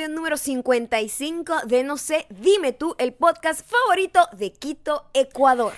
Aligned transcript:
episodio 0.00 0.14
número 0.16 0.36
55 0.38 1.66
de 1.66 1.84
No 1.84 1.96
sé, 1.98 2.26
dime 2.30 2.72
tú, 2.72 2.94
el 2.98 3.12
podcast 3.12 3.66
favorito 3.68 4.20
de 4.32 4.50
Quito, 4.52 5.04
Ecuador. 5.12 5.72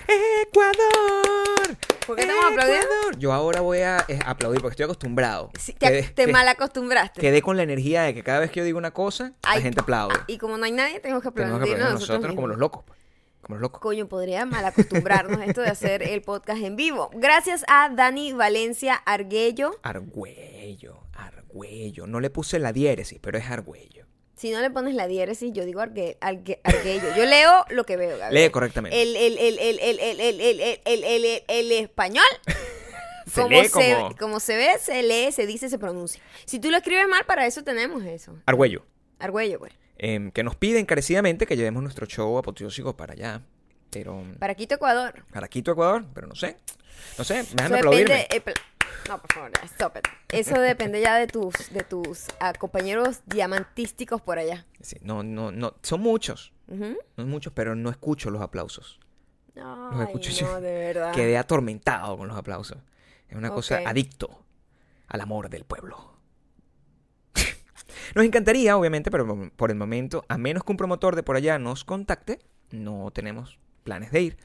¡Ecuador! 0.47 1.77
¿Por 2.07 2.15
qué 2.15 2.21
estamos 2.23 2.45
aplaudiendo? 2.45 2.87
Yo 3.17 3.33
ahora 3.33 3.61
voy 3.61 3.79
a 3.79 4.05
eh, 4.07 4.19
aplaudir 4.25 4.61
porque 4.61 4.73
estoy 4.73 4.85
acostumbrado. 4.85 5.49
Sí, 5.59 5.73
te, 5.73 5.87
Quedé- 5.87 6.03
te 6.13 6.25
que- 6.25 6.31
mal 6.31 6.47
acostumbraste. 6.47 7.19
Quedé 7.19 7.41
con 7.41 7.57
la 7.57 7.63
energía 7.63 8.03
de 8.03 8.13
que 8.13 8.23
cada 8.23 8.39
vez 8.39 8.51
que 8.51 8.59
yo 8.61 8.65
digo 8.65 8.77
una 8.77 8.91
cosa, 8.91 9.33
Ay, 9.43 9.57
la 9.57 9.61
gente 9.63 9.81
aplaude. 9.81 10.15
Y 10.27 10.37
como 10.37 10.57
no 10.57 10.63
hay 10.65 10.71
nadie, 10.71 10.99
tenemos 11.01 11.21
que 11.21 11.29
aplaudir, 11.29 11.51
Tenemos 11.53 11.67
que 11.67 11.73
aplaudir 11.73 11.93
nosotros, 11.93 12.09
nosotros 12.19 12.35
como 12.35 12.47
los 12.47 12.57
locos. 12.57 12.83
pues. 12.85 12.99
Como 13.41 13.55
los 13.55 13.61
locos. 13.61 13.81
Coño, 13.81 14.07
podría 14.07 14.45
mal 14.45 14.63
acostumbrarnos 14.63 15.41
esto 15.45 15.61
de 15.61 15.67
hacer 15.69 16.01
el 16.01 16.21
podcast 16.21 16.61
en 16.61 16.77
vivo. 16.77 17.09
Gracias 17.13 17.65
a 17.67 17.89
Dani 17.89 18.31
Valencia 18.31 18.95
Arguello. 18.95 19.71
Argüello, 19.83 20.99
argüello. 21.13 22.07
No 22.07 22.21
le 22.21 22.29
puse 22.29 22.57
la 22.59 22.71
diéresis, 22.71 23.19
pero 23.21 23.37
es 23.37 23.49
argüello 23.49 24.05
si 24.35 24.51
no 24.51 24.61
le 24.61 24.69
pones 24.69 24.95
la 24.95 25.07
diéresis, 25.07 25.51
yo 25.53 25.65
digo 25.65 25.79
arque, 25.81 26.17
arque. 26.21 26.59
Yo 27.15 27.25
leo 27.25 27.65
lo 27.69 27.85
que 27.85 27.97
veo. 27.97 28.17
Gabriel. 28.17 28.43
Lee 28.45 28.49
correctamente. 28.51 29.01
El, 29.01 29.15
el, 29.15 29.37
el, 29.37 29.59
el 30.85 31.43
el 31.47 31.71
español. 31.71 32.25
se 33.25 33.41
como, 33.41 33.49
lee 33.49 33.67
se, 33.67 33.95
como... 33.95 34.15
como... 34.17 34.39
se 34.39 34.55
ve, 34.55 34.77
se 34.79 35.03
lee, 35.03 35.31
se 35.31 35.45
dice, 35.45 35.69
se 35.69 35.77
pronuncia. 35.77 36.21
Si 36.45 36.59
tú 36.59 36.71
lo 36.71 36.77
escribes 36.77 37.07
mal, 37.07 37.25
para 37.25 37.45
eso 37.45 37.63
tenemos 37.63 38.03
eso. 38.03 38.35
Argüello. 38.45 38.85
Argüello, 39.19 39.59
güey. 39.59 39.71
Que 39.97 40.43
nos 40.43 40.55
pide 40.55 40.79
encarecidamente 40.79 41.45
que 41.45 41.55
llevemos 41.55 41.81
nuestro 41.81 42.05
show 42.05 42.37
apoteósico 42.37 42.97
para 42.97 43.13
allá. 43.13 43.41
Pero... 43.89 44.23
Para 44.39 44.55
Quito, 44.55 44.75
Ecuador. 44.75 45.23
Para 45.31 45.47
Quito, 45.47 45.71
Ecuador, 45.71 46.03
pero 46.13 46.27
no 46.27 46.35
sé. 46.35 46.57
No 47.17 47.23
sé, 47.23 47.45
déjame 47.53 47.77
aplaudirme 47.77 48.27
no, 49.07 49.21
por 49.21 49.33
favor, 49.33 49.51
stop 49.65 49.97
it. 49.97 50.07
Eso 50.29 50.59
depende 50.59 51.01
ya 51.01 51.17
de 51.17 51.27
tus, 51.27 51.71
de 51.71 51.83
tus 51.83 52.27
ah, 52.39 52.53
compañeros 52.53 53.21
diamantísticos 53.25 54.21
por 54.21 54.39
allá. 54.39 54.65
Sí, 54.81 54.97
no, 55.01 55.23
no, 55.23 55.51
no. 55.51 55.75
Son 55.81 56.01
muchos. 56.01 56.53
No 56.67 57.25
muchos, 57.25 57.53
pero 57.53 57.75
no 57.75 57.89
escucho 57.89 58.31
los 58.31 58.41
aplausos. 58.41 58.99
Ay, 59.55 60.05
escucho 60.07 60.45
no, 60.45 60.61
de 60.61 60.73
verdad. 60.73 61.13
Quedé 61.13 61.37
atormentado 61.37 62.17
con 62.17 62.27
los 62.27 62.37
aplausos. 62.37 62.77
Es 63.27 63.35
una 63.35 63.51
cosa 63.51 63.81
adicto 63.85 64.43
al 65.07 65.21
amor 65.21 65.49
del 65.49 65.65
pueblo. 65.65 66.13
Nos 68.15 68.25
encantaría, 68.25 68.75
obviamente, 68.77 69.11
pero 69.11 69.51
por 69.55 69.69
el 69.69 69.77
momento, 69.77 70.25
a 70.27 70.37
menos 70.37 70.63
que 70.63 70.71
un 70.71 70.77
promotor 70.77 71.15
de 71.15 71.23
por 71.23 71.35
allá 71.35 71.59
nos 71.59 71.83
contacte, 71.83 72.39
no 72.71 73.11
tenemos 73.11 73.59
planes 73.83 74.11
de 74.11 74.21
ir. 74.21 74.37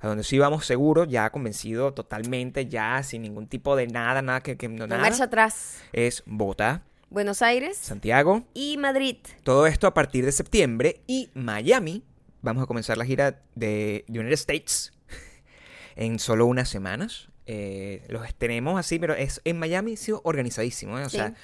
A 0.00 0.08
donde 0.08 0.24
sí 0.24 0.38
vamos 0.38 0.66
seguro, 0.66 1.04
ya 1.04 1.30
convencido 1.30 1.94
totalmente, 1.94 2.66
ya 2.66 3.02
sin 3.02 3.22
ningún 3.22 3.46
tipo 3.46 3.76
de 3.76 3.86
nada, 3.86 4.20
nada 4.22 4.40
que, 4.42 4.56
que 4.56 4.68
no, 4.68 4.86
No 4.86 4.96
marcha 4.98 5.10
nada, 5.12 5.24
atrás. 5.24 5.80
es 5.92 6.22
Bogotá, 6.26 6.82
Buenos 7.08 7.40
Aires 7.42 7.76
Santiago, 7.78 8.44
y 8.52 8.76
Madrid. 8.76 9.16
todo 9.42 9.66
esto 9.66 9.86
a 9.86 9.94
partir 9.94 10.24
de 10.24 10.32
septiembre 10.32 11.00
y 11.06 11.30
Miami. 11.34 12.02
Vamos 12.42 12.62
a 12.62 12.66
comenzar 12.66 12.96
la 12.98 13.04
gira 13.04 13.40
de 13.54 14.04
de 14.06 14.18
United 14.20 14.34
States 14.34 14.92
en 15.96 16.18
solo 16.18 16.46
unas 16.46 16.68
semanas. 16.68 17.28
Eh, 17.46 18.04
los 18.08 18.34
tenemos 18.34 18.78
así, 18.78 18.98
pero 18.98 19.14
es 19.14 19.40
en 19.44 19.58
Miami 19.58 19.94
ha 19.94 19.96
sido 19.96 20.20
organizadísimo. 20.24 20.98
¿eh? 20.98 21.04
O 21.04 21.08
Sí. 21.08 21.16
sea, 21.18 21.34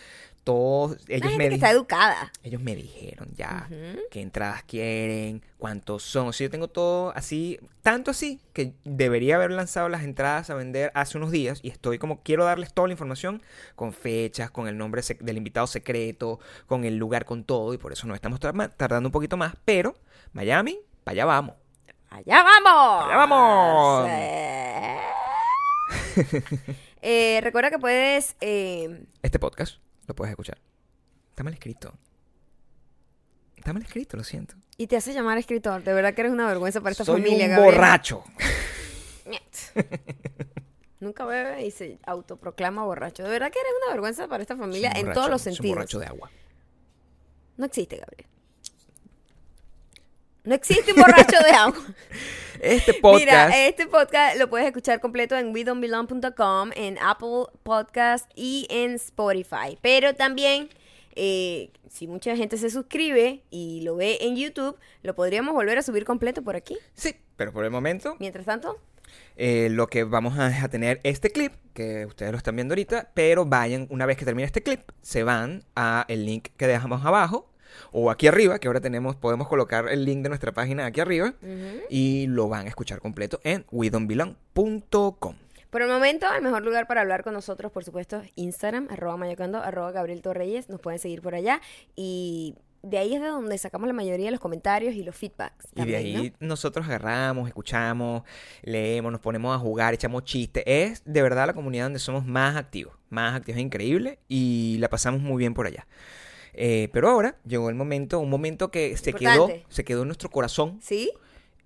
todos 0.45 0.99
ellos 1.09 1.31
gente 1.31 1.45
me, 1.45 1.49
que 1.51 1.55
está 1.55 1.71
educada. 1.71 2.33
ellos 2.43 2.61
me 2.61 2.75
dijeron 2.75 3.29
ya 3.35 3.69
qué 4.11 4.21
entradas 4.21 4.63
quieren, 4.65 5.43
cuántos 5.59 6.03
son. 6.03 6.29
O 6.29 6.33
sea, 6.33 6.47
yo 6.47 6.51
tengo 6.51 6.69
todo 6.69 7.13
así, 7.17 7.59
tanto 7.83 8.11
así 8.11 8.41
que 8.53 8.75
debería 8.85 9.37
haber 9.37 9.53
lanzado 9.53 9.89
las 9.89 10.03
entradas 10.03 10.51
a 10.51 10.55
vender 10.55 10.91
hace 10.95 11.17
unos 11.19 11.31
días 11.31 11.61
y 11.63 11.69
estoy 11.71 11.99
como 11.99 12.23
quiero 12.23 12.45
darles 12.45 12.73
toda 12.75 12.89
la 12.89 12.93
información 12.93 13.43
con 13.77 13.93
fechas, 13.93 14.51
con 14.51 14.69
el 14.69 14.77
nombre 14.77 15.03
del 15.21 15.37
invitado 15.37 15.67
secreto, 15.67 16.41
con 16.67 16.85
el 16.85 16.97
lugar, 16.97 17.25
con 17.25 17.45
todo 17.45 17.73
y 17.75 17.79
por 17.79 17.93
eso 17.93 18.07
nos 18.07 18.17
estamos 18.17 18.41
tar- 18.41 18.75
tardando 18.77 19.09
un 19.09 19.13
poquito 19.13 19.37
más, 19.37 19.55
pero 19.65 19.95
Miami, 20.33 20.79
para 21.05 21.13
allá 21.15 21.25
vamos. 21.27 21.55
¡Allá 22.11 22.43
vamos! 22.43 23.05
¡Allá 23.07 23.17
vamos! 23.17 24.09
Eh, 27.05 27.41
recuerda 27.43 27.71
que 27.71 27.79
puedes... 27.79 28.37
eh, 28.41 29.05
Este 29.23 29.39
podcast 29.39 29.79
lo 30.07 30.15
puedes 30.15 30.31
escuchar. 30.31 30.59
Está 31.31 31.43
mal 31.45 31.53
escrito. 31.55 31.93
Está 33.57 33.73
mal 33.73 33.83
escrito, 33.83 34.17
lo 34.17 34.25
siento. 34.25 34.55
y 34.77 34.87
te 34.89 34.97
hace 34.97 35.13
llamar 35.15 35.39
escritor. 35.39 35.83
De 35.85 35.93
verdad 35.93 36.15
que 36.15 36.23
eres 36.23 36.33
una 36.33 36.47
vergüenza 36.47 36.81
para 36.81 36.91
esta 36.93 37.05
Soy 37.05 37.21
familia, 37.23 37.45
un 37.47 37.51
Gabriel. 37.53 37.75
borracho. 37.75 38.25
Nunca 41.01 41.25
bebe 41.25 41.65
y 41.67 41.71
se 41.71 41.99
autoproclama 42.07 42.85
borracho. 42.85 43.23
De 43.25 43.29
verdad 43.31 43.51
que 43.51 43.59
eres 43.59 43.73
una 43.85 43.93
vergüenza 43.93 44.29
para 44.29 44.43
esta 44.43 44.57
familia 44.57 44.91
Soy 44.93 45.01
en 45.01 45.07
borracho, 45.07 45.21
todos 45.21 45.31
los 45.31 45.43
soy 45.43 45.51
un 45.51 45.57
sentidos. 45.57 45.75
borracho 45.77 45.99
de 45.99 46.07
agua. 46.07 46.31
No 47.57 47.65
existe, 47.67 47.97
Gabriel. 47.97 48.27
No 50.45 50.57
existe 50.57 50.93
un 50.93 51.01
borracho 51.01 51.37
de 51.45 51.51
agua. 51.53 51.81
Este 52.61 52.95
podcast 52.95 53.25
Mira, 53.25 53.67
este 53.67 53.89
podcast 53.89 54.37
lo 54.39 54.49
puedes 54.49 54.69
escuchar 54.69 55.01
completo 55.01 55.37
en 55.37 55.53
wedonbelong.com, 55.53 56.71
en 56.77 56.97
Apple 56.99 57.47
Podcast 57.65 58.31
y 58.37 58.69
en 58.71 58.93
Spotify. 58.95 59.77
Pero 59.83 60.15
también, 60.15 60.69
eh, 61.17 61.73
si 61.89 62.07
mucha 62.07 62.37
gente 62.37 62.57
se 62.57 62.71
suscribe 62.71 63.43
y 63.51 63.81
lo 63.81 63.97
ve 63.97 64.19
en 64.21 64.37
YouTube, 64.37 64.79
lo 65.03 65.17
podríamos 65.17 65.55
volver 65.55 65.79
a 65.79 65.83
subir 65.83 66.05
completo 66.05 66.43
por 66.43 66.55
aquí. 66.55 66.79
Sí, 66.95 67.17
pero 67.37 67.53
por 67.53 67.65
el 67.65 67.73
momento 67.73 68.15
Mientras 68.21 68.47
tanto, 68.47 68.79
eh, 69.37 69.69
lo 69.69 69.89
que 69.89 70.05
vamos 70.05 70.39
a, 70.39 70.47
a 70.47 70.69
tener 70.69 71.01
este 71.03 71.31
clip, 71.31 71.53
que 71.75 72.07
ustedes 72.07 72.31
lo 72.31 72.39
están 72.39 72.55
viendo 72.55 72.75
ahorita, 72.75 73.11
pero 73.13 73.45
vayan, 73.45 73.89
una 73.91 74.07
vez 74.07 74.17
que 74.17 74.25
termine 74.25 74.47
este 74.47 74.63
clip, 74.63 74.89
se 75.01 75.25
van 75.25 75.65
a 75.75 76.05
el 76.07 76.27
link 76.27 76.51
que 76.57 76.69
dejamos 76.69 77.05
abajo 77.05 77.52
o 77.91 78.11
aquí 78.11 78.27
arriba, 78.27 78.59
que 78.59 78.69
ahora 78.69 78.81
tenemos, 78.81 79.17
podemos 79.17 79.49
colocar 79.49 79.89
el 79.89 80.05
link 80.05 80.23
de 80.23 80.29
nuestra 80.29 80.53
página 80.53 80.87
aquí 80.87 81.01
arriba 81.01 81.35
y 81.89 82.27
lo 82.29 82.49
van 82.49 82.67
a 82.67 82.69
escuchar 82.69 83.01
completo 83.01 83.41
en 83.45 83.65
wedonbelong.com. 83.71 85.35
por 85.71 85.83
el 85.83 85.89
momento, 85.89 86.27
el 86.35 86.43
mejor 86.43 86.63
lugar 86.63 86.87
para 86.87 87.01
hablar 87.01 87.25
con 87.25 87.33
nosotros, 87.35 87.73
por 87.73 87.85
supuesto, 87.85 88.19
es 88.19 88.31
Instagram, 88.37 88.89
arroba 88.91 89.17
mayocando, 89.17 89.59
arroba 89.59 89.91
Gabriel 89.93 90.23
Torreyes. 90.23 90.69
Nos 90.69 90.81
pueden 90.81 90.99
seguir 90.99 91.23
por 91.23 91.35
allá. 91.35 91.61
Y 91.97 92.57
de 92.83 92.99
ahí 92.99 93.15
es 93.15 93.21
de 93.21 93.29
donde 93.29 93.57
sacamos 93.59 93.87
la 93.87 93.93
mayoría 93.93 94.27
de 94.27 94.33
los 94.33 94.41
comentarios 94.41 94.95
y 94.95 95.05
los 95.05 95.15
feedbacks. 95.15 95.69
Y 95.75 95.85
de 95.85 95.97
ahí 95.97 96.33
nosotros 96.41 96.87
agarramos, 96.87 97.47
escuchamos, 97.49 98.25
leemos, 98.63 99.13
nos 99.13 99.21
ponemos 99.21 99.55
a 99.55 99.59
jugar, 99.59 99.95
echamos 99.95 100.25
chistes. 100.25 100.65
Es 100.67 101.03
de 101.05 101.23
verdad 101.23 101.47
la 101.47 101.55
comunidad 101.55 101.85
donde 101.85 102.01
somos 102.01 102.27
más 102.27 102.57
activos. 102.57 102.95
Más 103.09 103.37
activos, 103.37 103.59
es 103.59 103.65
increíble 103.65 104.19
y 104.29 104.79
la 104.81 104.89
pasamos 104.89 105.21
muy 105.21 105.39
bien 105.39 105.55
por 105.55 105.67
allá. 105.67 105.87
Eh, 106.55 106.89
pero 106.93 107.09
ahora 107.09 107.37
llegó 107.47 107.69
el 107.71 107.75
momento, 107.75 108.19
un 108.19 108.31
momento 108.31 108.71
que 108.71 108.97
se 108.97 109.13
quedó, 109.13 109.49
se 109.69 109.85
quedó 109.85 110.03
en 110.03 110.09
nuestro 110.09 110.31
corazón 110.31 110.79
¿Sí? 110.83 111.13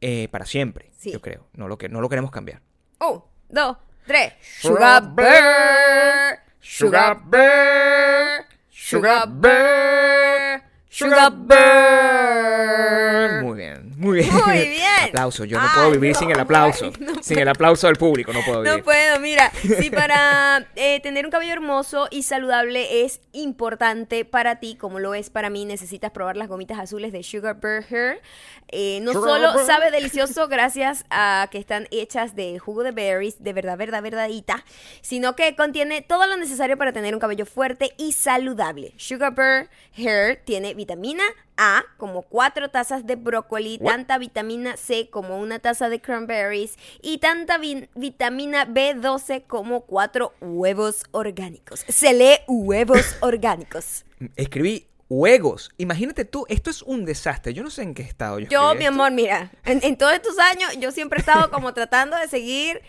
eh, 0.00 0.28
para 0.30 0.46
siempre, 0.46 0.90
Sí. 0.96 1.12
yo 1.12 1.20
creo. 1.20 1.46
No 1.54 1.68
lo, 1.68 1.78
que, 1.78 1.88
no 1.88 2.00
lo 2.00 2.08
queremos 2.08 2.30
cambiar. 2.30 2.60
Un, 3.00 3.22
dos, 3.48 3.76
tres. 4.06 4.34
Sugar 4.60 5.02
Sugar 5.02 5.14
Bear. 5.14 6.44
Sugar 6.60 7.20
Bear. 7.24 8.46
Sugar 8.70 9.28
Bear. 9.28 10.62
Sugar 10.88 11.32
Bear. 11.36 13.42
Muy 13.42 13.56
bien, 13.58 13.75
muy 13.96 14.18
bien. 14.18 14.32
Muy 14.32 14.58
bien. 14.68 14.84
Aplauso, 15.08 15.44
yo 15.44 15.58
no 15.58 15.64
Ay, 15.64 15.70
puedo 15.74 15.90
vivir 15.92 16.12
no, 16.12 16.18
sin 16.18 16.30
el 16.30 16.40
aplauso. 16.40 16.92
no 17.00 17.22
sin 17.22 17.38
el 17.38 17.48
aplauso 17.48 17.86
del 17.86 17.96
público 17.96 18.32
no 18.32 18.40
puedo 18.44 18.62
vivir. 18.62 18.78
No 18.78 18.84
puedo, 18.84 19.20
mira, 19.20 19.50
si 19.80 19.90
para 19.90 20.66
eh, 20.76 21.00
tener 21.00 21.24
un 21.24 21.30
cabello 21.30 21.52
hermoso 21.52 22.08
y 22.10 22.22
saludable 22.22 23.04
es 23.04 23.20
importante 23.32 24.24
para 24.24 24.60
ti, 24.60 24.76
como 24.76 25.00
lo 25.00 25.14
es 25.14 25.30
para 25.30 25.50
mí, 25.50 25.64
necesitas 25.64 26.10
probar 26.10 26.36
las 26.36 26.48
gomitas 26.48 26.78
azules 26.78 27.12
de 27.12 27.22
Sugar 27.22 27.60
Bear 27.60 27.84
Hair. 27.90 28.20
Eh, 28.68 28.98
no 29.02 29.12
Sugar 29.12 29.30
solo 29.30 29.54
Bear. 29.54 29.66
sabe 29.66 29.90
delicioso 29.90 30.48
gracias 30.48 31.04
a 31.10 31.48
que 31.50 31.58
están 31.58 31.86
hechas 31.90 32.34
de 32.34 32.58
jugo 32.58 32.82
de 32.82 32.90
berries, 32.90 33.42
de 33.42 33.52
verdad, 33.52 33.76
verdad, 33.78 34.02
verdadita, 34.02 34.64
sino 35.02 35.36
que 35.36 35.54
contiene 35.54 36.02
todo 36.02 36.26
lo 36.26 36.36
necesario 36.36 36.76
para 36.76 36.92
tener 36.92 37.14
un 37.14 37.20
cabello 37.20 37.46
fuerte 37.46 37.92
y 37.96 38.12
saludable. 38.12 38.92
Sugar 38.96 39.34
Bear 39.34 39.68
Hair 39.96 40.42
tiene 40.44 40.74
vitamina 40.74 41.22
A, 41.56 41.84
como 41.96 42.22
cuatro 42.22 42.68
tazas 42.70 43.06
de 43.06 43.16
brócoli, 43.16 43.78
What? 43.80 43.92
tanta 43.92 44.18
vitamina 44.18 44.76
C 44.76 45.08
como 45.10 45.38
una 45.38 45.58
taza 45.58 45.88
de 45.88 46.00
cranberries 46.00 46.76
y 47.02 47.18
tanta 47.18 47.58
vi- 47.58 47.88
vitamina 47.94 48.66
B12 48.66 49.46
como 49.46 49.82
cuatro 49.82 50.34
huevos 50.40 51.04
orgánicos. 51.12 51.84
Se 51.88 52.12
lee 52.12 52.38
huevos 52.46 53.16
orgánicos. 53.20 54.04
Escribí 54.36 54.86
huevos. 55.08 55.70
Imagínate 55.78 56.24
tú, 56.24 56.44
esto 56.48 56.68
es 56.68 56.82
un 56.82 57.04
desastre. 57.04 57.54
Yo 57.54 57.62
no 57.62 57.70
sé 57.70 57.82
en 57.82 57.94
qué 57.94 58.02
estado 58.02 58.38
yo 58.40 58.48
Yo, 58.48 58.74
mi 58.74 58.80
esto. 58.84 58.88
amor, 58.88 59.12
mira, 59.12 59.50
en, 59.64 59.80
en 59.82 59.96
todos 59.96 60.12
estos 60.14 60.38
años 60.38 60.76
yo 60.78 60.90
siempre 60.90 61.18
he 61.18 61.20
estado 61.20 61.50
como 61.50 61.72
tratando 61.74 62.16
de 62.16 62.26
seguir 62.28 62.82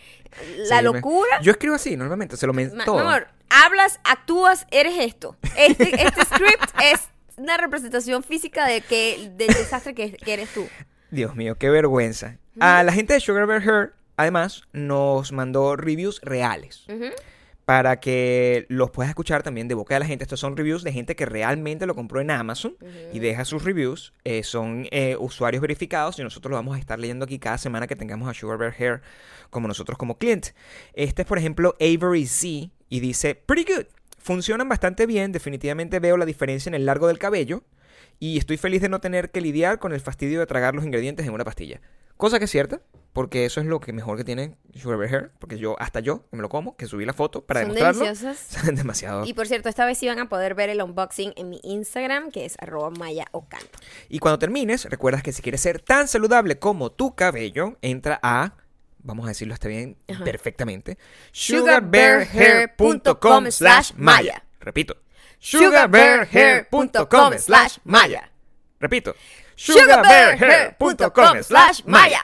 la 0.58 0.80
Sí, 0.80 0.84
me- 0.84 0.94
locura. 0.94 1.42
Yo 1.42 1.52
escribo 1.52 1.76
así, 1.76 1.96
normalmente, 1.96 2.36
se 2.36 2.48
lo 2.48 2.54
Ma- 2.54 2.68
todo. 2.86 2.96
Mi 2.96 3.02
amor, 3.02 3.28
hablas, 3.50 4.00
actúas, 4.04 4.66
eres 4.72 4.96
esto. 5.00 5.38
Este, 5.56 6.04
este 6.04 6.26
script 6.26 6.64
es 6.84 7.02
una 7.38 7.58
representación 7.58 8.24
física 8.24 8.68
de 8.68 8.82
que 8.82 9.32
del 9.36 9.48
desastre 9.48 9.94
que, 9.94 10.14
que 10.14 10.34
eres 10.34 10.50
tú. 10.54 10.68
Dios 11.12 11.36
mío, 11.36 11.56
qué 11.56 11.70
vergüenza. 11.70 12.38
A 12.60 12.84
la 12.84 12.92
gente 12.92 13.14
de 13.14 13.20
Sugar 13.20 13.46
Bear 13.46 13.62
Hair, 13.62 13.94
además, 14.18 14.64
nos 14.74 15.32
mandó 15.32 15.76
reviews 15.76 16.20
reales. 16.22 16.86
Para 17.66 18.00
que 18.00 18.66
los 18.70 18.92
puedas 18.92 19.10
escuchar 19.10 19.44
también 19.44 19.68
de 19.68 19.76
boca 19.76 19.94
de 19.94 20.00
la 20.00 20.06
gente. 20.06 20.24
Estos 20.24 20.40
son 20.40 20.56
reviews 20.56 20.84
de 20.84 20.94
gente 20.94 21.18
que 21.18 21.26
realmente 21.26 21.86
lo 21.86 21.96
compró 21.96 22.22
en 22.22 22.32
Amazon 22.32 22.78
y 23.12 23.20
deja 23.20 23.44
sus 23.46 23.64
reviews. 23.64 24.14
Eh, 24.24 24.44
son 24.44 24.88
eh, 24.92 25.18
usuarios 25.20 25.62
verificados 25.62 26.18
y 26.18 26.24
nosotros 26.24 26.50
lo 26.50 26.56
vamos 26.56 26.78
a 26.78 26.80
estar 26.80 26.98
leyendo 26.98 27.26
aquí 27.26 27.40
cada 27.40 27.58
semana 27.58 27.86
que 27.86 27.96
tengamos 27.96 28.30
a 28.30 28.34
Sugar 28.34 28.58
Bear 28.58 28.74
Hair 28.78 29.02
como 29.50 29.68
nosotros 29.68 29.98
como 29.98 30.18
cliente. 30.18 30.54
Este 30.94 31.24
es, 31.24 31.28
por 31.28 31.38
ejemplo, 31.38 31.76
Avery 31.80 32.26
Z 32.26 32.72
y 32.90 33.00
dice, 33.02 33.36
pretty 33.36 33.72
good. 33.72 33.86
Funcionan 34.28 34.68
bastante 34.68 35.06
bien, 35.06 35.32
definitivamente 35.32 36.02
veo 36.02 36.18
la 36.18 36.26
diferencia 36.26 36.70
en 36.70 36.74
el 36.74 36.86
largo 36.86 37.08
del 37.08 37.18
cabello 37.18 37.64
y 38.20 38.38
estoy 38.38 38.58
feliz 38.58 38.82
de 38.82 38.90
no 38.90 39.00
tener 39.00 39.32
que 39.32 39.40
lidiar 39.40 39.80
con 39.80 39.94
el 39.94 40.02
fastidio 40.02 40.42
de 40.42 40.46
tragar 40.46 40.76
los 40.76 40.84
ingredientes 40.84 41.26
en 41.26 41.34
una 41.34 41.46
pastilla. 41.46 41.80
Cosa 42.18 42.38
que 42.38 42.44
es 42.44 42.52
cierta, 42.52 42.82
porque 43.14 43.46
eso 43.46 43.62
es 43.62 43.68
lo 43.68 43.80
que 43.80 43.94
mejor 43.94 44.18
que 44.18 44.26
tiene 44.26 44.58
Sugar 44.76 45.02
Hair, 45.02 45.32
porque 45.40 45.58
yo, 45.58 45.78
hasta 45.80 46.02
yo, 46.02 46.26
me 46.32 46.42
lo 46.42 46.50
como, 46.50 46.76
que 46.76 46.88
subí 46.88 47.06
la 47.06 47.14
foto 47.14 47.46
para 47.46 47.62
Son 47.62 47.70
demostrarlo. 47.70 48.04
deliciosas. 48.04 48.38
Son 48.66 48.76
demasiado. 48.76 49.26
Y 49.26 49.34
por 49.34 49.48
cierto, 49.48 49.70
esta 49.70 49.86
vez 49.86 49.98
sí 49.98 50.08
van 50.08 50.20
a 50.20 50.28
poder 50.28 50.56
ver 50.56 50.70
el 50.72 50.82
unboxing 50.82 51.32
en 51.38 51.50
mi 51.50 51.62
Instagram, 51.64 52.30
que 52.30 52.44
es 52.44 52.58
arroba 52.60 52.90
maya 52.90 53.28
ocanto. 53.32 53.80
Y 54.10 54.20
cuando 54.20 54.40
termines, 54.40 54.90
recuerdas 54.90 55.24
que 55.24 55.32
si 55.32 55.42
quieres 55.42 55.62
ser 55.62 55.80
tan 55.80 56.10
saludable 56.10 56.60
como 56.60 56.92
tu 56.92 57.16
cabello, 57.16 57.78
entra 57.82 58.20
a, 58.22 58.56
vamos 59.08 59.26
a 59.26 59.30
decirlo 59.30 59.56
hasta 59.56 59.68
bien, 59.70 59.98
Ajá. 60.08 60.24
perfectamente, 60.24 61.00
sugarbearhair.com 61.32 63.50
slash 63.50 63.94
maya. 63.96 64.44
Repito, 64.60 64.96
sugarbearhair.com 65.40 67.34
slash 67.40 67.80
maya. 67.86 68.30
Repito, 68.80 69.16
sugarbearhair.com 69.56 71.42
slash 71.42 71.82
maya. 71.86 72.24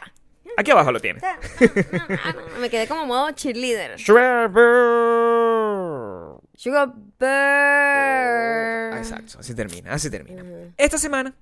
Aquí 0.55 0.69
abajo 0.69 0.91
lo 0.91 0.99
tienes. 0.99 1.23
Me 2.59 2.69
quedé 2.69 2.87
como 2.87 3.07
modo 3.07 3.31
cheerleader. 3.31 3.97
Sugar 3.97 4.51
Sugar 6.55 6.93
Bear. 7.17 8.99
Exacto, 8.99 9.39
así 9.39 9.55
termina, 9.55 9.93
así 9.93 10.11
termina. 10.11 10.43
Esta 10.77 10.99
semana, 10.99 11.33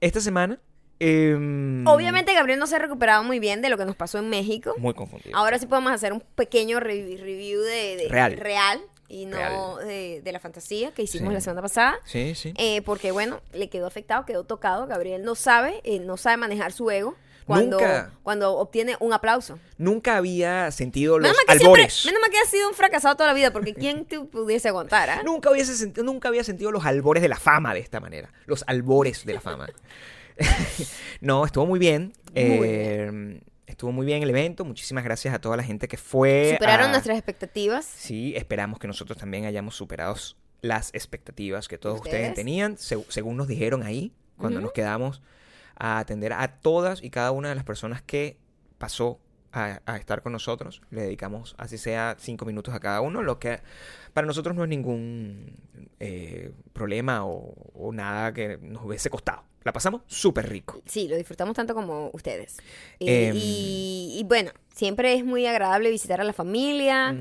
esta 0.00 0.22
semana, 0.22 0.58
em, 1.04 1.86
Obviamente 1.86 2.32
Gabriel 2.34 2.58
no 2.58 2.66
se 2.66 2.76
ha 2.76 2.78
recuperado 2.78 3.22
muy 3.24 3.38
bien 3.38 3.60
de 3.62 3.68
lo 3.68 3.76
que 3.78 3.84
nos 3.84 3.96
pasó 3.96 4.18
en 4.18 4.28
México. 4.30 4.74
muy 4.78 4.94
confundido. 4.94 5.36
Ahora 5.36 5.58
sí 5.58 5.66
podemos 5.66 5.92
hacer 5.92 6.12
un 6.12 6.20
pequeño 6.20 6.80
re- 6.80 7.16
review 7.20 7.60
de, 7.60 7.96
de- 7.96 8.08
Real. 8.08 8.80
y 9.08 9.26
no 9.26 9.36
Real. 9.36 9.86
De, 9.86 10.20
de 10.24 10.32
la 10.32 10.40
fantasía 10.40 10.92
que 10.92 11.02
hicimos 11.02 11.28
Sí. 11.28 11.34
la 11.34 11.40
semana 11.40 11.62
pasada. 11.62 11.98
Sí, 12.04 12.34
sí. 12.34 12.54
Eh, 12.56 12.82
porque 12.82 13.10
bueno, 13.12 13.40
le 13.52 13.68
quedó 13.68 13.86
afectado, 13.86 14.24
quedó 14.24 14.44
tocado. 14.44 14.86
Gabriel 14.86 15.22
no 15.24 15.34
sabe, 15.34 15.80
eh, 15.84 16.00
no 16.00 16.16
sabe 16.16 16.36
manejar 16.38 16.72
su 16.72 16.90
ego 16.90 17.14
cuando, 17.46 17.78
Nunca. 17.78 18.10
cuando 18.22 18.56
obtiene 18.56 18.96
un 19.00 19.12
aplauso. 19.12 19.58
Nunca 19.76 20.16
había 20.16 20.70
sentido 20.70 21.18
los 21.18 21.28
Menos 21.28 21.36
que 21.46 21.58
siempre, 21.58 21.82
albores. 21.82 22.06
menos 22.06 22.20
mal 22.22 22.30
que 22.30 22.38
ha 22.38 22.46
sido 22.46 22.66
un 22.70 22.74
fracasado 22.74 23.14
toda 23.16 23.26
la 23.28 23.34
vida, 23.34 23.52
porque 23.52 23.74
¿quién 23.74 24.06
te 24.06 24.18
pudiese 24.20 24.68
aguantar? 24.68 25.10
ah? 25.10 25.22
Nunca, 25.22 25.50
hubiese 25.50 25.74
senti- 25.74 26.02
nunca 26.02 26.28
había 26.28 26.42
sentido 26.42 26.72
los 26.72 26.86
albores 26.86 27.22
de 27.22 27.28
la 27.28 27.36
fama 27.36 27.74
de 27.74 27.80
esta 27.80 28.00
manera. 28.00 28.32
Los 28.46 28.64
albores 28.66 29.26
de 29.26 29.34
la 29.34 29.40
fama. 29.42 29.68
no, 31.20 31.44
estuvo 31.44 31.66
muy 31.66 31.78
bien. 31.78 32.12
Muy 32.34 32.34
Eh, 32.34 33.40
Estuvo 33.66 33.92
muy 33.92 34.04
bien 34.06 34.22
el 34.22 34.30
evento. 34.30 34.64
Muchísimas 34.64 35.02
gracias 35.04 35.34
a 35.34 35.40
toda 35.40 35.56
la 35.56 35.62
gente 35.64 35.88
que 35.88 35.96
fue. 35.96 36.50
Superaron 36.52 36.88
a- 36.88 36.92
nuestras 36.92 37.16
expectativas. 37.16 37.84
Sí, 37.86 38.34
esperamos 38.36 38.78
que 38.78 38.86
nosotros 38.86 39.18
también 39.18 39.46
hayamos 39.46 39.74
superado 39.74 40.14
las 40.60 40.90
expectativas 40.94 41.66
que 41.66 41.76
todos 41.78 41.96
ustedes, 41.96 42.28
¿Ustedes? 42.28 42.34
tenían, 42.34 42.76
seg- 42.76 43.06
según 43.08 43.36
nos 43.36 43.48
dijeron 43.48 43.82
ahí, 43.82 44.12
cuando 44.36 44.60
nos 44.60 44.72
quedamos 44.72 45.22
a 45.76 45.98
atender 45.98 46.32
a 46.34 46.60
todas 46.60 47.02
y 47.02 47.10
cada 47.10 47.32
una 47.32 47.48
de 47.48 47.54
las 47.54 47.64
personas 47.64 48.00
que 48.02 48.36
pasó 48.78 49.18
a, 49.56 49.80
a 49.86 49.96
estar 49.96 50.22
con 50.22 50.32
nosotros. 50.32 50.82
Le 50.90 51.02
dedicamos, 51.02 51.54
así 51.58 51.78
sea, 51.78 52.16
cinco 52.18 52.44
minutos 52.44 52.74
a 52.74 52.80
cada 52.80 53.00
uno, 53.00 53.22
lo 53.22 53.38
que 53.38 53.60
para 54.12 54.26
nosotros 54.26 54.54
no 54.54 54.62
es 54.64 54.68
ningún 54.68 55.56
eh, 56.00 56.52
problema 56.72 57.24
o, 57.26 57.54
o 57.74 57.92
nada 57.92 58.32
que 58.32 58.58
nos 58.58 58.84
hubiese 58.84 59.10
costado. 59.10 59.42
La 59.64 59.72
pasamos 59.72 60.02
súper 60.06 60.48
rico. 60.50 60.82
Sí, 60.84 61.08
lo 61.08 61.16
disfrutamos 61.16 61.54
tanto 61.56 61.74
como 61.74 62.10
ustedes. 62.12 62.58
Y, 62.98 63.08
Em. 63.10 63.34
y- 63.36 64.16
y 64.20 64.24
bueno, 64.24 64.50
siempre 64.74 65.14
es 65.14 65.24
muy 65.24 65.46
agradable 65.46 65.90
visitar 65.90 66.20
a 66.20 66.24
la 66.24 66.34
familia. 66.34 67.16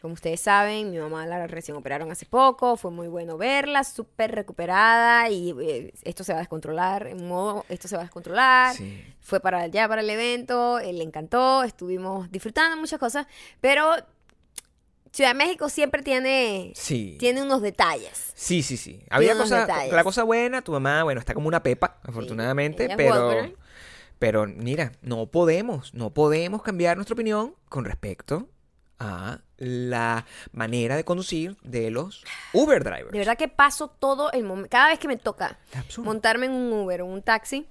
Como 0.00 0.14
ustedes 0.14 0.40
saben, 0.40 0.90
mi 0.90 0.98
mamá 0.98 1.26
la 1.26 1.46
recién 1.46 1.76
operaron 1.76 2.10
hace 2.10 2.26
poco, 2.26 2.76
fue 2.76 2.90
muy 2.90 3.08
bueno 3.08 3.38
verla, 3.38 3.82
súper 3.82 4.34
recuperada 4.34 5.28
y 5.30 5.54
eh, 5.60 5.92
esto 6.02 6.22
se 6.22 6.32
va 6.32 6.38
a 6.38 6.42
descontrolar, 6.42 7.06
en 7.06 7.26
modo, 7.26 7.64
esto 7.68 7.88
se 7.88 7.96
va 7.96 8.02
a 8.02 8.04
descontrolar. 8.04 8.76
Sí. 8.76 9.02
Fue 9.20 9.40
para 9.40 9.60
allá, 9.60 9.88
para 9.88 10.02
el 10.02 10.10
evento, 10.10 10.78
eh, 10.78 10.92
le 10.92 11.02
encantó, 11.02 11.64
estuvimos 11.64 12.30
disfrutando 12.30 12.76
muchas 12.76 13.00
cosas, 13.00 13.26
pero 13.60 13.90
Ciudad 15.12 15.30
de 15.30 15.34
México 15.34 15.70
siempre 15.70 16.02
tiene, 16.02 16.72
Sí. 16.74 17.16
tiene 17.18 17.42
unos 17.42 17.62
detalles. 17.62 18.32
Sí, 18.34 18.62
sí, 18.62 18.76
sí. 18.76 19.02
Había 19.08 19.32
unos 19.32 19.44
cosa, 19.44 19.60
detalles. 19.62 19.92
la 19.94 20.04
cosa 20.04 20.24
buena, 20.24 20.60
tu 20.60 20.72
mamá, 20.72 21.04
bueno, 21.04 21.20
está 21.20 21.32
como 21.32 21.48
una 21.48 21.62
pepa, 21.62 21.96
afortunadamente, 22.02 22.90
pero, 22.98 23.32
pero 24.18 24.46
mira, 24.46 24.92
no 25.00 25.24
podemos, 25.26 25.94
no 25.94 26.12
podemos 26.12 26.62
cambiar 26.62 26.98
nuestra 26.98 27.14
opinión 27.14 27.54
con 27.70 27.86
respecto 27.86 28.46
a 28.98 29.38
la 29.58 30.24
manera 30.52 30.96
de 30.96 31.04
conducir 31.04 31.56
de 31.62 31.90
los 31.90 32.24
Uber 32.52 32.82
drivers. 32.82 33.12
De 33.12 33.18
verdad 33.18 33.36
que 33.36 33.48
paso 33.48 33.88
todo 33.88 34.32
el 34.32 34.44
momento, 34.44 34.70
cada 34.70 34.88
vez 34.88 34.98
que 34.98 35.08
me 35.08 35.16
toca 35.16 35.58
montarme 35.98 36.46
en 36.46 36.52
un 36.52 36.72
Uber 36.72 37.02
o 37.02 37.06
un 37.06 37.22
taxi, 37.22 37.66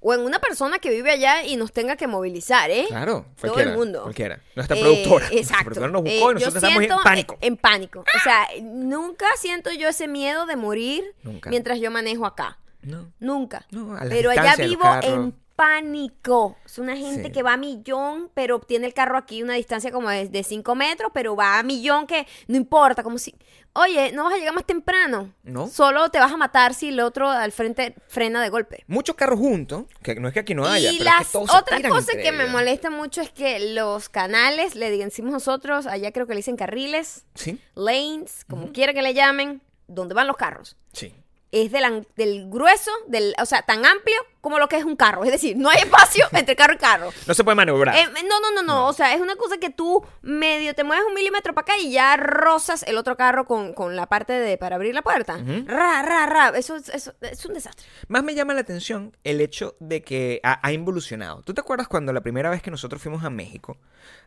o 0.00 0.14
en 0.14 0.20
una 0.20 0.38
persona 0.38 0.78
que 0.78 0.90
vive 0.90 1.10
allá 1.10 1.42
y 1.44 1.56
nos 1.56 1.72
tenga 1.72 1.96
que 1.96 2.06
movilizar, 2.06 2.70
¿eh? 2.70 2.84
Claro, 2.88 3.24
Todo 3.40 3.58
el 3.58 3.72
mundo. 3.76 4.02
cualquiera. 4.02 4.38
Nuestra 4.54 4.76
Eh, 4.76 4.80
productora, 4.80 5.18
nuestra 5.30 5.38
exacto. 5.40 5.64
productora 5.64 5.90
nos 5.92 6.02
buscó 6.02 6.14
Eh, 6.14 6.16
y 6.16 6.20
yo 6.20 6.32
nosotros 6.46 6.62
estamos 6.62 6.82
en 6.84 7.02
pánico. 7.02 7.34
eh, 7.34 7.38
En 7.46 7.56
pánico. 7.56 8.00
O 8.00 8.22
sea, 8.22 8.46
nunca 8.62 9.26
siento 9.36 9.72
yo 9.72 9.88
ese 9.88 10.06
miedo 10.06 10.46
de 10.46 10.54
morir 10.56 11.02
Nunca. 11.22 11.50
mientras 11.50 11.80
yo 11.80 11.90
manejo 11.90 12.24
acá. 12.26 12.58
No. 12.82 13.10
Nunca. 13.18 13.66
No, 13.72 13.96
a 13.96 14.04
la 14.04 14.10
pero 14.10 14.30
allá 14.30 14.54
vivo 14.56 14.84
en 15.02 15.34
pánico. 15.56 16.56
Es 16.64 16.78
una 16.78 16.96
gente 16.96 17.24
Sí. 17.28 17.32
que 17.32 17.42
va 17.42 17.54
a 17.54 17.56
millón, 17.56 18.30
pero 18.34 18.60
tiene 18.60 18.86
el 18.86 18.94
carro 18.94 19.16
aquí 19.18 19.42
una 19.42 19.54
distancia 19.54 19.90
como 19.90 20.10
de 20.10 20.42
5 20.44 20.74
metros, 20.74 21.10
pero 21.14 21.34
va 21.34 21.58
a 21.58 21.62
millón 21.62 22.06
que 22.06 22.26
no 22.46 22.56
importa, 22.56 23.02
como 23.02 23.18
si, 23.18 23.34
oye, 23.72 24.12
no 24.12 24.24
vas 24.24 24.34
a 24.34 24.36
llegar 24.38 24.54
más 24.54 24.64
temprano. 24.64 25.32
No. 25.42 25.68
Solo 25.68 26.08
te 26.10 26.18
vas 26.18 26.32
a 26.32 26.36
matar 26.36 26.74
si 26.74 26.88
el 26.90 27.00
otro 27.00 27.28
al 27.28 27.52
frente 27.52 27.94
frena 28.08 28.42
de 28.42 28.48
golpe. 28.48 28.84
Muchos 28.86 29.16
carros 29.16 29.38
juntos, 29.38 29.84
que 30.02 30.14
no 30.16 30.28
es 30.28 30.34
que 30.34 30.40
aquí 30.40 30.54
no 30.54 30.66
haya, 30.66 30.92
y 30.92 30.98
pero 30.98 31.10
es 31.10 31.16
las 31.16 31.26
que 31.26 31.32
todos 31.32 31.50
se 31.50 31.88
cosas 31.88 32.08
entre 32.10 32.22
que 32.22 32.32
me 32.32 32.42
ellos. 32.44 32.52
molestan 32.52 32.92
mucho 32.92 33.20
es 33.20 33.30
que 33.30 33.74
los 33.74 34.08
canales, 34.08 34.74
le 34.76 34.90
decimos 34.90 35.32
nosotros, 35.32 35.86
allá 35.86 36.12
creo 36.12 36.26
que 36.26 36.34
le 36.34 36.38
dicen 36.38 36.56
carriles, 36.56 37.24
Sí, 37.34 37.60
lanes, 37.74 38.44
como 38.48 38.72
quiera 38.72 38.92
que 38.94 39.02
le 39.02 39.14
llamen, 39.14 39.62
donde 39.88 40.14
van 40.14 40.26
los 40.26 40.36
carros. 40.36 40.76
sí. 40.92 41.14
Es 41.52 41.70
del, 41.70 42.06
del 42.16 42.50
grueso, 42.50 42.90
del, 43.06 43.32
o 43.40 43.46
sea, 43.46 43.62
tan 43.62 43.86
amplio 43.86 44.16
como 44.46 44.60
lo 44.60 44.68
que 44.68 44.76
es 44.76 44.84
un 44.84 44.94
carro. 44.94 45.24
Es 45.24 45.32
decir, 45.32 45.56
no 45.56 45.68
hay 45.70 45.78
espacio 45.78 46.24
entre 46.32 46.54
carro 46.54 46.74
y 46.74 46.78
carro. 46.78 47.10
No 47.26 47.34
se 47.34 47.42
puede 47.42 47.56
maniobrar. 47.56 47.96
Eh, 47.96 48.06
no, 48.28 48.38
no, 48.40 48.52
no, 48.54 48.62
no. 48.62 48.86
O 48.86 48.92
sea, 48.92 49.12
es 49.12 49.20
una 49.20 49.34
cosa 49.34 49.58
que 49.58 49.70
tú 49.70 50.04
medio 50.22 50.72
te 50.72 50.84
mueves 50.84 51.04
un 51.08 51.14
milímetro 51.14 51.52
para 51.52 51.62
acá 51.62 51.76
y 51.78 51.90
ya 51.90 52.16
rozas 52.16 52.84
el 52.84 52.96
otro 52.96 53.16
carro 53.16 53.44
con, 53.44 53.72
con 53.72 53.96
la 53.96 54.06
parte 54.06 54.32
de 54.34 54.56
para 54.56 54.76
abrir 54.76 54.94
la 54.94 55.02
puerta. 55.02 55.34
Ujú. 55.38 55.64
Ra, 55.66 56.00
ra, 56.02 56.26
ra. 56.26 56.48
Eso, 56.56 56.76
es- 56.76 56.88
eso 56.90 57.12
es 57.20 57.44
un 57.44 57.54
desastre. 57.54 57.84
Más 58.06 58.22
me 58.22 58.36
llama 58.36 58.54
la 58.54 58.60
atención 58.60 59.16
el 59.24 59.40
hecho 59.40 59.74
de 59.80 60.02
que 60.02 60.38
ha, 60.44 60.64
ha 60.64 60.72
involucionado. 60.72 61.42
¿Tú 61.42 61.52
te 61.52 61.60
acuerdas 61.60 61.88
cuando 61.88 62.12
la 62.12 62.20
primera 62.20 62.48
vez 62.48 62.62
que 62.62 62.70
nosotros 62.70 63.02
fuimos 63.02 63.24
a 63.24 63.30
México, 63.30 63.78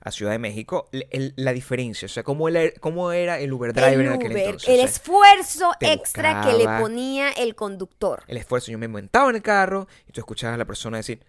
a 0.02 0.12
Ciudad 0.12 0.34
de 0.34 0.40
México, 0.40 0.90
el- 0.92 1.08
el- 1.12 1.34
la 1.38 1.54
diferencia? 1.54 2.08
O 2.08 2.10
sea, 2.10 2.24
¿cómo 2.24 2.50
era, 2.50 2.70
cómo 2.82 3.14
era 3.14 3.40
el 3.40 3.54
Uber 3.54 3.72
driver 3.74 4.06
en 4.08 4.12
aquel 4.14 4.32
Uber, 4.34 4.44
entonces? 4.44 4.68
el 4.70 4.76
O 4.76 4.78
sea, 4.80 4.86
esfuerzo 4.86 5.72
extra 5.80 6.42
que 6.42 6.54
le 6.54 6.66
ponía 6.80 7.30
el 7.32 7.56
conductor. 7.56 8.24
el 8.28 8.38
esfuerzo. 8.38 8.72
Yo 8.72 8.78
me 8.78 8.88
montaba 8.88 9.30
en 9.30 9.38
el 9.38 9.42
carro 9.42 9.88
y 10.10 10.12
tú 10.12 10.20
escuchabas 10.20 10.56
a 10.56 10.58
la 10.58 10.66
persona 10.66 10.98
decir, 10.98 11.24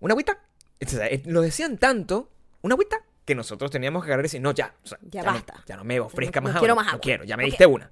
¿una 0.00 0.12
agüita? 0.12 0.38
O 0.84 0.88
sea, 0.88 1.06
eh, 1.08 1.22
lo 1.26 1.40
decían 1.40 1.78
tanto, 1.78 2.30
¿una 2.62 2.74
agüita? 2.74 2.98
Que 3.24 3.34
nosotros 3.34 3.70
teníamos 3.70 4.02
que 4.04 4.08
agarrar 4.10 4.24
y 4.24 4.28
decir, 4.28 4.40
no, 4.42 4.52
ya. 4.52 4.74
o 4.84 4.86
sea, 4.86 4.98
Ya 5.02 5.22
no- 5.22 5.32
basta. 5.32 5.64
ya 5.66 5.76
no 5.76 5.84
me 5.84 5.98
ofrezca 5.98 6.40
No- 6.40 6.44
más 6.44 6.52
no 6.52 6.58
agua. 6.58 6.60
quiero 6.60 6.74
no- 6.74 6.76
más 6.76 6.86
no 6.86 6.90
agua. 6.92 7.00
quiero, 7.00 7.24
ya 7.24 7.36
me 7.36 7.42
No 7.42 7.46
diste 7.46 7.66
una. 7.66 7.90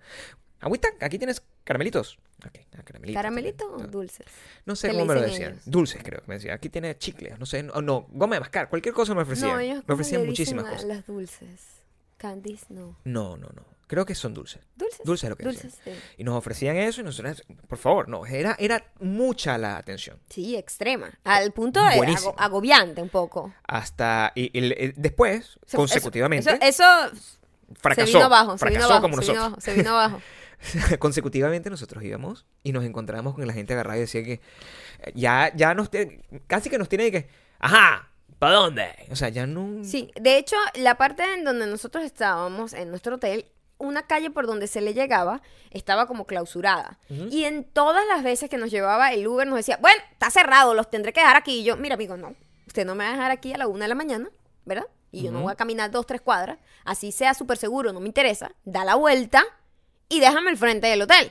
Agüita, 0.60 0.88
aquí 1.00 1.18
tienes 1.18 1.42
caramelitos. 1.64 2.18
Ok, 2.46 2.58
ah, 2.78 2.82
caramelitos. 2.84 3.18
¿Caramelitos 3.18 3.68
o 3.72 3.86
dulces? 3.88 4.26
No 4.66 4.76
sé 4.76 4.88
¿Qué 4.88 4.92
le 4.92 4.98
cómo 5.00 5.14
me 5.14 5.20
lo 5.20 5.26
decían. 5.26 5.52
ellos? 5.54 5.62
Dulces, 5.64 6.02
creo 6.04 6.20
que 6.20 6.28
me 6.28 6.34
decía. 6.34 6.54
Aquí 6.54 6.68
tiene 6.68 6.96
chicles, 6.98 7.38
no 7.38 7.46
sé, 7.46 7.62
no, 7.64 7.80
no, 7.80 8.06
goma 8.10 8.36
de 8.36 8.40
mascar, 8.40 8.68
cualquier 8.68 8.94
cosa 8.94 9.14
me 9.14 9.22
ofrecían. 9.22 9.50
No, 9.52 9.58
ellos 9.58 9.76
me 9.78 9.82
¿cómo 9.82 9.94
ofrecían 9.94 10.26
muchísimas 10.26 10.64
cosas. 10.66 10.84
Las 10.84 11.06
dulces. 11.06 11.60
Candies, 12.18 12.66
no. 12.68 12.96
No, 13.04 13.36
no, 13.36 13.48
no. 13.54 13.64
Creo 13.92 14.06
que 14.06 14.14
son 14.14 14.32
dulces. 14.32 14.62
Dulces. 14.74 15.00
Dulces 15.04 15.24
es 15.24 15.28
lo 15.30 15.36
que 15.36 15.44
Dulces, 15.44 15.78
sí. 15.84 15.90
Y 16.16 16.24
nos 16.24 16.34
ofrecían 16.34 16.78
eso 16.78 17.02
y 17.02 17.04
nosotros, 17.04 17.42
por 17.68 17.76
favor, 17.76 18.08
no, 18.08 18.24
era, 18.24 18.56
era 18.58 18.82
mucha 19.00 19.58
la 19.58 19.76
atención. 19.76 20.18
Sí, 20.30 20.56
extrema. 20.56 21.10
Al 21.24 21.52
punto 21.52 21.78
de 21.84 22.16
agobiante 22.38 23.02
un 23.02 23.10
poco. 23.10 23.52
Hasta, 23.68 24.32
y, 24.34 24.44
y- 24.58 24.72
y 24.72 24.92
después, 24.96 25.58
consecutivamente, 25.74 26.48
Eso, 26.62 26.62
eso 26.62 26.84
fracasó. 27.80 28.06
se 28.06 28.12
vino 28.14 28.24
abajo, 28.24 28.52
se 28.52 28.58
fracasó 28.60 28.78
vino 28.78 28.84
abajo, 28.86 29.02
como 29.02 29.16
se 29.20 29.32
vino 29.32 29.34
nosotros. 29.34 29.46
abajo, 29.46 29.60
se 29.60 29.74
vino 29.74 29.90
abajo. 29.90 30.22
consecutivamente 30.98 31.68
nosotros 31.68 32.02
íbamos 32.02 32.46
y 32.62 32.72
nos 32.72 32.84
encontrábamos 32.84 33.34
con 33.34 33.46
la 33.46 33.52
gente 33.52 33.74
agarrada 33.74 33.98
y 33.98 34.00
decía 34.00 34.24
que 34.24 34.32
eh, 35.00 35.12
ya, 35.14 35.52
ya 35.54 35.74
nos 35.74 35.90
casi 36.46 36.70
que 36.70 36.78
nos 36.78 36.88
tiene 36.88 37.10
que, 37.10 37.28
ajá, 37.58 38.08
¿para 38.38 38.54
dónde? 38.54 38.86
O 39.10 39.16
sea, 39.16 39.28
ya 39.28 39.46
no... 39.46 39.84
Sí, 39.84 40.10
de 40.18 40.38
hecho, 40.38 40.56
la 40.76 40.96
parte 40.96 41.24
en 41.34 41.44
donde 41.44 41.66
nosotros 41.66 42.04
estábamos, 42.04 42.72
en 42.72 42.88
nuestro 42.88 43.16
hotel, 43.16 43.44
una 43.82 44.06
calle 44.06 44.30
por 44.30 44.46
donde 44.46 44.66
se 44.66 44.80
le 44.80 44.94
llegaba 44.94 45.42
estaba 45.70 46.06
como 46.06 46.26
clausurada. 46.26 46.98
Y 47.30 47.44
en 47.44 47.64
todas 47.64 48.06
las 48.06 48.22
veces 48.22 48.48
que 48.48 48.56
nos 48.56 48.70
llevaba 48.70 49.12
el 49.12 49.26
Uber 49.26 49.46
nos 49.46 49.56
decía, 49.56 49.78
bueno, 49.80 50.00
está 50.12 50.30
cerrado, 50.30 50.74
los 50.74 50.90
tendré 50.90 51.12
que 51.12 51.20
dejar 51.20 51.36
aquí. 51.36 51.60
Y 51.60 51.64
yo, 51.64 51.76
mira, 51.76 51.94
amigo, 51.94 52.16
no, 52.16 52.34
usted 52.66 52.86
no 52.86 52.94
me 52.94 53.04
va 53.04 53.10
a 53.10 53.12
dejar 53.14 53.30
aquí 53.30 53.52
a 53.52 53.58
la 53.58 53.66
una 53.66 53.84
de 53.84 53.88
la 53.88 53.94
mañana, 53.94 54.30
¿verdad? 54.64 54.86
Y 55.10 55.24
yo 55.24 55.30
no 55.30 55.42
voy 55.42 55.52
a 55.52 55.56
caminar 55.56 55.90
dos, 55.90 56.06
tres 56.06 56.22
cuadras, 56.22 56.58
así 56.84 57.12
sea 57.12 57.34
súper 57.34 57.58
seguro, 57.58 57.92
no 57.92 58.00
me 58.00 58.06
interesa, 58.06 58.54
da 58.64 58.82
la 58.82 58.94
vuelta 58.94 59.44
y 60.08 60.20
déjame 60.20 60.50
el 60.50 60.56
frente 60.56 60.86
del 60.86 61.02
hotel. 61.02 61.30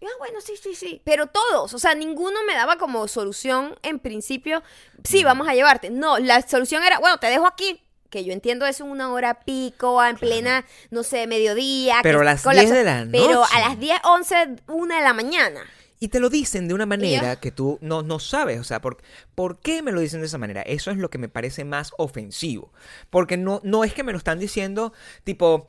Y, 0.00 0.06
ah, 0.06 0.10
bueno, 0.18 0.40
sí, 0.40 0.54
sí, 0.56 0.74
sí. 0.74 1.00
Pero 1.04 1.26
todos, 1.26 1.74
o 1.74 1.78
sea, 1.78 1.94
ninguno 1.94 2.42
me 2.46 2.54
daba 2.54 2.76
como 2.76 3.06
solución 3.06 3.78
en 3.82 3.98
principio, 3.98 4.62
sí, 5.04 5.22
vamos 5.24 5.46
a 5.46 5.54
llevarte. 5.54 5.90
No, 5.90 6.18
la 6.18 6.42
solución 6.42 6.82
era, 6.82 6.98
bueno, 6.98 7.18
te 7.18 7.28
dejo 7.28 7.46
aquí. 7.46 7.82
Que 8.12 8.24
yo 8.24 8.32
entiendo 8.34 8.66
eso 8.66 8.84
en 8.84 8.90
una 8.90 9.10
hora 9.10 9.40
pico, 9.40 10.04
en 10.04 10.16
plena, 10.16 10.66
no 10.90 11.02
sé, 11.02 11.26
mediodía. 11.26 12.00
Pero 12.02 12.20
a 12.20 12.24
las 12.24 12.42
con 12.42 12.52
10 12.52 12.70
de 12.70 12.84
la 12.84 13.08
Pero 13.10 13.40
noche. 13.40 13.50
a 13.54 13.60
las 13.68 13.80
10, 13.80 14.00
11, 14.04 14.34
1 14.68 14.94
de 14.94 15.00
la 15.00 15.14
mañana. 15.14 15.60
Y 15.98 16.08
te 16.08 16.20
lo 16.20 16.28
dicen 16.28 16.68
de 16.68 16.74
una 16.74 16.84
manera 16.84 17.40
que 17.40 17.52
tú 17.52 17.78
no, 17.80 18.02
no 18.02 18.18
sabes. 18.18 18.60
O 18.60 18.64
sea, 18.64 18.82
¿por, 18.82 18.98
¿por 19.34 19.60
qué 19.60 19.80
me 19.82 19.92
lo 19.92 20.00
dicen 20.00 20.20
de 20.20 20.26
esa 20.26 20.36
manera? 20.36 20.60
Eso 20.60 20.90
es 20.90 20.98
lo 20.98 21.08
que 21.08 21.16
me 21.16 21.28
parece 21.30 21.64
más 21.64 21.92
ofensivo. 21.96 22.70
Porque 23.08 23.36
no, 23.38 23.60
no 23.64 23.82
es 23.82 23.94
que 23.94 24.02
me 24.04 24.12
lo 24.12 24.18
están 24.18 24.38
diciendo 24.38 24.92
tipo... 25.24 25.66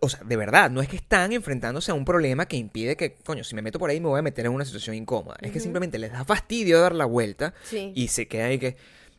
O 0.00 0.08
sea, 0.08 0.20
de 0.24 0.36
verdad, 0.36 0.70
no 0.70 0.80
es 0.80 0.88
que 0.88 0.96
están 0.96 1.32
enfrentándose 1.32 1.90
a 1.92 1.94
un 1.94 2.04
problema 2.04 2.46
que 2.46 2.56
impide 2.56 2.96
que, 2.96 3.14
coño, 3.14 3.44
si 3.44 3.54
me 3.54 3.62
meto 3.62 3.78
por 3.78 3.90
ahí 3.90 4.00
me 4.00 4.08
voy 4.08 4.18
a 4.18 4.22
meter 4.22 4.46
en 4.46 4.52
una 4.52 4.64
situación 4.64 4.96
incómoda. 4.96 5.36
Es 5.40 5.52
que 5.52 5.60
simplemente 5.60 5.98
les 5.98 6.10
da 6.12 6.24
fastidio 6.24 6.80
dar 6.80 6.94
la 6.94 7.04
vuelta 7.04 7.52
Sí. 7.62 7.92
y 7.94 8.08
se 8.08 8.26
queda 8.26 8.46
ahí 8.46 8.58
que, 8.58 8.76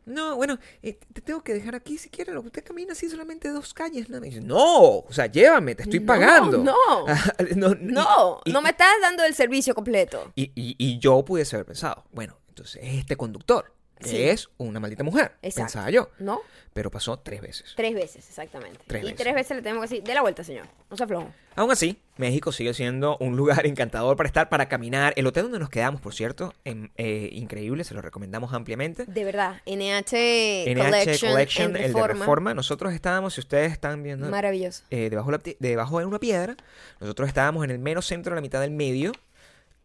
no, 0.09 0.35
bueno, 0.35 0.57
eh, 0.81 0.99
te 1.13 1.21
tengo 1.21 1.41
que 1.43 1.53
dejar 1.53 1.75
aquí 1.75 1.97
si 1.97 2.09
quieres, 2.09 2.35
usted 2.35 2.63
camina 2.63 2.91
así 2.93 3.09
solamente 3.09 3.49
dos 3.49 3.73
calles. 3.73 4.09
nada 4.09 4.19
más". 4.21 4.27
Y 4.27 4.31
dice, 4.35 4.45
no, 4.45 4.97
o 4.99 5.07
sea, 5.11 5.27
llévame, 5.27 5.75
te 5.75 5.83
estoy 5.83 5.99
No, 6.01 6.05
pagando. 6.05 6.57
no. 6.57 6.75
no, 7.55 7.75
No, 7.79 8.41
y- 8.45 8.51
no 8.51 8.61
me 8.61 8.69
estás 8.71 8.93
dando 9.01 9.23
el 9.23 9.33
servicio 9.35 9.73
completo. 9.73 10.31
y, 10.35 10.51
y- 10.55 10.75
y 10.77 10.99
yo 10.99 11.23
pudiese 11.23 11.55
haber 11.55 11.65
pensado, 11.67 12.05
bueno, 12.11 12.37
entonces 12.49 12.81
es 12.83 12.99
este 12.99 13.15
conductor, 13.15 13.73
Sí. 14.01 14.21
es 14.23 14.49
una 14.57 14.79
maldita 14.79 15.03
mujer, 15.03 15.33
Exacto. 15.41 15.65
pensaba 15.65 15.89
yo. 15.89 16.09
¿No? 16.19 16.41
Pero 16.73 16.89
pasó 16.91 17.19
tres 17.19 17.41
veces. 17.41 17.73
Tres 17.75 17.93
veces, 17.93 18.27
exactamente. 18.29 18.79
Tres 18.87 19.01
y 19.01 19.05
veces. 19.07 19.19
tres 19.19 19.35
veces 19.35 19.57
le 19.57 19.63
tenemos 19.63 19.83
que 19.83 19.89
decir, 19.95 20.07
de 20.07 20.13
la 20.13 20.21
vuelta, 20.21 20.43
señor. 20.43 20.67
No 20.89 20.95
se 20.95 21.03
aflojo. 21.03 21.33
Aún 21.55 21.71
así, 21.71 21.99
México 22.15 22.51
sigue 22.53 22.73
siendo 22.73 23.17
un 23.17 23.35
lugar 23.35 23.65
encantador 23.67 24.15
para 24.15 24.27
estar, 24.27 24.47
para 24.47 24.69
caminar. 24.69 25.13
El 25.17 25.27
hotel 25.27 25.43
donde 25.43 25.59
nos 25.59 25.69
quedamos, 25.69 25.99
por 25.99 26.13
cierto, 26.13 26.53
em- 26.63 26.89
eh, 26.95 27.29
increíble, 27.33 27.83
se 27.83 27.93
lo 27.93 28.01
recomendamos 28.01 28.53
ampliamente. 28.53 29.05
De 29.05 29.23
verdad, 29.25 29.61
NH, 29.65 30.65
NH 30.67 30.85
Collection, 30.85 31.31
Collection, 31.31 31.75
en 31.75 31.83
el 31.83 31.93
de 31.93 32.07
Reforma. 32.07 32.53
Nosotros 32.53 32.93
estábamos, 32.93 33.33
si 33.33 33.41
ustedes 33.41 33.71
están 33.73 34.01
viendo, 34.03 34.29
Maravilloso. 34.29 34.83
eh, 34.91 35.09
debajo, 35.09 35.31
de 35.31 35.57
debajo 35.59 35.99
de 35.99 36.05
una 36.05 36.19
piedra. 36.19 36.55
Nosotros 37.01 37.27
estábamos 37.27 37.65
en 37.65 37.71
el 37.71 37.79
mero 37.79 38.01
centro, 38.01 38.31
de 38.31 38.35
la 38.35 38.41
mitad 38.41 38.61
del 38.61 38.71
medio. 38.71 39.11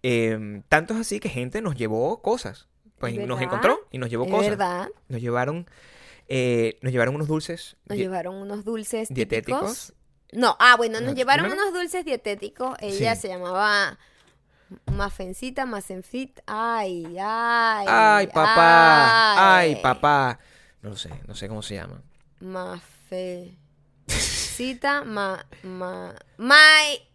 Eh, 0.02 0.61
tanto 0.68 0.94
es 0.94 1.00
así 1.00 1.18
que 1.18 1.28
gente 1.28 1.62
nos 1.62 1.75
llevó 1.76 2.21
cosas. 2.23 2.68
Pues 2.99 3.17
¿Es 3.19 3.27
nos 3.27 3.41
encontró 3.41 3.81
y 3.91 3.99
nos 3.99 4.09
llevó 4.11 4.25
Es 4.25 4.31
cosas. 4.31 4.51
verdad. 4.51 4.89
Nos 5.09 5.21
llevaron, 5.21 5.69
eh, 6.29 6.79
nos 6.83 6.93
llevaron 6.93 7.15
unos 7.17 7.29
dulces. 7.29 7.77
Nos 7.87 7.99
llevaron 7.99 8.37
unos 8.37 8.65
dulces 8.65 9.09
dietéticos. 9.11 9.61
típicos. 9.89 9.95
No, 10.33 10.57
ah, 10.59 10.77
bueno, 10.77 11.01
nos 11.01 11.09
Ajá, 11.11 11.17
llevaron 11.17 11.47
primero. 11.47 11.63
unos 11.69 11.75
dulces 11.81 12.05
dietéticos. 12.05 12.77
Ella 12.81 13.15
Sí. 13.15 13.23
se 13.23 13.29
llamaba 13.29 13.99
Mafencita, 14.93 15.67
Macenfit. 15.67 16.41
Ay, 16.47 17.05
ay. 17.21 17.87
Ay, 17.89 18.27
papá. 18.29 19.57
Ay, 19.59 19.77
papá. 19.77 20.39
No 20.83 20.91
lo 20.91 20.97
sé, 20.97 21.11
no 21.29 21.35
sé 21.35 21.49
cómo 21.49 21.63
se 21.63 21.75
llama. 21.75 22.03
Mafecita, 24.54 25.02
ma, 25.04 25.44
ma, 25.62 26.14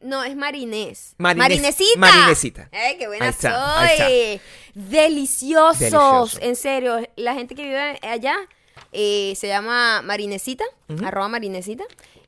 no, 0.01 0.23
es 0.23 0.35
Marinés. 0.35 1.15
Marines- 1.17 1.37
Marinesita. 1.49 1.97
Marinesita. 1.99 2.69
Ay, 2.71 2.97
qué 2.97 3.07
buena 3.07 3.29
está, 3.29 3.87
soy. 3.87 4.41
Deliciosos. 4.73 5.79
Delicioso. 5.79 6.37
En 6.41 6.55
serio, 6.55 7.07
la 7.15 7.33
gente 7.33 7.55
que 7.55 7.63
vive 7.63 7.99
allá 8.01 8.35
eh, 8.91 9.33
se 9.35 9.47
llama 9.47 10.01
Marinesita, 10.01 10.63
arroba 11.05 11.27
Marinesita, 11.29 11.83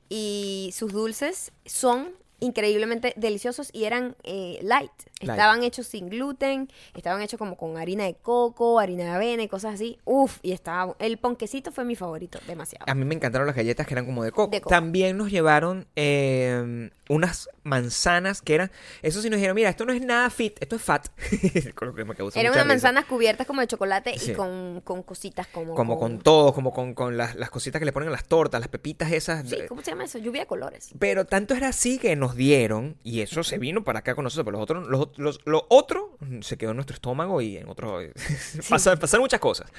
y 0.10 0.74
sus 0.76 0.92
dulces 0.94 1.52
son 1.66 2.14
increíblemente 2.40 3.14
deliciosos 3.18 3.70
y 3.74 3.84
eran 3.86 4.16
eh, 4.24 4.60
light. 4.64 4.92
Light. 5.24 5.40
Estaban 5.40 5.64
hechos 5.64 5.88
sin 5.88 6.10
gluten, 6.10 6.70
estaban 6.94 7.22
hechos 7.22 7.38
como 7.38 7.58
con 7.58 7.78
harina 7.78 8.04
de 8.06 8.16
coco, 8.16 8.80
harina 8.80 9.04
de 9.04 9.10
avena 9.12 9.44
y 9.44 9.48
cosas 9.48 9.76
así. 9.76 9.98
Uf, 10.06 10.40
y 10.42 10.52
estaba... 10.52 10.96
El 11.00 11.18
ponquecito 11.18 11.72
fue 11.72 11.86
mi 11.86 11.96
favorito, 11.96 12.40
demasiado. 12.48 12.86
A 12.88 12.96
mí 12.96 13.06
me 13.06 13.16
encantaron 13.16 13.48
las 13.48 13.56
galletas 13.56 13.88
que 13.88 13.94
eran 13.94 14.06
como 14.06 14.24
de 14.24 14.32
coco. 14.32 14.52
De 14.52 14.62
coco. 14.62 14.70
También 14.70 15.18
nos 15.18 15.32
llevaron 15.32 15.88
eh, 15.96 16.90
unas 17.10 17.50
manzanas 17.64 18.42
que 18.42 18.56
eran. 18.56 18.72
Eso 19.02 19.22
sí 19.22 19.30
nos 19.30 19.38
dijeron, 19.38 19.56
mira, 19.56 19.70
esto 19.70 19.86
no 19.86 19.94
es 19.94 20.02
nada 20.02 20.30
fit, 20.30 20.58
esto 20.60 20.76
es 20.76 20.82
fat. 20.82 21.08
Con 21.76 21.90
lo 21.90 21.96
que 21.96 22.06
me 22.06 22.16
causó 22.16 22.40
Eran 22.40 22.54
unas 22.54 22.66
manzanas 22.66 23.06
cubiertas 23.06 23.46
como 23.48 23.62
de 23.62 23.68
chocolate 23.68 24.18
Sí. 24.18 24.32
y 24.32 24.34
con, 24.36 24.82
con 24.82 25.04
cositas 25.04 25.48
como... 25.48 25.76
Como 25.76 26.00
con 26.00 26.20
todo, 26.20 26.54
como 26.54 26.74
con, 26.74 26.94
con 26.94 27.18
las, 27.18 27.36
las 27.36 27.50
cositas 27.50 27.80
que 27.80 27.86
le 27.86 27.92
ponen 27.92 28.10
a 28.10 28.12
las 28.12 28.26
tortas, 28.26 28.60
las 28.60 28.70
pepitas 28.70 29.12
esas. 29.12 29.48
Sí, 29.48 29.58
¿cómo 29.68 29.82
se 29.82 29.92
llama 29.92 30.06
eso? 30.06 30.18
Lluvia 30.18 30.42
de 30.42 30.48
colores. 30.48 30.90
Pero 31.00 31.26
tanto 31.26 31.54
era 31.54 31.70
así 31.70 31.98
que 31.98 32.16
nos 32.16 32.36
dieron, 32.36 32.96
y 33.04 33.22
eso 33.22 33.44
se 33.44 33.58
vino 33.58 33.84
para 33.84 34.00
acá 34.00 34.16
con 34.16 34.24
nosotros, 34.24 34.46
pero 34.46 34.58
los 34.58 34.64
otros, 34.64 34.88
los, 34.88 35.11
los- 35.18 35.40
lo 35.46 35.66
otro 35.70 36.18
se 36.42 36.58
quedó 36.58 36.72
en 36.72 36.78
nuestro 36.78 36.94
estómago 36.96 37.42
y 37.42 37.58
en 37.58 37.68
otro... 37.70 38.00
Pasa- 38.70 38.96
pasaron 38.98 39.24
muchas 39.24 39.40
cosas. 39.40 39.72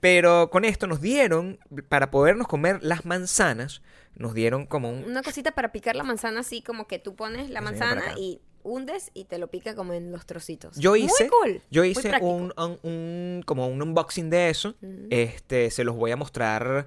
Pero 0.00 0.50
con 0.50 0.64
esto 0.64 0.86
nos 0.86 1.00
dieron, 1.00 1.58
para 1.88 2.10
podernos 2.10 2.46
comer 2.48 2.78
las 2.82 3.04
manzanas, 3.04 3.82
nos 4.16 4.34
dieron 4.34 4.66
como 4.66 4.90
un... 4.90 5.04
Una 5.04 5.22
cosita 5.22 5.52
para 5.52 5.72
picar 5.72 5.96
la 5.96 6.02
manzana 6.04 6.40
así 6.40 6.62
como 6.62 6.86
que 6.86 6.98
tú 6.98 7.14
pones 7.14 7.50
la 7.50 7.60
manzana 7.60 8.02
y 8.18 8.40
hundes 8.62 9.10
y 9.14 9.24
te 9.24 9.38
lo 9.38 9.46
pica 9.48 9.74
como 9.74 9.94
en 9.94 10.12
los 10.12 10.26
trocitos. 10.26 10.76
Yo 10.76 10.94
hice, 10.96 11.24
Muy 11.24 11.30
cool. 11.30 11.62
yo 11.70 11.84
hice 11.84 12.12
un, 12.20 12.52
un- 12.58 12.78
un- 12.82 13.42
como 13.46 13.66
un 13.68 13.80
unboxing 13.80 14.28
de 14.28 14.50
eso. 14.50 14.74
Este, 15.08 15.70
se 15.70 15.84
los 15.84 15.96
voy 15.96 16.10
a 16.10 16.16
mostrar 16.16 16.86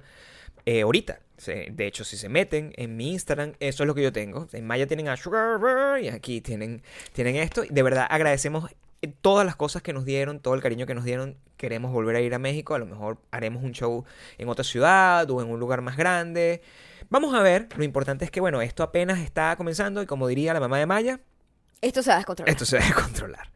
eh, 0.66 0.82
ahorita. 0.82 1.20
De 1.46 1.86
hecho, 1.86 2.04
si 2.04 2.16
se 2.16 2.28
meten 2.28 2.72
en 2.76 2.96
mi 2.96 3.12
Instagram, 3.12 3.52
eso 3.60 3.82
es 3.82 3.86
lo 3.86 3.94
que 3.94 4.02
yo 4.02 4.12
tengo. 4.12 4.48
En 4.52 4.66
Maya 4.66 4.86
tienen 4.86 5.08
a 5.08 5.16
Sugar 5.16 6.00
y 6.00 6.08
aquí 6.08 6.40
tienen, 6.40 6.82
tienen 7.12 7.36
esto. 7.36 7.64
De 7.68 7.82
verdad 7.82 8.06
agradecemos 8.08 8.70
eh, 9.02 9.12
todas 9.20 9.44
las 9.44 9.56
cosas 9.56 9.82
que 9.82 9.92
nos 9.92 10.04
dieron, 10.04 10.40
todo 10.40 10.54
el 10.54 10.62
cariño 10.62 10.86
que 10.86 10.94
nos 10.94 11.04
dieron. 11.04 11.36
Queremos 11.58 11.92
volver 11.92 12.16
a 12.16 12.20
ir 12.20 12.34
a 12.34 12.38
México. 12.38 12.74
A 12.74 12.78
lo 12.78 12.86
mejor 12.86 13.18
haremos 13.30 13.62
un 13.62 13.72
show 13.72 14.04
en 14.38 14.48
otra 14.48 14.64
ciudad 14.64 15.28
o 15.30 15.42
en 15.42 15.50
un 15.50 15.60
lugar 15.60 15.82
más 15.82 15.96
grande. 15.96 16.62
Vamos 17.10 17.34
a 17.34 17.42
ver. 17.42 17.68
Lo 17.76 17.84
importante 17.84 18.24
es 18.24 18.30
que, 18.30 18.40
bueno, 18.40 18.62
esto 18.62 18.82
apenas 18.82 19.18
está 19.18 19.54
comenzando 19.56 20.02
y 20.02 20.06
como 20.06 20.28
diría 20.28 20.54
la 20.54 20.60
mamá 20.60 20.78
de 20.78 20.86
Maya, 20.86 21.20
Esto 21.82 22.02
se 22.02 22.08
va 22.10 22.14
a 22.14 22.18
descontrolar. 22.18 22.50
esto 22.50 22.64
se 22.64 22.78
debe 22.78 22.94
controlar. 22.94 23.52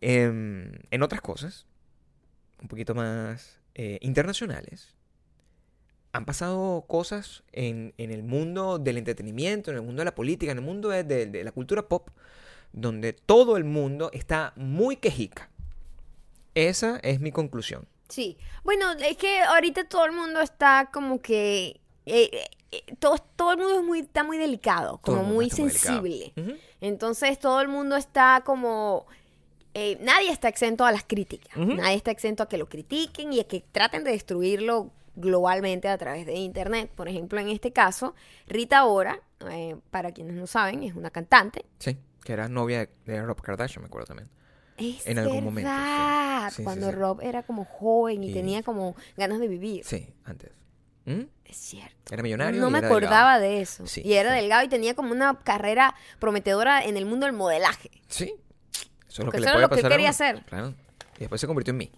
Em, 0.00 0.72
en 0.90 1.02
otras 1.02 1.20
cosas, 1.20 1.66
un 2.60 2.66
poquito 2.66 2.94
más 2.94 3.60
eh, 3.74 3.98
internacionales, 4.00 4.96
han 6.12 6.24
pasado 6.26 6.84
cosas 6.86 7.42
en, 7.52 7.94
en 7.96 8.10
el 8.10 8.22
mundo 8.22 8.78
del 8.78 8.98
entretenimiento, 8.98 9.70
en 9.70 9.78
el 9.78 9.82
mundo 9.82 10.00
de 10.00 10.04
la 10.04 10.14
política, 10.14 10.52
en 10.52 10.58
el 10.58 10.64
mundo 10.64 10.88
de, 10.90 11.04
de- 11.04 11.26
de 11.26 11.44
la 11.44 11.52
cultura 11.52 11.88
pop, 11.88 12.08
donde 12.72 13.12
todo 13.14 13.56
el 13.56 13.64
mundo 13.64 14.10
está 14.12 14.52
muy 14.56 14.96
quejica. 14.96 15.48
Esa 16.54 16.98
es 17.02 17.20
mi 17.20 17.32
conclusión. 17.32 17.86
Sí. 18.08 18.36
Bueno, 18.62 18.92
es 18.92 19.16
que 19.16 19.40
ahorita 19.40 19.84
todo 19.88 20.04
el 20.04 20.12
mundo 20.12 20.40
está 20.40 20.90
como 20.92 21.20
que... 21.22 21.80
eh, 22.04 22.28
eh, 22.32 22.44
eh, 22.72 22.94
todo, 22.98 23.16
todo 23.36 23.52
el 23.52 23.58
mundo 23.58 23.78
es 23.80 23.84
muy, 23.84 24.00
está 24.00 24.22
muy 24.22 24.36
delicado, 24.36 24.98
como 24.98 25.22
muy 25.24 25.48
sensible. 25.50 26.32
Entonces 26.82 27.38
todo 27.38 27.60
el 27.62 27.68
mundo 27.68 27.96
está 27.96 28.42
como... 28.44 29.06
eh, 29.72 29.96
nadie 30.02 30.30
está 30.30 30.48
exento 30.48 30.84
a 30.84 30.92
las 30.92 31.04
críticas. 31.04 31.56
Nadie 31.56 31.96
está 31.96 32.10
exento 32.10 32.42
a 32.42 32.48
que 32.50 32.58
lo 32.58 32.68
critiquen 32.68 33.32
y 33.32 33.40
a 33.40 33.44
que 33.44 33.64
traten 33.72 34.04
de 34.04 34.10
destruirlo 34.12 34.90
globalmente 35.14 35.88
a 35.88 35.98
través 35.98 36.26
de 36.26 36.34
internet. 36.34 36.90
Por 36.94 37.08
ejemplo, 37.08 37.38
en 37.40 37.48
este 37.48 37.72
caso, 37.72 38.14
Rita 38.46 38.84
Ora, 38.84 39.20
eh, 39.50 39.76
para 39.90 40.12
quienes 40.12 40.34
no 40.34 40.46
saben, 40.46 40.82
es 40.82 40.94
una 40.94 41.10
cantante. 41.10 41.64
Sí, 41.78 41.96
que 42.24 42.32
era 42.32 42.48
novia 42.48 42.88
de, 43.04 43.22
Rob 43.22 43.40
Kardashian, 43.40 43.82
me 43.82 43.86
acuerdo 43.86 44.06
también. 44.06 44.28
Es 44.78 45.06
En 45.06 45.18
algún 45.18 45.44
momento, 45.44 45.70
sí. 46.50 46.56
Sí, 46.56 46.64
cuando 46.64 46.86
sí. 46.90 46.92
Rob 46.96 47.20
era 47.22 47.42
como 47.42 47.64
joven 47.64 48.24
y, 48.24 48.30
Y- 48.30 48.32
tenía 48.32 48.62
como 48.62 48.96
ganas 49.16 49.38
de 49.38 49.48
vivir. 49.48 49.84
Sí, 49.84 50.08
antes. 50.24 50.50
¿Mm? 51.04 51.22
Es 51.44 51.56
cierto. 51.56 52.12
Era 52.14 52.22
millonario. 52.22 52.60
No 52.60 52.68
y 52.68 52.72
me 52.72 52.78
era 52.78 52.86
acordaba 52.86 53.38
delgado. 53.38 53.56
de 53.56 53.60
eso. 53.60 53.84
Y 54.02 54.14
era 54.14 54.32
delgado 54.32 54.64
y 54.64 54.68
tenía 54.68 54.94
como 54.94 55.12
una 55.12 55.38
carrera 55.40 55.94
prometedora 56.18 56.82
en 56.84 56.96
el 56.96 57.06
mundo 57.06 57.26
del 57.26 57.34
modelaje. 57.34 57.90
Sí. 58.08 58.34
Eso 59.08 59.22
es 59.22 59.26
lo 59.26 59.32
que 59.32 59.40
le 59.40 59.46
puede 59.46 59.60
lo 59.60 59.68
que 59.68 59.76
pasar 59.76 59.90
quería 59.90 60.10
hacer. 60.10 60.42
Claro. 60.46 60.74
Y 61.16 61.20
después 61.20 61.40
se 61.40 61.46
convirtió 61.46 61.72
en 61.72 61.76
mí. 61.78 61.92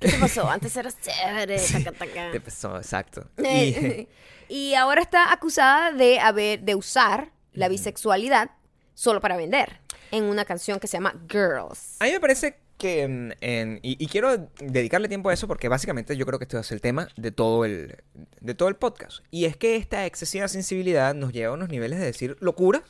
¿Qué 0.00 0.08
te 0.08 0.18
pasó? 0.20 0.48
Antes 0.48 0.76
eras 0.76 0.96
chévere. 1.00 1.58
Sí. 1.58 1.82
taca, 1.84 1.98
taca. 1.98 2.30
Te 2.32 2.40
pasó, 2.40 2.76
exacto. 2.76 3.28
Y, 3.38 4.08
y 4.48 4.74
ahora 4.76 5.02
está 5.02 5.32
acusada 5.32 5.92
de 5.92 6.18
haber 6.20 6.60
de 6.62 6.74
usar 6.74 7.30
la 7.52 7.68
bisexualidad 7.68 8.50
solo 8.94 9.20
para 9.20 9.36
vender 9.36 9.80
en 10.10 10.24
una 10.24 10.44
canción 10.44 10.78
que 10.78 10.86
se 10.86 10.96
llama 10.98 11.14
Girls. 11.28 11.96
a 12.00 12.04
mí 12.04 12.12
me 12.12 12.20
parece 12.20 12.58
que, 12.78 13.08
mm, 13.08 13.30
en- 13.40 13.80
y, 13.82 14.02
y 14.02 14.06
quiero 14.08 14.48
dedicarle 14.60 15.08
tiempo 15.08 15.30
a 15.30 15.34
eso 15.34 15.48
porque 15.48 15.68
básicamente 15.68 16.16
yo 16.16 16.26
creo 16.26 16.38
que 16.38 16.44
este 16.44 16.56
a 16.58 16.62
ser 16.62 16.76
el 16.76 16.80
tema 16.82 17.08
de 17.16 17.32
todo 17.32 17.64
el, 17.64 17.96
de 18.40 18.54
todo 18.54 18.68
el 18.68 18.76
podcast. 18.76 19.20
Y 19.30 19.46
es 19.46 19.56
que 19.56 19.76
esta 19.76 20.04
excesiva 20.06 20.46
sensibilidad 20.48 21.14
nos 21.14 21.32
lleva 21.32 21.50
a 21.52 21.54
unos 21.54 21.70
niveles 21.70 21.98
de 21.98 22.04
decir 22.04 22.36
locuras 22.40 22.82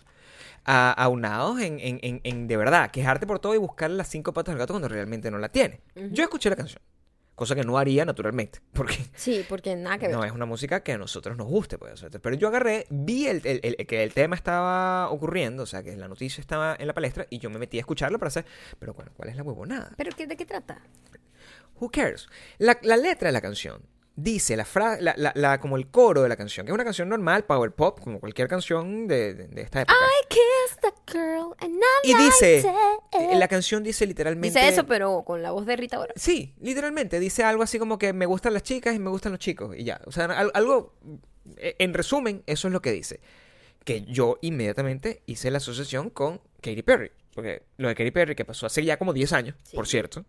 aunados 0.64 1.60
en, 1.60 1.78
en, 1.78 2.00
en, 2.02 2.20
en, 2.24 2.48
de 2.48 2.56
verdad, 2.56 2.90
quejarte 2.90 3.24
por 3.26 3.38
todo 3.38 3.54
y 3.54 3.58
buscar 3.58 3.88
las 3.90 4.08
cinco 4.08 4.32
patas 4.32 4.52
del 4.52 4.58
gato 4.58 4.72
cuando 4.72 4.88
realmente 4.88 5.30
no 5.30 5.38
la 5.38 5.48
tiene. 5.48 5.80
Yo 6.10 6.24
escuché 6.24 6.50
la 6.50 6.56
canción, 6.56 6.82
cosa 7.36 7.54
que 7.54 7.62
no 7.62 7.78
haría 7.78 8.04
naturalmente, 8.04 8.58
porque 8.72 8.96
Sí, 9.14 9.46
porque 9.48 9.76
nada 9.76 9.98
que 9.98 10.08
ver. 10.08 10.16
no 10.16 10.24
es 10.24 10.32
una 10.32 10.46
música 10.46 10.80
que 10.80 10.92
a 10.92 10.98
nosotros 10.98 11.36
nos 11.36 11.46
guste, 11.46 11.78
pues. 11.78 12.04
Pero 12.20 12.34
yo 12.34 12.48
agarré, 12.48 12.86
vi 12.90 13.28
el, 13.28 13.40
el- 13.44 13.60
el- 13.62 13.86
que 13.86 14.02
el 14.02 14.12
tema 14.12 14.34
estaba 14.34 15.08
ocurriendo, 15.10 15.62
o 15.62 15.66
sea, 15.66 15.84
que 15.84 15.94
la 15.96 16.08
noticia 16.08 16.40
estaba 16.40 16.74
en 16.76 16.86
la 16.88 16.94
palestra, 16.94 17.26
y 17.30 17.38
yo 17.38 17.48
me 17.50 17.58
metí 17.60 17.76
a 17.76 17.80
escucharlo 17.80 18.18
para 18.18 18.28
hacer, 18.28 18.44
pero 18.80 18.92
bueno, 18.94 19.12
¿cuál 19.16 19.28
es 19.28 19.36
la 19.36 19.44
huevonada? 19.44 19.92
¿Pero 19.96 20.10
qué, 20.16 20.26
de 20.26 20.36
qué 20.36 20.44
trata? 20.46 20.80
Who 21.78 21.90
cares? 21.90 22.26
La, 22.58 22.78
la 22.82 22.96
letra 22.96 23.28
de 23.28 23.32
la 23.32 23.40
canción 23.40 23.82
dice, 24.14 24.56
la, 24.56 24.64
fra- 24.64 24.98
la, 24.98 25.12
la- 25.18 25.32
la- 25.34 25.60
como 25.60 25.76
el 25.76 25.88
coro 25.90 26.22
de 26.22 26.28
la 26.30 26.36
canción, 26.36 26.64
que 26.64 26.72
es 26.72 26.74
una 26.74 26.84
canción 26.84 27.06
normal, 27.10 27.44
power 27.44 27.72
pop, 27.72 28.00
como 28.00 28.18
cualquier 28.18 28.48
canción 28.48 29.06
de, 29.06 29.34
de- 29.34 29.48
de 29.48 29.60
esta 29.60 29.82
época. 29.82 29.94
I 29.94 30.34
the 30.90 31.12
girl 31.12 31.54
and 31.58 31.74
I 32.04 32.10
y 32.10 32.14
dice, 32.14 32.58
it. 32.58 33.34
la 33.38 33.48
canción 33.48 33.82
dice 33.82 34.06
literalmente... 34.06 34.58
Dice 34.58 34.68
eso, 34.68 34.86
pero 34.86 35.22
con 35.24 35.42
la 35.42 35.50
voz 35.50 35.66
de 35.66 35.76
Rita 35.76 35.98
Ora. 35.98 36.12
Sí, 36.16 36.54
literalmente. 36.60 37.18
Dice 37.20 37.42
algo 37.44 37.62
así 37.62 37.78
como 37.78 37.98
que 37.98 38.12
me 38.12 38.26
gustan 38.26 38.52
las 38.54 38.62
chicas 38.62 38.94
y 38.94 38.98
me 38.98 39.10
gustan 39.10 39.32
los 39.32 39.38
chicos. 39.38 39.76
Y 39.76 39.84
ya. 39.84 40.00
O 40.06 40.12
sea, 40.12 40.24
al- 40.26 40.50
algo. 40.54 40.94
eh, 41.56 41.76
En 41.78 41.94
resumen, 41.94 42.42
eso 42.46 42.68
es 42.68 42.72
lo 42.72 42.80
que 42.80 42.92
dice. 42.92 43.20
Que 43.84 44.02
yo 44.02 44.38
inmediatamente 44.40 45.22
hice 45.26 45.50
la 45.50 45.58
asociación 45.58 46.10
con 46.10 46.40
Katy 46.60 46.82
Perry. 46.82 47.10
Porque 47.34 47.62
lo 47.76 47.88
de 47.88 47.94
Katy 47.94 48.10
Perry, 48.12 48.34
que 48.34 48.44
pasó 48.44 48.66
hace 48.66 48.82
ya 48.84 48.96
como 48.96 49.12
10 49.12 49.32
años, 49.32 49.56
Sí. 49.64 49.76
por 49.76 49.86
cierto, 49.86 50.24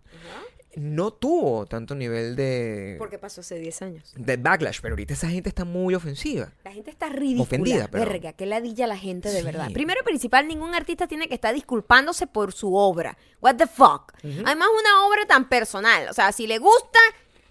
no 0.78 1.12
tuvo 1.12 1.66
tanto 1.66 1.96
nivel 1.96 2.36
de. 2.36 2.96
Porque 3.00 3.18
pasó 3.18 3.42
hace 3.42 3.58
10 3.60 3.82
años. 3.82 4.14
de 4.16 4.38
backlash. 4.38 4.80
Pero 4.82 4.94
ahorita 4.94 5.14
esa 5.14 5.28
gente 5.28 5.50
está 5.50 5.66
muy 5.66 5.96
ofensiva. 5.96 6.52
La 6.64 6.72
gente 6.72 6.92
está 6.92 7.10
ridícula. 7.10 7.44
Ofendida, 7.44 7.88
pero- 7.88 8.06
Verga, 8.06 8.34
que 8.34 8.46
ladilla 8.46 8.86
la 8.88 8.98
gente 8.98 9.30
de 9.30 9.40
Sí. 9.40 9.46
verdad. 9.46 9.72
Primero 9.74 10.00
y 10.02 10.04
principal, 10.06 10.48
ningún 10.48 10.76
artista 10.76 11.08
tiene 11.08 11.28
que 11.28 11.34
estar 11.34 11.54
disculpándose 11.54 12.28
por 12.28 12.54
su 12.54 12.76
obra. 12.76 13.18
What 13.42 13.56
the 13.56 13.68
fuck. 13.68 14.14
Además, 14.24 14.68
una 14.80 15.08
obra 15.08 15.26
tan 15.28 15.50
personal. 15.50 16.08
O 16.10 16.14
sea, 16.14 16.32
si 16.32 16.46
le 16.48 16.60
gusta, 16.60 17.00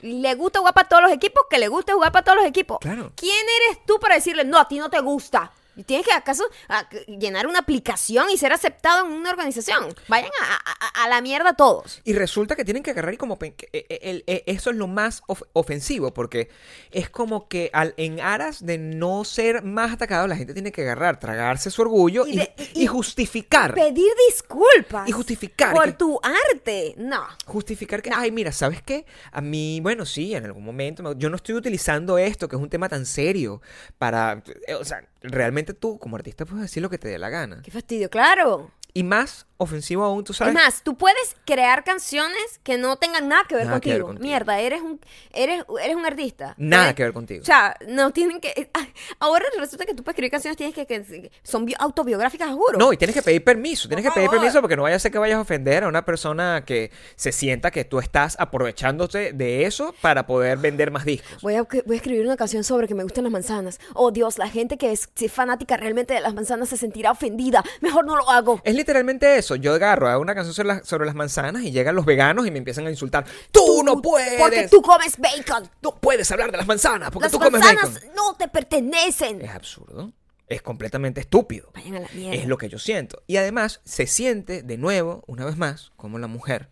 le 0.02 0.35
gusta 0.35 0.61
jugar 0.61 0.75
para 0.75 0.88
todos 0.88 1.02
los 1.02 1.12
equipos, 1.12 1.42
que 1.50 1.59
le 1.59 1.68
guste 1.68 1.92
jugar 1.92 2.12
para 2.12 2.25
todos 2.25 2.38
los 2.38 2.47
equipos. 2.47 2.78
Claro. 2.80 3.12
¿Quién 3.16 3.35
eres 3.66 3.85
tú 3.87 3.99
para 4.00 4.14
decirle, 4.14 4.45
no, 4.45 4.59
a 4.59 4.68
ti 4.68 4.78
no 4.78 4.88
te 4.88 5.00
gusta? 5.00 5.50
Tienes 5.85 6.06
que 6.06 6.12
acaso 6.12 6.45
a- 6.68 6.88
llenar 7.06 7.47
una 7.47 7.59
aplicación 7.59 8.30
y 8.30 8.38
ser 8.38 8.52
aceptado 8.52 9.04
en 9.06 9.12
una 9.12 9.30
organización. 9.30 9.95
Vayan 10.09 10.30
a, 10.42 10.54
a- 10.54 11.04
a 11.04 11.09
la 11.09 11.21
mierda 11.21 11.54
todos. 11.54 12.00
Y 12.04 12.14
resulta 12.14 12.56
que 12.56 12.64
tienen 12.64 12.83
que 12.83 12.92
agarrar 12.92 13.14
y 13.14 13.16
como... 13.16 13.37
eh, 13.40 13.54
eh, 13.73 13.99
el- 14.02 14.25
eh, 14.26 14.42
eso 14.47 14.71
es 14.71 14.76
lo 14.76 14.87
más 14.87 15.23
of- 15.26 15.42
ofensivo, 15.52 16.14
porque 16.14 16.49
es 16.90 17.11
como 17.11 17.49
que 17.49 17.71
al, 17.73 17.95
en 17.97 18.21
aras 18.21 18.64
de 18.64 18.78
no 18.78 19.25
ser 19.25 19.62
más 19.62 19.92
atacado, 19.92 20.26
la 20.26 20.37
gente 20.37 20.54
tiene 20.54 20.73
que 20.73 20.83
agarrar, 20.83 21.21
tragarse 21.21 21.71
su 21.71 21.83
orgullo 21.83 22.26
Y 22.26 22.33
y, 22.33 22.37
de- 22.38 22.54
y 22.75 22.83
y- 22.85 22.87
justificar. 22.87 23.75
Pedir 23.75 24.11
disculpas. 24.28 25.09
Y 25.09 25.12
justificar 25.12 25.73
Por 25.75 25.85
que- 25.87 25.92
tu 25.92 26.21
arte. 26.23 26.95
No. 26.97 27.23
Justificar 27.45 28.02
que, 28.02 28.11
ay, 28.14 28.30
mira, 28.30 28.52
¿sabes 28.52 28.83
qué? 28.83 29.04
A 29.33 29.40
mí, 29.40 29.80
bueno, 29.83 30.06
sí, 30.06 30.35
en 30.35 30.45
algún 30.45 30.64
momento, 30.64 31.02
me- 31.02 31.14
yo 31.16 31.28
no 31.30 31.37
estoy 31.37 31.54
utilizando 31.54 32.18
esto, 32.18 32.49
que 32.49 32.56
es 32.56 32.62
un 32.62 32.71
tema 32.71 32.88
tan 32.88 33.04
serio, 33.06 33.61
para, 33.99 34.42
o 34.78 34.85
sea, 34.85 35.04
realmente 35.26 35.75
tú 35.75 35.99
como 35.99 36.16
artista 36.16 36.45
puedes 36.45 36.62
decir 36.62 36.83
lo 36.83 36.90
que 36.90 36.99
te 36.99 37.09
dé 37.09 37.18
la 37.18 37.28
gana. 37.28 37.62
Qué 37.62 37.71
fastidio, 37.71 38.11
claro. 38.11 38.71
Y 38.92 39.02
más 39.02 39.46
ofensivo 39.59 40.05
aún, 40.05 40.23
tú 40.25 40.33
sabes. 40.33 40.55
Es 40.55 40.63
más, 40.63 40.83
tú 40.83 40.97
puedes 40.97 41.37
crear 41.45 41.83
canciones 41.85 42.61
que 42.63 42.77
no 42.79 42.97
tengan 42.97 43.29
nada 43.29 43.45
que 43.49 43.55
ver, 43.55 43.67
Nada 43.67 43.81
que 43.81 43.91
contigo. 43.91 44.07
ver 44.09 44.15
contigo. 44.17 44.29
Mierda, 44.29 44.61
eres 44.61 44.83
un, 44.83 45.01
eres, 45.33 45.65
eres 45.83 45.97
un 45.97 46.05
artista. 46.07 46.55
Nada 46.59 46.85
Puedes- 46.85 46.95
que 46.97 47.03
ver 47.05 47.13
contigo. 47.13 47.43
O 47.43 47.45
sea, 47.45 47.77
no 47.89 48.11
tienen 48.13 48.41
que. 48.41 48.71
Ahora 49.19 49.45
resulta 49.59 49.87
que 49.87 49.95
tú 49.95 50.03
para 50.03 50.13
escribir 50.13 50.31
canciones 50.31 50.57
tienes 50.57 50.75
que. 50.75 50.87
que 50.87 51.31
son 51.43 51.65
bi- 51.65 51.75
autobiográficas, 51.79 52.51
juro. 52.51 52.79
No, 52.79 52.93
y 52.93 52.97
tienes 52.97 53.15
que 53.15 53.23
pedir 53.23 53.43
permiso, 53.45 53.89
tienes 53.89 54.05
Por 54.05 54.13
que 54.13 54.15
pedir 54.17 54.29
favor. 54.29 54.41
permiso 54.41 54.61
porque 54.61 54.77
no 54.77 54.83
vaya 54.83 54.97
a 54.97 54.99
ser 54.99 55.11
que 55.13 55.19
vayas 55.19 55.39
a 55.39 55.41
ofender 55.41 55.85
a 55.85 55.88
una 55.88 56.05
persona 56.05 56.64
que 56.66 56.90
se 57.16 57.33
sienta 57.33 57.71
que 57.71 57.85
tú 57.85 57.99
estás 57.99 58.37
aprovechándote 58.38 59.33
de 59.33 59.64
eso 59.64 59.95
para 60.01 60.27
poder 60.27 60.59
vender 60.59 60.90
más 60.90 61.05
discos. 61.05 61.40
Voy 61.42 61.55
a, 61.55 61.62
voy 61.62 61.83
a 61.90 61.97
escribir 61.97 62.25
una 62.27 62.37
canción 62.37 62.64
sobre 62.64 62.88
que 62.88 62.95
me 62.95 63.03
gustan 63.05 63.25
las 63.25 63.33
manzanas. 63.33 63.81
Oh 63.95 64.11
Dios, 64.11 64.38
la 64.38 64.49
gente 64.49 64.77
que 64.77 64.92
es 64.92 65.09
fanática 65.31 65.77
realmente 65.77 66.14
de 66.14 66.21
las 66.21 66.35
manzanas 66.35 66.69
se 66.69 66.77
sentirá 66.77 67.11
ofendida. 67.12 67.64
Mejor 67.81 68.05
no 68.05 68.16
lo 68.16 68.29
hago. 68.31 68.61
Es 68.64 68.75
literalmente 68.75 69.37
eso. 69.38 69.45
Yo 69.54 69.72
agarro, 69.74 70.09
hago 70.09 70.20
una 70.20 70.35
canción 70.35 70.52
sobre 70.54 70.68
las, 70.68 70.87
sobre 70.88 71.06
las 71.06 71.14
manzanas 71.14 71.62
y 71.62 71.70
llegan 71.70 71.94
los 71.94 72.04
veganos 72.04 72.46
y 72.46 72.50
me 72.50 72.59
empiezan 72.59 72.87
a 72.88 72.90
insultar. 72.90 73.24
¡Tú 73.52 73.82
no 73.85 74.02
puedes! 74.02 74.40
Porque 74.40 74.66
tú 74.68 74.82
comes 74.82 75.16
bacon. 75.18 75.70
no 75.82 75.94
puedes 76.00 76.28
hablar 76.32 76.50
de 76.50 76.56
las 76.59 76.66
manzanas 76.66 77.11
porque 77.12 77.26
Las 77.26 77.32
tú 77.32 77.38
comes 77.38 77.61
manzanas 77.61 77.94
bacon. 77.94 78.11
no 78.16 78.35
te 78.35 78.48
pertenecen. 78.48 79.40
Es 79.42 79.50
absurdo. 79.50 80.12
Es 80.48 80.62
completamente 80.62 81.20
estúpido. 81.20 81.70
Vayan 81.74 81.96
a 81.96 82.00
la 82.00 82.09
mierda. 82.14 82.37
Es 82.37 82.46
lo 82.48 82.59
que 82.59 82.68
yo 82.68 82.78
siento. 82.80 83.22
Y 83.28 83.37
además 83.37 83.80
se 83.85 84.06
siente 84.06 84.62
de 84.62 84.76
nuevo, 84.78 85.22
una 85.28 85.44
vez 85.44 85.56
más, 85.56 85.92
como 85.96 86.18
la 86.18 86.26
mujer 86.26 86.68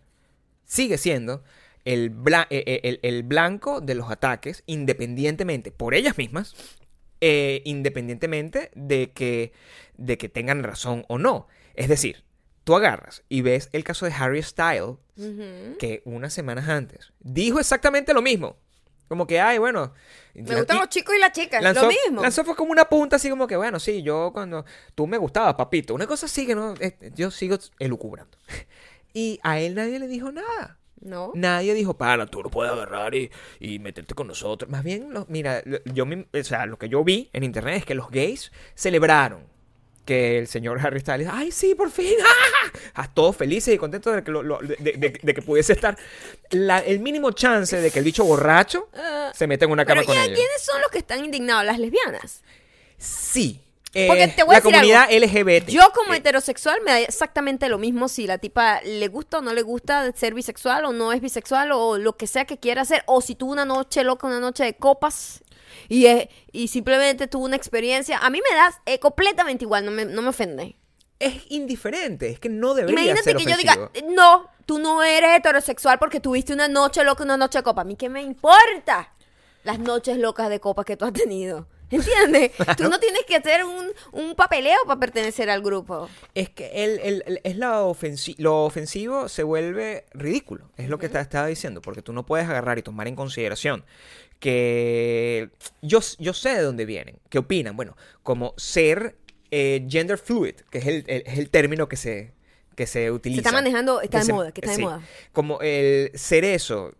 sigue 0.65 0.97
siendo 0.97 1.43
el, 1.83 2.09
bla- 2.11 2.47
eh, 2.49 2.63
eh, 2.65 2.79
el- 2.83 2.99
el 3.03 3.23
blanco 3.23 3.79
de 3.81 3.95
los 3.95 4.09
ataques, 4.09 4.63
independientemente 4.65 5.71
por 5.71 5.93
ellas 5.93 6.17
mismas, 6.17 6.55
eh, 7.21 7.61
independientemente 7.65 8.71
de 8.75 9.11
que, 9.11 9.51
de 9.97 10.17
que 10.17 10.29
tengan 10.29 10.63
razón 10.63 11.05
o 11.07 11.17
no. 11.17 11.47
Es 11.75 11.87
decir, 11.89 12.23
tú 12.65 12.75
agarras 12.75 13.23
y 13.29 13.41
ves 13.41 13.69
el 13.71 13.85
caso 13.85 14.05
de 14.05 14.11
Harry 14.11 14.43
Styles, 14.43 14.97
que 15.79 16.01
unas 16.03 16.33
semanas 16.33 16.67
antes 16.67 17.13
dijo 17.19 17.59
exactamente 17.59 18.13
lo 18.13 18.21
mismo. 18.21 18.57
Como 19.07 19.27
que, 19.27 19.39
ay, 19.39 19.59
bueno. 19.59 19.93
Me 20.33 20.55
gustan 20.55 20.79
los 20.79 20.89
chicos 20.89 21.15
y 21.15 21.19
las 21.19 21.31
chicas. 21.31 21.61
Lanzó, 21.61 21.83
lo 21.83 21.87
mismo. 21.89 22.21
lanzó 22.23 22.43
fue 22.43 22.55
como 22.55 22.71
una 22.71 22.85
punta 22.85 23.17
así 23.17 23.29
como 23.29 23.45
que, 23.45 23.55
bueno, 23.55 23.79
sí, 23.79 24.01
yo 24.01 24.31
cuando 24.33 24.65
tú 24.95 25.05
me 25.05 25.17
gustabas, 25.17 25.53
papito. 25.53 25.93
Una 25.93 26.07
cosa 26.07 26.25
así 26.25 26.47
que 26.47 26.55
no, 26.55 26.73
eh, 26.79 26.97
yo 27.15 27.31
sigo 27.31 27.57
elucubrando. 27.79 28.37
Y 29.17 29.39
a 29.43 29.61
él 29.61 29.75
nadie 29.75 29.97
le 29.97 30.09
dijo 30.09 30.29
nada. 30.33 30.77
No. 30.99 31.31
Nadie 31.35 31.73
dijo, 31.73 31.95
para, 31.95 32.25
tú 32.25 32.43
no 32.43 32.49
puedes 32.49 32.73
agarrar 32.73 33.15
y, 33.15 33.31
y 33.61 33.79
meterte 33.79 34.13
con 34.13 34.27
nosotros. 34.27 34.69
Más 34.69 34.83
bien, 34.83 35.07
mira, 35.29 35.63
yo, 35.85 36.03
o 36.03 36.43
sea, 36.43 36.65
lo 36.65 36.77
que 36.77 36.89
yo 36.89 37.01
vi 37.05 37.29
en 37.31 37.43
internet 37.45 37.77
es 37.77 37.85
que 37.85 37.95
los 37.95 38.11
gays 38.11 38.51
celebraron 38.73 39.45
que 40.05 40.37
el 40.37 40.47
señor 40.47 40.79
Harry 40.85 40.99
Styles, 40.99 41.27
ay, 41.31 41.51
sí, 41.51 41.73
por 41.75 41.89
fin, 41.91 42.13
¡ah! 42.95 43.07
Todos 43.13 43.35
felices 43.35 43.73
y 43.73 43.77
contentos 43.77 44.15
de 44.15 44.23
que, 44.23 44.31
lo- 44.31 44.43
lo- 44.43 44.59
de, 44.59 44.75
de- 44.77 45.19
de 45.21 45.33
que 45.33 45.41
pudiese 45.41 45.73
estar 45.73 45.97
la- 46.51 46.79
el 46.79 46.99
mínimo 46.99 47.31
chance 47.31 47.75
de 47.81 47.89
que 47.91 47.99
el 47.99 48.05
bicho 48.05 48.23
borracho 48.23 48.87
Ah, 48.95 49.31
se 49.33 49.47
meta 49.47 49.65
en 49.65 49.71
una 49.71 49.83
Pero 49.85 50.01
cama 50.01 50.05
con 50.05 50.15
ellos. 50.23 50.37
¿quiénes 50.39 50.61
son 50.61 50.79
los 50.81 50.91
que 50.91 50.99
están 50.99 51.25
indignados? 51.25 51.65
Las 51.65 51.79
lesbianas. 51.79 52.43
Sí. 52.97 53.61
Eh, 53.97 54.07
Porque 54.07 54.27
te 54.27 54.43
voy 54.43 54.55
a 54.55 54.59
la 54.59 54.61
decir 54.61 54.73
comunidad 54.73 55.03
algo. 55.09 55.25
LGBT. 55.25 55.69
Yo 55.69 55.89
como 55.95 56.13
Eh, 56.13 56.17
heterosexual 56.17 56.81
me 56.83 56.91
da 56.91 56.99
exactamente 56.99 57.69
lo 57.69 57.77
mismo 57.77 58.09
si 58.09 58.27
la 58.27 58.37
tipa 58.39 58.81
le 58.81 59.07
gusta 59.07 59.37
o 59.37 59.41
no 59.41 59.53
le 59.53 59.61
gusta 59.61 60.11
ser 60.11 60.33
bisexual 60.33 60.83
o 60.83 60.91
no 60.91 61.13
es 61.13 61.21
bisexual 61.21 61.71
o 61.71 61.97
lo 61.97 62.17
que 62.17 62.27
sea 62.27 62.43
que 62.43 62.57
quiera 62.57 62.81
hacer. 62.81 63.03
O 63.05 63.21
si 63.21 63.35
tuvo 63.35 63.53
una 63.53 63.63
noche 63.63 64.03
loca, 64.03 64.27
una 64.27 64.41
noche 64.41 64.65
de 64.65 64.73
copas 64.75 65.41
y, 65.89 66.05
eh, 66.07 66.29
y 66.51 66.67
simplemente 66.67 67.27
tuvo 67.27 67.45
una 67.45 67.55
experiencia. 67.55 68.17
A 68.19 68.29
mí 68.29 68.41
me 68.49 68.55
da 68.55 68.81
eh, 68.85 68.99
completamente 68.99 69.63
igual, 69.65 69.85
no 69.85 69.91
me, 69.91 70.05
no 70.05 70.21
me 70.21 70.29
ofende. 70.29 70.75
es 71.19 71.43
indiferente, 71.49 72.29
es 72.29 72.39
que 72.39 72.49
no 72.49 72.73
debería 72.73 72.99
Imagínate 73.11 73.23
ser 73.23 73.37
que 73.37 73.45
yo 73.45 73.57
diga, 73.57 73.91
no, 74.13 74.49
tú 74.65 74.79
no 74.79 75.01
eres 75.03 75.37
heterosexual 75.37 75.97
porque 75.99 76.19
tuviste 76.19 76.53
una 76.53 76.67
noche 76.67 77.03
loca, 77.03 77.23
una 77.23 77.37
noche 77.37 77.59
de 77.59 77.63
copa. 77.63 77.81
A 77.81 77.85
mí 77.85 77.95
qué 77.95 78.09
me 78.09 78.21
importa 78.21 79.13
las 79.63 79.79
noches 79.79 80.17
locas 80.17 80.49
de 80.49 80.59
copas 80.59 80.85
que 80.85 80.97
tú 80.97 81.05
has 81.05 81.13
tenido. 81.13 81.67
¿Entiendes? 81.91 82.51
Tú 82.77 82.89
no 82.89 82.99
tienes 82.99 83.21
que 83.27 83.35
hacer 83.35 83.63
un, 83.63 83.91
un 84.11 84.33
papeleo 84.35 84.75
para 84.87 84.99
pertenecer 84.99 85.51
al 85.51 85.61
grupo. 85.61 86.09
Es 86.33 86.49
que 86.49 86.83
el, 86.83 86.99
el- 86.99 87.23
el- 87.27 87.41
es 87.43 87.57
la 87.57 87.83
ofensi- 87.83 88.33
lo 88.39 88.65
ofensivo 88.65 89.29
se 89.29 89.43
vuelve 89.43 90.05
ridículo, 90.11 90.71
es 90.77 90.89
lo 90.89 90.97
que 90.97 91.09
te 91.09 91.19
estaba 91.19 91.45
diciendo, 91.45 91.81
porque 91.83 92.01
tú 92.01 92.11
no 92.11 92.25
puedes 92.25 92.49
agarrar 92.49 92.79
y 92.79 92.81
tomar 92.81 93.07
en 93.07 93.15
consideración 93.15 93.85
que 94.39 95.49
yo, 95.81 95.99
yo 96.19 96.33
sé 96.33 96.49
de 96.49 96.61
dónde 96.61 96.85
vienen, 96.85 97.17
qué 97.29 97.39
opinan, 97.39 97.75
bueno, 97.75 97.95
como 98.23 98.53
ser 98.57 99.15
eh, 99.51 99.85
gender 99.89 100.17
fluid, 100.17 100.55
que 100.69 100.79
es 100.79 100.87
el, 100.87 101.03
el- 101.07 101.23
es 101.25 101.37
el 101.39 101.49
término 101.49 101.87
que 101.87 101.95
se, 101.97 102.31
que 102.75 102.87
se 102.87 103.11
utiliza. 103.11 103.39
está 103.41 103.51
manejando, 103.51 104.01
está 104.01 104.19
de 104.19 104.25
se- 104.25 104.33
moda, 104.33 104.51
que 104.51 104.61
está 104.61 104.71
de 104.71 104.77
sí. 104.77 104.81
moda. 104.83 105.01
Como 105.33 105.61
el 105.61 106.11
ser 106.15 106.43
eso 106.43 106.93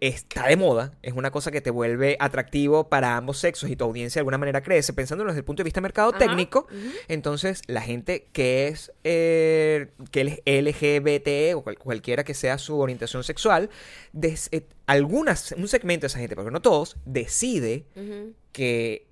está 0.00 0.46
de 0.48 0.56
moda, 0.56 0.92
es 1.02 1.14
una 1.14 1.30
cosa 1.30 1.50
que 1.50 1.60
te 1.60 1.70
vuelve 1.70 2.16
atractivo 2.20 2.88
para 2.88 3.16
ambos 3.16 3.38
sexos 3.38 3.70
y 3.70 3.76
tu 3.76 3.84
audiencia 3.84 4.18
de 4.18 4.20
alguna 4.20 4.38
manera 4.38 4.62
crece, 4.62 4.92
pensándolo 4.92 5.30
desde 5.30 5.40
el 5.40 5.44
punto 5.44 5.60
de 5.60 5.64
vista 5.64 5.80
mercado 5.80 6.10
Ajá, 6.10 6.18
técnico, 6.18 6.66
entonces 7.08 7.62
la 7.66 7.80
gente 7.80 8.28
que 8.32 8.68
es 8.68 8.92
eh, 9.04 9.88
que 10.10 10.20
es 10.20 10.40
LGBT 10.44 11.54
o 11.56 11.62
cual- 11.62 11.78
cualquiera 11.78 12.24
que 12.24 12.34
sea 12.34 12.58
su 12.58 12.78
orientación 12.78 13.24
sexual, 13.24 13.70
des- 14.12 14.48
eh, 14.52 14.66
algunas, 14.86 15.52
un 15.52 15.68
segmento 15.68 16.02
de 16.02 16.06
esa 16.08 16.18
gente, 16.18 16.34
porque 16.36 16.50
no 16.50 16.60
todos, 16.62 16.96
decide 17.04 17.84
que 18.52 19.06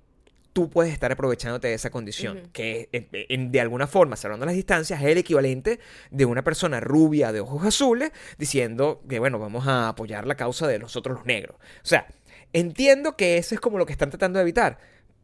tú 0.59 0.69
puedes 0.69 0.91
estar 0.91 1.09
aprovechándote 1.09 1.69
de 1.69 1.73
esa 1.73 1.89
condición, 1.89 2.49
que 2.51 2.89
en- 2.91 3.07
en- 3.11 3.51
de 3.51 3.61
alguna 3.61 3.87
forma, 3.87 4.17
salvando 4.17 4.45
las 4.45 4.55
distancias, 4.55 5.01
es 5.01 5.07
el 5.07 5.17
equivalente 5.17 5.79
de 6.11 6.25
una 6.25 6.43
persona 6.43 6.81
rubia 6.81 7.31
de 7.31 7.39
ojos 7.39 7.65
azules 7.65 8.11
diciendo 8.37 9.01
que, 9.07 9.19
bueno, 9.19 9.39
vamos 9.39 9.67
a 9.67 9.87
apoyar 9.87 10.27
la 10.27 10.35
causa 10.35 10.67
de 10.67 10.77
nosotros 10.77 11.15
los 11.19 11.25
negros. 11.25 11.55
O 11.81 11.85
sea, 11.87 12.07
entiendo 12.51 13.15
que 13.15 13.37
eso 13.37 13.55
es 13.55 13.61
como 13.61 13.77
lo 13.77 13.85
que 13.85 13.93
están 13.93 14.09
tratando 14.09 14.39
de 14.39 14.43
evitar, 14.43 14.79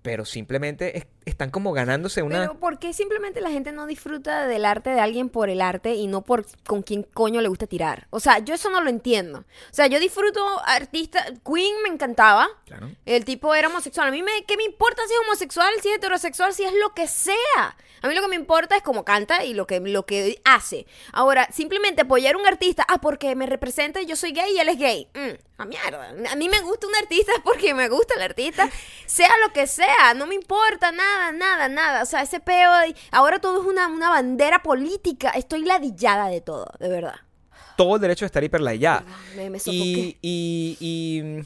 pero 0.06 0.24
simplemente 0.24 1.00
es- 1.00 1.08
están 1.26 1.50
como 1.50 1.74
ganándose 1.74 2.22
una... 2.22 2.42
Pero 2.42 2.60
¿por 2.60 2.78
qué 2.78 2.94
simplemente 2.94 3.42
la 3.42 3.50
gente 3.50 3.72
no 3.72 3.88
disfruta 3.88 4.46
del 4.46 4.64
arte 4.64 4.92
de 4.92 5.00
alguien 5.00 5.30
por 5.30 5.50
el 5.50 5.62
arte 5.62 5.96
y 5.96 6.06
no 6.06 6.22
por 6.22 6.46
con 6.68 6.84
quién 6.84 7.02
coño 7.02 7.42
le 7.42 7.48
gusta 7.50 7.66
tirar? 7.66 8.06
O 8.12 8.20
sea, 8.20 8.38
yo 8.38 8.54
eso 8.54 8.70
no 8.70 8.82
lo 8.82 8.92
entiendo. 8.92 9.40
O 9.40 9.74
sea, 9.74 9.88
yo 9.88 10.00
disfruto 10.00 10.46
artista... 10.64 11.26
Queen 11.44 11.76
me 11.82 11.90
encantaba. 11.90 12.48
Claro. 12.66 12.92
El 13.08 13.26
tipo 13.26 13.56
era 13.56 13.68
homosexual. 13.68 14.08
A 14.08 14.12
mí 14.12 14.22
me... 14.22 14.46
¿Qué 14.48 14.58
me 14.58 14.64
importa 14.64 15.02
si 15.08 15.14
es 15.16 15.20
homosexual, 15.28 15.74
si 15.82 15.90
es 15.90 15.96
heterosexual, 15.96 16.54
si 16.54 16.64
es 16.66 16.74
lo 16.80 16.94
que 16.94 17.08
sea? 17.08 17.76
A 18.04 18.08
mí 18.08 18.14
lo 18.14 18.22
que 18.22 18.28
me 18.28 18.36
importa 18.36 18.76
es 18.78 18.84
cómo 18.84 19.04
canta 19.04 19.44
y 19.46 19.56
lo 19.56 19.66
que, 19.66 19.80
lo 19.80 20.06
que 20.06 20.40
hace. 20.46 20.86
Ahora, 21.12 21.48
simplemente 21.52 22.04
apoyar 22.04 22.36
a 22.36 22.38
un 22.38 22.46
artista, 22.46 22.86
ah, 22.88 23.02
porque 23.02 23.34
me 23.34 23.48
representa 23.48 24.00
y 24.00 24.06
yo 24.06 24.16
soy 24.16 24.32
gay 24.32 24.54
y 24.56 24.60
él 24.60 24.70
es 24.70 24.78
gay. 24.78 25.08
Mm, 25.16 25.62
a 25.62 25.66
mierda. 25.66 26.14
A 26.32 26.36
mí 26.36 26.48
me 26.48 26.62
gusta 26.62 26.86
un 26.86 26.96
artista 26.96 27.32
porque 27.44 27.74
me 27.74 27.90
gusta 27.90 28.14
el 28.14 28.22
artista, 28.22 28.70
sea 29.08 29.30
lo 29.44 29.52
que 29.54 29.66
sea. 29.66 29.95
No 30.16 30.28
me 30.28 30.36
importa 30.36 30.92
nada, 30.92 31.32
nada, 31.32 31.68
nada. 31.70 32.04
O 32.04 32.06
sea, 32.06 32.22
ese 32.22 32.40
peo. 32.40 32.72
de- 32.80 32.96
Ahora 33.12 33.40
todo 33.40 33.62
es 33.62 33.68
una, 33.68 33.88
una 33.88 34.10
bandera 34.10 34.62
política. 34.64 35.30
Estoy 35.32 35.64
ladillada 35.64 36.28
de 36.28 36.42
todo, 36.42 36.68
de 36.80 36.90
verdad. 36.90 37.16
Todo 37.78 37.96
el 37.96 38.02
derecho 38.02 38.24
de 38.26 38.28
estar 38.28 38.44
hiperlayada. 38.44 39.04
Me, 39.36 39.50
me 39.50 39.58
Y, 39.66 40.18
y, 40.22 40.78
y, 40.80 41.44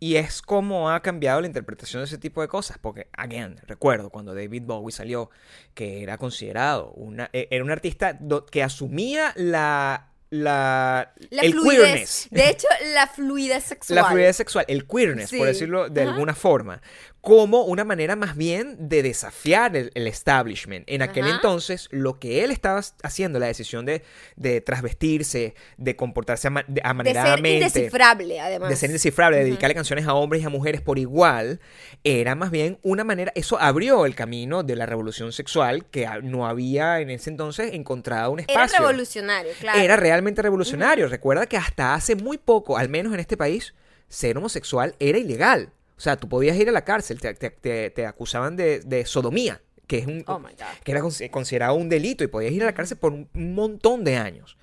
y 0.00 0.16
es 0.16 0.40
como 0.40 0.90
ha 0.90 1.00
cambiado 1.02 1.40
la 1.40 1.46
interpretación 1.46 2.00
de 2.02 2.06
ese 2.06 2.18
tipo 2.18 2.40
de 2.40 2.48
cosas. 2.48 2.78
Porque, 2.78 3.08
again, 3.16 3.56
recuerdo 3.66 4.10
cuando 4.10 4.34
David 4.34 4.62
Bowie 4.64 4.92
salió, 4.92 5.30
que 5.74 6.02
era 6.02 6.16
considerado 6.16 6.92
una, 6.92 7.28
e- 7.32 7.48
era 7.50 7.62
un 7.64 7.70
artista 7.70 8.18
que 8.50 8.62
asumía 8.62 9.32
la, 9.36 10.08
la, 10.30 11.12
La 11.30 11.42
el 11.42 11.52
fluidez. 11.52 11.80
queerness. 11.82 12.28
De 12.30 12.48
hecho, 12.50 12.68
la 12.94 13.06
fluidez 13.06 13.64
sexual. 13.64 13.96
La 13.96 14.04
fluidez 14.06 14.36
sexual, 14.36 14.64
el 14.68 14.86
queerness, 14.86 15.30
Sí. 15.30 15.38
por 15.38 15.46
decirlo 15.48 15.88
de 15.90 16.02
Ajá. 16.02 16.10
alguna 16.12 16.34
forma, 16.34 16.80
como 17.20 17.62
una 17.62 17.84
manera 17.84 18.14
más 18.16 18.36
bien 18.36 18.88
de 18.88 19.02
desafiar 19.02 19.76
el, 19.76 19.90
el 19.94 20.06
establishment. 20.06 20.84
En 20.88 21.02
aquel 21.02 21.24
Ajá. 21.24 21.34
entonces, 21.34 21.88
lo 21.90 22.18
que 22.20 22.44
él 22.44 22.50
estaba 22.52 22.80
haciendo, 23.02 23.38
la 23.40 23.46
decisión 23.46 23.84
de, 23.84 24.02
de 24.36 24.60
trasvestirse, 24.60 25.54
de 25.76 25.96
comportarse 25.96 26.46
ama- 26.46 26.64
de- 26.68 26.74
De 26.74 26.80
ser 26.80 26.86
amaneradamente, 26.86 27.54
indescifrable, 27.66 28.40
además. 28.40 28.68
de 28.70 28.76
ser 28.76 28.90
indescifrable, 28.90 29.36
de 29.38 29.44
dedicarle 29.44 29.74
canciones 29.74 30.06
a 30.06 30.14
hombres 30.14 30.42
y 30.42 30.46
a 30.46 30.48
mujeres 30.48 30.80
por 30.80 30.98
igual, 30.98 31.60
era 32.04 32.34
más 32.36 32.50
bien 32.52 32.78
una 32.82 33.02
manera, 33.04 33.32
eso 33.34 33.58
abrió 33.60 34.06
el 34.06 34.14
camino 34.14 34.62
de 34.62 34.76
la 34.76 34.86
revolución 34.86 35.32
sexual 35.32 35.86
que 35.86 36.06
no 36.22 36.46
había 36.46 37.00
en 37.00 37.10
ese 37.10 37.30
entonces 37.30 37.74
encontrado 37.74 38.30
un 38.30 38.40
Era 38.40 38.46
espacio. 38.64 38.78
revolucionario, 38.86 39.52
claro. 39.60 39.78
Era 39.80 39.96
realmente 39.96 40.40
revolucionario. 40.40 41.08
Recuerda 41.08 41.46
que 41.46 41.56
hasta 41.56 41.94
hace 41.94 42.14
muy 42.14 42.38
poco, 42.38 42.78
al 42.78 42.88
menos 42.88 43.12
en 43.12 43.20
este 43.20 43.36
país, 43.36 43.74
ser 44.08 44.38
homosexual 44.38 44.94
era 45.00 45.18
ilegal. 45.18 45.72
O 45.98 46.00
sea, 46.00 46.16
tú 46.16 46.28
podías 46.28 46.56
ir 46.56 46.68
a 46.68 46.72
la 46.72 46.84
cárcel, 46.84 47.20
te, 47.20 47.34
te- 47.34 47.50
te- 47.50 47.90
te 47.90 48.06
acusaban 48.06 48.56
de, 48.56 48.80
de 48.80 49.04
sodomía, 49.04 49.60
que 49.86 49.98
es 49.98 50.06
un 50.06 50.24
Oh 50.26 50.40
que 50.84 50.92
era 50.92 51.00
consi- 51.02 51.28
considerado 51.30 51.74
un 51.74 51.88
delito 51.88 52.24
y 52.24 52.28
podías 52.28 52.52
ir 52.52 52.62
a 52.62 52.66
la 52.66 52.74
cárcel 52.74 52.98
por 52.98 53.12
un 53.12 53.28
montón 53.34 54.04
de 54.04 54.16
años. 54.16 54.56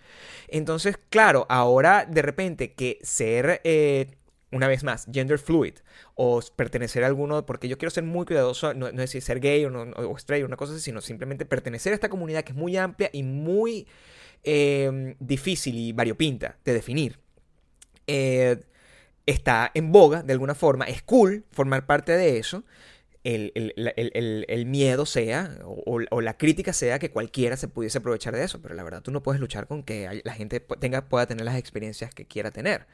Entonces, 0.47 0.97
claro, 1.09 1.45
ahora 1.49 2.05
de 2.05 2.21
repente 2.21 2.73
que 2.73 2.99
ser, 3.03 3.61
eh, 3.65 4.07
una 4.51 4.67
vez 4.69 4.83
más, 4.83 5.07
gender 5.11 5.37
fluid 5.39 5.73
o 6.13 6.41
pertenecer 6.55 7.03
a 7.03 7.07
alguno, 7.07 7.45
porque 7.45 7.67
yo 7.67 7.77
quiero 7.77 7.89
ser 7.89 8.03
muy 8.03 8.25
cuidadoso, 8.25 8.73
no, 8.73 8.85
no 8.91 9.01
es 9.03 9.09
decir 9.11 9.21
ser 9.21 9.39
gay 9.41 9.65
o, 9.65 9.69
no, 9.69 9.81
o 9.81 10.15
straight 10.17 10.43
o 10.43 10.47
una 10.47 10.55
cosa 10.57 10.73
así, 10.73 10.81
sino 10.81 11.01
simplemente 11.01 11.45
pertenecer 11.45 11.91
a 11.91 11.95
esta 11.95 12.09
comunidad 12.09 12.43
que 12.43 12.53
es 12.53 12.57
muy 12.57 12.77
amplia 12.77 13.09
y 13.11 13.23
muy 13.23 13.87
eh, 14.43 15.15
difícil 15.19 15.75
y 15.77 15.91
variopinta 15.91 16.57
de 16.63 16.73
definir. 16.73 17.19
Eh, 18.07 18.57
está 19.25 19.71
en 19.73 19.91
boga 19.91 20.23
de 20.23 20.33
alguna 20.33 20.55
forma, 20.55 20.85
es 20.85 21.01
cool 21.01 21.45
formar 21.51 21.85
parte 21.85 22.11
de 22.13 22.37
eso. 22.37 22.63
El, 23.23 23.51
el- 23.55 23.73
el- 23.95 24.45
el- 24.47 24.65
miedo 24.67 25.07
sea, 25.07 25.57
o, 25.63 26.21
la 26.21 26.37
crítica 26.37 26.73
sea 26.73 26.99
que 26.99 27.09
cualquiera 27.09 27.57
se 27.57 27.67
pudiese 27.67 27.97
aprovechar 27.97 28.35
de 28.35 28.43
eso, 28.43 28.61
pero 28.61 28.75
la 28.75 28.83
verdad 28.83 29.01
tú 29.01 29.09
no 29.09 29.23
puedes 29.23 29.41
luchar 29.41 29.65
con 29.65 29.81
que 29.81 30.21
la 30.23 30.33
gente 30.35 30.59
tenga, 30.79 31.05
pueda 31.09 31.25
tener 31.25 31.43
las 31.43 31.57
experiencias 31.57 32.13
que 32.13 32.25
quiera 32.25 32.51
tener. 32.51 32.85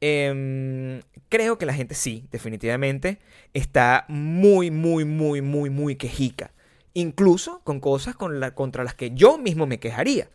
Em, 0.00 1.02
creo 1.28 1.58
que 1.58 1.66
la 1.66 1.74
gente 1.74 1.94
sí, 1.94 2.26
definitivamente, 2.30 3.18
está 3.52 4.06
muy, 4.08 4.70
muy, 4.70 5.04
muy, 5.04 5.42
muy, 5.42 5.68
muy 5.68 5.96
quejica. 5.96 6.52
Incluso 6.94 7.60
con 7.62 7.80
cosas 7.80 8.16
con 8.16 8.40
la- 8.40 8.54
contra 8.54 8.82
las 8.82 8.94
que 8.94 9.10
yo 9.10 9.36
mismo 9.36 9.66
me 9.66 9.78
quejaría, 9.78 10.28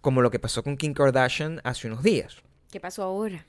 como 0.00 0.22
lo 0.22 0.30
que 0.30 0.38
pasó 0.38 0.62
con 0.62 0.76
Kim 0.78 0.94
Kardashian 0.94 1.60
hace 1.64 1.88
unos 1.88 2.02
días. 2.02 2.38
¿Qué 2.70 2.80
pasó 2.80 3.02
ahora? 3.02 3.44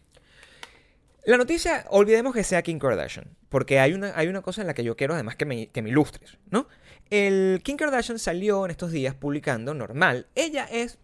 La 1.26 1.38
noticia, 1.38 1.86
olvidemos 1.90 2.34
que 2.34 2.44
sea 2.44 2.62
Kim 2.64 2.80
Kardashian, 2.80 3.36
porque 3.50 3.80
hay 3.80 3.94
una, 3.94 4.12
hay 4.18 4.28
una 4.28 4.42
cosa 4.42 4.62
en 4.62 4.68
la 4.68 4.74
que 4.74 4.84
yo 4.84 4.96
quiero 4.98 5.14
además 5.14 5.36
que 5.38 5.46
me, 5.46 5.68
que 5.68 5.82
me 5.82 5.90
ilustres, 5.90 6.38
¿no? 6.50 6.68
El 7.10 7.62
Kim 7.64 7.78
Kardashian 7.78 8.20
salió 8.20 8.66
en 8.66 8.72
estos 8.72 8.92
días 8.92 9.16
publicando 9.16 9.74
normal. 9.74 10.28
Ella 10.36 10.66
es, 10.70 10.98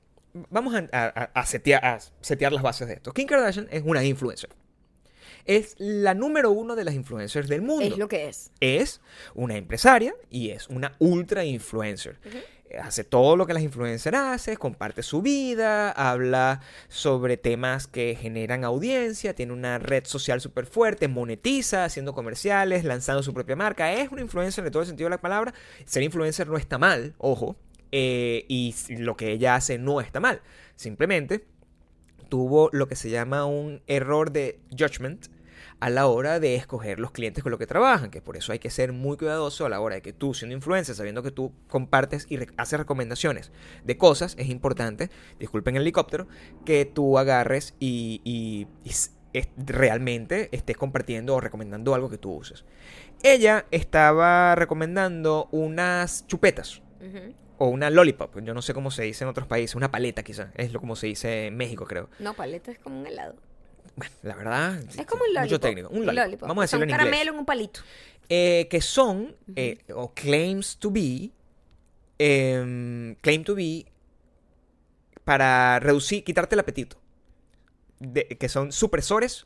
vamos 0.50 0.76
a, 0.76 0.88
a- 0.92 1.32
a 1.34 1.46
setear, 1.46 1.86
a 1.86 2.00
setear 2.22 2.52
las 2.52 2.62
bases 2.64 2.88
de 2.88 2.96
esto. 2.96 3.14
Kim 3.14 3.28
Kardashian 3.28 3.68
es 3.72 3.84
una 3.86 4.04
influencer. 4.04 4.50
Es 5.46 5.76
la 5.78 6.14
número 6.14 6.52
uno 6.52 6.76
de 6.76 6.84
las 6.84 6.94
influencers 6.94 7.48
del 7.48 7.62
mundo 7.62 7.86
Es 7.86 7.98
lo 7.98 8.08
que 8.08 8.28
es. 8.28 8.52
es 8.60 9.02
una 9.36 9.56
empresaria 9.56 10.14
y 10.30 10.50
es 10.50 10.68
una 10.68 10.96
ultra 11.00 11.46
influencer. 11.46 12.20
Hace 12.82 13.04
todo 13.04 13.36
lo 13.36 13.48
que 13.48 13.54
las 13.54 13.64
influencers 13.64 14.16
hacen, 14.16 14.56
comparte 14.56 15.02
su 15.02 15.22
vida, 15.22 15.92
habla 15.92 16.62
sobre 16.88 17.38
temas 17.38 17.88
que 17.88 18.16
generan 18.20 18.64
audiencia, 18.64 19.34
tiene 19.34 19.54
una 19.54 19.80
red 19.80 20.06
social 20.06 20.40
súper 20.40 20.68
fuerte, 20.68 21.08
monetiza, 21.08 21.86
haciendo 21.86 22.14
comerciales, 22.14 22.84
lanzando 22.84 23.24
su 23.24 23.34
propia 23.34 23.56
marca. 23.56 23.92
Es 23.94 24.12
una 24.12 24.22
influencer 24.22 24.66
en 24.66 24.72
todo 24.72 24.84
el 24.84 24.88
sentido 24.88 25.08
de 25.08 25.16
la 25.16 25.22
palabra. 25.22 25.54
Ser 25.86 26.04
influencer 26.04 26.48
no 26.48 26.58
está 26.58 26.78
mal, 26.78 27.16
ojo, 27.18 27.56
eh, 27.92 28.46
y 28.48 28.76
lo 28.98 29.18
que 29.18 29.32
ella 29.32 29.56
hace 29.56 29.80
no 29.80 30.00
está 30.00 30.20
mal. 30.20 30.42
Simplemente 30.76 31.46
tuvo 32.30 32.70
lo 32.72 32.88
que 32.88 32.96
se 32.96 33.10
llama 33.10 33.46
un 33.46 33.82
error 33.88 34.32
de 34.32 34.60
judgment 34.78 35.28
a 35.82 35.90
la 35.90 36.08
hora 36.08 36.40
de 36.40 36.56
escoger 36.56 37.00
los 37.00 37.12
clientes 37.12 37.42
con 37.42 37.52
los 37.52 37.60
que 37.60 37.66
trabajan, 37.68 38.12
que 38.12 38.22
por 38.22 38.36
eso 38.36 38.52
hay 38.52 38.60
que 38.60 38.70
ser 38.70 38.92
muy 38.92 39.16
cuidadoso 39.18 39.66
a 39.66 39.70
la 39.70 39.80
hora 39.80 39.96
de 39.96 40.02
que 40.02 40.12
tú, 40.14 40.34
siendo 40.34 40.54
influencer, 40.56 40.94
sabiendo 40.96 41.24
que 41.24 41.32
tú 41.32 41.54
compartes 41.68 42.28
y 42.30 42.38
haces 42.58 42.80
recomendaciones 42.80 43.52
de 43.86 43.98
cosas, 43.98 44.36
es 44.38 44.50
importante, 44.50 45.10
disculpen 45.40 45.76
el 45.78 45.84
helicóptero, 45.84 46.28
que 46.66 46.86
tú 46.86 47.18
agarres 47.18 47.76
y, 47.80 48.22
y- 48.26 48.68
realmente 49.58 50.50
estés 50.52 50.76
compartiendo 50.76 51.36
o 51.36 51.40
recomendando 51.40 51.94
algo 51.94 52.10
que 52.10 52.18
tú 52.18 52.32
uses. 52.34 52.66
Ella 53.24 53.66
estaba 53.72 54.56
recomendando 54.56 55.48
unas 55.52 56.26
chupetas 56.28 56.82
o 57.58 57.68
una 57.68 57.90
lollipop, 57.90 58.40
yo 58.42 58.54
no 58.54 58.62
sé 58.62 58.74
cómo 58.74 58.90
se 58.92 59.04
dice 59.04 59.24
en 59.24 59.30
otros 59.30 59.48
países, 59.48 59.76
una 59.76 59.92
paleta 59.92 60.24
quizá, 60.24 60.52
es 60.56 60.74
lo 60.74 60.80
como 60.80 60.96
se 60.96 61.08
dice 61.08 61.48
en 61.48 61.58
México 61.58 61.86
creo. 61.86 62.10
No, 62.20 62.34
paleta 62.34 62.72
es 62.72 62.80
como 62.80 63.00
un 63.00 63.06
helado. 63.08 63.36
Bueno, 63.96 64.14
la 64.24 64.36
verdad, 64.36 64.80
Es 64.98 65.06
como 65.06 65.24
un 65.24 65.34
lollipop. 65.34 65.44
mucho 65.44 65.60
técnico, 65.60 65.90
un 65.90 66.06
lollipop. 66.06 66.48
Vamos 66.48 66.62
a 66.62 66.66
decirlo 66.66 66.84
un 66.86 66.90
en 66.90 66.96
inglés. 66.96 67.06
caramelo 67.10 67.32
en 67.34 67.40
un 67.40 67.46
palito. 67.46 67.82
Eh, 68.30 68.68
que 68.70 68.80
son 68.82 69.36
eh, 69.56 69.80
o 69.94 70.14
claims 70.14 70.78
to 70.78 70.92
be 70.92 71.32
em, 72.20 73.16
claim 73.22 73.44
to 73.44 73.56
be 73.56 73.86
para 75.24 75.80
reducir, 75.80 76.24
quitarte 76.24 76.56
el 76.56 76.60
apetito. 76.60 76.98
De- 78.00 78.28
que 78.28 78.48
son 78.50 78.72
supresores 78.72 79.46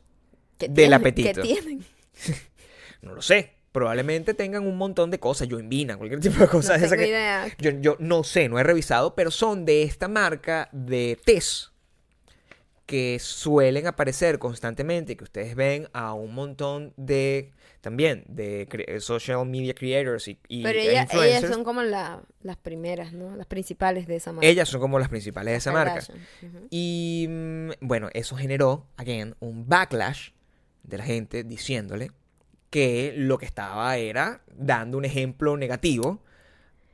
¿Qué 0.57 0.67
Del 0.67 0.75
tienen? 0.75 0.93
apetito. 0.93 1.41
¿Qué 1.41 1.47
tienen? 1.47 1.85
No 3.01 3.13
lo 3.15 3.21
sé. 3.21 3.51
Probablemente 3.73 4.33
tengan 4.33 4.65
un 4.67 4.77
montón 4.77 5.09
de 5.11 5.19
cosas, 5.19 5.47
yoimbina, 5.49 5.97
cualquier 5.97 6.21
tipo 6.21 6.39
de 6.39 6.47
cosas. 6.47 6.79
no 6.79 6.85
esa 6.85 6.95
que- 6.95 7.07
idea. 7.07 7.47
yo, 7.57 7.71
yo 7.71 7.97
no 7.99 8.23
sé, 8.23 8.47
no 8.47 8.59
he 8.59 8.63
revisado, 8.63 9.13
pero 9.15 9.29
son 9.31 9.65
de 9.65 9.83
esta 9.83 10.07
marca 10.07 10.69
de 10.71 11.19
test 11.25 11.72
que 12.85 13.17
suelen 13.19 13.87
aparecer 13.87 14.39
constantemente 14.39 15.15
que 15.15 15.23
ustedes 15.23 15.55
ven 15.55 15.87
a 15.93 16.13
un 16.13 16.33
montón 16.35 16.93
de 16.97 17.51
también 17.81 18.23
de 18.27 18.67
cre- 18.69 18.99
social 18.99 19.45
media 19.45 19.73
creators 19.73 20.27
y, 20.27 20.37
y 20.47 20.63
Pero 20.63 20.79
e 20.79 20.89
ella- 20.91 21.01
influencers. 21.03 21.43
ellas 21.43 21.53
son 21.53 21.63
como 21.63 21.81
la- 21.83 22.21
las 22.41 22.57
primeras, 22.57 23.11
¿no? 23.13 23.35
Las 23.35 23.45
principales 23.47 24.07
de 24.07 24.17
esa 24.17 24.31
marca. 24.31 24.47
Ellas 24.47 24.69
son 24.69 24.79
como 24.81 24.99
las 24.99 25.09
principales 25.09 25.51
de 25.53 25.57
esa 25.57 25.71
marca. 25.71 26.01
Y 26.69 27.25
mm, 27.29 27.69
bueno, 27.81 28.09
eso 28.13 28.35
generó, 28.35 28.85
again, 28.97 29.35
un 29.39 29.67
backlash 29.67 30.29
de 30.83 30.97
la 30.97 31.03
gente 31.05 31.43
diciéndole 31.43 32.11
que 32.69 33.13
lo 33.17 33.37
que 33.37 33.45
estaba 33.45 33.95
era 33.97 34.41
dando 34.55 34.97
un 34.97 35.05
ejemplo 35.05 35.55
negativo 35.57 36.21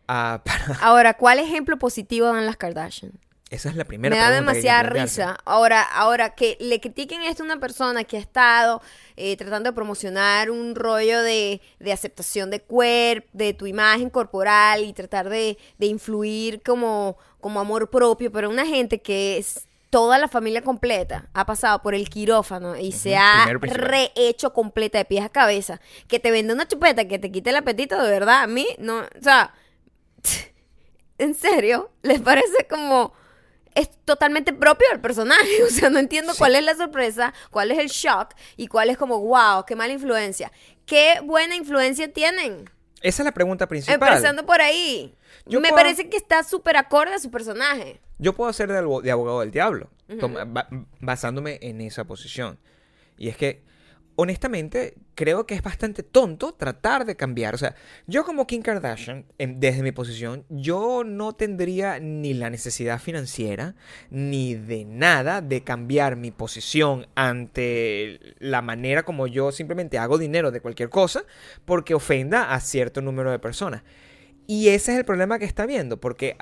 a, 0.08 0.41
para... 0.45 0.80
Ahora, 0.82 1.15
¿cuál 1.15 1.39
ejemplo 1.39 1.78
positivo 1.78 2.28
dan 2.28 2.45
las 2.45 2.58
Kardashian? 2.58 3.12
Esa 3.49 3.69
es 3.69 3.75
la 3.75 3.85
primera 3.85 4.15
Me 4.15 4.21
da 4.21 4.29
demasiada 4.29 4.83
risa. 4.83 5.38
Ahora, 5.43 5.81
ahora 5.81 6.35
que 6.35 6.55
le 6.59 6.79
critiquen 6.79 7.23
esto 7.23 7.43
a 7.43 7.45
una 7.45 7.59
persona 7.59 8.03
que 8.03 8.17
ha 8.17 8.19
estado 8.19 8.81
eh, 9.17 9.35
tratando 9.38 9.71
de 9.71 9.73
promocionar 9.73 10.51
un 10.51 10.75
rollo 10.75 11.21
de, 11.21 11.59
de 11.79 11.91
aceptación 11.91 12.51
de 12.51 12.62
cuerpo, 12.62 13.27
de 13.33 13.53
tu 13.53 13.65
imagen 13.65 14.12
corporal 14.12 14.83
y 14.83 14.93
tratar 14.93 15.29
de, 15.29 15.57
de 15.79 15.85
influir 15.88 16.62
como, 16.62 17.17
como 17.41 17.59
amor 17.59 17.89
propio, 17.89 18.31
pero 18.31 18.49
una 18.49 18.67
gente 18.67 19.01
que 19.01 19.38
es 19.38 19.67
toda 19.89 20.19
la 20.19 20.27
familia 20.27 20.62
completa 20.62 21.27
ha 21.33 21.47
pasado 21.47 21.81
por 21.81 21.95
el 21.95 22.07
quirófano 22.09 22.77
y 22.77 22.91
se 22.91 23.17
ha 23.17 23.47
rehecho 23.62 24.53
completa 24.53 24.99
de 24.99 25.05
pies 25.05 25.25
a 25.25 25.29
cabeza, 25.29 25.81
que 26.07 26.19
te 26.19 26.29
vende 26.29 26.53
una 26.53 26.67
chupeta 26.67 27.07
que 27.07 27.17
te 27.17 27.31
quite 27.31 27.49
el 27.49 27.55
apetito, 27.55 27.99
de 27.99 28.12
verdad, 28.12 28.43
a 28.43 28.47
mí 28.47 28.67
no, 28.77 28.99
o 28.99 29.23
sea, 29.23 29.55
¿En 31.19 31.35
serio? 31.35 31.91
¿Les 32.01 32.21
parece 32.21 32.65
como 32.69 33.13
es 33.79 33.89
totalmente 34.05 34.53
propio 34.53 34.87
del 34.91 34.99
personaje? 35.01 35.63
O 35.65 35.69
sea, 35.69 35.89
no 35.89 35.99
entiendo 35.99 36.33
cuál 36.37 36.55
es 36.55 36.63
la 36.63 36.75
sorpresa, 36.75 37.33
cuál 37.51 37.71
es 37.71 37.79
el 37.79 37.87
shock 37.87 38.33
y 38.57 38.67
cuál 38.67 38.89
es 38.89 38.97
como, 38.97 39.19
wow, 39.19 39.65
qué 39.65 39.75
mala 39.75 39.93
influencia. 39.93 40.51
¿Qué 40.85 41.19
buena 41.23 41.55
influencia 41.55 42.11
tienen? 42.11 42.69
Esa 43.01 43.21
es 43.21 43.25
la 43.25 43.31
pregunta 43.31 43.67
principal. 43.67 44.09
Empezando 44.09 44.45
por 44.45 44.59
ahí. 44.61 45.15
Yo 45.45 45.59
Me 45.61 45.69
puedo- 45.69 45.81
parece 45.83 46.09
que 46.09 46.17
está 46.17 46.43
súper 46.43 46.75
acorde 46.77 47.13
a 47.13 47.19
su 47.19 47.31
personaje. 47.31 48.01
Yo 48.17 48.33
puedo 48.33 48.51
ser 48.51 48.69
de, 48.71 48.77
abogado 48.77 49.39
del 49.39 49.51
diablo, 49.51 49.89
toma- 50.19 50.43
ba- 50.45 50.67
basándome 50.99 51.59
en 51.61 51.79
esa 51.81 52.03
posición. 52.03 52.59
Y 53.17 53.29
es 53.29 53.37
que, 53.37 53.63
honestamente, 54.21 54.95
creo 55.15 55.45
que 55.45 55.55
es 55.55 55.62
bastante 55.63 56.03
tonto 56.03 56.53
tratar 56.53 57.05
de 57.05 57.15
cambiar. 57.15 57.55
O 57.55 57.58
sea, 57.58 57.73
yo 58.05 58.25
como 58.25 58.45
Kim 58.47 58.62
Kardashian, 58.62 59.23
en- 59.38 59.62
desde 59.62 59.82
mi 59.82 59.93
posición, 59.93 60.43
yo 60.49 61.03
no 61.05 61.32
tendría 61.34 61.99
ni 61.99 62.34
la 62.34 62.49
necesidad 62.49 62.99
financiera, 62.99 63.75
ni 64.10 64.55
de 64.55 64.84
nada 64.84 65.39
de 65.41 65.62
cambiar 65.62 66.17
mi 66.17 66.32
posición 66.32 67.08
ante 67.15 68.19
la 68.39 68.62
manera 68.62 69.03
como 69.03 69.25
yo 69.25 69.53
simplemente 69.53 69.97
hago 69.97 70.17
dinero 70.17 70.51
de 70.51 70.60
cualquier 70.60 70.89
cosa, 70.89 71.23
porque 71.63 71.93
ofenda 71.93 72.53
a 72.53 72.60
cierto 72.60 73.01
número 73.01 73.32
de 73.32 73.39
personas. 73.39 73.84
Y 74.47 74.67
ese 74.67 74.91
es 74.91 74.97
el 74.97 75.05
problema 75.05 75.39
que 75.39 75.45
está 75.45 75.65
viendo, 75.65 75.97
porque 75.97 76.36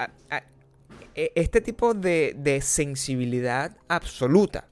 e- 1.13 1.32
este 1.36 1.62
tipo 1.62 1.94
de, 1.94 2.34
de 2.38 2.60
sensibilidad 2.62 3.78
absoluta 3.88 4.68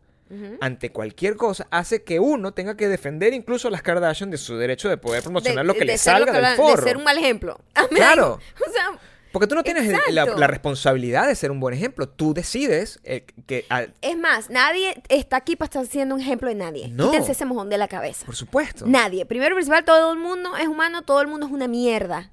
ante 0.60 0.92
cualquier 0.92 1.36
cosa 1.36 1.68
hace 1.72 2.04
que 2.04 2.20
uno 2.20 2.54
tenga 2.54 2.76
que 2.76 2.88
defender 2.88 3.34
incluso 3.34 3.68
a 3.68 3.72
las 3.72 3.82
Kardashian 3.82 4.32
de 4.32 4.38
su 4.38 4.58
derecho 4.58 4.90
de 4.90 4.98
poder 4.98 5.22
promocionar 5.24 5.64
De- 5.64 5.68
lo 5.68 5.74
que 5.76 5.86
le 5.86 5.98
salga 5.98 6.26
que 6.26 6.32
del 6.38 6.46
hablan- 6.46 6.56
forro. 6.58 6.82
De 6.82 6.88
ser 6.90 6.98
un 6.98 7.04
mal 7.04 7.18
ejemplo. 7.18 7.60
Claro. 7.92 8.40
O 8.68 8.72
sea, 8.72 9.00
Porque 9.32 9.48
tú 9.48 9.56
no 9.56 9.64
tienes 9.64 9.86
la, 10.12 10.26
la 10.26 10.48
responsabilidad 10.48 11.28
de 11.28 11.36
ser 11.36 11.52
un 11.52 11.60
buen 11.60 11.74
ejemplo. 11.76 12.08
Tú 12.08 12.34
decides 12.34 13.00
eh, 13.04 13.26
que, 13.46 13.66
al- 13.70 13.94
es 14.02 14.18
más, 14.18 14.50
nadie 14.50 15.02
está 15.10 15.36
aquí 15.38 15.56
para 15.58 15.66
estar 15.68 15.86
siendo 15.88 16.16
un 16.16 16.22
ejemplo 16.22 16.48
de 16.50 16.56
nadie. 16.56 16.88
No. 16.88 17.12
Quítense 17.12 17.34
ese 17.34 17.44
mojón 17.46 17.70
de 17.70 17.78
la 17.78 17.88
cabeza. 17.88 18.26
por 18.26 18.36
supuesto. 18.36 18.86
Nadie. 18.88 19.26
Primero 19.26 19.54
principal, 19.56 19.84
todo 19.86 20.14
el 20.14 20.20
mundo 20.20 20.56
es 20.58 20.68
humano, 20.68 21.02
todo 21.04 21.22
el 21.22 21.28
mundo 21.28 21.46
es 21.48 21.52
una 21.52 21.68
mierda. 21.68 22.32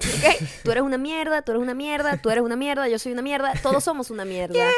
¿Ok? 0.00 0.48
Tú 0.64 0.70
eres 0.70 0.82
una 0.82 0.98
mierda, 0.98 1.42
tú 1.42 1.52
eres 1.52 1.62
una 1.62 1.74
mierda, 1.74 2.16
tú 2.16 2.30
eres 2.30 2.42
una 2.42 2.56
mierda, 2.56 2.88
yo 2.88 2.98
soy 2.98 3.12
una 3.12 3.22
mierda, 3.22 3.52
todos 3.62 3.84
somos 3.84 4.10
una 4.10 4.24
mierda. 4.24 4.52
¡Mierda! 4.52 4.70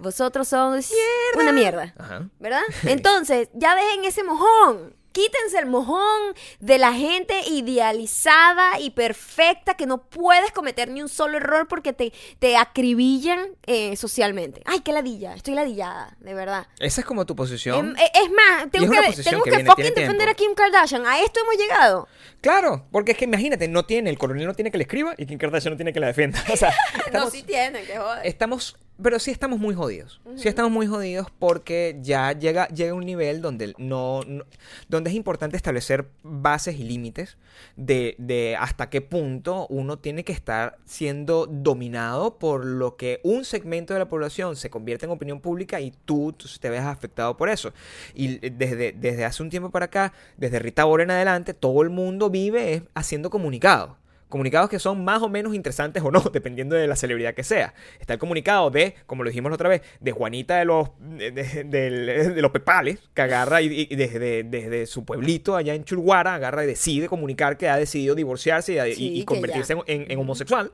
Vosotros 0.00 0.48
sois 0.48 0.92
una 1.36 1.52
mierda. 1.52 1.94
Ajá. 1.98 2.28
¿Verdad? 2.38 2.62
Entonces, 2.84 3.48
ya 3.54 3.74
dejen 3.76 4.04
ese 4.04 4.24
mojón. 4.24 4.94
Quítense 5.14 5.58
el 5.60 5.66
mojón 5.66 6.34
de 6.58 6.76
la 6.78 6.92
gente 6.92 7.34
idealizada 7.48 8.80
y 8.80 8.90
perfecta 8.90 9.74
que 9.74 9.86
no 9.86 9.98
puedes 10.02 10.50
cometer 10.50 10.88
ni 10.90 11.00
un 11.02 11.08
solo 11.08 11.36
error 11.36 11.68
porque 11.68 11.92
te, 11.92 12.12
te 12.40 12.56
acribillan 12.56 13.50
eh, 13.66 13.96
socialmente. 13.96 14.62
Ay, 14.64 14.80
qué 14.80 14.92
ladilla, 14.92 15.34
estoy 15.34 15.54
ladillada, 15.54 16.16
de 16.18 16.34
verdad. 16.34 16.66
Esa 16.80 17.00
es 17.00 17.06
como 17.06 17.24
tu 17.26 17.36
posición. 17.36 17.90
Em, 17.90 17.96
eh, 17.96 18.10
es 18.14 18.30
más, 18.32 18.70
tengo 18.72 18.92
es 18.92 19.16
que, 19.16 19.22
tengo 19.22 19.42
que 19.44 19.50
que, 19.50 19.56
viene- 19.56 19.70
fucking 19.70 19.84
tiene 19.84 20.00
defender 20.00 20.28
a 20.28 20.34
Kim 20.34 20.52
Kardashian. 20.54 21.06
A 21.06 21.20
esto 21.20 21.40
hemos 21.40 21.56
llegado. 21.56 22.08
Claro, 22.40 22.86
porque 22.90 23.12
es 23.12 23.18
que 23.18 23.24
imagínate, 23.24 23.68
no 23.68 23.84
tiene, 23.84 24.10
el 24.10 24.18
coronel 24.18 24.46
no 24.46 24.54
tiene 24.54 24.70
que 24.72 24.78
le 24.78 24.82
escriba 24.84 25.14
y 25.16 25.26
Kim 25.26 25.38
Kardashian 25.38 25.74
no 25.74 25.76
tiene 25.76 25.92
que 25.92 26.00
la 26.00 26.08
defienda. 26.08 26.42
O 26.52 26.56
sea, 26.56 26.72
estamos, 27.06 27.32
tienen, 27.46 27.86
que 27.86 27.96
joder. 27.98 28.26
estamos, 28.26 28.76
pero 29.02 29.18
sí 29.18 29.30
estamos 29.30 29.58
muy 29.58 29.74
jodidos. 29.74 30.20
Sí 30.36 30.48
estamos 30.48 30.70
muy 30.70 30.86
jodidos 30.86 31.26
porque 31.38 31.98
ya 32.02 32.32
llega, 32.32 32.68
llega 32.68 32.94
un 32.94 33.04
nivel 33.04 33.40
donde 33.42 33.74
no, 33.78 34.20
no- 34.26 34.44
donde 34.88 35.10
es 35.10 35.16
importante 35.16 35.56
establecer 35.56 36.08
bases 36.22 36.76
y 36.78 36.84
límites 36.84 37.36
de, 37.76 38.14
de 38.18 38.56
hasta 38.58 38.90
qué 38.90 39.00
punto 39.00 39.66
uno 39.68 39.98
tiene 39.98 40.24
que 40.24 40.32
estar 40.32 40.78
siendo 40.84 41.46
dominado 41.46 42.38
por 42.38 42.64
lo 42.64 42.96
que 42.96 43.20
un 43.24 43.44
segmento 43.44 43.92
de 43.94 43.98
la 44.00 44.08
población 44.08 44.56
se 44.56 44.70
convierte 44.70 45.06
en 45.06 45.12
opinión 45.12 45.40
pública 45.40 45.80
y 45.80 45.92
tú, 46.04 46.32
tú 46.32 46.48
te 46.60 46.70
ves 46.70 46.82
afectado 46.82 47.36
por 47.36 47.48
eso. 47.48 47.72
Y 48.14 48.38
desde, 48.50 48.92
desde 48.92 49.24
hace 49.24 49.42
un 49.42 49.50
tiempo 49.50 49.70
para 49.70 49.86
acá, 49.86 50.12
desde 50.36 50.58
Rita 50.58 50.86
Ora 50.86 51.02
en 51.02 51.10
adelante, 51.10 51.52
todo 51.54 51.82
el 51.82 51.90
mundo 51.90 52.30
vive 52.30 52.84
haciendo 52.94 53.30
comunicados. 53.30 53.90
Comunicados 54.34 54.68
que 54.68 54.80
son 54.80 55.04
más 55.04 55.22
o 55.22 55.28
menos 55.28 55.54
interesantes 55.54 56.02
o 56.02 56.10
no, 56.10 56.18
dependiendo 56.32 56.74
de 56.74 56.88
la 56.88 56.96
celebridad 56.96 57.34
que 57.34 57.44
sea. 57.44 57.72
Está 58.00 58.14
el 58.14 58.18
comunicado 58.18 58.68
de, 58.68 58.96
como 59.06 59.22
lo 59.22 59.30
dijimos 59.30 59.48
la 59.50 59.54
otra 59.54 59.68
vez, 59.68 59.82
de 60.00 60.10
Juanita 60.10 60.56
de 60.56 60.64
los, 60.64 60.88
de, 60.98 61.30
de- 61.30 61.62
del- 61.62 62.34
de 62.34 62.42
los 62.42 62.50
Pepales, 62.50 62.98
que 63.14 63.22
agarra 63.22 63.62
y, 63.62 63.86
y 63.88 63.94
desde, 63.94 64.42
desde 64.42 64.86
su 64.86 65.04
pueblito 65.04 65.54
allá 65.54 65.72
en 65.76 65.84
Churguara, 65.84 66.34
agarra 66.34 66.64
y 66.64 66.66
decide 66.66 67.06
comunicar 67.08 67.56
que 67.56 67.68
ha 67.68 67.76
decidido 67.76 68.16
divorciarse 68.16 68.72
y, 68.90 68.94
Sí, 68.96 69.24
convertirse 69.24 69.74
en, 69.74 69.78
ya. 69.78 69.84
en- 69.86 70.10
en 70.10 70.18
homosexual. 70.18 70.72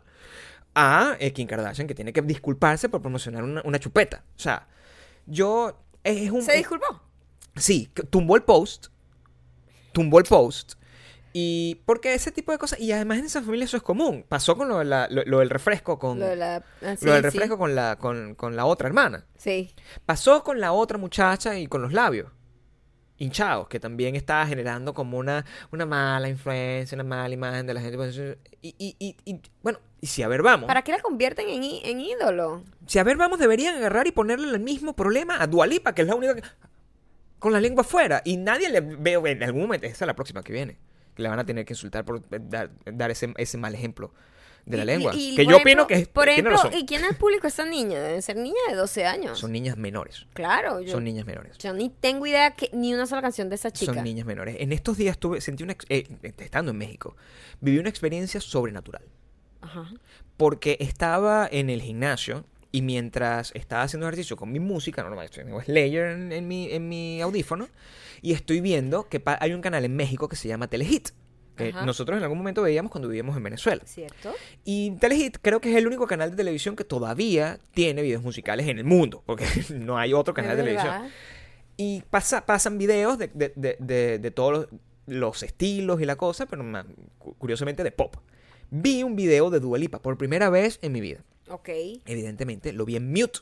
A 0.75 1.17
eh, 1.21 1.33
Kim 1.33 1.47
Kardashian, 1.47 1.87
que 1.87 1.95
tiene 1.95 2.15
que 2.15 2.23
disculparse 2.23 2.89
por 2.89 3.03
promocionar 3.03 3.43
una, 3.45 3.61
una 3.67 3.79
chupeta. 3.79 4.25
O 4.37 4.39
sea, 4.39 4.69
yo... 5.27 5.79
Es 6.03 6.31
un, 6.31 6.41
¿Se 6.41 6.57
disculpó? 6.57 7.03
Sí, 7.57 7.91
tumbó 8.09 8.37
el 8.37 8.43
post. 8.43 8.87
Tumbó 9.93 10.19
el 10.19 10.25
post. 10.25 10.75
Y 11.33 11.77
porque 11.87 12.15
ese 12.15 12.33
tipo 12.33 12.51
de 12.53 12.59
cosas. 12.59 12.81
Y 12.81 12.91
además 12.93 13.19
en 13.19 13.27
esa 13.27 13.41
familia 13.43 13.65
eso 13.65 13.77
es 13.77 13.83
común. 13.83 14.25
Pasó 14.29 14.57
con 14.57 14.69
lo, 14.69 14.79
de 14.79 14.85
la- 14.85 15.07
lo- 15.09 15.25
lo 15.25 15.39
del 15.39 15.51
refresco 15.51 15.99
con. 15.99 16.19
Lo, 16.19 16.27
de 16.27 16.37
la, 16.37 16.57
ah, 16.83 16.97
sí, 16.97 17.05
lo 17.07 17.13
del 17.13 17.23
sí. 17.23 17.27
refresco 17.31 17.57
con 17.59 17.75
la, 17.75 17.97
con, 17.97 18.35
con 18.35 18.57
la 18.57 18.65
otra 18.67 18.89
hermana. 18.89 19.27
Sí. 19.37 19.73
Pasó 20.07 20.43
con 20.43 20.59
la 20.61 20.73
otra 20.73 20.99
muchacha 20.99 21.59
y 21.59 21.67
con 21.67 21.83
los 21.83 21.93
labios. 21.93 22.29
Hinchados, 23.19 23.69
que 23.69 23.79
también 23.79 24.17
estaba 24.17 24.47
generando 24.47 24.95
como 24.95 25.19
una, 25.19 25.45
una 25.73 25.85
mala 25.85 26.31
influencia, 26.31 26.97
una 26.97 27.05
mala 27.05 27.35
imagen 27.35 27.67
de 27.67 27.75
la 27.75 27.81
gente. 27.83 27.99
pues, 27.99 28.17
Y, 28.63 28.75
y, 28.79 28.97
y, 28.99 29.17
y, 29.27 29.41
bueno, 29.63 29.79
y 30.01 30.07
si 30.07 30.23
a 30.23 30.29
ver 30.29 30.43
vamos. 30.43 30.67
¿Para 30.69 30.81
qué 30.83 30.93
la 30.93 31.01
convierten 31.03 31.47
en, 31.51 31.63
en 31.63 32.01
ídolo? 32.01 32.65
Si 32.87 32.99
a 32.99 33.05
ver 33.05 33.19
vamos, 33.19 33.39
deberían 33.39 33.77
agarrar 33.77 34.07
y 34.07 34.13
ponerle 34.13 34.49
el 34.49 34.59
mismo 34.61 34.97
problema 34.97 35.41
a 35.43 35.47
Dualipa, 35.47 35.95
que 35.95 36.01
es 36.03 36.09
la 36.09 36.15
única 36.15 36.35
que. 36.35 36.43
Con 37.39 37.53
la 37.53 37.61
lengua 37.61 37.83
afuera. 37.83 38.23
Y 38.25 38.39
nadie 38.39 38.71
le 38.71 38.81
veo 38.81 39.27
en 39.27 39.43
algún 39.43 39.63
momento. 39.63 39.87
Esa 39.87 40.05
es 40.05 40.07
la 40.07 40.15
próxima 40.17 40.43
que 40.43 40.53
viene. 40.55 40.79
Le 41.21 41.29
van 41.29 41.39
a 41.39 41.45
tener 41.47 41.65
que 41.65 41.73
insultar 41.75 42.05
por 42.05 42.23
dar, 42.49 42.71
dar 42.85 43.11
ese, 43.11 43.33
ese 43.37 43.59
mal 43.59 43.75
ejemplo 43.75 44.13
de 44.67 44.77
la 44.77 44.83
Y- 44.83 44.87
lengua. 44.87 45.13
y- 45.15 45.31
y, 45.33 45.37
que 45.37 45.45
yo 45.47 45.53
ejemplo- 45.57 45.57
opino 45.63 45.87
que 45.87 45.95
es- 45.95 46.09
Por 46.09 46.29
ejemplo, 46.29 46.53
razón. 46.53 46.73
¿y 46.75 46.85
quién 46.87 47.03
es 47.05 47.11
el 47.11 47.17
público 47.17 47.43
de 47.43 47.49
esta 47.49 47.65
niña? 47.65 47.99
Deben 48.01 48.21
ser 48.23 48.37
niñas 48.37 48.61
de 48.69 48.77
12 48.77 49.07
años. 49.07 49.39
Son 49.39 49.51
niñas 49.53 49.77
menores. 49.77 50.27
claro, 50.35 50.81
yo, 50.81 50.93
Son 50.93 51.03
niñas 51.05 51.25
menores. 51.27 51.57
yo 51.59 51.73
ni 51.73 51.89
tengo 51.89 52.27
idea 52.27 52.51
que 52.55 52.69
ni 52.73 52.93
una 52.93 53.07
sola 53.07 53.23
canción 53.23 53.49
de 53.49 53.55
esa 53.55 53.71
chica. 53.71 53.95
Son 53.95 54.05
niñas 54.05 54.27
menores. 54.27 54.57
En 54.61 54.73
estos 54.73 54.97
días 54.99 55.19
tuve, 55.19 55.41
sentí 55.41 55.63
una. 55.65 55.77
eh, 55.89 56.07
estando 56.39 56.73
en 56.73 56.79
México, 56.79 57.17
viví 57.61 57.79
una 57.79 57.89
experiencia 57.89 58.41
sobrenatural. 58.41 59.03
Ajá. 59.63 59.91
Porque 60.37 60.77
estaba 60.81 61.49
en 61.51 61.69
el 61.71 61.81
gimnasio 61.83 62.45
y 62.73 62.83
mientras 62.83 63.53
estaba 63.55 63.83
haciendo 63.83 64.07
ejercicio 64.07 64.37
con 64.37 64.53
mi 64.53 64.61
música, 64.61 65.03
normal, 65.03 65.29
tengo 65.31 65.61
Slayer 65.61 66.07
en, 66.13 66.33
en 66.33 66.47
mi, 66.49 66.71
en 66.71 66.89
mi 66.89 67.21
audífono, 67.21 67.69
y 68.23 68.33
estoy 68.33 68.61
viendo 68.61 69.09
que 69.09 69.23
hay 69.41 69.53
un 69.55 69.61
canal 69.61 69.85
en 69.85 69.97
México 69.97 70.29
que 70.29 70.37
se 70.37 70.49
llama 70.49 70.69
Telehit. 70.69 71.09
Que 71.57 71.71
Ajá. 71.71 71.85
nosotros 71.85 72.17
en 72.17 72.23
algún 72.23 72.39
momento 72.39 72.63
veíamos 72.63 72.91
cuando 72.91 73.09
vivíamos 73.09 73.37
en 73.37 73.43
Venezuela. 73.43 73.83
¿Cierto? 73.85 74.33
Y 74.65 74.93
Telehit 74.93 75.39
creo 75.43 75.61
que 75.61 75.71
es 75.71 75.77
el 75.77 75.87
único 75.87 76.07
canal 76.07 76.31
de 76.31 76.37
televisión 76.37 76.75
que 76.77 76.85
todavía 76.85 77.59
tiene 77.75 78.01
videos 78.03 78.23
musicales 78.23 78.67
en 78.69 78.79
el 78.79 78.85
mundo, 78.85 79.23
porque 79.27 79.45
no 79.75 79.99
hay 79.99 80.13
otro 80.15 80.33
canal 80.33 80.57
de 80.57 80.63
televisión. 80.63 81.09
Y 81.77 82.03
pasa, 82.09 82.47
pasan 82.47 82.79
videos 82.79 83.19
de, 83.19 83.29
de- 83.35 83.53
de- 83.57 84.19
de- 84.19 84.31
todos 84.31 84.53
los, 84.53 84.67
los 85.07 85.43
estilos 85.43 86.01
y 86.01 86.05
la 86.05 86.17
cosa, 86.17 86.47
pero 86.47 86.65
curiosamente 87.39 87.83
de 87.83 87.91
pop. 87.91 88.17
Vi 88.71 89.03
un 89.03 89.17
video 89.17 89.51
de 89.51 89.61
Dua 89.61 89.77
Lipa 89.79 90.01
por 90.01 90.17
primera 90.17 90.49
vez 90.51 90.79
en 90.83 90.93
mi 90.93 91.01
vida. 91.01 91.25
Ok. 91.51 91.69
Evidentemente 92.07 92.73
lo 92.73 92.85
vi 92.85 92.97
en 92.97 93.11
mute. 93.13 93.41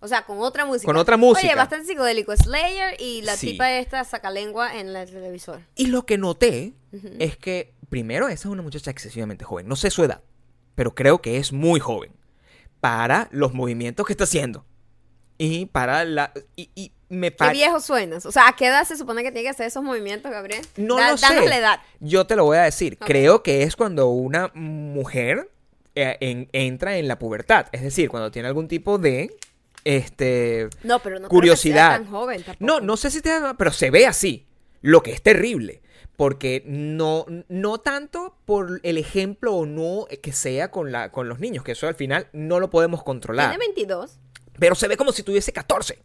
O 0.00 0.08
sea, 0.08 0.24
con 0.26 0.38
otra 0.40 0.66
música. 0.66 0.86
Con 0.86 0.96
otra 0.96 1.16
música. 1.16 1.46
Oye, 1.46 1.54
bastante 1.56 1.86
psicodélico. 1.86 2.34
Slayer 2.36 3.00
y 3.00 3.22
la 3.22 3.36
Sí. 3.36 3.52
tipa 3.52 3.70
esta 3.72 4.02
sacalengua 4.04 4.76
en 4.78 4.88
el 4.96 5.08
televisor. 5.08 5.60
Y 5.76 5.86
lo 5.86 6.04
que 6.06 6.18
noté 6.18 6.72
es 7.20 7.36
que, 7.36 7.72
primero, 7.88 8.26
esa 8.26 8.34
es 8.34 8.52
una 8.52 8.62
muchacha 8.62 8.90
excesivamente 8.90 9.44
joven. 9.44 9.68
No 9.68 9.76
sé 9.76 9.90
su 9.90 10.02
edad, 10.02 10.20
pero 10.74 10.94
creo 10.96 11.22
que 11.22 11.36
es 11.36 11.52
muy 11.52 11.78
joven 11.78 12.12
para 12.80 13.28
los 13.30 13.54
movimientos 13.54 14.04
que 14.04 14.12
está 14.12 14.24
haciendo. 14.24 14.64
Y 15.38 15.66
para 15.66 16.04
la... 16.04 16.32
Y, 16.56 16.70
y 16.74 16.92
me 17.08 17.30
Qué 17.30 17.36
parece... 17.36 17.58
viejo 17.58 17.80
suenas. 17.80 18.26
O 18.26 18.32
sea, 18.32 18.48
¿a 18.48 18.56
qué 18.56 18.66
edad 18.66 18.84
se 18.84 18.96
supone 18.96 19.22
que 19.22 19.30
tiene 19.30 19.44
que 19.44 19.50
hacer 19.50 19.66
esos 19.66 19.82
movimientos, 19.84 20.32
Gabriel? 20.32 20.66
No 20.76 20.96
Da- 20.96 21.12
lo 21.12 21.16
sé. 21.16 21.26
danos 21.28 21.48
la 21.48 21.58
edad. 21.58 21.80
Yo 22.00 22.26
te 22.26 22.34
lo 22.34 22.44
voy 22.44 22.58
a 22.58 22.62
decir. 22.62 22.98
Creo 22.98 23.42
que 23.44 23.62
es 23.62 23.76
cuando 23.76 24.08
una 24.08 24.50
mujer 24.54 25.48
eh, 25.94 26.16
en- 26.20 26.48
entra 26.52 26.96
en 26.98 27.08
la 27.08 27.18
pubertad. 27.18 27.66
Es 27.72 27.82
decir, 27.82 28.08
cuando 28.08 28.30
tiene 28.30 28.48
algún 28.48 28.68
tipo 28.68 28.98
de 28.98 29.34
este 29.84 30.68
No, 30.84 30.98
pero 31.00 31.18
no 31.18 31.28
creo 31.28 31.28
que 31.28 31.28
sea 31.28 31.28
curiosidad. 31.28 31.90
tan 31.96 32.06
joven 32.10 32.42
tampoco. 32.42 32.64
No, 32.64 32.80
no 32.80 32.96
sé 32.96 33.10
si 33.10 33.20
te 33.20 33.30
pero 33.58 33.72
se 33.72 33.90
ve 33.90 34.06
así. 34.06 34.46
Lo 34.80 35.02
que 35.02 35.12
es 35.12 35.22
terrible. 35.22 35.82
Porque 36.16 36.62
no, 36.66 37.24
no 37.48 37.78
tanto 37.78 38.36
por 38.44 38.80
el 38.82 38.98
ejemplo 38.98 39.54
o 39.54 39.66
no 39.66 40.06
que 40.22 40.32
sea 40.32 40.70
con, 40.70 40.92
la, 40.92 41.10
con 41.10 41.28
los 41.28 41.40
niños, 41.40 41.64
que 41.64 41.72
eso 41.72 41.88
al 41.88 41.94
final 41.94 42.28
no 42.32 42.60
lo 42.60 42.70
podemos 42.70 43.02
controlar. 43.02 43.48
Tiene 43.50 43.64
22. 43.64 44.18
Pero 44.58 44.74
se 44.74 44.88
ve 44.88 44.96
como 44.96 45.12
si 45.12 45.22
tuviese 45.22 45.52
14. 45.52 45.98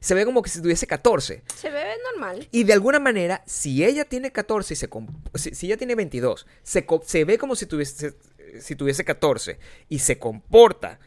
Se 0.00 0.14
ve 0.14 0.24
como 0.24 0.42
que 0.42 0.50
si 0.50 0.62
tuviese 0.62 0.86
14. 0.86 1.42
Se 1.54 1.70
ve 1.70 1.84
normal. 2.12 2.48
Y 2.50 2.64
de 2.64 2.72
alguna 2.72 2.98
manera, 2.98 3.42
si 3.46 3.84
ella 3.84 4.04
tiene 4.04 4.32
14 4.32 4.74
y 4.74 4.76
se... 4.76 4.88
Si, 5.34 5.54
si 5.54 5.66
ella 5.66 5.76
tiene 5.76 5.94
22, 5.94 6.46
se, 6.62 6.86
se 7.04 7.24
ve 7.24 7.38
como 7.38 7.54
si 7.54 7.66
tuviese, 7.66 8.14
si 8.60 8.76
tuviese 8.76 9.04
14 9.04 9.58
y 9.88 9.98
se 9.98 10.18
comporta 10.18 10.98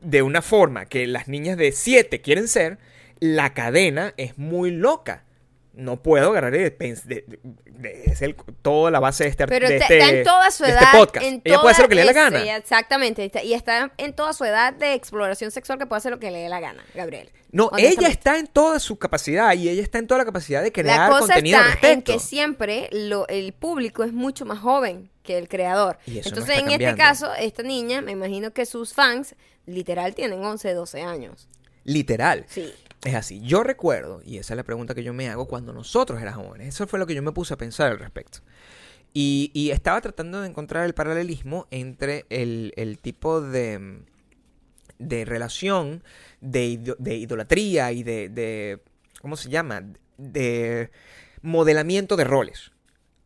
de 0.00 0.22
una 0.22 0.42
forma 0.42 0.86
que 0.86 1.06
las 1.06 1.28
niñas 1.28 1.56
de 1.56 1.72
7 1.72 2.20
quieren 2.20 2.48
ser, 2.48 2.78
la 3.20 3.54
cadena 3.54 4.14
es 4.16 4.38
muy 4.38 4.70
loca. 4.70 5.24
No 5.72 6.02
puedo 6.02 6.32
pens- 6.76 7.04
de, 7.04 7.24
de- 7.26 7.38
de- 7.64 8.02
es 8.06 8.20
el- 8.22 8.34
toda 8.60 8.90
la 8.90 8.98
base 9.00 9.24
de 9.24 9.30
este, 9.30 9.46
Pero 9.46 9.66
está, 9.68 9.84
este- 9.84 9.98
está 9.98 10.10
en 10.18 10.24
toda 10.24 10.50
su 10.50 10.64
de 10.64 10.70
edad. 10.70 10.82
este 10.82 10.96
podcast. 10.98 11.26
en 11.26 11.42
ella 11.44 11.60
puede 11.60 11.72
hacer 11.72 11.84
lo 11.84 11.88
que 11.88 11.94
le 11.94 12.00
dé 12.02 12.06
la 12.08 12.12
gana. 12.12 12.38
es- 12.38 12.42
ella- 12.44 12.56
exactamente. 12.56 13.24
está- 13.24 13.42
y 13.42 13.54
está 13.54 13.92
en 13.96 14.12
toda 14.12 14.32
su 14.32 14.44
edad 14.44 14.72
de 14.72 14.94
exploración 14.94 15.50
sexual 15.50 15.78
que 15.78 15.86
puede 15.86 15.98
hacer 15.98 16.10
lo 16.12 16.18
que 16.18 16.30
le 16.30 16.38
dé 16.38 16.48
la 16.48 16.60
gana, 16.60 16.84
Gabriel. 16.94 17.30
No, 17.52 17.70
ella 17.78 18.08
está 18.08 18.38
en 18.38 18.46
toda 18.48 18.78
su 18.80 18.98
capacidad 18.98 19.54
y 19.54 19.68
ella 19.68 19.82
está 19.82 19.98
en 19.98 20.06
toda 20.06 20.18
la 20.18 20.24
capacidad 20.24 20.60
de 20.62 20.68
La 20.68 20.72
crear 20.72 21.08
cosa 21.10 21.20
contenido 21.34 21.58
al 21.58 21.64
está 21.68 21.88
en 21.88 21.96
respecto. 21.98 22.12
que 22.12 22.18
siempre 22.18 22.88
lo, 22.92 23.26
el 23.28 23.52
público 23.52 24.04
es 24.04 24.12
mucho 24.12 24.44
más 24.44 24.58
joven 24.58 25.10
que 25.22 25.38
el 25.38 25.48
creador. 25.48 25.98
Y 26.06 26.18
eso 26.18 26.30
no 26.30 26.36
Entonces, 26.40 26.58
en 26.62 26.70
este 26.70 26.94
caso, 26.96 27.32
esta 27.34 27.62
niña, 27.62 28.00
me 28.02 28.12
imagino 28.12 28.52
que 28.52 28.66
sus 28.66 28.92
fans 28.92 29.34
literal 29.66 30.14
tienen 30.14 30.44
11, 30.44 30.74
12 30.74 31.02
años. 31.02 31.48
Literal. 31.84 32.44
Sí. 32.48 32.72
Es 33.04 33.14
así, 33.14 33.40
yo 33.40 33.62
recuerdo, 33.62 34.20
y 34.24 34.36
esa 34.36 34.52
es 34.52 34.56
la 34.58 34.62
pregunta 34.64 34.94
que 34.94 35.02
yo 35.02 35.14
me 35.14 35.28
hago 35.30 35.46
cuando 35.48 35.72
nosotros 35.72 36.20
éramos 36.20 36.46
jóvenes, 36.46 36.68
eso 36.68 36.86
fue 36.86 36.98
lo 36.98 37.06
que 37.06 37.14
yo 37.14 37.22
me 37.22 37.32
puse 37.32 37.54
a 37.54 37.58
pensar 37.58 37.90
al 37.90 37.98
respecto. 37.98 38.40
Y, 39.14 39.70
estaba 39.72 40.00
tratando 40.00 40.40
de 40.40 40.48
encontrar 40.48 40.84
el 40.86 40.94
paralelismo 40.94 41.66
entre 41.70 42.26
el, 42.28 42.98
tipo 43.02 43.40
de, 43.40 44.04
relación, 44.98 46.04
de, 46.40 46.66
ido- 46.66 46.96
de 46.98 47.16
idolatría 47.16 47.90
y 47.92 48.02
de, 48.02 48.80
¿cómo 49.20 49.36
se 49.36 49.48
llama? 49.48 49.82
De 50.18 50.90
modelamiento 51.42 52.16
de 52.16 52.24
roles 52.24 52.70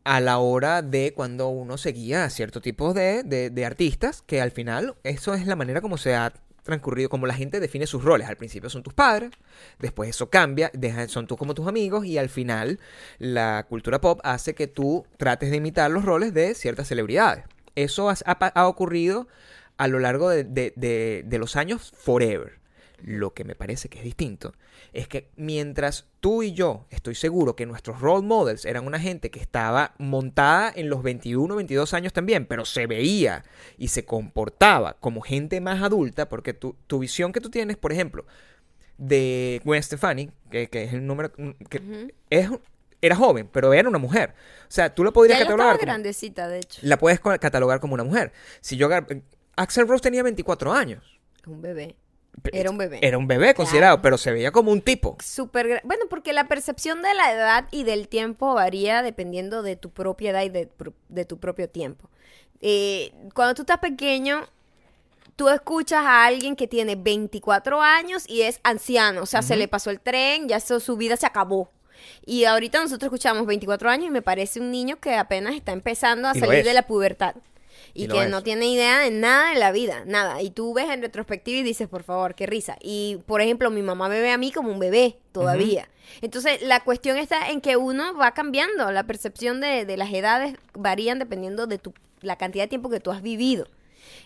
a 0.04 0.20
la 0.20 0.38
hora 0.38 0.82
de 0.82 1.12
cuando 1.14 1.48
uno 1.48 1.78
seguía 1.78 2.24
a 2.24 2.30
cierto 2.30 2.60
tipo 2.60 2.94
de, 2.94 3.22
de, 3.24 3.50
de 3.50 3.64
artistas, 3.66 4.22
que 4.22 4.40
al 4.40 4.52
final 4.52 4.94
eso 5.02 5.34
es 5.34 5.46
la 5.46 5.56
manera 5.56 5.80
como 5.80 5.96
se 5.98 6.14
ha 6.14 6.32
transcurrido, 6.64 7.08
como 7.08 7.26
la 7.26 7.34
gente 7.34 7.60
define 7.60 7.86
sus 7.86 8.02
roles. 8.02 8.28
Al 8.28 8.36
principio 8.36 8.68
son 8.68 8.82
tus 8.82 8.92
padres, 8.92 9.30
después 9.78 10.10
eso 10.10 10.28
cambia, 10.28 10.72
son 11.06 11.28
tú 11.28 11.36
como 11.36 11.54
tus 11.54 11.68
amigos 11.68 12.04
y 12.04 12.18
al 12.18 12.28
final 12.28 12.80
la 13.18 13.64
cultura 13.68 14.00
pop 14.00 14.20
hace 14.24 14.54
que 14.54 14.66
tú 14.66 15.06
trates 15.16 15.50
de 15.50 15.58
imitar 15.58 15.90
los 15.90 16.04
roles 16.04 16.34
de 16.34 16.54
ciertas 16.54 16.88
celebridades. 16.88 17.44
Eso 17.76 18.10
ha, 18.10 18.66
ocurrido 18.66 19.28
a 19.76 19.88
lo 19.88 19.98
largo 19.98 20.30
de 20.30 21.36
los 21.38 21.56
años 21.56 21.92
forever. 21.96 22.63
Lo 23.06 23.34
que 23.34 23.44
me 23.44 23.54
parece 23.54 23.90
que 23.90 23.98
es 23.98 24.04
distinto 24.04 24.54
es 24.94 25.08
que 25.08 25.28
mientras 25.36 26.06
tú 26.20 26.42
y 26.42 26.52
yo 26.54 26.86
estoy 26.88 27.14
seguro 27.14 27.54
que 27.54 27.66
nuestros 27.66 28.00
role 28.00 28.26
models 28.26 28.64
eran 28.64 28.86
una 28.86 28.98
gente 28.98 29.30
que 29.30 29.40
estaba 29.40 29.94
montada 29.98 30.72
en 30.74 30.88
los 30.88 31.02
21, 31.02 31.54
22 31.54 31.92
años 31.92 32.14
también, 32.14 32.46
pero 32.46 32.64
se 32.64 32.86
veía 32.86 33.44
y 33.76 33.88
se 33.88 34.06
comportaba 34.06 34.94
como 35.00 35.20
gente 35.20 35.60
más 35.60 35.82
adulta, 35.82 36.30
porque 36.30 36.54
tu, 36.54 36.76
tu 36.86 36.98
visión 36.98 37.32
que 37.32 37.40
tú 37.42 37.50
tienes, 37.50 37.76
por 37.76 37.92
ejemplo, 37.92 38.24
de 38.96 39.60
Gwen 39.64 39.82
Stefani, 39.82 40.30
que, 40.50 40.68
que 40.70 40.84
es 40.84 40.92
el 40.94 41.06
número 41.06 41.30
que 41.32 41.78
Ujú. 41.78 42.08
es, 42.30 42.48
era 43.02 43.16
joven, 43.16 43.50
pero 43.52 43.74
era 43.74 43.86
una 43.88 43.98
mujer. 43.98 44.34
O 44.62 44.70
sea, 44.70 44.94
tú 44.94 45.04
la 45.04 45.10
podrías 45.10 45.38
Ya 45.38 45.44
catalogar 45.44 45.74
estaba 45.74 45.78
como- 45.78 45.92
grandecita, 45.92 46.48
de 46.48 46.58
hecho. 46.60 46.80
la 46.82 46.96
puedes 46.96 47.20
catalogar 47.20 47.80
como 47.80 47.92
una 47.94 48.04
mujer. 48.04 48.32
Si 48.62 48.76
yo 48.78 48.88
Axel 49.56 49.86
Rose 49.88 50.02
tenía 50.02 50.22
24 50.22 50.72
años. 50.72 51.18
Un 51.46 51.60
bebé. 51.60 51.96
Era 52.52 52.70
un 52.70 52.78
bebé. 52.78 52.98
Era 53.02 53.18
un 53.18 53.26
bebé 53.26 53.54
considerado, 53.54 54.02
pero 54.02 54.18
se 54.18 54.32
veía 54.32 54.50
como 54.50 54.70
un 54.72 54.80
tipo. 54.80 55.16
Súper 55.22 55.80
Bueno, 55.84 56.04
porque 56.10 56.32
la 56.32 56.48
percepción 56.48 57.02
de 57.02 57.14
la 57.14 57.32
edad 57.32 57.66
y 57.70 57.84
del 57.84 58.08
tiempo 58.08 58.54
varía 58.54 59.02
dependiendo 59.02 59.62
de 59.62 59.76
tu 59.76 59.90
propia 59.90 60.30
edad 60.30 60.42
y 60.42 60.48
de, 60.50 61.24
tu 61.24 61.38
propio 61.38 61.68
tiempo. 61.68 62.10
Eh, 62.60 63.12
cuando 63.34 63.54
tú 63.54 63.62
estás 63.62 63.78
pequeño, 63.78 64.46
tú 65.36 65.48
escuchas 65.48 66.04
a 66.04 66.24
alguien 66.26 66.56
que 66.56 66.66
tiene 66.66 66.96
24 66.96 67.80
años 67.82 68.24
y 68.28 68.42
es 68.42 68.60
anciano, 68.62 69.22
o 69.22 69.26
sea, 69.26 69.42
se 69.42 69.56
le 69.56 69.68
pasó 69.68 69.90
el 69.90 70.00
tren, 70.00 70.48
ya 70.48 70.56
eso- 70.56 70.80
su 70.80 70.96
vida 70.96 71.16
se 71.16 71.26
acabó. 71.26 71.70
Y 72.26 72.44
ahorita 72.44 72.80
nosotros 72.80 73.04
escuchamos 73.08 73.46
24 73.46 73.88
años 73.90 74.08
y 74.08 74.10
me 74.10 74.22
parece 74.22 74.60
un 74.60 74.70
niño 74.70 74.96
que 75.00 75.14
apenas 75.14 75.54
está 75.54 75.72
empezando 75.72 76.28
a 76.28 76.32
Y 76.36 76.40
salir 76.40 76.64
de 76.64 76.74
la 76.74 76.86
pubertad. 76.86 77.34
Y, 77.94 78.08
que 78.08 78.24
es. 78.24 78.30
no 78.30 78.42
tiene 78.42 78.66
idea 78.66 78.98
de 78.98 79.10
nada 79.10 79.50
de 79.50 79.58
la 79.58 79.70
vida, 79.70 80.02
nada. 80.04 80.42
Y 80.42 80.50
tú 80.50 80.74
ves 80.74 80.90
en 80.90 81.00
retrospectiva 81.00 81.58
y 81.58 81.62
dices, 81.62 81.88
por 81.88 82.02
favor, 82.02 82.34
qué 82.34 82.46
risa. 82.46 82.76
Y, 82.82 83.18
por 83.26 83.40
ejemplo, 83.40 83.70
mi 83.70 83.82
mamá 83.82 84.08
me 84.08 84.20
ve 84.20 84.32
a 84.32 84.38
mí 84.38 84.50
como 84.50 84.70
un 84.70 84.80
bebé 84.80 85.16
todavía. 85.30 85.88
Entonces, 86.20 86.60
la 86.62 86.80
cuestión 86.80 87.16
está 87.16 87.50
en 87.50 87.60
que 87.60 87.76
uno 87.76 88.14
va 88.16 88.32
cambiando. 88.32 88.90
La 88.90 89.04
percepción 89.04 89.60
de, 89.60 89.84
de 89.84 89.96
las 89.96 90.12
edades 90.12 90.56
varían 90.74 91.20
dependiendo 91.20 91.68
de 91.68 91.78
tu, 91.78 91.94
la 92.20 92.36
cantidad 92.36 92.64
de 92.64 92.68
tiempo 92.68 92.90
que 92.90 93.00
tú 93.00 93.12
has 93.12 93.22
vivido. 93.22 93.68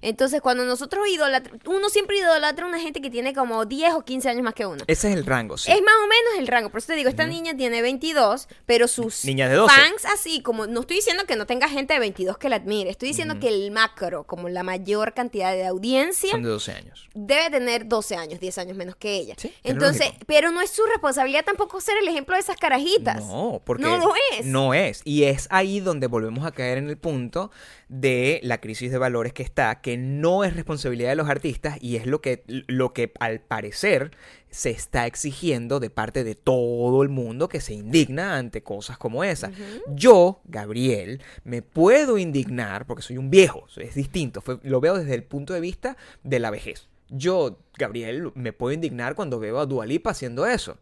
Entonces, 0.02 0.40
cuando 0.40 0.64
nosotros 0.64 1.06
idolatramos, 1.08 1.60
uno 1.66 1.88
siempre 1.88 2.18
idolatra 2.18 2.64
a 2.64 2.68
una 2.68 2.80
gente 2.80 3.00
que 3.00 3.10
tiene 3.10 3.34
como 3.34 3.64
10 3.66 3.94
o 3.94 4.02
15 4.04 4.28
años 4.28 4.42
más 4.42 4.54
que 4.54 4.66
uno. 4.66 4.82
Ese 4.86 5.10
es 5.10 5.16
el 5.16 5.24
rango, 5.26 5.56
sí. 5.58 5.70
Es 5.70 5.80
más 5.82 5.94
o 6.02 6.06
menos 6.06 6.38
el 6.38 6.46
rango. 6.46 6.70
Por 6.70 6.78
eso 6.78 6.88
te 6.88 6.94
digo, 6.94 7.08
esta 7.08 7.26
niña 7.26 7.56
tiene 7.56 7.82
22, 7.82 8.48
pero 8.66 8.88
sus 8.88 9.24
Niña 9.24 9.48
de 9.48 9.56
12. 9.56 9.74
fans 9.74 10.04
así, 10.06 10.42
como 10.42 10.66
no 10.66 10.80
estoy 10.80 10.96
diciendo 10.96 11.24
que 11.26 11.36
no 11.36 11.46
tenga 11.46 11.68
gente 11.68 11.94
de 11.94 12.00
22 12.00 12.38
que 12.38 12.48
la 12.48 12.56
admire, 12.56 12.90
estoy 12.90 13.08
diciendo 13.08 13.38
que 13.40 13.48
el 13.48 13.70
macro, 13.70 14.24
como 14.24 14.48
la 14.48 14.62
mayor 14.62 15.14
cantidad 15.14 15.52
de 15.52 15.66
audiencia, 15.66 16.30
Son 16.30 16.42
de 16.42 16.48
12 16.48 16.72
años. 16.72 17.08
debe 17.14 17.50
tener 17.50 17.88
12 17.88 18.16
años, 18.16 18.40
10 18.40 18.58
años 18.58 18.76
menos 18.76 18.96
que 18.96 19.14
ella. 19.16 19.34
Sí, 19.36 19.52
Entonces, 19.64 20.10
pero 20.26 20.50
no 20.50 20.60
es 20.60 20.70
su 20.70 20.84
responsabilidad 20.86 21.44
tampoco 21.44 21.80
ser 21.80 21.96
el 21.98 22.08
ejemplo 22.08 22.34
de 22.34 22.40
esas 22.40 22.56
carajitas. 22.56 23.24
No, 23.26 23.60
porque 23.64 23.82
No 23.82 23.98
lo 23.98 24.12
es. 24.38 24.46
No 24.46 24.74
es. 24.74 25.00
Y 25.04 25.24
es 25.24 25.46
ahí 25.50 25.80
donde 25.80 26.06
volvemos 26.06 26.46
a 26.46 26.52
caer 26.52 26.78
en 26.78 26.88
el 26.88 26.96
punto 26.96 27.50
de 27.88 28.40
la 28.42 28.60
crisis 28.60 28.90
de 28.90 28.98
valores 28.98 29.32
que 29.32 29.42
está, 29.42 29.80
que 29.80 29.87
no 29.96 30.44
es 30.44 30.54
responsabilidad 30.54 31.10
de 31.10 31.16
los 31.16 31.28
artistas 31.28 31.78
y 31.80 31.96
es 31.96 32.06
lo 32.06 32.20
que, 32.20 32.42
lo 32.46 32.92
que 32.92 33.12
al 33.20 33.40
parecer 33.40 34.10
se 34.50 34.70
está 34.70 35.06
exigiendo 35.06 35.78
de 35.80 35.90
parte 35.90 36.24
de 36.24 36.34
todo 36.34 37.02
el 37.02 37.08
mundo 37.08 37.48
que 37.48 37.60
se 37.60 37.74
indigna 37.74 38.36
ante 38.36 38.62
cosas 38.62 38.98
como 38.98 39.24
esa. 39.24 39.50
Yo, 39.94 40.40
Gabriel, 40.44 41.20
me 41.44 41.62
puedo 41.62 42.18
indignar 42.18 42.86
porque 42.86 43.02
soy 43.02 43.18
un 43.18 43.30
viejo, 43.30 43.66
es 43.76 43.94
distinto, 43.94 44.40
fue- 44.40 44.58
lo 44.62 44.80
veo 44.80 44.96
desde 44.98 45.14
el 45.14 45.24
punto 45.24 45.52
de 45.54 45.60
vista 45.60 45.96
de 46.24 46.38
la 46.38 46.50
vejez. 46.50 46.88
Yo, 47.10 47.58
Gabriel, 47.78 48.32
me 48.34 48.52
puedo 48.52 48.72
indignar 48.74 49.14
cuando 49.14 49.38
veo 49.38 49.58
a 49.60 49.66
Dualipa 49.66 50.10
haciendo 50.10 50.46
eso. 50.46 50.76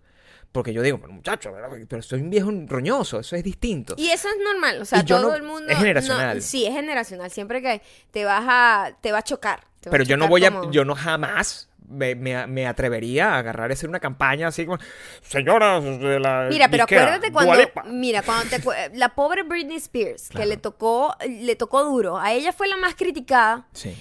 Porque 0.57 0.73
yo 0.73 0.81
digo, 0.83 0.99
pero 0.99 1.12
muchacho, 1.12 1.53
pero 1.88 2.03
soy 2.03 2.21
un 2.23 2.31
viejo 2.31 2.51
roñoso, 2.66 3.21
eso 3.21 3.37
es 3.37 3.45
distinto. 3.45 3.95
Y 3.99 4.09
eso 4.09 4.27
es 4.29 4.37
normal, 4.42 4.81
o 4.81 4.85
sea, 4.87 5.05
todo 5.05 5.29
no- 5.29 5.35
el 5.35 5.42
mundo 5.42 5.71
es 5.71 5.77
generacional. 5.79 6.37
no, 6.38 6.42
sí, 6.42 6.64
es 6.64 6.73
generacional, 6.73 7.31
siempre 7.31 7.61
que 7.61 7.83
te 8.11 8.25
vas 8.25 8.45
a 8.49 8.92
te 9.03 9.12
va 9.12 9.19
a 9.19 9.23
chocar. 9.23 9.61
te 9.81 9.90
va 9.90 9.90
a 9.90 9.99
Pero 9.99 10.05
yo 10.05 10.16
no 10.16 10.29
voy 10.29 10.45
a, 10.47 10.71
yo 10.71 10.85
no 10.87 10.95
jamás 10.95 11.69
me, 11.88 12.14
me- 12.14 12.46
me 12.46 12.66
atrevería 12.66 13.35
a 13.35 13.38
agarrar 13.38 13.70
y 13.70 13.75
hacer 13.75 13.88
una 13.88 14.01
campaña 14.01 14.49
así 14.49 14.66
como, 14.66 14.79
señoras 15.22 15.83
de 15.85 16.20
la 16.20 16.46
Mira, 16.51 16.68
pero 16.68 16.85
disquera, 16.85 17.03
acuérdate 17.03 17.33
cuando, 17.33 17.53
Dua 17.55 17.62
Lipa". 17.64 17.85
mira, 17.85 18.22
cuando 18.22 18.44
te, 18.57 18.62
la 18.96 19.11
pobre 19.14 19.42
Britney 19.42 19.77
Spears, 19.77 20.29
Claro. 20.29 20.42
que 20.44 20.49
le 20.49 20.57
tocó, 20.57 21.14
le 21.29 21.57
tocó 21.57 21.85
duro, 21.85 22.18
a 22.18 22.33
ella 22.33 22.53
fue 22.53 22.68
la 22.68 22.77
más 22.77 22.94
criticada. 22.94 23.66
Sí. 23.72 23.94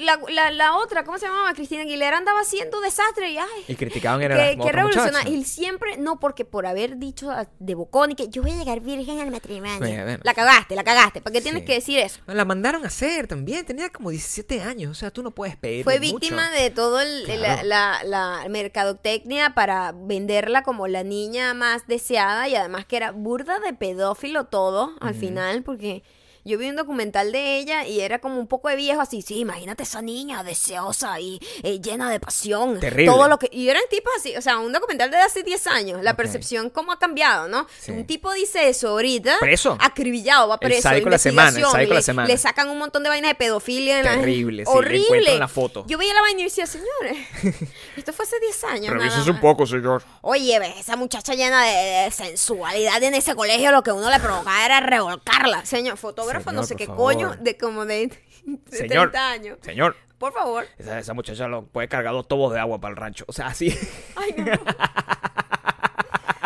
La, 0.00 0.18
la- 0.28 0.50
la 0.50 0.76
otra, 0.76 1.04
¿cómo 1.04 1.18
se 1.18 1.26
llamaba? 1.26 1.52
Cristina 1.54 1.82
Aguilera 1.82 2.16
andaba 2.18 2.40
haciendo 2.40 2.80
desastre 2.80 3.30
y 3.30 3.38
ay, 3.38 3.46
Y 3.68 3.74
criticaban 3.76 4.22
era 4.22 4.36
que, 4.56 4.72
revolucionar. 4.72 5.28
Y 5.28 5.44
siempre, 5.44 5.96
no, 5.98 6.18
porque 6.20 6.44
por 6.44 6.66
haber 6.66 6.96
dicho 6.98 7.30
a- 7.30 7.46
de 7.58 7.74
bocón 7.74 8.12
y 8.12 8.14
que 8.14 8.28
yo 8.28 8.42
voy 8.42 8.52
a 8.52 8.56
llegar 8.56 8.80
virgen 8.80 9.20
al 9.20 9.30
matrimonio. 9.30 9.78
Bueno. 9.78 10.18
La 10.22 10.34
cagaste, 10.34 10.74
la 10.74 10.84
cagaste. 10.84 11.20
¿Para 11.20 11.32
qué 11.34 11.40
tienes 11.40 11.60
Sí. 11.62 11.66
que 11.66 11.74
decir 11.74 11.98
eso? 11.98 12.20
La 12.26 12.44
mandaron 12.44 12.84
a 12.84 12.88
hacer 12.88 13.26
también, 13.26 13.64
tenía 13.64 13.90
como 13.90 14.10
17 14.10 14.62
años, 14.62 14.90
o 14.90 14.94
sea, 14.94 15.10
tú 15.10 15.22
no 15.22 15.30
puedes 15.30 15.56
pedir 15.56 15.84
Fue 15.84 15.98
mucho. 15.98 16.14
víctima 16.18 16.50
de 16.50 16.70
todo 16.70 16.89
el, 16.98 17.24
Claro. 17.26 17.62
la, 17.68 18.02
la, 18.02 18.40
la 18.42 18.48
mercadotecnia 18.48 19.50
para 19.54 19.92
venderla 19.94 20.62
como 20.62 20.88
la 20.88 21.04
niña 21.04 21.54
más 21.54 21.86
deseada 21.86 22.48
y 22.48 22.56
además 22.56 22.86
que 22.86 22.96
era 22.96 23.12
burda 23.12 23.60
de 23.60 23.72
pedófilo 23.74 24.44
todo 24.44 24.92
al 25.00 25.14
final 25.14 25.62
porque 25.62 26.02
Yo 26.44 26.58
vi 26.58 26.68
un 26.68 26.76
documental 26.76 27.32
de 27.32 27.58
ella 27.58 27.86
y 27.86 28.00
era 28.00 28.18
como 28.18 28.38
un 28.38 28.46
poco 28.46 28.68
de 28.68 28.76
viejo 28.76 29.00
así, 29.00 29.22
sí, 29.22 29.38
imagínate 29.40 29.82
esa 29.82 30.02
niña 30.02 30.42
deseosa 30.42 31.20
y 31.20 31.38
eh, 31.62 31.80
llena 31.80 32.10
de 32.10 32.20
pasión. 32.20 32.80
Terrible. 32.80 33.12
Todo 33.12 33.28
lo 33.28 33.38
que 33.38 33.48
y 33.52 33.68
eran 33.68 33.82
tipos 33.90 34.12
así, 34.16 34.36
o 34.36 34.42
sea, 34.42 34.58
un 34.58 34.72
documental 34.72 35.10
de 35.10 35.18
hace 35.18 35.42
10 35.42 35.66
años, 35.66 36.02
la 36.02 36.14
percepción 36.16 36.70
cómo 36.70 36.92
ha 36.92 36.98
cambiado, 36.98 37.48
¿no? 37.48 37.66
Sí. 37.78 37.92
Un 37.92 38.06
tipo 38.06 38.32
dice 38.32 38.68
eso 38.68 38.88
ahorita, 38.88 39.36
Preso. 39.40 39.76
acribillado, 39.80 40.48
va 40.48 40.54
El 40.60 40.68
preso, 40.70 40.88
de 40.88 41.00
la 41.02 41.18
semana, 41.18 41.48
el 41.58 41.64
de 41.72 41.86
la 41.86 41.94
le- 41.96 42.02
semana. 42.02 42.28
le 42.28 42.38
sacan 42.38 42.68
un 42.70 42.78
montón 42.78 43.02
de 43.02 43.08
vainas 43.08 43.30
de 43.30 43.34
pedofilia 43.34 43.98
en 44.00 44.04
la- 44.04 44.14
Terrible, 44.16 44.64
sí, 44.64 44.70
le 44.72 44.76
horrible. 44.78 45.38
la 45.38 45.48
foto. 45.48 45.84
Yo 45.86 45.98
veía 45.98 46.14
la 46.14 46.22
vaina 46.22 46.40
y 46.40 46.44
decía, 46.44 46.66
señores, 46.66 47.18
esto 47.96 48.12
fue 48.12 48.24
hace 48.24 48.38
10 48.40 48.64
años. 48.64 48.92
Revísese 48.94 49.28
un 49.30 49.36
más". 49.36 49.40
poco, 49.42 49.66
señor. 49.66 50.02
Oye, 50.22 50.58
ves, 50.58 50.74
esa 50.78 50.96
muchacha 50.96 51.34
llena 51.34 51.64
de, 51.64 52.04
de 52.04 52.10
sensualidad 52.10 53.02
en 53.02 53.14
ese 53.14 53.34
colegio, 53.34 53.72
lo 53.72 53.82
que 53.82 53.92
uno 53.92 54.10
le 54.10 54.18
provocaba 54.20 54.64
era 54.64 54.80
revolcarla. 54.80 55.64
Señor, 55.64 55.96
fotógrafo, 55.96 56.39
no 56.46 56.50
Señor, 56.64 56.66
sé 56.66 56.76
qué 56.76 56.86
favor. 56.86 57.12
coño, 57.14 57.36
de 57.40 57.56
como 57.56 57.84
de, 57.86 58.08
de 58.44 58.76
Señor. 58.76 59.10
30 59.10 59.30
años. 59.30 59.58
Señor. 59.62 59.96
Por 60.18 60.32
favor. 60.34 60.66
Esa, 60.78 60.98
esa 60.98 61.14
muchacha 61.14 61.48
lo 61.48 61.64
puede 61.66 61.88
cargar 61.88 62.12
dos 62.12 62.28
tobos 62.28 62.52
de 62.52 62.60
agua 62.60 62.78
para 62.78 62.90
el 62.92 62.96
rancho. 62.96 63.24
O 63.26 63.32
sea, 63.32 63.46
así. 63.46 63.74
Ay, 64.16 64.34
no. 64.36 64.44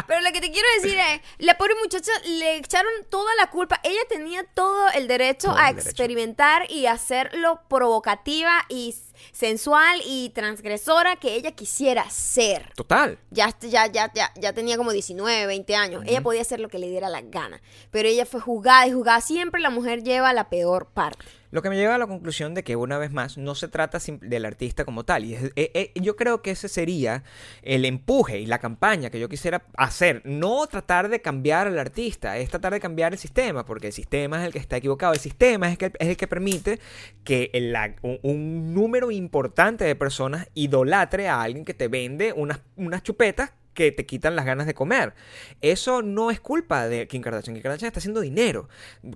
Pero 0.06 0.20
lo 0.20 0.32
que 0.32 0.40
te 0.40 0.50
quiero 0.52 0.68
decir 0.80 0.96
es, 0.98 1.20
la 1.44 1.56
pobre 1.56 1.74
muchacha 1.82 2.12
le 2.26 2.56
echaron 2.58 2.92
toda 3.10 3.34
la 3.36 3.48
culpa. 3.50 3.80
Ella 3.82 4.00
tenía 4.08 4.44
todo 4.44 4.90
el 4.94 5.08
derecho 5.08 5.48
Todo 5.48 5.56
a 5.56 5.70
el 5.70 5.76
derecho. 5.76 5.88
experimentar 5.90 6.70
y 6.70 6.86
hacerlo 6.86 7.62
provocativa 7.68 8.64
y 8.68 8.94
sensual 9.32 10.00
y 10.06 10.30
transgresora 10.30 11.16
que 11.16 11.34
ella 11.34 11.52
quisiera 11.52 12.08
ser. 12.10 12.72
Total. 12.74 13.18
Ya, 13.30 13.54
ya, 13.60 13.86
ya, 13.86 14.12
ya, 14.14 14.32
ya 14.34 14.52
tenía 14.52 14.76
como 14.76 14.92
19, 14.92 15.46
20 15.46 15.76
años. 15.76 16.04
Ella 16.06 16.20
podía 16.22 16.42
hacer 16.42 16.60
lo 16.60 16.68
que 16.68 16.78
le 16.78 16.88
diera 16.88 17.08
la 17.08 17.22
gana. 17.22 17.60
Pero 17.90 18.08
ella 18.08 18.26
fue 18.26 18.40
juzgada 18.40 18.86
y 18.86 18.92
juzgada. 18.92 19.20
Siempre 19.20 19.60
la 19.60 19.70
mujer 19.70 20.02
lleva 20.02 20.32
la 20.32 20.48
peor 20.48 20.86
parte. 20.86 21.24
Lo 21.54 21.62
que 21.62 21.70
me 21.70 21.76
lleva 21.76 21.94
a 21.94 21.98
la 21.98 22.08
conclusión 22.08 22.52
de 22.52 22.64
que 22.64 22.74
una 22.74 22.98
vez 22.98 23.12
más 23.12 23.38
no 23.38 23.54
se 23.54 23.68
trata 23.68 24.00
del 24.22 24.44
artista 24.44 24.84
como 24.84 25.04
tal. 25.04 25.24
Y 25.24 25.34
eh, 25.36 25.52
eh, 25.54 25.92
yo 25.94 26.16
creo 26.16 26.42
que 26.42 26.50
ese 26.50 26.68
sería 26.68 27.22
el 27.62 27.84
empuje 27.84 28.40
y 28.40 28.46
la 28.46 28.58
campaña 28.58 29.08
que 29.08 29.20
yo 29.20 29.28
quisiera 29.28 29.64
hacer. 29.76 30.20
No 30.24 30.66
tratar 30.66 31.08
de 31.08 31.20
cambiar 31.20 31.68
al 31.68 31.78
artista, 31.78 32.38
es 32.38 32.50
tratar 32.50 32.72
de 32.72 32.80
cambiar 32.80 33.12
el 33.12 33.20
sistema, 33.20 33.64
porque 33.64 33.86
el 33.86 33.92
sistema 33.92 34.40
es 34.40 34.46
el 34.46 34.52
que 34.52 34.58
está 34.58 34.78
equivocado. 34.78 35.12
El 35.12 35.20
sistema 35.20 35.68
es 35.68 35.72
el 35.74 35.78
que, 35.78 35.92
es 35.96 36.08
el 36.08 36.16
que 36.16 36.26
permite 36.26 36.80
que 37.22 37.52
un, 38.02 38.18
un 38.24 38.74
número 38.74 39.12
importante 39.12 39.84
de 39.84 39.94
personas 39.94 40.48
idolatre 40.54 41.28
a 41.28 41.40
alguien 41.40 41.64
que 41.64 41.72
te 41.72 41.86
vende 41.86 42.32
unas, 42.32 42.62
unas 42.74 43.04
chupetas 43.04 43.52
que 43.74 43.92
te 43.92 44.06
quitan 44.06 44.36
las 44.36 44.46
ganas 44.46 44.66
de 44.66 44.74
comer. 44.74 45.14
Eso 45.60 46.00
no 46.02 46.30
es 46.30 46.40
culpa 46.40 46.88
de 46.88 47.06
Kim 47.08 47.20
Kardashian. 47.22 47.54
Kim 47.56 47.62
Kardashian 47.62 47.88
está 47.88 47.98
haciendo 47.98 48.20
dinero. 48.20 48.68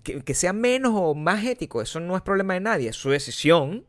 Que, 0.02 0.22
que 0.22 0.34
sea 0.34 0.52
menos 0.52 0.92
o 0.94 1.14
más 1.14 1.44
ético, 1.44 1.80
eso 1.80 2.00
no 2.00 2.16
es 2.16 2.22
problema 2.22 2.54
de 2.54 2.61
nadie. 2.61 2.90
Es 2.90 2.96
su 2.96 3.11
decisión 3.11 3.86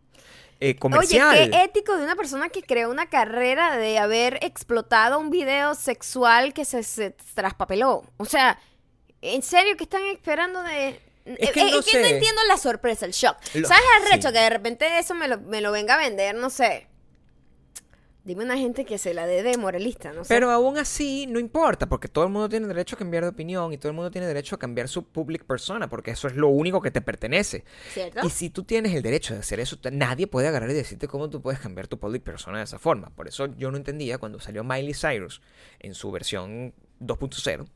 eh, 0.61 0.75
comercial. 0.75 1.37
Oye, 1.37 1.49
qué 1.49 1.63
ético 1.63 1.97
de 1.97 2.03
una 2.03 2.15
persona 2.15 2.49
que 2.49 2.61
creó 2.63 2.89
una 2.91 3.09
carrera 3.09 3.77
de 3.77 3.97
haber 3.97 4.39
explotado 4.43 5.17
un 5.19 5.29
video 5.29 5.73
sexual 5.75 6.53
que 6.53 6.65
se, 6.65 6.83
se 6.83 7.11
traspapeló. 7.33 8.03
O 8.17 8.25
sea, 8.25 8.59
¿en 9.21 9.41
serio 9.41 9.75
qué 9.77 9.83
están 9.85 10.03
esperando 10.05 10.61
de...? 10.63 10.99
Es 11.25 11.51
que 11.51 11.61
Eh, 11.61 11.71
no 11.71 11.79
es 11.79 11.85
que 11.85 11.99
no 12.01 12.07
entiendo 12.07 12.41
la 12.47 12.57
sorpresa, 12.57 13.05
el 13.05 13.11
shock. 13.11 13.37
Lo- 13.53 13.67
¿Sabes 13.67 13.83
arrecho 14.01 14.29
sí. 14.29 14.33
que 14.33 14.39
de 14.39 14.49
repente 14.49 14.99
eso 14.99 15.13
me 15.13 15.27
lo, 15.27 15.39
me 15.39 15.61
lo 15.61 15.71
venga 15.71 15.93
a 15.93 15.97
vender? 15.97 16.33
No 16.35 16.49
sé. 16.49 16.87
Dime 18.23 18.43
una 18.43 18.57
gente 18.57 18.83
que 18.83 18.97
se 18.97 19.13
la 19.13 19.25
dé 19.25 19.43
de 19.43 19.57
moralista, 19.57 20.11
no 20.11 20.23
sé. 20.23 20.33
Pero 20.33 20.51
aún 20.51 20.77
así 20.77 21.25
no 21.27 21.39
importa, 21.39 21.87
porque 21.87 22.07
todo 22.07 22.25
el 22.25 22.29
mundo 22.29 22.49
tiene 22.49 22.67
derecho 22.67 22.95
a 22.95 22.99
cambiar 22.99 23.23
de 23.23 23.29
opinión 23.29 23.71
y 23.71 23.77
todo 23.77 23.89
el 23.89 23.95
mundo 23.95 24.11
tiene 24.11 24.27
derecho 24.27 24.55
a 24.55 24.59
cambiar 24.59 24.89
su 24.89 25.05
public 25.05 25.45
persona, 25.45 25.89
porque 25.89 26.11
eso 26.11 26.27
es 26.27 26.35
lo 26.35 26.49
único 26.49 26.81
que 26.81 26.91
te 26.91 27.01
pertenece. 27.01 27.63
¿Cierto? 27.93 28.25
Y 28.25 28.29
si 28.29 28.49
tú 28.49 28.63
tienes 28.63 28.93
el 28.93 29.01
derecho 29.01 29.33
de 29.33 29.39
hacer 29.39 29.59
eso, 29.59 29.77
nadie 29.91 30.27
puede 30.27 30.47
agarrar 30.47 30.69
y 30.69 30.73
decirte 30.73 31.07
cómo 31.07 31.29
tú 31.29 31.41
puedes 31.41 31.59
cambiar 31.59 31.87
tu 31.87 31.97
public 31.97 32.23
persona 32.23 32.57
de 32.57 32.65
esa 32.65 32.77
forma. 32.77 33.09
Por 33.09 33.27
eso 33.27 33.47
yo 33.57 33.71
no 33.71 33.77
entendía 33.77 34.17
cuando 34.17 34.39
salió 34.39 34.63
Miley 34.63 34.93
Cyrus 34.93 35.41
en 35.79 35.93
su 35.93 36.11
versión 36.11 36.73
2.0, 36.99 37.67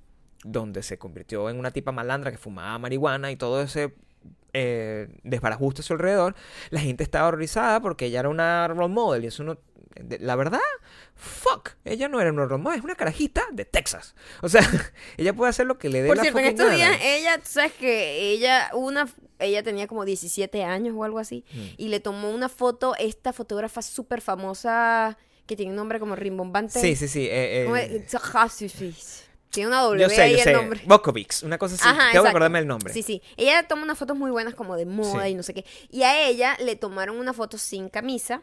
donde 0.43 0.83
se 0.83 0.97
convirtió 0.97 1.49
en 1.49 1.57
una 1.57 1.71
tipa 1.71 1.91
malandra 1.91 2.31
que 2.31 2.37
fumaba 2.37 2.77
marihuana 2.79 3.31
y 3.31 3.37
todo 3.37 3.61
ese 3.61 3.93
eh, 4.53 5.07
desbarajuste 5.23 5.81
a 5.81 5.83
su 5.83 5.93
alrededor, 5.93 6.35
la 6.69 6.79
gente 6.79 7.03
estaba 7.03 7.27
horrorizada 7.27 7.81
porque 7.81 8.05
ella 8.05 8.19
era 8.19 8.29
una 8.29 8.67
role 8.67 8.93
model 8.93 9.23
y 9.23 9.27
eso 9.27 9.43
no... 9.43 9.57
La 10.19 10.35
verdad, 10.35 10.59
fuck, 11.15 11.71
ella 11.85 12.07
no 12.07 12.19
era 12.19 12.31
una 12.31 12.57
model, 12.57 12.79
es 12.79 12.83
una 12.83 12.95
carajita 12.95 13.43
de 13.51 13.65
Texas. 13.65 14.15
O 14.41 14.49
sea, 14.49 14.61
ella 15.17 15.33
puede 15.33 15.49
hacer 15.49 15.65
lo 15.65 15.77
que 15.77 15.89
le 15.89 16.01
dé 16.01 16.07
Por 16.07 16.17
la 16.17 16.23
cierto, 16.23 16.39
en 16.39 16.45
estos 16.45 16.71
días 16.73 16.97
ella, 17.03 17.37
tú 17.37 17.45
sabes 17.47 17.73
que 17.73 18.31
ella, 18.31 18.71
una, 18.73 19.07
ella 19.39 19.61
tenía 19.63 19.87
como 19.87 20.05
17 20.05 20.63
años 20.63 20.95
o 20.97 21.03
algo 21.03 21.19
así, 21.19 21.45
Mm. 21.53 21.67
y 21.77 21.87
le 21.89 21.99
tomó 21.99 22.31
una 22.31 22.49
foto, 22.49 22.95
esta 22.97 23.33
fotógrafa 23.33 23.81
súper 23.81 24.21
famosa, 24.21 25.17
que 25.45 25.55
tiene 25.55 25.71
un 25.71 25.75
nombre 25.75 25.99
como 25.99 26.15
rimbombante. 26.15 26.79
Sí, 26.79 26.95
sí, 26.95 27.07
sí. 27.07 27.27
eh, 27.29 27.63
¿Cómo 27.65 27.77
eh? 27.77 28.05
Tiene 29.53 29.67
una 29.67 29.81
W 29.81 30.01
yo 30.01 30.09
sé, 30.09 30.31
yo 30.31 30.37
el 30.37 30.43
sé. 30.43 30.51
nombre. 30.53 30.81
Bokovics, 30.87 31.43
una 31.43 31.59
cosa 31.59 31.75
así. 31.75 31.83
Ajá, 31.87 32.11
Tengo 32.11 32.23
que 32.23 32.29
acordarme 32.29 32.57
el 32.57 32.65
nombre. 32.65 32.91
Sí, 32.91 33.03
sí. 33.03 33.21
Ella 33.37 33.67
toma 33.67 33.83
unas 33.83 33.99
fotos 33.99 34.17
muy 34.17 34.31
buenas 34.31 34.55
como 34.55 34.75
de 34.75 34.87
moda 34.87 35.25
Sí. 35.25 35.29
y 35.29 35.35
no 35.35 35.43
sé 35.43 35.53
qué. 35.53 35.63
Y 35.91 36.01
a 36.01 36.27
ella 36.27 36.57
le 36.59 36.75
tomaron 36.75 37.17
una 37.19 37.33
foto 37.33 37.59
sin 37.59 37.87
camisa. 37.89 38.41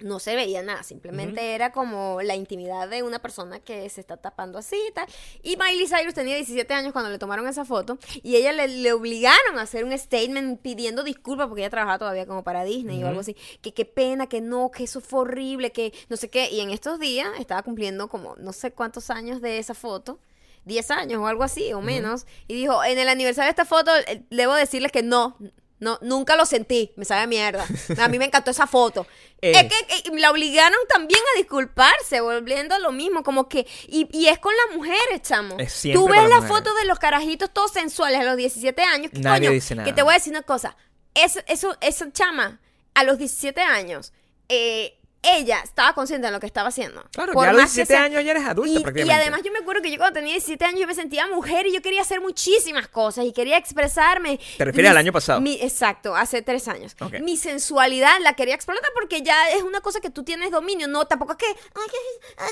No 0.00 0.18
se 0.18 0.34
veía 0.34 0.62
nada, 0.62 0.82
simplemente 0.82 1.54
era 1.54 1.72
como 1.72 2.20
la 2.22 2.34
intimidad 2.34 2.88
de 2.88 3.02
una 3.02 3.18
persona 3.18 3.60
que 3.60 3.88
se 3.90 4.00
está 4.00 4.16
tapando 4.16 4.58
así 4.58 4.76
y 4.88 4.92
tal. 4.92 5.06
Y 5.42 5.56
Miley 5.56 5.86
Cyrus 5.86 6.14
tenía 6.14 6.36
17 6.36 6.72
años 6.72 6.92
cuando 6.92 7.10
le 7.10 7.18
tomaron 7.18 7.46
esa 7.46 7.64
foto 7.64 7.98
y 8.22 8.36
ella 8.36 8.52
le, 8.52 8.68
le 8.68 8.92
obligaron 8.92 9.58
a 9.58 9.62
hacer 9.62 9.84
un 9.84 9.96
statement 9.96 10.60
pidiendo 10.60 11.02
disculpas 11.02 11.48
porque 11.48 11.62
ella 11.62 11.70
trabajaba 11.70 11.98
todavía 11.98 12.26
como 12.26 12.42
para 12.42 12.64
Disney 12.64 13.02
o 13.04 13.08
algo 13.08 13.20
así. 13.20 13.36
Que 13.60 13.74
qué 13.74 13.84
pena, 13.84 14.26
que 14.26 14.40
no, 14.40 14.70
que 14.70 14.84
eso 14.84 15.00
fue 15.00 15.20
horrible, 15.20 15.72
que 15.72 15.92
no 16.08 16.16
sé 16.16 16.30
qué. 16.30 16.50
Y 16.50 16.60
en 16.60 16.70
estos 16.70 16.98
días 16.98 17.28
estaba 17.38 17.62
cumpliendo 17.62 18.08
como 18.08 18.36
no 18.36 18.52
sé 18.52 18.72
cuántos 18.72 19.10
años 19.10 19.40
de 19.40 19.58
esa 19.58 19.74
foto. 19.74 20.18
10 20.64 20.90
años 20.90 21.20
o 21.20 21.26
algo 21.26 21.42
así, 21.42 21.72
o 21.72 21.80
menos. 21.80 22.26
Y 22.46 22.54
dijo, 22.54 22.84
en 22.84 22.98
el 22.98 23.08
aniversario 23.08 23.46
de 23.46 23.50
esta 23.50 23.64
foto, 23.64 23.90
eh, 24.06 24.24
debo 24.30 24.54
decirles 24.54 24.92
que 24.92 25.02
no, 25.02 25.36
no, 25.80 25.98
nunca 26.02 26.36
lo 26.36 26.46
sentí, 26.46 26.92
me 26.96 27.04
sabe 27.04 27.22
a 27.22 27.26
mierda. 27.26 27.66
A 27.98 28.08
mí 28.08 28.18
me 28.18 28.26
encantó 28.26 28.50
esa 28.50 28.66
foto. 28.66 29.06
Eh. 29.42 29.52
Es 29.52 29.62
que 29.72 30.10
eh, 30.10 30.18
la 30.18 30.30
obligaron 30.30 30.78
también 30.86 31.22
a 31.34 31.38
disculparse, 31.38 32.20
volviendo 32.20 32.74
a 32.74 32.78
lo 32.78 32.92
mismo, 32.92 33.22
como 33.22 33.48
que, 33.48 33.66
y, 33.88 34.06
y 34.12 34.26
es 34.26 34.38
con 34.38 34.52
las 34.54 34.76
mujeres, 34.76 35.22
chamo. 35.22 35.56
Es 35.58 35.80
Tú 35.94 36.06
ves 36.08 36.20
las 36.28 36.42
mujeres. 36.42 36.48
fotos 36.58 36.76
de 36.76 36.84
los 36.84 36.98
carajitos 36.98 37.48
todos 37.50 37.72
sensuales 37.72 38.20
a 38.20 38.24
los 38.24 38.36
17 38.36 38.82
años, 38.82 39.10
¿qué 39.14 39.20
Nadie 39.20 39.46
coño? 39.46 39.52
dice 39.52 39.74
nada. 39.74 39.88
Que 39.88 39.94
te 39.94 40.02
voy 40.02 40.10
a 40.12 40.18
decir 40.18 40.34
una 40.34 40.42
cosa, 40.42 40.76
eso, 41.14 41.40
eso, 41.46 41.74
esa 41.80 42.12
chama, 42.12 42.60
a 42.92 43.02
los 43.04 43.16
17 43.16 43.62
años, 43.62 44.12
eh, 44.50 44.98
ella 45.22 45.60
estaba 45.62 45.92
consciente 45.92 46.26
de 46.26 46.32
lo 46.32 46.40
que 46.40 46.46
estaba 46.46 46.68
haciendo. 46.68 47.04
Claro, 47.12 47.32
Por 47.34 47.44
ya 47.44 47.50
a 47.50 47.52
los 47.52 47.62
más 47.62 47.70
que 47.72 47.76
17 47.82 47.94
sea- 47.94 48.04
años 48.04 48.24
ya 48.24 48.30
eres 48.30 48.44
adulta 48.46 48.72
y, 48.72 48.76
y 48.78 48.82
prácticamente. 48.82 49.22
además 49.22 49.40
yo 49.44 49.52
me 49.52 49.58
acuerdo 49.58 49.82
que 49.82 49.90
yo 49.90 49.98
cuando 49.98 50.14
tenía 50.14 50.32
17 50.32 50.64
años 50.64 50.80
yo 50.80 50.86
me 50.86 50.94
sentía 50.94 51.26
mujer 51.28 51.66
y 51.66 51.72
yo 51.74 51.82
quería 51.82 52.00
hacer 52.00 52.20
muchísimas 52.20 52.88
cosas 52.88 53.24
y 53.26 53.32
quería 53.32 53.56
expresarme. 53.58 54.40
¿Te 54.56 54.64
refieres 54.64 54.90
al 54.90 54.96
Mis- 54.96 55.00
año 55.00 55.12
pasado? 55.12 55.40
mi- 55.40 55.60
exacto, 55.60 56.16
hace 56.16 56.42
tres 56.42 56.68
años. 56.68 56.96
Ok. 57.00 57.20
Mi 57.20 57.36
sensualidad 57.36 58.18
la 58.20 58.34
quería 58.34 58.54
explotar 58.54 58.90
porque 58.94 59.22
ya 59.22 59.50
es 59.50 59.62
una 59.62 59.80
cosa 59.80 60.00
que 60.00 60.10
tú 60.10 60.24
tienes 60.24 60.50
dominio, 60.50 60.88
no, 60.88 61.06
tampoco 61.06 61.32
es 61.32 61.38
que... 61.38 61.46
"Ay, 61.46 62.50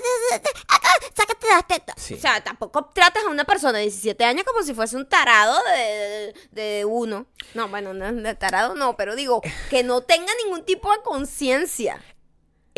acá, 0.69 0.89
sácate 1.17 1.47
las 1.49 1.67
tetas. 1.67 1.95
Sí. 1.99 2.15
O 2.15 2.19
sea, 2.19 2.43
tampoco 2.43 2.91
tratas 2.95 3.25
a 3.25 3.29
una 3.29 3.45
persona 3.45 3.79
de 3.79 3.85
17 3.85 4.25
años 4.25 4.45
como 4.45 4.63
si 4.63 4.75
fuese 4.75 4.97
un 4.97 5.09
tarado 5.09 5.59
de, 5.75 6.35
de 6.51 6.85
uno. 6.85 7.27
No, 7.55 7.69
bueno, 7.69 7.95
no, 7.95 8.13
de 8.13 8.35
tarado 8.35 8.75
no, 8.75 8.97
pero 8.97 9.17
digo, 9.17 9.41
que 9.71 9.83
no 9.83 10.03
tenga 10.03 10.33
ningún 10.45 10.65
tipo 10.65 10.91
de 10.93 10.99
conciencia. 11.03 12.03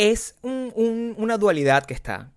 Es 0.08 0.36
un- 0.42 0.72
un- 0.74 1.14
una 1.18 1.36
dualidad 1.36 1.84
que 1.84 1.94
está 1.94 2.30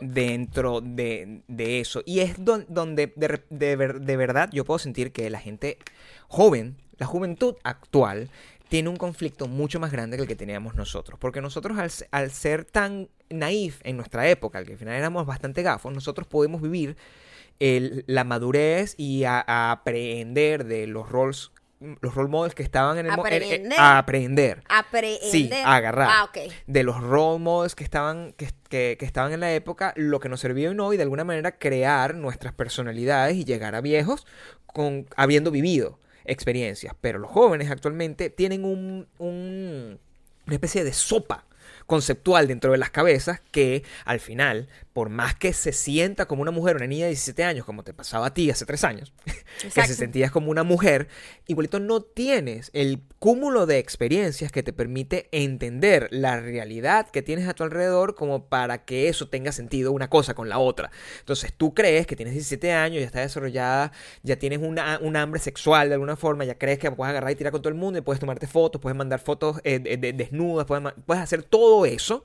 dentro 0.00 0.80
de, 0.80 1.42
de 1.48 1.80
eso. 1.80 2.02
Y 2.06 2.20
es 2.20 2.42
don- 2.44 2.66
donde 2.68 3.12
de, 3.16 3.42
de 3.50 3.76
ver- 3.76 4.00
de 4.00 4.16
verdad 4.16 4.50
yo 4.52 4.64
puedo 4.64 4.78
sentir 4.78 5.12
que 5.12 5.28
la 5.30 5.40
gente 5.40 5.78
joven, 6.28 6.76
la 6.98 7.06
juventud 7.06 7.54
actual, 7.64 8.28
tiene 8.68 8.90
un 8.90 8.96
conflicto 8.96 9.48
mucho 9.48 9.80
más 9.80 9.90
grande 9.92 10.16
que 10.16 10.22
el 10.24 10.28
que 10.28 10.36
teníamos 10.36 10.74
nosotros. 10.74 11.18
Porque 11.18 11.40
nosotros 11.40 11.78
al, 11.78 11.90
al 12.10 12.30
ser 12.30 12.64
tan 12.66 13.08
naif 13.30 13.80
en 13.84 13.96
nuestra 13.96 14.28
época, 14.28 14.62
que 14.64 14.72
al 14.72 14.78
final 14.78 14.94
éramos 14.94 15.24
bastante 15.26 15.62
gafos, 15.62 15.92
nosotros 15.92 16.26
podemos 16.26 16.60
vivir 16.60 16.96
el- 17.60 18.04
la 18.06 18.24
madurez 18.24 18.94
y 18.98 19.24
a, 19.24 19.42
a 19.46 19.70
aprender 19.72 20.64
de 20.64 20.86
los 20.86 21.08
roles 21.08 21.50
los 22.00 22.14
role 22.14 22.28
models 22.28 22.54
que 22.54 22.62
estaban 22.62 22.98
en 22.98 23.06
el 23.06 23.12
en- 23.12 23.18
en- 23.18 23.20
Aprender. 23.20 23.80
a 23.80 23.98
aprender 23.98 24.62
Aprender. 24.68 25.20
Sí, 25.30 25.48
agarrar. 25.64 26.08
Ah, 26.10 26.22
de 26.66 26.82
los 26.82 27.00
role 27.00 27.38
models 27.38 27.74
que 27.74 27.84
estaban, 27.84 28.32
que, 28.36 28.48
que- 28.68 28.96
que 28.98 29.06
estaban 29.06 29.32
en 29.32 29.40
la 29.40 29.52
época, 29.52 29.92
lo 29.96 30.18
que 30.20 30.28
nos 30.28 30.40
servía 30.40 30.70
hoy 30.70 30.96
de 30.96 31.02
alguna 31.04 31.24
manera 31.24 31.52
crear 31.58 32.14
nuestras 32.14 32.52
personalidades 32.52 33.36
y 33.36 33.44
llegar 33.44 33.74
a 33.74 33.80
viejos 33.80 34.26
con 34.66 35.06
habiendo 35.16 35.50
vivido 35.50 35.98
experiencias. 36.24 36.94
Pero 37.00 37.18
los 37.18 37.30
jóvenes 37.30 37.70
actualmente 37.70 38.28
tienen 38.30 38.64
un, 38.64 39.06
un- 39.18 39.98
una 40.46 40.54
especie 40.54 40.82
de 40.84 40.92
sopa 40.92 41.44
conceptual 41.88 42.46
dentro 42.46 42.70
de 42.70 42.78
las 42.78 42.90
cabezas 42.90 43.40
que 43.50 43.82
al 44.04 44.20
final, 44.20 44.68
por 44.92 45.08
más 45.08 45.34
que 45.34 45.52
se 45.52 45.72
sienta 45.72 46.26
como 46.26 46.42
una 46.42 46.50
mujer, 46.50 46.76
una 46.76 46.86
niña 46.86 47.04
de 47.06 47.10
17 47.12 47.42
años, 47.44 47.64
como 47.64 47.82
te 47.82 47.94
pasaba 47.94 48.26
a 48.26 48.34
ti 48.34 48.50
hace 48.50 48.66
tres 48.66 48.84
años, 48.84 49.12
que 49.62 49.70
se 49.70 49.94
sentías 49.94 50.30
como 50.30 50.50
una 50.50 50.62
mujer, 50.64 51.08
igualito 51.46 51.80
no 51.80 52.02
tienes 52.02 52.70
el 52.74 53.00
cúmulo 53.18 53.64
de 53.66 53.78
experiencias 53.78 54.52
que 54.52 54.62
te 54.62 54.72
permite 54.72 55.28
entender 55.32 56.08
la 56.12 56.38
realidad 56.40 57.08
que 57.10 57.22
tienes 57.22 57.48
a 57.48 57.54
tu 57.54 57.64
alrededor 57.64 58.14
como 58.14 58.44
para 58.48 58.84
que 58.84 59.08
eso 59.08 59.28
tenga 59.28 59.50
sentido 59.52 59.90
una 59.92 60.10
cosa 60.10 60.34
con 60.34 60.48
la 60.48 60.58
otra. 60.58 60.90
Entonces 61.20 61.52
tú 61.56 61.72
crees 61.74 62.06
que 62.06 62.14
tienes 62.16 62.34
17 62.34 62.70
años, 62.72 63.00
ya 63.00 63.06
estás 63.06 63.22
desarrollada, 63.22 63.92
ya 64.22 64.36
tienes 64.38 64.58
una, 64.60 64.98
un 65.02 65.16
hambre 65.16 65.40
sexual 65.40 65.88
de 65.88 65.94
alguna 65.94 66.16
forma, 66.16 66.44
ya 66.44 66.58
crees 66.58 66.78
que 66.78 66.90
puedes 66.92 67.10
agarrar 67.10 67.30
y 67.32 67.34
tirar 67.36 67.50
con 67.50 67.62
todo 67.62 67.70
el 67.70 67.78
mundo 67.78 67.98
y 67.98 68.02
puedes 68.02 68.20
tomarte 68.20 68.46
fotos, 68.46 68.80
puedes 68.80 68.96
mandar 68.96 69.20
fotos 69.20 69.60
eh, 69.64 69.78
de- 69.78 69.96
de- 69.96 70.12
desnudas, 70.12 70.66
puedes, 70.66 70.92
puedes 71.06 71.22
hacer 71.22 71.42
todo 71.42 71.77
eso 71.86 72.24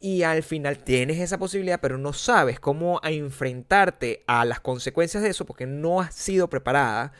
y 0.00 0.22
al 0.22 0.42
final 0.42 0.78
tienes 0.78 1.18
esa 1.18 1.38
posibilidad, 1.38 1.80
pero 1.80 1.98
no 1.98 2.12
sabes 2.12 2.58
cómo 2.58 3.00
enfrentarte 3.02 4.24
a 4.26 4.44
las 4.44 4.60
consecuencias 4.60 5.22
de 5.22 5.30
eso 5.30 5.44
porque 5.44 5.66
no 5.66 6.00
has 6.00 6.14
sido 6.14 6.48
preparada 6.48 7.12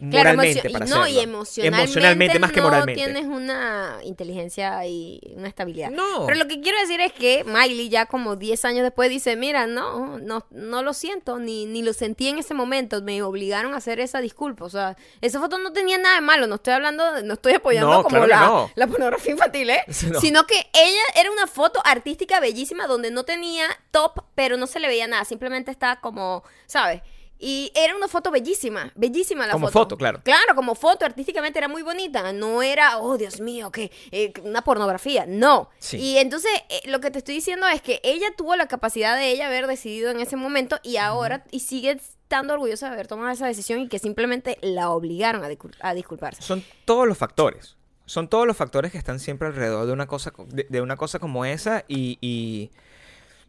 moralmente 0.00 0.68
para 0.70 0.86
no, 0.86 1.02
hacerlo. 1.02 1.06
y 1.08 1.22
emocionalmente, 1.22 1.82
Emocionalmente 1.82 2.38
más 2.38 2.52
que 2.52 2.60
no 2.60 2.66
moralmente. 2.66 3.04
tienes 3.04 3.24
una 3.24 3.98
inteligencia 4.04 4.86
y 4.86 5.20
una 5.36 5.48
estabilidad. 5.48 5.90
No. 5.90 6.26
Pero 6.26 6.38
lo 6.38 6.48
que 6.48 6.60
quiero 6.60 6.78
decir 6.78 7.00
es 7.00 7.12
que 7.12 7.44
Miley 7.44 7.88
ya 7.88 8.06
como 8.06 8.36
10 8.36 8.64
años 8.64 8.82
después 8.82 9.08
dice, 9.10 9.36
mira, 9.36 9.66
no, 9.66 10.18
no, 10.18 10.46
no 10.50 10.82
lo 10.82 10.92
siento, 10.92 11.38
ni, 11.38 11.66
ni 11.66 11.82
lo 11.82 11.92
sentí 11.92 12.28
en 12.28 12.38
ese 12.38 12.54
momento, 12.54 13.00
me 13.02 13.22
obligaron 13.22 13.74
a 13.74 13.78
hacer 13.78 14.00
esa 14.00 14.20
disculpa. 14.20 14.64
O 14.64 14.70
sea, 14.70 14.96
esa 15.20 15.40
foto 15.40 15.58
no 15.58 15.72
tenía 15.72 15.98
nada 15.98 16.16
de 16.16 16.20
malo, 16.22 16.46
no 16.46 16.56
estoy 16.56 16.74
hablando, 16.74 17.22
no 17.22 17.34
estoy 17.34 17.54
apoyando 17.54 17.90
No, 17.90 18.02
como 18.02 18.16
claro 18.16 18.24
que 18.24 18.30
la, 18.30 18.46
no. 18.46 18.70
la 18.74 18.86
pornografía 18.86 19.32
infantil, 19.32 19.70
¿eh? 19.70 19.84
Sino 20.20 20.44
que 20.46 20.66
ella 20.72 21.02
era 21.20 21.30
una 21.30 21.46
foto 21.46 21.80
artística 21.84 22.40
bellísima 22.40 22.86
donde 22.86 23.10
no 23.10 23.24
tenía 23.24 23.66
top, 23.90 24.24
pero 24.34 24.56
no 24.56 24.66
se 24.66 24.80
le 24.80 24.88
veía 24.88 25.06
nada, 25.06 25.24
simplemente 25.24 25.70
estaba 25.70 26.00
como, 26.00 26.42
¿sabes? 26.66 27.02
Y 27.46 27.70
era 27.74 27.94
una 27.94 28.08
foto 28.08 28.30
bellísima, 28.30 28.90
bellísima 28.94 29.46
la 29.46 29.52
Como 29.52 29.66
foto. 29.66 29.80
foto, 29.80 29.96
claro. 29.98 30.20
Claro, 30.24 30.54
como 30.54 30.74
foto, 30.74 31.04
artísticamente 31.04 31.58
era 31.58 31.68
muy 31.68 31.82
bonita. 31.82 32.32
No 32.32 32.62
era, 32.62 32.96
oh 33.00 33.18
Dios 33.18 33.38
mío, 33.40 33.70
que 33.70 33.92
eh, 34.12 34.32
una 34.44 34.62
pornografía. 34.64 35.26
No. 35.28 35.68
Sí. 35.78 35.98
Y 35.98 36.16
entonces 36.16 36.50
eh, 36.70 36.80
lo 36.86 37.00
que 37.00 37.10
te 37.10 37.18
estoy 37.18 37.34
diciendo 37.34 37.66
es 37.68 37.82
que 37.82 38.00
ella 38.02 38.28
tuvo 38.34 38.56
la 38.56 38.66
capacidad 38.66 39.14
de 39.14 39.28
ella 39.30 39.48
haber 39.48 39.66
decidido 39.66 40.10
en 40.10 40.20
ese 40.20 40.36
momento 40.36 40.78
y 40.82 40.96
ahora, 40.96 41.44
y 41.50 41.60
sigue 41.60 41.90
estando 41.90 42.54
orgullosa 42.54 42.86
de 42.86 42.94
haber 42.94 43.08
tomado 43.08 43.30
esa 43.30 43.46
decisión 43.46 43.80
y 43.80 43.88
que 43.88 43.98
simplemente 43.98 44.56
la 44.62 44.88
obligaron 44.88 45.44
a, 45.44 45.50
discul- 45.50 45.76
a 45.80 45.92
disculparse. 45.92 46.40
Son 46.40 46.64
todos 46.86 47.06
los 47.06 47.18
factores. 47.18 47.76
Son 48.06 48.28
todos 48.28 48.46
los 48.46 48.56
factores 48.56 48.90
que 48.90 48.96
están 48.96 49.20
siempre 49.20 49.48
alrededor 49.48 49.84
de 49.86 49.92
una 49.92 50.06
cosa, 50.06 50.30
co- 50.30 50.46
de, 50.48 50.66
de 50.70 50.80
una 50.80 50.96
cosa 50.96 51.18
como 51.18 51.44
esa 51.44 51.84
y, 51.88 52.16
y 52.22 52.70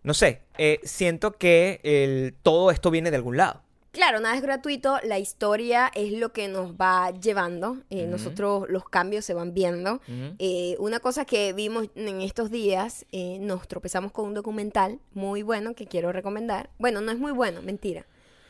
no 0.03 0.13
sé, 0.13 0.41
eh, 0.57 0.81
siento 0.83 1.37
que 1.37 1.79
el, 1.83 2.35
todo 2.43 2.71
esto 2.71 2.91
viene 2.91 3.09
de 3.09 3.15
algún 3.15 3.37
lado. 3.37 3.61
Claro, 3.95 4.19
nada 4.19 4.35
es 4.35 4.41
gratuito, 4.41 4.99
la 5.03 5.19
historia 5.19 5.89
es 5.95 6.11
lo 6.11 6.33
que 6.33 6.49
nos 6.49 6.73
va 6.73 7.11
llevando, 7.11 7.77
eh, 7.89 8.07
nosotros 8.07 8.65
los 8.67 8.83
cambios 8.89 9.23
se 9.23 9.33
van 9.33 9.53
viendo. 9.53 10.01
Eh, 10.37 10.75
una 10.79 10.99
cosa 10.99 11.23
que 11.23 11.53
vimos 11.53 11.87
en 11.95 12.19
estos 12.19 12.51
días, 12.51 13.05
eh, 13.13 13.37
nos 13.39 13.69
tropezamos 13.69 14.11
con 14.11 14.25
un 14.25 14.33
documental 14.33 14.99
muy 15.13 15.43
bueno 15.43 15.75
que 15.75 15.87
quiero 15.87 16.11
recomendar. 16.11 16.69
Bueno, 16.77 16.99
no 16.99 17.09
es 17.13 17.17
muy 17.19 17.31
bueno, 17.31 17.61
mentira. 17.61 18.05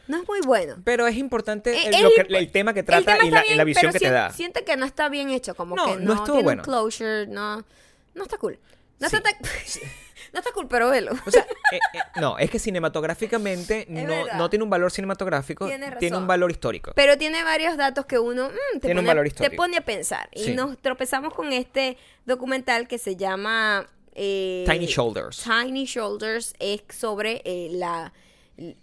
No 0.08 0.18
es 0.20 0.28
muy 0.28 0.40
bueno. 0.42 0.78
Pero 0.84 1.06
es 1.06 1.16
importante 1.16 1.88
el, 1.88 1.94
es 1.94 2.02
lo 2.02 2.10
que- 2.10 2.28
imp- 2.28 2.36
el 2.38 2.52
tema 2.52 2.74
que 2.74 2.82
trata 2.82 3.14
tema 3.14 3.26
y 3.26 3.30
la, 3.30 3.42
y 3.42 3.44
bien, 3.50 3.58
la 3.60 3.64
visión 3.66 3.92
que 3.92 4.00
te 4.00 4.06
sien- 4.06 4.14
da. 4.14 4.32
Siente 4.32 4.64
que 4.64 4.78
no 4.78 4.86
está 4.88 5.10
bien 5.10 5.30
hecho, 5.30 5.54
como 5.54 5.76
No, 5.76 5.86
que 5.86 5.96
no 5.98 6.16
no, 6.16 6.24
tiene 6.24 6.42
bueno. 6.42 6.62
un 6.62 6.66
closure, 6.66 7.28
no, 7.28 7.64
no 8.16 8.24
está 8.24 8.38
cool. 8.40 8.58
No, 9.00 9.10
Sí. 9.10 9.16
está 9.16 9.30
tan- 9.30 9.40
no 10.34 10.40
está 10.40 10.52
cool, 10.54 10.68
pero 10.68 10.90
velo. 10.90 11.12
O 11.26 11.32
sea, 11.32 11.42
eh, 11.72 11.80
eh, 11.94 12.00
no, 12.20 12.38
es 12.38 12.50
que 12.50 12.60
cinematográficamente 12.60 13.86
no, 13.90 14.38
no 14.38 14.50
tiene 14.50 14.64
un 14.64 14.70
valor 14.70 14.92
cinematográfico, 14.92 15.68
Tienes 15.68 15.98
tiene 15.98 16.18
un 16.18 16.28
valor 16.28 16.52
histórico. 16.52 16.92
Pero 16.96 17.18
tiene 17.18 17.44
varios 17.44 17.78
datos 17.78 18.06
que 18.06 18.20
uno 18.20 18.50
mm, 18.50 18.74
te, 18.74 18.80
Tiene 18.88 19.00
un 19.00 19.06
pone, 19.06 19.16
valor 19.16 19.32
te 19.32 19.52
pone 19.52 19.78
a 19.78 19.82
pensar. 19.82 20.30
Y 20.34 20.52
nos 20.52 20.78
tropezamos 20.78 21.34
con 21.34 21.52
este 21.54 21.98
documental 22.26 22.88
que 22.88 22.98
se 22.98 23.16
llama... 23.16 23.88
eh, 24.14 24.66
Tiny 24.68 24.86
Shoulders. 24.88 25.44
Tiny 25.44 25.86
Shoulders 25.86 26.54
es 26.60 26.82
sobre 26.90 27.42
la 27.72 28.14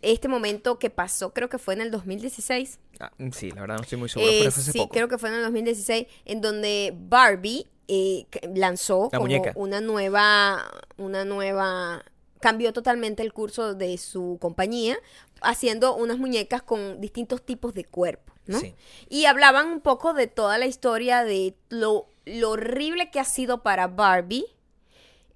este 0.03 0.29
momento 0.29 0.79
que 0.79 0.91
pasó, 0.91 1.33
creo 1.33 1.49
que 1.49 1.59
fue 1.59 1.75
en 1.75 1.81
el 1.81 1.91
2016. 1.91 2.79
Ah, 3.01 3.11
sí, 3.33 3.51
la 3.51 3.63
verdad 3.63 3.77
no 3.77 3.83
estoy 3.83 3.99
muy 3.99 4.09
seguro, 4.09 4.31
Eh, 4.31 4.39
pero 4.41 4.51
fue 4.53 4.61
hace 4.63 4.73
sí, 4.73 4.79
poco. 4.79 4.93
creo 4.93 5.09
que 5.09 5.17
fue 5.19 5.31
en 5.31 5.37
el 5.37 5.43
2016, 5.45 6.07
en 6.27 6.41
donde 6.43 6.93
Barbie 6.95 7.67
eh, 7.89 8.27
lanzó 8.55 9.09
La 9.13 9.19
como 9.19 9.29
muñeca. 9.29 9.53
una 9.57 9.81
nueva, 9.81 10.71
una 10.97 11.25
nueva, 11.25 12.05
cambió 12.41 12.73
totalmente 12.73 13.23
el 13.23 13.33
curso 13.33 13.75
de 13.75 13.99
su 13.99 14.39
compañía, 14.41 14.97
haciendo 15.41 15.95
unas 15.97 16.19
muñecas 16.19 16.63
con 16.63 17.01
distintos 17.01 17.43
tipos 17.45 17.75
de 17.75 17.85
cuerpo, 17.85 18.33
¿no? 18.47 18.61
Sí. 18.61 18.75
Y 19.09 19.25
hablaban 19.27 19.69
un 19.69 19.81
poco 19.81 20.13
de 20.15 20.27
toda 20.27 20.59
la 20.59 20.67
historia 20.67 21.25
de 21.25 21.55
lo, 21.69 22.07
lo 22.25 22.51
horrible 22.51 23.11
que 23.11 23.21
ha 23.21 23.25
sido 23.25 23.63
para 23.63 23.89
Barbie. 23.89 24.47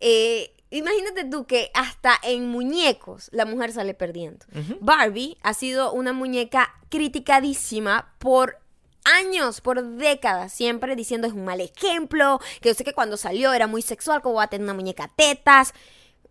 Eh, 0.01 0.53
imagínate 0.71 1.25
tú 1.25 1.47
que 1.47 1.71
hasta 1.75 2.15
en 2.23 2.49
muñecos 2.49 3.29
la 3.33 3.45
mujer 3.45 3.73
sale 3.73 3.95
perdiendo. 3.95 4.47
Barbie 4.81 5.39
ha 5.43 5.55
sido 5.55 5.93
una 5.93 6.13
muñeca 6.13 6.73
criticadísima 6.89 8.15
por 8.19 8.59
años, 9.15 9.61
por 9.61 9.83
décadas, 9.83 10.53
siempre 10.53 10.97
diciendo 10.97 11.27
es 11.27 11.33
un 11.33 11.45
mal 11.45 11.61
ejemplo, 11.61 12.41
que 12.61 12.69
yo 12.71 12.75
sé 12.75 12.85
que 12.85 12.93
cuando 12.93 13.17
salió 13.17 13.53
era 13.53 13.67
muy 13.67 13.83
sexual, 13.83 14.23
como 14.23 14.37
va 14.37 14.45
a 14.45 14.49
tener 14.49 14.65
una 14.65 14.75
muñeca 14.75 15.11
tetas. 15.17 15.73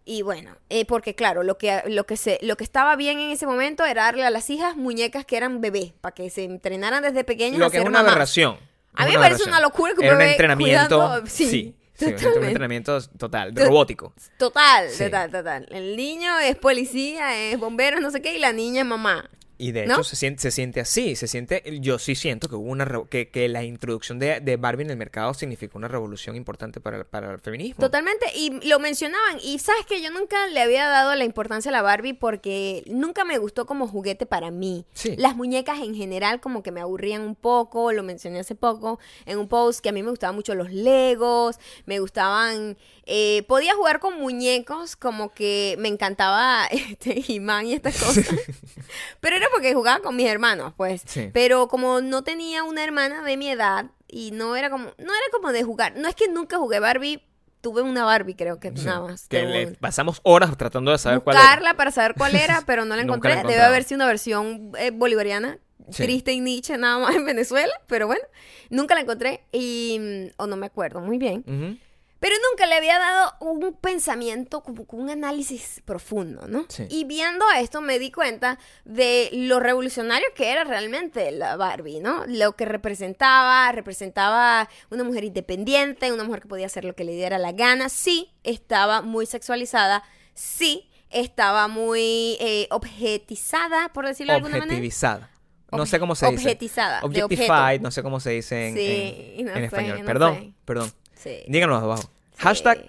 Y 0.07 0.21
bueno, 0.21 0.55
eh, 0.69 0.86
porque 0.86 1.15
claro, 1.15 1.41
lo 1.41 1.57
que, 1.57 1.82
lo, 1.88 2.05
que 2.05 2.15
se, 2.15 2.38
lo 2.43 2.57
que 2.57 2.63
estaba 2.63 2.95
bien 2.95 3.19
en 3.19 3.32
ese 3.32 3.47
momento 3.47 3.84
era 3.86 4.03
darle 4.03 4.23
a 4.23 4.30
las 4.30 4.49
hijas 4.51 4.76
muñecas 4.78 5.26
que 5.26 5.36
eran 5.38 5.61
bebés, 5.61 5.93
para 5.99 6.13
que 6.13 6.30
se 6.30 6.43
entrenaran 6.43 7.01
desde 7.01 7.23
pequeñas 7.23 7.57
Lo 7.59 7.65
a 7.65 7.71
que 7.71 7.78
es 7.78 7.82
ser 7.82 7.89
una 7.89 7.99
mamás. 7.99 8.11
aberración. 8.11 8.57
A 8.93 9.03
Es 9.03 9.07
mí 9.07 9.11
me 9.13 9.17
una 9.17 9.28
parece 9.30 9.49
una 9.49 9.59
locura 9.61 9.93
que 9.93 9.99
un 9.99 10.05
Era 10.05 10.13
un 10.13 10.19
bebé 10.19 10.32
entrenamiento. 10.32 10.95
cuidando- 10.99 11.28
sí, 11.28 11.49
sí, 11.49 11.76
sí, 11.95 12.26
un 12.38 12.43
entrenamiento 12.45 13.01
total, 13.17 13.53
To- 13.55 13.65
robótico. 13.65 14.13
Total, 14.38 14.89
Sí. 14.91 15.05
total, 15.05 15.32
total. 15.32 15.67
El 15.71 15.97
niño 15.97 16.38
es 16.39 16.55
policía, 16.55 17.36
es 17.49 17.57
bombero, 17.59 17.99
no 17.99 18.11
sé 18.11 18.21
qué, 18.21 18.36
y 18.36 18.39
la 18.39 18.53
niña 18.53 18.82
es 18.82 18.88
mamá. 18.88 19.28
Y 19.58 19.72
de 19.72 19.86
¿No? 19.86 19.93
hecho 19.93 20.03
se 20.03 20.16
siente, 20.18 20.41
se 20.41 20.51
siente 20.51 20.82
así, 20.82 21.16
se 21.16 21.28
siente, 21.28 21.64
yo 21.80 21.97
sí 21.97 22.16
siento 22.16 22.49
que 22.49 22.56
hubo 22.56 22.70
una 22.70 22.86
que, 23.10 23.30
que 23.30 23.47
la 23.47 23.64
introducción 23.64 24.20
de, 24.20 24.41
de 24.41 24.58
Barbie 24.58 24.84
en 24.84 24.91
el 24.91 24.97
mercado 24.97 25.34
significó 25.34 25.78
una 25.78 25.88
revolución 25.88 26.36
importante 26.36 26.82
para, 26.82 26.97
el- 26.97 27.06
para 27.06 27.32
el 27.32 27.39
feminismo. 27.39 27.80
Totalmente, 27.80 28.26
y 28.36 28.68
lo 28.68 28.80
mencionaban, 28.80 29.39
y 29.41 29.60
sabes 29.60 29.86
que 29.86 30.01
yo 30.01 30.12
nunca 30.12 30.47
le 30.47 30.60
había 30.62 30.88
dado 30.88 31.16
la 31.16 31.24
importancia 31.24 31.70
a 31.70 31.72
la 31.72 31.82
Barbie 31.82 32.14
porque 32.14 32.84
nunca 32.88 33.24
me 33.24 33.38
gustó 33.38 33.66
como 33.66 33.88
juguete 33.88 34.26
para 34.26 34.51
mí. 34.51 34.86
Sí. 34.93 35.16
Las 35.18 35.36
muñecas 35.38 35.80
en 35.80 35.95
general 35.95 36.41
como 36.41 36.62
que 36.62 36.72
me 36.72 36.82
aburrían 36.82 37.22
un 37.22 37.36
poco, 37.36 37.91
lo 37.93 38.03
mencioné 38.03 38.39
hace 38.39 38.56
poco 38.56 38.99
en 39.26 39.38
un 39.39 39.47
post 39.47 39.80
que 39.80 39.89
a 39.89 39.91
mí 39.93 40.03
me 40.03 40.10
gustaban 40.10 40.36
mucho 40.36 40.53
los 40.53 40.72
Legos, 40.72 41.58
me 41.86 41.99
gustaban, 41.99 42.78
eh, 43.06 43.43
podía 43.47 43.74
jugar 43.76 43.99
con 43.99 44.20
muñecos 44.20 44.95
como 44.97 45.32
que 45.32 45.76
me 45.80 45.88
encantaba 45.88 46.66
este 46.72 47.24
He-Man 47.26 47.68
y 47.68 47.74
estas 47.74 47.97
cosas, 48.03 48.26
pero 49.22 49.36
era 49.36 49.45
porque 49.54 49.74
jugaba 49.74 50.00
con 50.02 50.16
mis 50.16 50.28
hermanos, 50.28 50.74
pues. 50.78 51.02
Sí. 51.06 51.30
Pero 51.34 51.68
como 51.68 52.02
no 52.02 52.24
tenía 52.24 52.64
una 52.64 52.84
hermana 52.84 53.22
de 53.24 53.38
mi 53.38 53.50
edad 53.50 53.86
y 54.08 54.32
no 54.32 54.56
era 54.56 54.70
como, 54.70 54.86
no 54.86 54.93
era 55.14 55.26
como 55.32 55.52
de 55.52 55.64
jugar, 55.64 55.96
no 55.98 56.08
es 56.08 56.16
que 56.16 56.28
nunca 56.28 56.58
jugué 56.58 56.80
Barbie, 56.80 57.24
tuve 57.62 57.82
una 57.82 58.06
Barbie 58.06 58.36
creo 58.36 58.60
que 58.60 58.70
Sí, 58.76 58.86
nada 58.86 59.02
más. 59.02 59.28
que 59.28 59.41
le 59.43 59.68
pasamos 59.74 60.20
horas 60.24 60.56
tratando 60.58 60.91
de 60.91 60.98
saber 60.98 61.22
cuál 61.22 61.36
era. 61.38 61.46
Buscarla 61.46 61.74
para 61.76 61.91
saber 61.91 62.14
cuál 62.16 62.36
era, 62.36 62.62
pero 62.66 62.86
no 62.86 62.96
la 62.96 63.02
encontré. 63.02 63.36
la 63.36 63.43
Debe 63.43 63.62
haber 63.64 63.84
sido 63.84 63.98
una 63.98 64.08
versión 64.08 64.72
eh, 64.78 64.91
bolivariana, 64.91 65.58
Sí. 65.91 66.04
triste 66.04 66.32
y 66.34 66.39
Nietzsche 66.39 66.78
nada 66.78 66.98
más 66.98 67.16
en 67.16 67.26
Venezuela, 67.26 67.74
pero 67.88 68.08
bueno, 68.08 68.24
nunca 68.72 68.96
la 68.96 69.02
encontré 69.02 69.43
y, 69.52 69.98
mm, 70.00 70.41
o 70.41 70.48
no 70.48 70.56
me 70.56 70.66
acuerdo 70.66 71.00
muy 71.00 71.20
bien. 71.20 71.43
Ujú. 71.46 71.78
Pero 72.26 72.38
nunca 72.49 72.65
le 72.65 72.73
había 72.73 72.97
dado 72.97 73.34
un 73.39 73.76
pensamiento, 73.80 74.63
como 74.63 74.84
un 74.93 75.11
análisis 75.11 75.84
profundo, 75.86 76.47
¿no? 76.47 76.65
Sí. 76.69 76.88
Y 76.89 77.03
viendo 77.03 77.45
esto 77.51 77.82
me 77.82 77.99
di 77.99 78.09
cuenta 78.11 78.57
de 78.84 79.30
lo 79.32 79.59
revolucionario 79.59 80.26
que 80.34 80.49
era 80.51 80.63
realmente 80.63 81.30
la 81.32 81.55
Barbie, 81.55 81.99
¿no? 81.99 82.23
Lo 82.26 82.53
que 82.55 82.65
representaba, 82.65 83.71
representaba 83.73 84.67
una 84.89 85.03
mujer 85.03 85.23
independiente, 85.26 86.11
una 86.11 86.23
mujer 86.23 86.41
que 86.41 86.47
podía 86.47 86.65
hacer 86.65 86.84
lo 86.84 86.95
que 86.95 87.03
le 87.03 87.11
diera 87.11 87.38
la 87.38 87.51
gana. 87.51 87.89
Sí, 87.89 88.32
estaba 88.43 89.03
muy 89.03 89.28
sexualizada, 89.28 90.01
sí, 90.34 90.89
estaba 91.11 91.67
muy 91.67 92.38
eh, 92.39 92.67
objetizada, 92.71 93.89
por 93.93 94.07
decirlo 94.07 94.34
de 94.34 94.38
alguna 94.38 94.53
manera. 94.57 94.65
Objetivizada. 94.73 95.30
No 95.71 95.86
sé 95.86 95.99
cómo 95.99 96.15
se 96.15 96.26
dice. 96.32 96.41
objetizada, 96.41 97.01
objeto. 97.03 97.26
Objectified, 97.26 97.82
no 97.82 97.91
sé 97.91 98.01
cómo 98.01 98.19
se 98.19 98.32
dice 98.32 98.69
en, 98.69 98.76
Sí, 98.76 99.36
en- 99.38 99.45
no 99.45 99.51
en 99.51 99.57
sé, 99.59 99.65
español. 99.65 99.99
no 99.99 100.05
perdón, 100.05 100.34
sé. 100.36 100.53
perdón. 100.65 100.91
Sí. 101.13 101.43
Díganos 101.47 101.84
abajo. 101.84 102.09
Hashtag 102.38 102.88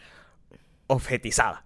objetizada. 0.87 1.65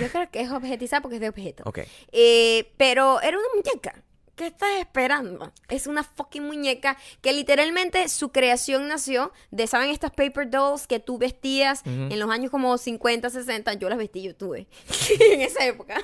Yo 0.00 0.08
creo 0.08 0.30
que 0.30 0.40
es 0.40 0.50
objetizada 0.50 1.00
porque 1.00 1.16
es 1.16 1.20
de 1.20 1.28
objeto. 1.28 1.62
Ok. 1.66 1.80
Eh, 2.12 2.72
pero 2.76 3.20
era 3.20 3.38
una 3.38 3.48
muñeca. 3.54 4.02
¿Qué 4.34 4.46
estás 4.46 4.70
esperando? 4.80 5.52
Es 5.68 5.86
una 5.86 6.02
fucking 6.02 6.44
muñeca 6.44 6.96
que 7.20 7.34
literalmente 7.34 8.08
su 8.08 8.32
creación 8.32 8.88
nació 8.88 9.30
de, 9.50 9.66
¿saben 9.66 9.90
estas 9.90 10.10
paper 10.10 10.48
dolls 10.48 10.86
que 10.86 10.98
tú 10.98 11.18
vestías 11.18 11.82
en 11.84 12.18
los 12.18 12.30
años 12.30 12.50
como 12.50 12.78
50, 12.78 13.28
60? 13.28 13.74
Yo 13.74 13.90
las 13.90 13.98
vestí, 13.98 14.22
yo 14.22 14.34
tuve 14.34 14.66
en 15.32 15.42
esa 15.42 15.66
época. 15.66 16.00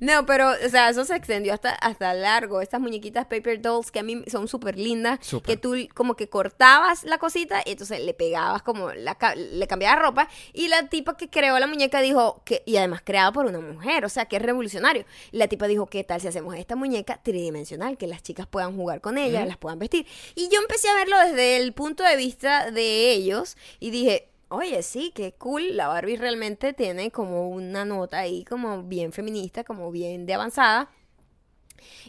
No, 0.00 0.26
pero, 0.26 0.50
o 0.50 0.68
sea, 0.68 0.88
eso 0.90 1.04
se 1.04 1.16
extendió 1.16 1.54
hasta, 1.54 1.70
hasta 1.70 2.14
largo. 2.14 2.60
Estas 2.60 2.80
muñequitas 2.80 3.26
paper 3.26 3.60
dolls 3.60 3.90
que 3.90 4.00
a 4.00 4.02
mí 4.02 4.22
son 4.30 4.48
súper 4.48 4.78
lindas, 4.78 5.20
que 5.44 5.56
tú 5.56 5.74
como 5.94 6.14
que 6.14 6.28
cortabas 6.28 7.04
la 7.04 7.18
cosita 7.18 7.62
y 7.64 7.72
entonces 7.72 8.00
le 8.00 8.14
pegabas 8.14 8.62
como, 8.62 8.92
la, 8.92 9.16
le 9.36 9.66
cambiabas 9.66 10.00
ropa 10.00 10.28
y 10.52 10.68
la 10.68 10.88
tipa 10.88 11.16
que 11.16 11.30
creó 11.30 11.58
la 11.58 11.66
muñeca 11.66 12.00
dijo 12.00 12.42
que, 12.44 12.62
y 12.66 12.76
además 12.76 13.02
creada 13.04 13.32
por 13.32 13.46
una 13.46 13.60
mujer, 13.60 14.04
o 14.04 14.08
sea, 14.08 14.26
que 14.26 14.36
es 14.36 14.42
revolucionario. 14.42 15.04
La 15.30 15.48
tipa 15.48 15.66
dijo, 15.66 15.86
¿qué 15.86 16.04
tal 16.04 16.20
si 16.20 16.28
hacemos 16.28 16.56
esta 16.56 16.76
muñeca 16.76 17.20
tridimensional, 17.22 17.96
que 17.96 18.06
las 18.06 18.22
chicas 18.22 18.46
puedan 18.46 18.76
jugar 18.76 19.00
con 19.00 19.18
ella, 19.18 19.44
las 19.46 19.56
puedan 19.56 19.78
vestir? 19.78 20.06
Y 20.34 20.48
yo 20.48 20.60
empecé 20.60 20.88
a 20.88 20.94
verlo 20.94 21.18
desde 21.18 21.56
el 21.58 21.72
punto 21.72 22.02
de 22.02 22.16
vista 22.16 22.70
de 22.70 23.12
ellos 23.12 23.56
y 23.80 23.90
dije, 23.90 24.31
Oye, 24.54 24.82
sí, 24.82 25.12
qué 25.14 25.32
cool. 25.32 25.78
La 25.78 25.88
Barbie 25.88 26.16
realmente 26.18 26.74
tiene 26.74 27.10
como 27.10 27.48
una 27.48 27.86
nota 27.86 28.18
ahí 28.18 28.44
como 28.44 28.82
bien 28.82 29.10
feminista, 29.10 29.64
como 29.64 29.90
bien 29.90 30.26
de 30.26 30.34
avanzada. 30.34 30.90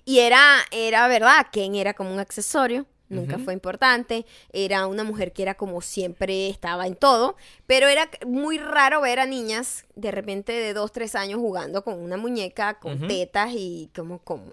Y 0.04 0.20
era, 0.20 0.58
era 0.72 1.08
verdad, 1.08 1.48
Ken 1.54 1.76
era 1.76 1.94
como 1.94 2.14
un 2.14 2.20
accesorio, 2.20 2.86
nunca 3.08 3.40
fue 3.40 3.54
importante, 3.54 4.26
era 4.52 4.88
una 4.88 5.06
mujer 5.06 5.32
que 5.32 5.42
era 5.42 5.56
como 5.56 5.82
siempre 5.82 6.50
estaba 6.50 6.86
en 6.86 6.96
todo, 6.96 7.38
pero 7.66 7.88
era 7.88 8.10
muy 8.28 8.58
raro 8.58 9.00
ver 9.00 9.22
a 9.22 9.26
niñas 9.26 9.86
de 9.96 10.12
repente 10.12 10.52
de 10.52 10.74
dos, 10.74 10.92
tres 10.92 11.16
años 11.16 11.40
jugando 11.40 11.82
con 11.86 11.98
una 11.98 12.18
muñeca, 12.18 12.74
con 12.78 12.96
Ujú. 12.98 13.08
tetas 13.08 13.52
y 13.54 13.90
como, 13.96 14.20
como. 14.20 14.52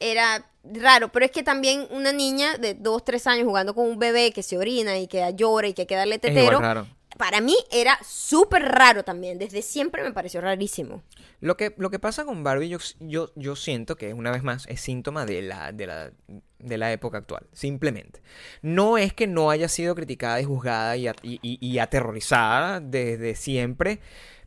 Era 0.00 0.50
raro, 0.64 1.12
pero 1.12 1.26
es 1.26 1.30
que 1.30 1.42
también 1.42 1.86
una 1.90 2.12
niña 2.12 2.56
de 2.56 2.72
dos, 2.74 3.04
tres 3.04 3.26
años 3.26 3.46
jugando 3.46 3.74
con 3.74 3.86
un 3.86 3.98
bebé 3.98 4.32
que 4.32 4.42
se 4.42 4.56
orina 4.56 4.98
y 4.98 5.06
que 5.06 5.22
llora 5.36 5.68
y 5.68 5.74
que 5.74 5.82
hay 5.82 5.86
que 5.86 5.96
darle 5.96 6.14
Es 6.16 6.20
tetero, 6.22 6.60
raro. 6.60 6.86
Para 7.16 7.40
mí 7.40 7.56
era 7.70 7.98
súper 8.04 8.62
raro 8.62 9.02
también, 9.04 9.38
desde 9.38 9.62
siempre 9.62 10.02
me 10.02 10.12
pareció 10.12 10.40
rarísimo. 10.40 11.02
Lo 11.40 11.56
que, 11.56 11.74
lo 11.76 11.90
que 11.90 11.98
pasa 11.98 12.24
con 12.24 12.42
Barbie, 12.44 12.68
yo, 12.68 12.78
yo, 13.00 13.56
siento 13.56 13.96
que 13.96 14.14
una 14.14 14.30
vez 14.30 14.42
más 14.42 14.66
es 14.68 14.80
síntoma 14.80 15.26
de 15.26 15.42
la, 15.42 15.72
de, 15.72 15.86
la, 15.86 16.12
de 16.58 16.78
la 16.78 16.92
época 16.92 17.18
actual, 17.18 17.46
simplemente. 17.52 18.20
No 18.62 18.98
es 18.98 19.12
que 19.12 19.26
no 19.26 19.50
haya 19.50 19.68
sido 19.68 19.94
criticada 19.94 20.40
y 20.40 20.44
juzgada 20.44 20.96
y- 20.96 21.08
y- 21.22 21.38
y 21.42 21.78
aterrorizada 21.78 22.80
desde 22.80 23.34
siempre, 23.34 24.00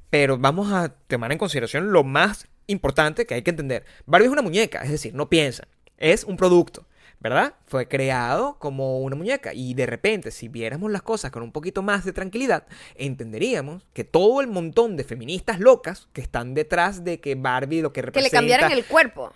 pero 0.09 0.37
vamos 0.37 0.71
a 0.71 0.89
tomar 0.89 1.31
en 1.31 1.37
consideración 1.37 1.91
lo 1.91 2.03
más 2.03 2.47
importante 2.67 3.25
que 3.25 3.35
hay 3.35 3.41
que 3.43 3.51
entender. 3.51 3.85
Barbie 4.05 4.25
es 4.27 4.31
una 4.31 4.41
muñeca, 4.41 4.81
es 4.83 4.91
decir, 4.91 5.13
no 5.13 5.29
piensa, 5.29 5.67
es 5.97 6.23
un 6.23 6.37
producto. 6.37 6.85
¿Verdad? 7.21 7.53
Fue 7.65 7.87
creado 7.89 8.55
como 8.59 8.99
una 9.01 9.15
muñeca. 9.17 9.53
Y 9.53 9.73
de 9.73 9.85
repente, 9.85 10.31
si 10.31 10.47
viéramos 10.47 10.89
las 10.89 11.01
cosas 11.01 11.31
con 11.31 11.43
un 11.43 11.51
poquito 11.51 11.81
más 11.81 12.05
de 12.05 12.13
tranquilidad, 12.13 12.65
entenderíamos 12.95 13.85
que 13.93 14.05
todo 14.05 14.39
el 14.39 14.47
montón 14.47 14.95
de 14.95 15.03
feministas 15.03 15.59
locas 15.59 16.07
que 16.13 16.21
están 16.21 16.53
detrás 16.53 17.03
de 17.03 17.19
que 17.19 17.35
Barbie 17.35 17.81
lo 17.81 17.91
que 17.91 17.95
Que 17.95 18.01
le 18.01 18.05
representa 18.05 18.37
cambiaran 18.37 18.71
el 18.71 18.85
cuerpo. 18.85 19.33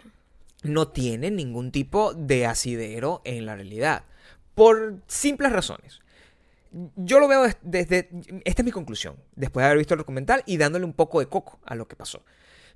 no 0.63 0.88
tiene 0.88 1.29
ningún 1.29 1.71
tipo 1.73 2.13
de 2.13 2.45
asidero 2.45 3.21
en 3.25 3.45
la 3.45 3.55
realidad. 3.55 4.03
Por 4.55 4.99
simples 5.07 5.51
razones. 5.51 5.99
Yo 6.95 7.19
lo 7.19 7.27
veo 7.27 7.43
des- 7.43 7.57
desde... 7.63 8.09
Esta 8.45 8.61
es 8.61 8.65
mi 8.65 8.71
conclusión, 8.71 9.15
después 9.36 9.61
de 9.61 9.67
haber 9.67 9.77
visto 9.79 9.93
el 9.93 9.97
documental 9.99 10.41
y 10.45 10.55
dándole 10.57 10.86
un 10.86 10.93
poco 10.93 11.19
de 11.19 11.27
coco 11.27 11.59
a 11.65 11.75
lo 11.75 11.88
que 11.88 11.97
pasó. 11.97 12.23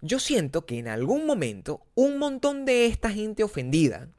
Yo 0.02 0.20
siento 0.20 0.66
que 0.66 0.78
en 0.78 0.88
algún 0.90 1.26
momento 1.26 1.82
un 1.96 2.18
montón 2.20 2.66
de 2.66 2.86
esta 2.88 3.10
gente 3.10 3.44
ofendida, 3.44 4.10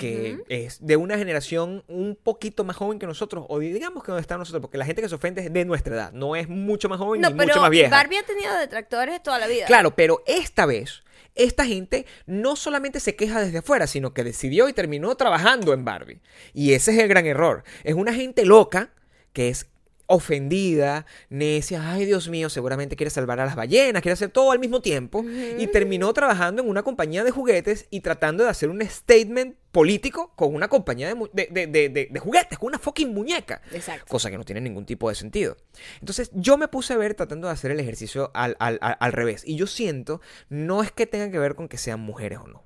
que 0.00 0.38
es 0.48 0.84
de 0.84 0.96
una 0.96 1.18
generación 1.18 1.84
un 1.86 2.16
poquito 2.16 2.64
más 2.64 2.76
joven 2.76 2.98
que 2.98 3.06
nosotros, 3.06 3.44
o 3.48 3.58
digamos 3.58 4.02
que 4.02 4.08
donde 4.10 4.22
están 4.22 4.38
nosotros, 4.38 4.62
porque 4.62 4.78
la 4.78 4.86
gente 4.86 5.02
que 5.02 5.08
se 5.08 5.14
ofende 5.14 5.42
es 5.42 5.52
de 5.52 5.64
nuestra 5.66 5.94
edad, 5.94 6.12
no 6.12 6.36
es 6.36 6.48
mucho 6.48 6.88
más 6.88 6.98
joven 6.98 7.20
No, 7.20 7.28
ni 7.28 7.36
pero 7.36 7.48
mucho 7.48 7.60
más 7.60 7.70
vieja. 7.70 7.90
Barbie 7.90 8.16
ha 8.16 8.22
tenido 8.22 8.54
detractores 8.56 9.22
toda 9.22 9.38
la 9.38 9.46
vida. 9.46 9.66
Claro, 9.66 9.94
pero 9.94 10.22
esta 10.26 10.64
vez, 10.64 11.02
esta 11.34 11.66
gente 11.66 12.06
no 12.24 12.56
solamente 12.56 12.98
se 12.98 13.14
queja 13.14 13.42
desde 13.42 13.58
afuera, 13.58 13.86
sino 13.86 14.14
que 14.14 14.24
decidió 14.24 14.70
y 14.70 14.72
terminó 14.72 15.14
trabajando 15.16 15.74
en 15.74 15.84
Barbie. 15.84 16.22
Y 16.54 16.72
ese 16.72 16.92
es 16.92 16.98
el 16.98 17.08
gran 17.08 17.26
error. 17.26 17.62
Es 17.84 17.94
una 17.94 18.14
gente 18.14 18.46
loca 18.46 18.94
que 19.34 19.50
es 19.50 19.66
ofendida, 20.12 21.06
necia, 21.28 21.92
ay 21.92 22.04
Dios 22.04 22.28
mío, 22.28 22.50
seguramente 22.50 22.96
quiere 22.96 23.10
salvar 23.10 23.40
a 23.40 23.46
las 23.46 23.54
ballenas, 23.56 24.02
quiere 24.02 24.12
hacer 24.14 24.30
todo 24.30 24.50
al 24.50 24.58
mismo 24.58 24.80
tiempo, 24.80 25.24
y 25.58 25.66
terminó 25.68 26.12
trabajando 26.12 26.62
en 26.62 26.68
una 26.68 26.82
compañía 26.82 27.24
de 27.24 27.30
juguetes 27.30 27.86
y 27.90 28.00
tratando 28.00 28.44
de 28.44 28.50
hacer 28.50 28.68
un 28.68 28.82
statement 28.82 29.56
político 29.72 30.32
con 30.34 30.54
una 30.54 30.66
compañía 30.68 31.06
de, 31.06 31.14
mu- 31.14 31.28
de- 31.32 31.48
de- 31.50 31.66
de- 31.68 31.88
de- 31.88 32.08
de 32.10 32.18
juguetes, 32.20 32.58
con 32.58 32.66
una 32.68 32.78
fucking 32.80 33.14
muñeca 33.14 33.62
Exacto. 33.72 34.04
cosa 34.08 34.28
que 34.30 34.36
no 34.36 34.44
tiene 34.44 34.60
ningún 34.60 34.84
tipo 34.84 35.08
de 35.08 35.14
sentido. 35.14 35.56
Entonces 36.00 36.30
yo 36.34 36.56
me 36.58 36.66
puse 36.68 36.92
a 36.92 36.96
ver 36.96 37.14
tratando 37.14 37.46
de 37.46 37.52
hacer 37.52 37.70
el 37.70 37.78
ejercicio 37.80 38.30
al, 38.34 38.56
al- 38.58 38.78
al- 38.82 38.96
al 38.98 39.12
revés. 39.12 39.42
Y 39.46 39.54
yo 39.56 39.66
siento, 39.68 40.20
no 40.48 40.82
es 40.82 40.90
que 40.90 41.06
tenga 41.06 41.30
que 41.30 41.38
ver 41.38 41.54
con 41.54 41.68
que 41.68 41.78
sean 41.78 42.00
mujeres 42.00 42.40
o 42.42 42.48
no. 42.48 42.64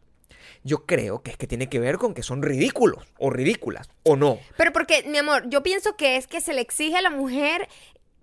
Yo 0.66 0.86
creo 0.86 1.22
que 1.22 1.30
es 1.30 1.36
que 1.36 1.46
tiene 1.46 1.68
que 1.68 1.78
ver 1.78 1.98
con 1.98 2.14
que 2.14 2.22
son 2.22 2.42
ridículos 2.42 3.04
o 3.18 3.28
ridículas 3.28 3.90
o 4.02 4.16
no. 4.16 4.38
Pero 4.56 4.72
porque, 4.72 5.04
mi 5.06 5.18
amor, 5.18 5.48
yo 5.50 5.62
pienso 5.62 5.94
que 5.94 6.16
es 6.16 6.26
que 6.26 6.40
se 6.40 6.54
le 6.54 6.62
exige 6.62 6.96
a 6.96 7.02
la 7.02 7.10
mujer 7.10 7.68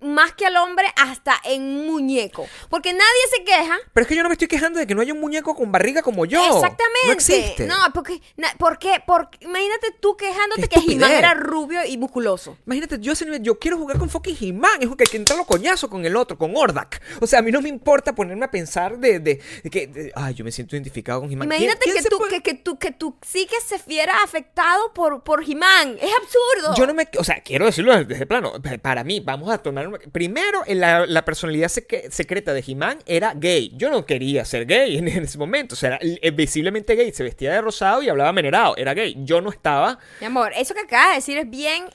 más 0.01 0.33
que 0.33 0.45
al 0.45 0.57
hombre 0.57 0.87
hasta 0.95 1.35
en 1.43 1.85
muñeco. 1.87 2.47
Porque 2.69 2.93
nadie 2.93 3.21
se 3.35 3.43
queja. 3.43 3.77
Pero 3.93 4.01
es 4.03 4.07
que 4.07 4.15
yo 4.15 4.23
no 4.23 4.29
me 4.29 4.33
estoy 4.33 4.47
quejando 4.47 4.79
de 4.79 4.87
que 4.87 4.95
no 4.95 5.01
haya 5.01 5.13
un 5.13 5.19
muñeco 5.21 5.55
con 5.55 5.71
barriga 5.71 6.01
como 6.01 6.25
yo. 6.25 6.43
Exactamente. 6.43 7.07
No 7.07 7.11
existe. 7.13 7.65
No, 7.67 7.75
porque, 7.93 8.21
na- 8.37 8.53
¿por 8.57 8.77
qué? 8.79 9.01
Porque, 9.05 9.37
imagínate 9.41 9.91
tú 9.99 10.15
quejándote 10.17 10.63
¡Qué 10.63 10.67
que 10.69 10.75
estupidez! 10.79 11.09
era 11.11 11.33
rubio 11.33 11.85
y 11.85 11.97
musculoso. 11.97 12.57
Imagínate, 12.65 12.97
yo, 12.99 13.13
yo 13.41 13.59
quiero 13.59 13.77
jugar 13.77 13.97
con 13.99 14.09
fucking 14.09 14.37
He-Man. 14.39 14.81
Es 14.81 14.87
que 14.89 15.03
hay 15.03 15.11
que 15.11 15.17
entrar 15.17 15.37
los 15.37 15.47
coñazos 15.47 15.89
con 15.89 16.05
el 16.05 16.15
otro, 16.15 16.37
con 16.37 16.55
Ordak. 16.55 17.01
O 17.21 17.27
sea, 17.27 17.39
a 17.39 17.41
mí 17.41 17.51
no 17.51 17.61
me 17.61 17.69
importa 17.69 18.13
ponerme 18.15 18.45
a 18.45 18.51
pensar 18.51 18.97
de, 18.97 19.19
de- 19.19 19.41
de 19.63 19.69
que, 19.69 19.87
de- 19.87 20.11
ay, 20.15 20.33
yo 20.33 20.43
me 20.43 20.51
siento 20.51 20.75
identificado 20.75 21.19
con. 21.21 21.29
¿Quién- 21.29 21.41
Imagínate 21.43 21.79
quién 21.83 21.95
que 21.97 22.09
tú, 22.09 22.17
puede- 22.17 22.31
que, 22.31 22.41
que 22.43 22.53
tú, 22.55 22.77
que 22.79 22.91
tú 22.91 23.15
sí 23.21 23.45
que 23.45 23.59
se 23.61 23.79
fiera 23.79 24.13
afectado 24.23 24.93
por, 24.93 25.23
por 25.23 25.43
He-Man. 25.43 25.97
Es 26.01 26.11
absurdo. 26.15 26.75
Yo 26.75 26.85
no 26.87 26.93
me. 26.93 27.07
O 27.17 27.23
sea, 27.23 27.41
quiero 27.41 27.65
decirlo 27.65 28.03
desde 28.05 28.25
plano. 28.25 28.53
pa- 28.61 28.77
Para 28.77 29.03
mí, 29.03 29.19
vamos 29.19 29.49
a 29.51 29.57
tomar. 29.57 29.90
Primero, 30.11 30.63
la, 30.67 31.05
la 31.05 31.25
personalidad 31.25 31.67
secre- 31.69 32.09
secreta 32.09 32.53
de 32.53 32.63
He-Man 32.65 32.99
era 33.05 33.33
gay. 33.35 33.71
Yo 33.75 33.89
no 33.89 34.05
quería 34.05 34.45
ser 34.45 34.65
gay 34.65 34.97
en, 34.97 35.07
en 35.09 35.23
ese 35.23 35.37
momento. 35.37 35.73
O 35.73 35.77
sea, 35.77 35.89
era 35.89 35.99
eh, 36.01 36.31
visiblemente 36.31 36.95
gay. 36.95 37.11
Se 37.11 37.23
vestía 37.23 37.51
de 37.53 37.61
rosado 37.61 38.01
y 38.03 38.09
hablaba 38.09 38.31
menerado. 38.33 38.75
Era 38.77 38.93
gay. 38.93 39.15
Yo 39.19 39.41
no 39.41 39.49
estaba. 39.49 39.99
Mi 40.19 40.27
amor, 40.27 40.51
eso 40.55 40.73
que 40.73 40.81
acabas 40.81 41.09
de 41.09 41.15
decir 41.15 41.37
es 41.37 41.49
bien 41.49 41.85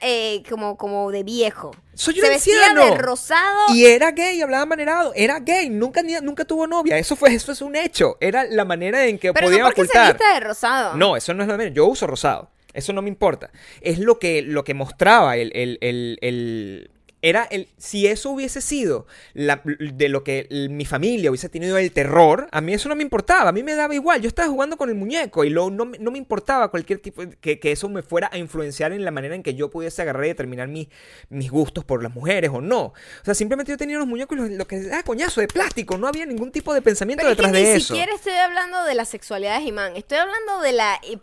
eh, 0.00 0.42
como, 0.48 0.76
como 0.76 1.10
de 1.10 1.22
viejo. 1.22 1.70
Soy 1.94 2.14
un 2.20 2.26
Se 2.26 2.28
vestía 2.28 2.66
anciano. 2.68 2.90
de 2.90 2.98
rosado. 2.98 3.74
Y 3.74 3.86
era 3.86 4.10
gay, 4.12 4.40
hablaba 4.42 4.66
manerado. 4.66 5.12
Era 5.14 5.40
gay. 5.40 5.70
Nunca, 5.70 6.02
ni- 6.02 6.12
nunca 6.22 6.44
tuvo 6.44 6.66
novia. 6.66 6.98
Eso 6.98 7.16
fue 7.16 7.32
eso 7.34 7.52
es 7.52 7.62
un 7.62 7.74
hecho. 7.76 8.16
Era 8.20 8.44
la 8.44 8.64
manera 8.64 9.06
en 9.06 9.18
que 9.18 9.32
pero 9.32 9.46
podía 9.46 9.60
no 9.60 9.64
porque 9.66 9.82
ocultar. 9.82 10.16
se 10.18 10.24
de 10.34 10.40
rosado. 10.40 10.94
No, 10.96 11.16
eso 11.16 11.32
no 11.34 11.42
es 11.42 11.48
lo 11.48 11.56
menos. 11.56 11.74
Yo 11.74 11.86
uso 11.86 12.06
rosado. 12.06 12.50
Eso 12.74 12.92
no 12.92 13.00
me 13.00 13.08
importa. 13.08 13.50
Es 13.80 13.98
lo 13.98 14.18
que, 14.18 14.42
lo 14.42 14.62
que 14.62 14.74
mostraba 14.74 15.38
el, 15.38 15.50
el- 15.54 15.78
el- 15.80 16.18
el- 16.20 16.90
Era 17.28 17.42
el. 17.50 17.66
Si 17.76 18.06
eso 18.06 18.30
hubiese 18.30 18.60
sido 18.60 19.06
la- 19.34 19.60
de 19.64 20.08
lo 20.08 20.22
que 20.22 20.46
mi 20.70 20.84
familia 20.84 21.30
hubiese 21.30 21.48
tenido 21.48 21.76
el 21.76 21.90
terror, 21.90 22.46
a 22.52 22.60
mí 22.60 22.72
eso 22.72 22.88
no 22.88 22.94
me 22.94 23.02
importaba. 23.02 23.48
A 23.50 23.52
mí 23.52 23.64
me 23.64 23.74
daba 23.74 23.94
igual. 23.94 24.20
Yo 24.22 24.28
estaba 24.28 24.48
jugando 24.48 24.76
con 24.76 24.88
el 24.90 24.94
muñeco 24.94 25.42
y 25.44 25.50
lo, 25.50 25.70
no, 25.70 25.86
me- 25.86 25.98
no 25.98 26.12
me 26.12 26.18
importaba 26.18 26.70
cualquier 26.70 27.00
tipo. 27.00 27.26
de- 27.26 27.36
Que, 27.36 27.58
que 27.58 27.72
eso 27.72 27.88
me 27.88 28.02
fuera 28.02 28.30
a 28.32 28.38
influenciar 28.38 28.92
en 28.92 29.04
la 29.04 29.10
manera 29.10 29.34
en 29.34 29.42
que 29.42 29.54
yo 29.54 29.70
pudiese 29.70 30.02
agarrar 30.02 30.24
y 30.26 30.28
determinar 30.28 30.68
mis, 30.68 30.86
mis 31.28 31.50
gustos 31.50 31.84
por 31.84 32.02
las 32.02 32.14
mujeres 32.14 32.50
o 32.54 32.60
no. 32.60 32.82
O 32.86 32.94
sea, 33.24 33.34
simplemente 33.34 33.72
yo 33.72 33.76
tenía 33.78 33.98
los 33.98 34.06
muñecos 34.06 34.38
y 34.38 34.40
los- 34.42 34.50
lo 34.50 34.66
que. 34.66 34.88
Ah, 34.92 35.02
coñazo, 35.04 35.40
de 35.40 35.48
plástico. 35.48 35.98
No 35.98 36.06
había 36.06 36.26
ningún 36.26 36.52
tipo 36.52 36.72
de 36.74 36.80
pensamiento 36.82 37.22
Pero 37.22 37.32
es 37.32 37.36
que 37.36 37.42
detrás 37.42 37.60
ni 37.60 37.68
de 37.68 37.76
eso. 37.76 37.86
siquiera 37.94 38.14
estoy 38.14 38.34
hablando 38.34 38.84
de 38.84 38.94
la 38.94 39.04
sexualidad 39.04 39.58
de 39.60 39.66
He-Man. 39.68 39.96
Estoy 39.96 40.18
hablando 40.18 40.60
de 40.60 40.72
la, 40.72 41.00
eh, 41.02 41.18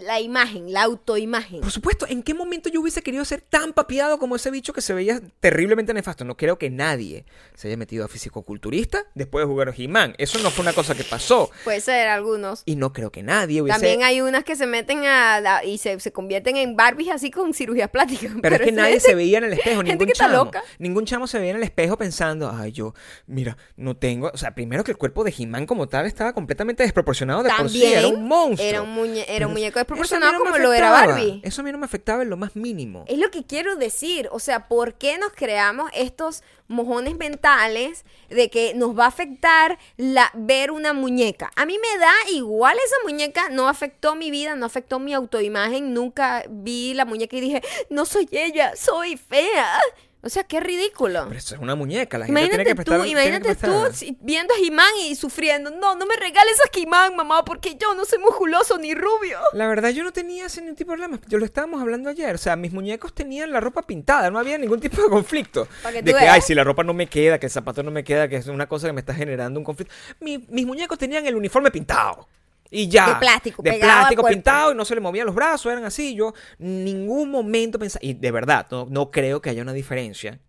la 0.00 0.18
imagen, 0.20 0.72
la 0.72 0.84
autoimagen. 0.84 1.60
Por 1.60 1.70
supuesto, 1.70 2.06
¿en 2.08 2.22
qué 2.22 2.32
momento 2.34 2.68
yo 2.70 2.80
hubiese 2.80 3.02
querido 3.02 3.24
ser 3.24 3.40
tan 3.42 3.72
papiado 3.74 4.18
como 4.18 4.36
ese 4.36 4.50
bicho 4.50 4.72
que 4.72 4.80
se 4.80 4.94
veía 4.94 5.20
terriblemente 5.42 5.92
nefasto? 5.92 6.24
No 6.24 6.36
creo 6.36 6.56
que 6.56 6.70
nadie 6.70 7.24
se 7.54 7.66
haya 7.68 7.76
metido 7.76 8.04
a 8.04 8.08
físico-culturista 8.08 9.04
después 9.14 9.42
de 9.44 9.46
jugar 9.50 9.68
a 9.68 9.74
He-Man. 9.76 10.14
Eso 10.18 10.38
no 10.38 10.50
fue 10.50 10.62
una 10.62 10.72
cosa 10.72 10.94
que 10.94 11.02
pasó. 11.04 11.50
Puede 11.64 11.80
ser 11.80 12.06
algunos. 12.06 12.62
Y 12.64 12.76
no 12.76 12.92
creo 12.92 13.10
que 13.10 13.22
nadie 13.24 13.60
hubiese... 13.60 13.78
También 13.78 14.04
hay 14.04 14.20
unas 14.20 14.44
que 14.44 14.54
se 14.56 14.66
meten 14.66 15.04
a 15.04 15.40
la- 15.40 15.64
y 15.64 15.78
se, 15.78 15.98
se 16.00 16.12
convierten 16.12 16.56
en 16.56 16.76
Barbies 16.76 17.10
así 17.10 17.30
con 17.32 17.52
cirugías 17.54 17.90
plásticas. 17.90 18.32
Pero, 18.40 18.54
es 18.54 18.62
que 18.62 18.72
nadie 18.72 18.92
gente- 18.92 19.08
se 19.08 19.14
veía 19.16 19.38
en 19.38 19.44
el 19.44 19.52
espejo, 19.54 19.76
gente 19.78 19.92
ningún 19.92 20.06
que 20.06 20.12
está 20.12 20.26
chamo. 20.26 20.44
loca. 20.44 20.62
Ningún 20.78 21.04
chamo 21.06 21.26
se 21.26 21.38
veía 21.40 21.50
en 21.50 21.56
el 21.56 21.64
espejo 21.64 21.98
pensando, 21.98 22.48
ay, 22.54 22.70
yo, 22.70 22.94
mira, 23.26 23.56
no 23.76 23.96
tengo. 23.96 24.30
O 24.32 24.36
sea, 24.38 24.54
primero 24.54 24.84
que 24.84 24.92
el 24.92 24.96
cuerpo 24.96 25.24
de 25.24 25.34
He-Man 25.36 25.66
como 25.66 25.88
tal 25.88 26.06
estaba 26.06 26.32
completamente 26.32 26.84
desproporcionado 26.84 27.42
de 27.42 27.50
por 27.50 27.68
sí, 27.68 27.80
También 27.80 27.98
era 27.98 28.08
un 28.08 28.28
monstruo. 28.28 28.68
era 28.68 28.82
un 28.82 28.94
muñe- 28.96 29.24
era 29.26 29.46
un 29.48 29.52
muñeco 29.54 29.80
desproporcionado 29.80 30.32
no 30.34 30.38
como 30.38 30.56
lo 30.58 30.72
era. 30.72 30.90
Barbie. 30.92 31.40
Eso 31.44 31.62
a 31.62 31.64
mí 31.64 31.72
no 31.72 31.78
me 31.78 31.86
afectaba 31.86 32.22
en 32.22 32.30
lo 32.30 32.36
más 32.36 32.54
mínimo. 32.54 33.04
Es 33.08 33.18
lo 33.18 33.30
que 33.32 33.44
quiero 33.44 33.74
decir. 33.74 34.28
O 34.30 34.38
sea, 34.38 34.68
¿por 34.68 34.94
qué 34.94 35.18
nos 35.18 35.31
creamos 35.32 35.90
estos 35.94 36.42
mojones 36.68 37.16
mentales 37.16 38.04
de 38.28 38.50
que 38.50 38.74
nos 38.74 38.98
va 38.98 39.04
a 39.04 39.08
afectar 39.08 39.78
la, 39.96 40.30
ver 40.34 40.70
una 40.70 40.92
muñeca. 40.92 41.50
A 41.56 41.66
mí 41.66 41.76
me 41.78 41.98
da 41.98 42.12
igual 42.32 42.76
esa 42.84 42.96
muñeca, 43.04 43.48
no 43.50 43.68
afectó 43.68 44.14
mi 44.14 44.30
vida, 44.30 44.56
no 44.56 44.66
afectó 44.66 44.98
mi 44.98 45.14
autoimagen, 45.14 45.92
nunca 45.94 46.44
vi 46.48 46.94
la 46.94 47.04
muñeca 47.04 47.36
y 47.36 47.40
dije, 47.40 47.62
no 47.90 48.04
soy 48.04 48.28
ella, 48.32 48.74
soy 48.76 49.16
fea. 49.16 49.80
O 50.24 50.28
sea, 50.28 50.44
qué 50.44 50.60
ridículo. 50.60 51.24
Pero 51.26 51.38
eso 51.38 51.56
es 51.56 51.60
una 51.60 51.74
muñeca, 51.74 52.16
la 52.16 52.26
gente 52.26 52.40
tiene 52.40 52.54
Imagínate 52.54 52.70
que 52.70 52.74
prestar 52.76 52.98
tú, 52.98 53.04
tiene 53.04 53.20
que 53.22 53.26
imagínate 53.28 53.66
tú 53.66 53.96
si- 53.96 54.16
viendo 54.20 54.54
a 54.54 54.56
He-Man 54.56 54.86
y 55.04 55.16
sufriendo. 55.16 55.70
No, 55.72 55.96
no 55.96 56.06
me 56.06 56.14
regales 56.14 56.56
a 56.64 56.78
He-Man, 56.78 57.16
mamá, 57.16 57.44
porque 57.44 57.74
yo 57.74 57.94
no 57.94 58.04
soy 58.04 58.20
musculoso 58.20 58.78
ni 58.78 58.94
rubio. 58.94 59.40
La 59.52 59.66
verdad, 59.66 59.90
yo 59.90 60.04
no 60.04 60.12
tenía 60.12 60.46
ese 60.46 60.60
ningún 60.60 60.76
tipo 60.76 60.92
de 60.92 60.98
problema. 60.98 61.20
Yo 61.26 61.38
lo 61.38 61.44
estábamos 61.44 61.80
hablando 61.82 62.08
ayer. 62.08 62.32
O 62.34 62.38
sea, 62.38 62.54
mis 62.54 62.72
muñecos 62.72 63.12
tenían 63.12 63.50
la 63.50 63.58
ropa 63.58 63.82
pintada. 63.82 64.30
No 64.30 64.38
había 64.38 64.56
ningún 64.58 64.78
tipo 64.78 65.02
de 65.02 65.08
conflicto. 65.08 65.66
Que 65.82 66.02
de 66.02 66.02
que, 66.04 66.12
veas. 66.20 66.34
ay, 66.34 66.40
si 66.40 66.54
la 66.54 66.62
ropa 66.62 66.84
no 66.84 66.94
me 66.94 67.08
queda, 67.08 67.40
que 67.40 67.46
el 67.46 67.52
zapato 67.52 67.82
no 67.82 67.90
me 67.90 68.04
queda, 68.04 68.28
que 68.28 68.36
es 68.36 68.46
una 68.46 68.68
cosa 68.68 68.86
que 68.86 68.92
me 68.92 69.00
está 69.00 69.14
generando 69.14 69.58
un 69.58 69.64
conflicto. 69.64 69.92
Mi- 70.20 70.38
mis 70.48 70.64
muñecos 70.66 70.98
tenían 70.98 71.26
el 71.26 71.34
uniforme 71.34 71.72
pintado. 71.72 72.28
Y 72.72 72.88
ya. 72.88 73.06
De 73.06 73.14
plástico, 73.16 73.62
De 73.62 73.74
plástico 73.74 74.24
pintado 74.24 74.72
y 74.72 74.74
no 74.74 74.84
se 74.84 74.94
le 74.94 75.00
movían 75.00 75.26
los 75.26 75.34
brazos, 75.34 75.70
eran 75.70 75.84
así. 75.84 76.14
Yo 76.14 76.34
ningún 76.58 77.30
momento 77.30 77.78
pensaba. 77.78 78.04
Y 78.04 78.14
de 78.14 78.30
verdad, 78.30 78.66
no, 78.70 78.86
no 78.90 79.10
creo 79.10 79.40
que 79.42 79.50
haya 79.50 79.62
una 79.62 79.74
diferencia 79.74 80.40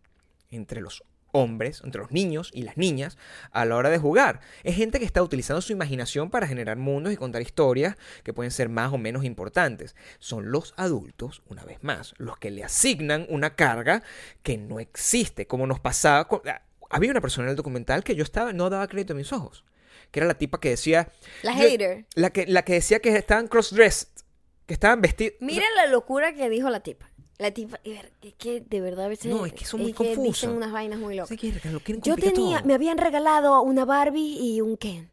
entre 0.50 0.82
los 0.82 1.04
hombres, 1.34 1.82
entre 1.84 2.00
los 2.00 2.12
niños 2.12 2.52
y 2.54 2.62
las 2.62 2.78
niñas 2.78 3.18
a 3.52 3.66
la 3.66 3.76
hora 3.76 3.90
de 3.90 3.98
jugar. 3.98 4.40
Es 4.64 4.76
gente 4.76 5.00
que 5.00 5.06
está 5.06 5.22
utilizando 5.22 5.62
su 5.62 5.74
imaginación 5.74 6.30
para 6.30 6.48
generar 6.48 6.78
mundos 6.78 7.12
y 7.12 7.18
contar 7.18 7.42
historias 7.42 7.98
que 8.24 8.34
pueden 8.34 8.52
ser 8.52 8.70
más 8.70 8.94
o 8.94 8.98
menos 8.98 9.26
importantes. 9.26 9.96
Son 10.20 10.52
los 10.52 10.74
adultos, 10.78 11.42
una 11.48 11.64
vez 11.66 11.84
más, 11.84 12.14
los 12.18 12.38
que 12.38 12.52
le 12.52 12.64
asignan 12.64 13.26
una 13.30 13.56
carga 13.56 14.04
que 14.44 14.58
no 14.58 14.80
existe, 14.80 15.46
como 15.48 15.68
nos 15.68 15.80
pasaba 15.80 16.28
con... 16.28 16.42
ah, 16.48 16.62
Había 16.90 17.12
una 17.12 17.22
persona 17.22 17.48
en 17.48 17.52
el 17.52 17.56
documental 17.58 18.04
que 18.04 18.16
yo 18.16 18.24
estaba, 18.24 18.54
no 18.54 18.70
daba 18.70 18.88
crédito 18.88 19.14
a 19.14 19.18
mis 19.18 19.34
ojos, 19.34 19.66
que 20.14 20.20
era 20.20 20.28
la 20.28 20.36
tipa 20.36 20.60
que 20.60 20.70
decía... 20.70 21.12
La 21.42 21.54
hater. 21.56 22.06
La 22.14 22.30
que, 22.30 22.46
la 22.46 22.64
que 22.64 22.74
decía 22.74 23.00
que 23.00 23.18
estaban 23.18 23.48
cross-dressed, 23.48 24.10
que 24.68 24.76
estaban 24.76 25.02
vestidos... 25.02 25.34
Mira 25.40 25.66
la 25.76 25.88
locura 25.88 26.36
que 26.36 26.52
dijo 26.52 26.70
la 26.70 26.82
tipa. 26.82 27.10
La 27.40 27.50
tipa, 27.50 27.80
es 27.84 28.34
que 28.36 28.62
de 28.62 28.80
verdad 28.80 29.06
a 29.06 29.08
veces. 29.08 29.32
No, 29.32 29.48
es 29.48 29.54
que 29.54 29.66
son 29.66 29.82
muy 29.82 29.92
dicen 29.92 30.14
confusos. 30.16 30.56
unas 30.56 30.72
vainas 30.72 31.00
muy 31.00 31.16
locas. 31.16 31.30
Sí, 31.30 31.52
que 31.52 31.70
lo 31.72 31.80
quieren 31.80 32.04
Yo 32.04 32.16
tenía, 32.16 32.60
todo. 32.60 32.68
me 32.68 32.76
habían 32.76 33.00
regalado 33.00 33.60
una 33.64 33.86
Barbie 33.86 34.38
y 34.40 34.62
un 34.62 34.78
Ken. 34.78 35.10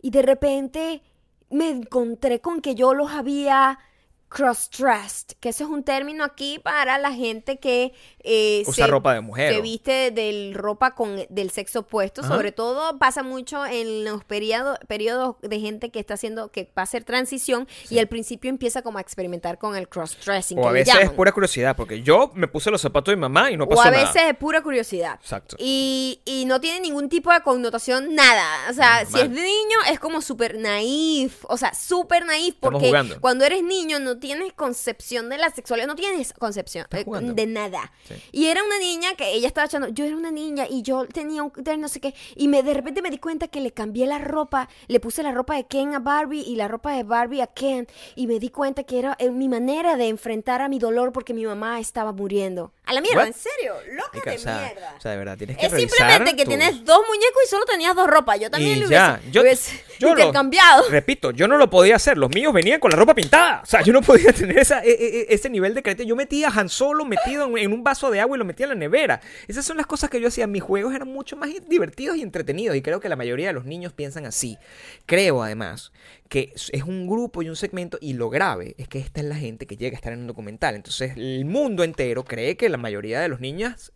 Y 0.00 0.10
de 0.10 0.22
repente 0.22 1.02
me 1.50 1.70
encontré 1.70 2.40
con 2.40 2.60
que 2.60 2.76
yo 2.76 2.94
los 2.94 3.10
había 3.10 3.80
cross-dressed, 4.28 5.36
que 5.40 5.50
ese 5.50 5.64
es 5.64 5.70
un 5.70 5.82
término 5.82 6.24
aquí 6.24 6.58
para 6.58 6.98
la 6.98 7.12
gente 7.12 7.58
que 7.58 7.92
eh, 8.24 8.62
Usa 8.66 8.86
ropa 8.86 9.14
de 9.14 9.20
mujer, 9.20 9.54
se 9.54 9.60
viste 9.60 10.10
del 10.10 10.54
ropa 10.54 10.94
con 10.94 11.16
del 11.28 11.50
sexo 11.50 11.80
opuesto, 11.80 12.20
Ajá. 12.22 12.34
sobre 12.34 12.52
todo 12.52 12.98
pasa 12.98 13.22
mucho 13.22 13.64
en 13.66 14.04
los 14.04 14.24
periodos 14.24 14.78
periodos 14.86 15.36
de 15.42 15.60
gente 15.60 15.90
que 15.90 15.98
está 16.00 16.14
haciendo 16.14 16.50
que 16.50 16.64
va 16.76 16.82
a 16.82 16.82
hacer 16.82 17.04
transición 17.04 17.66
y 17.90 17.98
al 17.98 18.08
principio 18.08 18.50
empieza 18.50 18.82
como 18.82 18.98
a 18.98 19.00
experimentar 19.00 19.58
con 19.58 19.76
el 19.76 19.88
cross-dressing, 19.88 20.58
O 20.58 20.68
a 20.68 20.72
veces 20.72 20.94
es 21.00 21.10
pura 21.10 21.32
curiosidad, 21.32 21.76
porque 21.76 22.02
yo 22.02 22.30
me 22.34 22.48
puse 22.48 22.70
los 22.70 22.80
zapatos 22.80 23.12
de 23.12 23.16
mi 23.16 23.20
mamá 23.22 23.50
y 23.50 23.56
no 23.56 23.68
pasó 23.68 23.80
O 23.80 23.82
a 23.84 23.90
nada. 23.90 24.04
veces 24.04 24.22
es 24.30 24.36
pura 24.36 24.62
curiosidad. 24.62 25.18
Exacto. 25.20 25.56
Y, 25.58 26.20
y 26.24 26.44
no 26.44 26.60
tiene 26.60 26.80
ningún 26.80 27.08
tipo 27.08 27.32
de 27.32 27.40
connotación, 27.42 28.14
nada. 28.14 28.70
O 28.70 28.72
sea, 28.72 29.04
No, 29.04 29.10
si 29.10 29.20
es 29.20 29.30
de 29.30 29.40
niño, 29.42 29.78
es 29.90 29.98
como 30.00 30.20
súper 30.20 30.58
naif. 30.58 31.44
O 31.48 31.56
sea, 31.56 31.72
súper 31.74 32.26
naif. 32.26 32.56
Porque 32.60 32.92
cuando 33.20 33.44
eres 33.44 33.62
niño 33.62 33.98
no 34.00 34.17
tienes 34.18 34.52
concepción 34.52 35.28
de 35.28 35.38
la 35.38 35.50
sexualidad, 35.50 35.88
no 35.88 35.94
tienes 35.94 36.32
concepción 36.32 36.86
eh, 36.90 37.04
de 37.04 37.46
nada. 37.46 37.92
Sí. 38.06 38.14
Y 38.32 38.46
era 38.46 38.62
una 38.64 38.78
niña 38.78 39.14
que 39.14 39.32
ella 39.32 39.48
estaba 39.48 39.66
echando. 39.66 39.88
Yo 39.88 40.04
era 40.04 40.16
una 40.16 40.30
niña 40.30 40.66
y 40.68 40.82
yo 40.82 41.06
tenía 41.06 41.42
un 41.42 41.52
no 41.78 41.88
sé 41.88 42.00
qué. 42.00 42.14
Y 42.36 42.48
me 42.48 42.62
de 42.62 42.74
repente 42.74 43.02
me 43.02 43.10
di 43.10 43.18
cuenta 43.18 43.48
que 43.48 43.60
le 43.60 43.72
cambié 43.72 44.06
la 44.06 44.18
ropa. 44.18 44.68
Le 44.88 45.00
puse 45.00 45.22
la 45.22 45.32
ropa 45.32 45.56
de 45.56 45.66
Ken 45.66 45.94
a 45.94 45.98
Barbie 45.98 46.42
y 46.42 46.56
la 46.56 46.68
ropa 46.68 46.92
de 46.92 47.02
Barbie 47.02 47.42
a 47.42 47.46
Ken. 47.46 47.86
Y 48.16 48.26
me 48.26 48.38
di 48.38 48.50
cuenta 48.50 48.84
que 48.84 48.98
era 48.98 49.16
eh, 49.18 49.30
mi 49.30 49.48
manera 49.48 49.96
de 49.96 50.08
enfrentar 50.08 50.62
a 50.62 50.68
mi 50.68 50.78
dolor 50.78 51.12
porque 51.12 51.34
mi 51.34 51.44
mamá 51.44 51.80
estaba 51.80 52.12
muriendo. 52.12 52.72
A 52.88 52.94
la 52.94 53.00
mierda, 53.02 53.18
What? 53.20 53.26
en 53.28 53.34
serio, 53.34 53.74
loca 53.92 54.10
Mica, 54.14 54.30
de 54.30 54.36
o, 54.36 54.40
sea, 54.40 54.58
mierda. 54.72 54.94
o 54.96 55.00
sea, 55.00 55.10
de 55.12 55.16
verdad, 55.18 55.36
tienes 55.38 55.56
que 55.58 55.66
Es 55.66 55.72
simplemente 55.72 56.30
que 56.36 56.44
tus- 56.44 56.48
tienes 56.48 56.84
dos 56.84 57.00
muñecos 57.06 57.42
y 57.44 57.48
solo 57.48 57.64
tenías 57.66 57.94
dos 57.94 58.08
ropas. 58.08 58.40
Yo 58.40 58.50
también 58.50 58.78
Y 58.78 58.80
le 58.80 58.88
ya, 58.88 59.18
hubiese, 59.20 59.30
yo, 59.32 59.42
hubiese 59.42 59.84
yo 59.98 60.08
lo- 60.14 60.18
intercambiado. 60.20 60.84
repito, 60.90 61.30
yo 61.32 61.46
no 61.48 61.58
lo 61.58 61.68
podía 61.70 61.96
hacer. 61.96 62.16
Los 62.18 62.30
míos 62.30 62.52
venían 62.52 62.80
con 62.80 62.90
la 62.90 62.96
ropa 62.96 63.14
pintada. 63.14 63.60
O 63.62 63.66
sea, 63.66 63.82
yo 63.82 63.92
no 63.92 64.00
podía 64.02 64.32
tener 64.32 64.58
esa, 64.58 64.82
e- 64.82 64.90
e- 64.90 65.26
ese 65.28 65.50
nivel 65.50 65.74
de 65.74 65.82
carácter. 65.82 66.06
Yo 66.06 66.16
metía 66.16 66.48
a 66.48 66.50
Han 66.60 66.68
Solo 66.70 67.04
metido 67.04 67.44
en, 67.46 67.58
en 67.58 67.72
un 67.72 67.84
vaso 67.84 68.10
de 68.10 68.20
agua 68.20 68.36
y 68.36 68.38
lo 68.38 68.44
metía 68.46 68.64
en 68.64 68.70
la 68.70 68.76
nevera. 68.76 69.20
Esas 69.48 69.64
son 69.66 69.76
las 69.76 69.86
cosas 69.86 70.08
que 70.10 70.20
yo 70.20 70.28
hacía. 70.28 70.46
Mis 70.46 70.62
juegos 70.62 70.94
eran 70.94 71.08
mucho 71.08 71.36
más 71.36 71.50
divertidos 71.68 72.16
y 72.16 72.22
entretenidos. 72.22 72.74
Y 72.74 72.80
creo 72.82 73.00
que 73.00 73.08
la 73.10 73.16
mayoría 73.16 73.48
de 73.48 73.52
los 73.52 73.66
niños 73.66 73.92
piensan 73.92 74.24
así. 74.24 74.56
Creo, 75.04 75.42
además, 75.42 75.92
que 76.28 76.52
es 76.54 76.82
un 76.84 77.06
grupo 77.06 77.42
y 77.42 77.48
un 77.48 77.56
segmento. 77.56 77.98
Y 78.00 78.14
lo 78.14 78.30
grave 78.30 78.74
es 78.78 78.88
que 78.88 78.98
esta 78.98 79.20
es 79.20 79.26
la 79.26 79.36
gente 79.36 79.66
que 79.66 79.76
llega 79.76 79.94
a 79.94 79.98
estar 79.98 80.12
en 80.12 80.20
un 80.20 80.26
documental. 80.26 80.74
Entonces, 80.74 81.12
el 81.16 81.44
mundo 81.44 81.84
entero 81.84 82.24
cree 82.24 82.56
que 82.56 82.68
la 82.68 82.76
mayoría 82.76 83.20
de 83.20 83.28
los 83.28 83.40
niños 83.40 83.92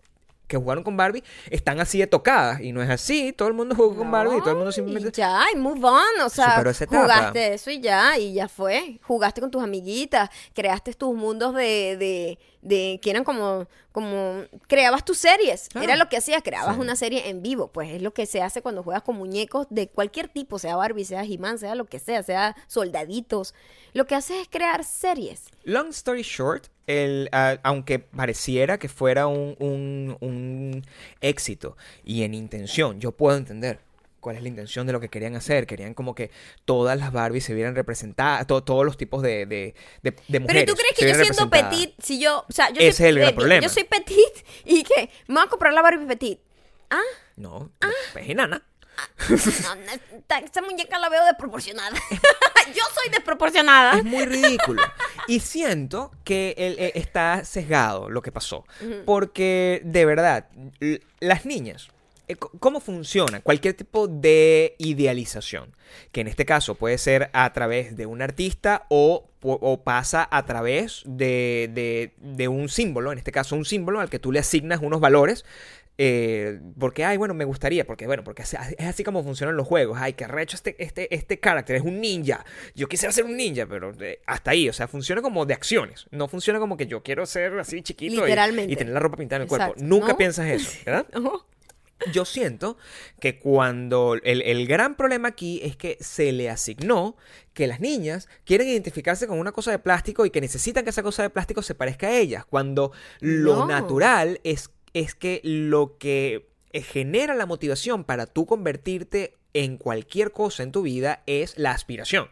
que 0.53 0.59
jugaron 0.59 0.85
con 0.85 0.99
Barbie 0.99 1.25
están 1.51 1.81
así 1.81 1.99
de 1.99 2.07
tocadas. 2.07 2.61
Y 2.61 2.73
no 2.73 2.83
es 2.83 2.91
así. 2.91 3.33
Todo 3.33 3.49
el 3.49 3.55
mundo 3.55 3.75
jugó 3.75 3.97
con 3.97 4.11
Barbie 4.11 4.37
y 4.37 4.41
todo 4.41 4.51
el 4.51 4.57
mundo 4.57 4.73
simplemente. 4.73 5.09
y 5.09 5.13
ya, 5.13 5.45
y 5.53 5.57
move 5.57 5.85
on. 5.85 6.21
O 6.25 6.29
sea, 6.29 6.63
jugaste 6.87 7.55
eso 7.55 7.71
y 7.71 7.81
ya, 7.81 8.19
y 8.19 8.35
ya 8.35 8.49
fue. 8.49 9.01
Jugaste 9.03 9.41
con 9.41 9.51
tus 9.51 9.63
amiguitas, 9.63 10.29
creaste 10.55 10.93
tus 10.95 11.15
mundos 11.15 11.55
de, 11.55 11.97
de, 11.97 12.39
de 12.63 12.99
que 13.03 13.11
eran 13.11 13.25
como, 13.25 13.67
como, 13.93 14.45
creabas 14.69 15.05
tus 15.05 15.19
series. 15.19 15.69
Claro. 15.69 15.85
Era 15.87 15.97
lo 15.97 16.09
que 16.09 16.17
hacías, 16.17 16.43
creabas 16.43 16.77
Sí. 16.77 16.81
una 16.81 16.97
serie 16.97 17.29
en 17.29 17.43
vivo. 17.43 17.69
Pues 17.73 17.91
es 17.91 18.01
lo 18.01 18.15
que 18.15 18.25
se 18.25 18.41
hace 18.41 18.63
cuando 18.63 18.83
juegas 18.83 19.03
con 19.03 19.17
muñecos 19.17 19.67
de 19.69 19.89
cualquier 19.89 20.29
tipo, 20.29 20.59
sea 20.59 20.77
Barbie, 20.77 21.05
sea 21.05 21.25
He-Man, 21.25 21.59
sea 21.59 21.75
lo 21.75 21.85
que 21.87 21.99
sea, 21.99 22.23
sea 22.23 22.57
soldaditos. 22.69 23.55
Lo 23.93 24.07
que 24.07 24.15
haces 24.15 24.37
es 24.43 24.49
crear 24.49 24.85
series. 24.85 25.45
Long 25.65 25.89
story 25.89 26.23
short, 26.23 26.67
el, 26.87 27.29
aunque 27.63 27.99
pareciera 27.99 28.79
que 28.79 28.89
fuera 28.89 29.27
un, 29.27 29.57
un- 29.59 30.17
un 30.21 30.83
éxito 31.21 31.77
y 32.05 32.23
en 32.23 32.35
intención, 32.35 33.01
yo 33.01 33.13
puedo 33.13 33.37
entender 33.37 33.81
cuál 34.23 34.37
es 34.37 34.43
la 34.43 34.49
intención 34.49 34.87
de 34.87 34.95
lo 34.95 35.01
que 35.01 35.11
querían 35.11 35.37
hacer. 35.37 35.67
Querían 35.67 35.93
como 35.93 36.15
que 36.15 36.31
todas 36.65 36.99
las 36.99 37.13
Barbies 37.13 37.45
se 37.45 37.53
vieran 37.53 37.75
representadas, 37.75 38.47
to- 38.47 38.63
todos 38.65 38.87
los 38.87 38.97
tipos 38.97 39.21
de, 39.23 39.45
de, 39.45 39.75
de- 40.03 40.17
de 40.29 40.41
mujeres. 40.41 40.65
Pero 40.65 40.73
tú 40.75 40.81
crees 40.81 40.97
que 40.97 41.09
yo 41.09 41.15
siendo 41.35 41.51
petit, 41.51 41.93
si 42.03 42.19
yo, 42.19 42.47
o 42.49 42.53
sea, 42.53 42.71
yo 42.71 42.81
Ese 42.81 42.93
soy, 42.93 43.07
es 43.07 43.11
el 43.11 43.19
gran 43.19 43.31
eh, 43.31 43.35
problema. 43.35 43.63
Yo 43.63 43.69
soy 43.69 43.85
petit 43.85 44.47
y 44.65 44.83
qué, 44.85 45.11
me 45.27 45.35
voy 45.35 45.45
a 45.45 45.49
comprar 45.51 45.75
la 45.75 45.83
Barbie 45.83 46.07
petit. 46.07 46.41
Ah, 46.89 47.01
No, 47.37 47.71
es 48.15 48.29
enana. 48.31 48.63
no, 49.29 49.35
esta- 49.35 50.39
esta 50.39 50.63
muñeca 50.63 50.99
la 50.99 51.09
veo 51.09 51.25
desproporcionada. 51.25 51.97
yo 52.75 52.83
soy 52.95 53.11
desproporcionada. 53.11 53.99
Es 53.99 54.05
muy 54.05 54.25
ridículo. 54.27 54.83
Y 55.27 55.41
siento 55.41 56.13
que 56.25 56.55
él, 56.59 56.77
eh, 56.79 56.93
está 56.95 57.45
sesgado 57.45 58.09
lo 58.11 58.23
que 58.23 58.31
pasó. 58.33 58.65
Porque, 59.07 59.81
de 59.85 60.05
verdad, 60.05 60.49
las 61.21 61.45
niñas, 61.47 61.89
¿cómo 62.37 62.81
funciona? 62.81 63.41
Cualquier 63.41 63.75
tipo 63.75 64.09
de 64.09 64.75
idealización, 64.79 65.75
que 66.13 66.21
en 66.23 66.29
este 66.29 66.45
caso 66.45 66.75
puede 66.75 66.99
ser 66.99 67.31
a 67.33 67.53
través 67.53 67.97
de 67.97 68.07
un 68.07 68.23
artista 68.23 68.87
o, 68.89 69.29
pasa 69.85 70.29
a 70.31 70.45
través 70.47 71.03
de, 71.05 71.69
de- 71.73 72.13
de 72.19 72.49
un 72.49 72.69
símbolo, 72.69 73.11
en 73.13 73.19
este 73.19 73.33
caso 73.33 73.57
un 73.57 73.65
símbolo 73.65 74.01
al 74.01 74.09
que 74.11 74.19
tú 74.19 74.31
le 74.33 74.39
asignas 74.39 74.81
unos 74.83 75.01
valores. 75.01 75.45
eh, 75.99 76.59
porque, 76.81 77.05
ay, 77.05 77.17
bueno, 77.19 77.35
me 77.35 77.45
gustaría, 77.45 77.85
porque, 77.87 78.07
bueno, 78.07 78.25
porque 78.25 78.43
es 78.43 78.55
así 78.81 79.05
como 79.05 79.23
funcionan 79.23 79.57
los 79.57 79.67
juegos. 79.69 79.99
Ay, 80.01 80.15
que 80.15 80.27
recho 80.27 80.57
este, 80.57 80.75
este, 80.83 81.15
este 81.15 81.39
carácter, 81.39 81.77
es 81.77 81.83
un 81.83 82.01
ninja. 82.01 82.45
Yo 82.75 82.89
quisiera 82.89 83.13
ser 83.13 83.25
un 83.27 83.37
ninja, 83.37 83.67
pero 83.67 83.93
eh, 84.01 84.21
hasta 84.27 84.53
ahí, 84.53 84.69
o 84.71 84.73
sea, 84.73 84.89
funciona 84.89 85.21
como 85.21 85.45
de 85.45 85.53
acciones. 85.55 86.07
No 86.11 86.29
funciona 86.29 86.59
como 86.61 86.77
que 86.79 86.87
yo 86.87 87.03
quiero 87.03 87.27
ser 87.27 87.59
así 87.59 87.83
chiquito 87.83 88.15
y- 88.15 88.21
Literalmente. 88.25 88.73
y, 88.73 88.77
tener 88.77 88.95
la 88.95 89.01
ropa 89.01 89.17
pintada 89.19 89.37
en 89.37 89.43
el 89.43 89.49
cuerpo. 89.49 89.75
Nunca 89.79 90.09
¿no? 90.09 90.17
piensas 90.17 90.47
eso, 90.49 90.71
¿verdad? 90.87 91.07
Yo 92.13 92.25
siento 92.25 92.77
que 93.21 93.39
cuando 93.39 94.15
el, 94.23 94.43
el 94.43 94.67
gran 94.67 94.97
problema 94.97 95.29
aquí 95.29 95.61
es 95.63 95.77
que 95.77 95.99
se 96.01 96.33
le 96.33 96.51
asignó 96.51 97.17
que 97.53 97.67
las 97.67 97.81
niñas 97.81 98.29
quieren 98.45 98.69
identificarse 98.69 99.27
con 99.27 99.39
una 99.39 99.53
cosa 99.53 99.71
de 99.71 99.79
plástico 99.79 100.25
y 100.27 100.31
que 100.31 100.41
necesitan 100.41 100.85
que 100.85 100.91
esa 100.91 101.03
cosa 101.03 101.23
de 101.23 101.31
plástico 101.31 101.63
se 101.63 101.75
parezca 101.75 102.09
a 102.09 102.17
ellas, 102.19 102.45
cuando 102.45 102.93
lo 103.21 103.57
No. 103.61 103.67
natural 103.67 104.41
es, 104.45 104.71
es 104.95 105.15
que 105.15 105.41
lo 105.45 105.99
que 105.99 106.49
eh, 106.73 106.83
genera 106.83 107.35
la 107.35 107.47
motivación 107.47 108.05
para 108.05 108.27
tú 108.27 108.47
convertirte 108.47 109.37
en 109.55 109.77
cualquier 109.77 110.33
cosa 110.33 110.63
en 110.63 110.73
tu 110.73 110.83
vida 110.83 111.23
es 111.27 111.59
la 111.59 111.73
aspiración. 111.73 112.29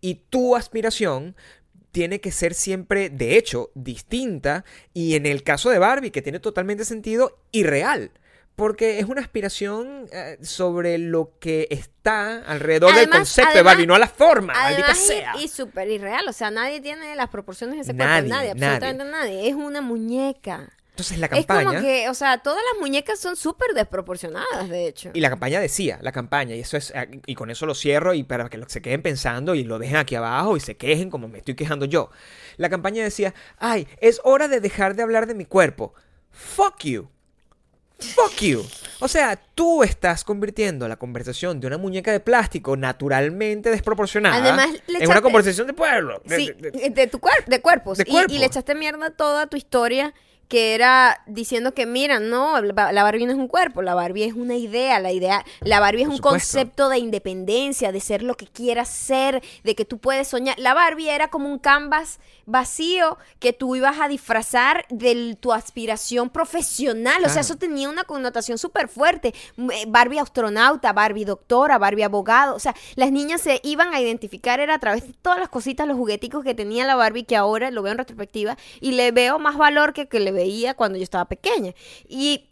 Y 0.00 0.26
tu 0.30 0.54
aspiración 0.54 1.34
tiene 1.90 2.20
que 2.20 2.30
ser 2.30 2.52
siempre, 2.54 3.08
de 3.08 3.36
hecho, 3.38 3.70
distinta 3.74 4.64
y 4.92 5.14
en 5.14 5.24
el 5.26 5.42
caso 5.42 5.70
de 5.70 5.78
Barbie, 5.78 6.10
que 6.10 6.22
tiene 6.22 6.38
totalmente 6.40 6.84
sentido, 6.84 7.38
irreal. 7.52 8.10
Porque 8.56 8.98
es 8.98 9.04
una 9.04 9.20
aspiración 9.20 10.06
eh, 10.12 10.38
sobre 10.42 10.96
lo 10.98 11.32
que 11.38 11.68
está 11.70 12.38
alrededor 12.46 12.90
del 12.90 13.00
Además- 13.00 13.18
concepto 13.18 13.50
de 13.50 13.54
además- 13.56 13.74
Barbie, 13.74 13.86
no 13.86 13.94
a 13.94 13.98
la 13.98 14.08
forma, 14.08 14.54
maldita 14.54 14.94
sea. 14.94 15.34
y, 15.38 15.44
y 15.44 15.48
súper 15.48 15.88
irreal. 15.90 16.26
O 16.26 16.32
sea, 16.32 16.50
nadie 16.50 16.80
tiene 16.80 17.14
las 17.16 17.28
proporciones 17.28 17.76
de 17.76 17.82
ese 17.82 17.94
cuerpo. 17.94 18.28
Nadie, 18.28 18.50
absolutamente 18.52 19.04
nadie. 19.04 19.48
Es 19.48 19.54
una 19.54 19.82
muñeca. 19.82 20.72
Entonces 20.90 21.18
la 21.18 21.26
Es 21.26 21.44
campaña... 21.44 21.64
como 21.66 21.80
que, 21.82 22.08
o 22.08 22.14
sea, 22.14 22.38
todas 22.38 22.62
las 22.72 22.80
muñecas 22.80 23.18
son 23.18 23.36
súper 23.36 23.74
desproporcionadas, 23.74 24.70
de 24.70 24.86
hecho. 24.86 25.10
Y 25.12 25.20
la 25.20 25.28
campaña 25.28 25.60
decía, 25.60 25.98
la 26.00 26.10
campaña, 26.10 26.54
y 26.56 26.60
eso 26.60 26.78
es, 26.78 26.90
ah, 26.96 27.04
y 27.26 27.34
con 27.34 27.50
eso 27.50 27.66
lo 27.66 27.74
cierro 27.74 28.14
y 28.14 28.22
para 28.22 28.48
que 28.48 28.58
se 28.68 28.80
queden 28.80 29.02
pensando 29.02 29.54
y 29.54 29.64
lo 29.64 29.78
dejen 29.78 29.96
aquí 29.96 30.14
abajo 30.14 30.56
y 30.56 30.60
se 30.60 30.78
quejen 30.78 31.10
como 31.10 31.28
me 31.28 31.36
estoy 31.36 31.54
quejando 31.54 31.84
yo. 31.84 32.08
La 32.56 32.70
campaña 32.70 33.04
decía, 33.04 33.34
ay, 33.58 33.86
es 34.00 34.22
hora 34.24 34.48
de 34.48 34.60
dejar 34.60 34.96
de 34.96 35.02
hablar 35.02 35.26
de 35.26 35.34
mi 35.34 35.44
cuerpo. 35.44 35.92
Fuck 36.30 36.84
you. 36.84 37.10
Fuck 37.98 38.40
you. 38.42 38.64
O 39.00 39.08
sea, 39.08 39.36
tú 39.54 39.82
estás 39.82 40.22
convirtiendo 40.24 40.86
la 40.88 40.96
conversación 40.96 41.60
de 41.60 41.66
una 41.66 41.78
muñeca 41.78 42.12
de 42.12 42.20
plástico 42.20 42.76
naturalmente 42.76 43.70
desproporcionada 43.70 44.36
Además, 44.36 44.68
le 44.86 44.98
en 45.04 45.10
una 45.10 45.22
conversación 45.22 45.66
de 45.66 45.72
pueblo. 45.72 46.20
De- 46.24 46.36
Sí, 46.36 46.52
de- 46.58 47.06
tu 47.06 47.18
cuerpo, 47.18 47.50
de 47.50 47.60
cuerpos. 47.60 47.98
De 47.98 48.04
Y- 48.06 48.10
cuerpo. 48.10 48.32
Y, 48.32 48.38
le 48.38 48.46
echaste 48.46 48.74
mierda 48.74 49.10
toda 49.10 49.46
tu 49.46 49.56
historia 49.56 50.12
que 50.48 50.74
era 50.76 51.22
diciendo 51.26 51.74
que, 51.74 51.86
mira, 51.86 52.20
no, 52.20 52.60
la 52.62 52.92
la 52.92 53.02
Barbie 53.02 53.26
no 53.26 53.32
es 53.32 53.38
un 53.38 53.48
cuerpo, 53.48 53.82
la 53.82 53.94
Barbie 53.94 54.24
es 54.24 54.34
una 54.34 54.54
idea, 54.54 55.00
la 55.00 55.10
idea, 55.10 55.44
la 55.60 55.80
Barbie 55.80 56.02
es 56.02 56.06
Por 56.06 56.12
un 56.12 56.16
supuesto. 56.18 56.52
concepto 56.58 56.88
de 56.88 56.98
independencia, 56.98 57.90
de 57.90 57.98
ser 58.00 58.22
lo 58.22 58.36
que 58.36 58.46
quieras 58.46 58.88
ser, 58.88 59.42
de 59.64 59.74
que 59.74 59.84
tú 59.84 59.98
puedes 59.98 60.28
soñar. 60.28 60.56
La 60.60 60.72
Barbie 60.72 61.08
era 61.10 61.28
como 61.28 61.48
un 61.48 61.58
canvas 61.58 62.20
vacío 62.46 63.18
que 63.38 63.52
tú 63.52 63.76
ibas 63.76 64.00
a 64.00 64.08
disfrazar 64.08 64.86
de 64.88 65.36
tu 65.38 65.52
aspiración 65.52 66.30
profesional, 66.30 67.24
o 67.24 67.28
sea, 67.28 67.42
eso 67.42 67.56
tenía 67.56 67.88
una 67.88 68.04
connotación 68.04 68.56
súper 68.56 68.88
fuerte. 68.88 69.34
M- 69.58 69.74
eh, 69.74 69.84
Barbie 69.88 70.18
astronauta, 70.20 70.92
Barbie 70.92 71.24
doctora, 71.24 71.78
Barbie 71.78 72.04
abogado. 72.04 72.54
O 72.54 72.60
sea, 72.60 72.74
las 72.94 73.12
niñas 73.12 73.40
se 73.40 73.60
iban 73.64 73.92
a 73.94 74.00
identificar 74.00 74.60
era 74.60 74.74
a 74.74 74.78
través 74.78 75.06
de 75.06 75.12
todas 75.12 75.38
las 75.38 75.48
cositas, 75.48 75.86
los 75.86 75.96
jugueticos 75.96 76.44
que 76.44 76.54
tenía 76.54 76.86
la 76.86 76.94
Barbie, 76.96 77.24
que 77.24 77.36
ahora 77.36 77.70
lo 77.70 77.82
veo 77.82 77.92
en 77.92 77.98
retrospectiva 77.98 78.56
y 78.80 78.92
le 78.92 79.10
veo 79.10 79.38
más 79.38 79.56
valor 79.56 79.92
que 79.92 80.06
que 80.08 80.20
le 80.20 80.30
veía 80.32 80.74
cuando 80.74 80.98
yo 80.98 81.04
estaba 81.04 81.24
pequeña. 81.26 81.74
Y 82.08 82.50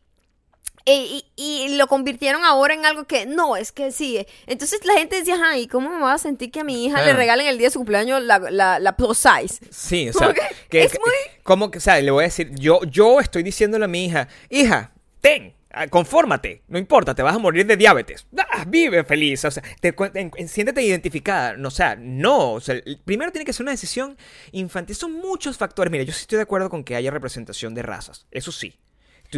eh, 0.87 0.97
y, 0.97 1.25
y 1.37 1.77
lo 1.77 1.87
convirtieron 1.87 2.45
ahora 2.45 2.75
en 2.75 2.85
algo 2.85 3.05
que 3.05 3.25
no, 3.27 3.57
es 3.57 3.73
que 3.73 3.91
sí. 3.91 4.25
Entonces 4.47 4.85
la 4.85 4.95
gente 4.95 5.17
decía, 5.17 5.37
ay, 5.43 5.67
¿cómo 5.67 5.89
me 5.91 5.99
voy 5.99 6.11
a 6.13 6.19
sentir 6.19 6.51
que 6.51 6.61
a 6.61 6.65
mi 6.65 6.85
hija 6.85 7.05
le 7.05 7.13
regalen 7.15 7.47
el 7.47 7.57
día 7.59 7.69
de 7.69 7.73
su 7.73 7.79
cumpleaños 7.79 8.23
la, 8.23 8.39
la, 8.39 8.79
la 8.79 8.97
plus 8.97 9.19
size? 9.19 9.61
Sí, 9.71 10.09
o 10.09 10.13
sea, 10.13 10.35
que 10.69 10.83
es 10.85 10.93
que- 10.93 10.99
muy- 10.99 11.43
como 11.43 11.71
que, 11.71 11.79
o 11.79 11.81
sea, 11.81 12.01
le 12.01 12.11
voy 12.11 12.25
a 12.25 12.27
decir, 12.27 12.51
yo, 12.55 12.81
yo 12.85 13.21
estoy 13.21 13.43
diciéndole 13.43 13.85
a 13.87 13.89
mi 13.89 14.05
hija, 14.07 14.29
hija, 14.51 14.93
ten, 15.21 15.55
ah, 15.71 15.89
confórmate, 15.89 16.63
no 16.69 16.79
importa, 16.79 17.15
te 17.15 17.23
vas 17.23 17.35
a 17.35 17.39
morir 17.39 17.67
de 17.67 17.77
diabetes, 17.77 18.27
Ah, 18.57 18.65
vive 18.69 19.03
feliz, 19.05 19.45
o 19.45 19.51
sea, 19.51 19.63
te, 19.81 19.95
en- 20.15 20.31
en- 20.37 20.49
siéntete 20.49 20.81
identificada, 20.83 21.57
no, 21.57 21.69
o 21.69 21.71
sea, 21.71 21.97
no, 21.99 22.53
o 22.53 22.61
sea, 22.61 22.77
primero 23.05 23.33
tiene 23.33 23.45
que 23.45 23.53
ser 23.53 23.65
una 23.65 23.73
decisión 23.73 24.17
infantil, 24.53 24.95
son 24.95 25.13
muchos 25.13 25.57
factores, 25.57 25.91
mira, 25.91 26.05
yo 26.05 26.13
sí 26.13 26.21
estoy 26.21 26.37
de 26.37 26.43
acuerdo 26.43 26.71
con 26.71 26.85
que 26.85 26.95
haya 26.95 27.11
representación 27.11 27.75
de 27.75 27.83
razas, 27.83 28.27
eso 28.31 28.53
sí, 28.53 28.79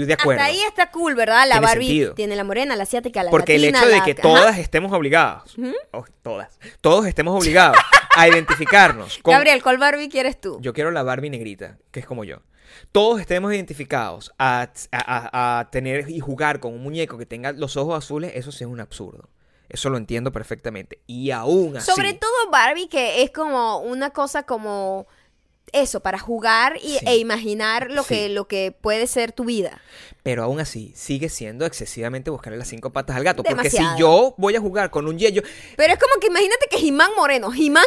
estoy 0.01 0.07
de 0.07 0.15
acuerdo. 0.15 0.41
Hasta 0.43 0.53
ahí 0.53 0.61
está 0.63 0.91
cool, 0.91 1.15
¿verdad? 1.15 1.45
La 1.49 1.55
Tiene 1.57 1.67
Barbie 1.67 1.87
sentido. 1.87 2.15
tiene 2.15 2.37
la 2.37 2.45
morena, 2.45 2.77
la 2.77 2.83
asiática, 2.85 3.23
la 3.23 3.31
Porque 3.31 3.59
latina, 3.59 3.79
el 3.81 3.85
hecho 3.85 3.93
de 3.93 3.99
la- 3.99 4.05
que 4.05 4.13
ajá. 4.13 4.23
todas 4.23 4.59
estemos 4.59 4.93
obligados, 4.93 5.57
oh, 5.93 6.05
todas, 6.23 6.59
todos 6.81 7.07
estemos 7.07 7.41
obligados 7.41 7.79
a 8.17 8.29
identificarnos 8.29 9.19
con, 9.19 9.33
Gabriel, 9.33 9.63
¿cuál 9.63 9.79
Barbie 9.79 10.09
quieres 10.09 10.41
tú? 10.41 10.59
Yo 10.61 10.73
quiero 10.73 10.91
la 10.91 11.03
Barbie 11.03 11.31
negrita, 11.31 11.79
que 11.91 12.01
es 12.01 12.07
como 12.07 12.25
yo. 12.25 12.39
Todos 12.93 13.21
estemos 13.21 13.53
identificados 13.55 14.33
a, 14.39 14.63
a- 14.63 14.69
a- 14.93 15.59
a 15.61 15.71
tener 15.71 16.11
y 16.11 16.21
jugar 16.21 16.61
con 16.61 16.73
un 16.75 16.83
muñeco 16.83 17.17
que 17.19 17.27
tenga 17.27 17.53
los 17.53 17.77
ojos 17.77 17.97
azules, 17.97 18.33
eso 18.35 18.53
sí 18.53 18.65
es 18.65 18.71
un 18.71 18.81
absurdo. 18.81 19.29
Eso 19.69 19.91
lo 19.91 19.97
entiendo 19.97 20.31
perfectamente. 20.31 21.01
Y 21.09 21.33
aún 21.33 21.77
así. 21.77 21.91
Sobre 21.91 22.15
todo 22.15 22.31
Barbie, 22.53 22.89
que 22.89 23.23
es 23.23 23.31
como 23.33 23.79
una 23.79 24.11
cosa 24.11 24.45
como 24.45 25.07
eso, 25.73 26.01
para 26.01 26.19
jugar 26.19 26.77
y, 26.83 26.99
Sí. 26.99 27.07
e 27.07 27.17
imaginar 27.17 27.91
lo, 27.91 28.03
Sí. 28.03 28.15
que, 28.15 28.29
lo 28.29 28.47
que 28.49 28.73
puede 28.73 29.07
ser 29.07 29.33
tu 29.33 29.45
vida. 29.45 29.81
Pero 30.27 30.43
aún 30.43 30.59
así, 30.59 30.91
sigue 30.97 31.29
siendo 31.29 31.65
excesivamente 31.67 32.31
buscarle 32.31 32.59
las 32.59 32.67
cinco 32.67 32.91
patas 32.91 33.15
al 33.17 33.23
gato. 33.23 33.45
Porque 33.45 33.71
si 33.71 33.79
yo 33.97 34.35
voy 34.39 34.57
a 34.57 34.61
jugar 34.61 34.91
con 34.91 35.07
un 35.07 35.17
Yeyo. 35.17 35.41
Pero 35.77 35.93
es 35.93 36.01
como 36.01 36.19
que 36.21 36.27
imagínate 36.27 36.67
que 36.69 36.79
Jimán 36.79 37.11
Moreno, 37.17 37.53
Jimán 37.53 37.85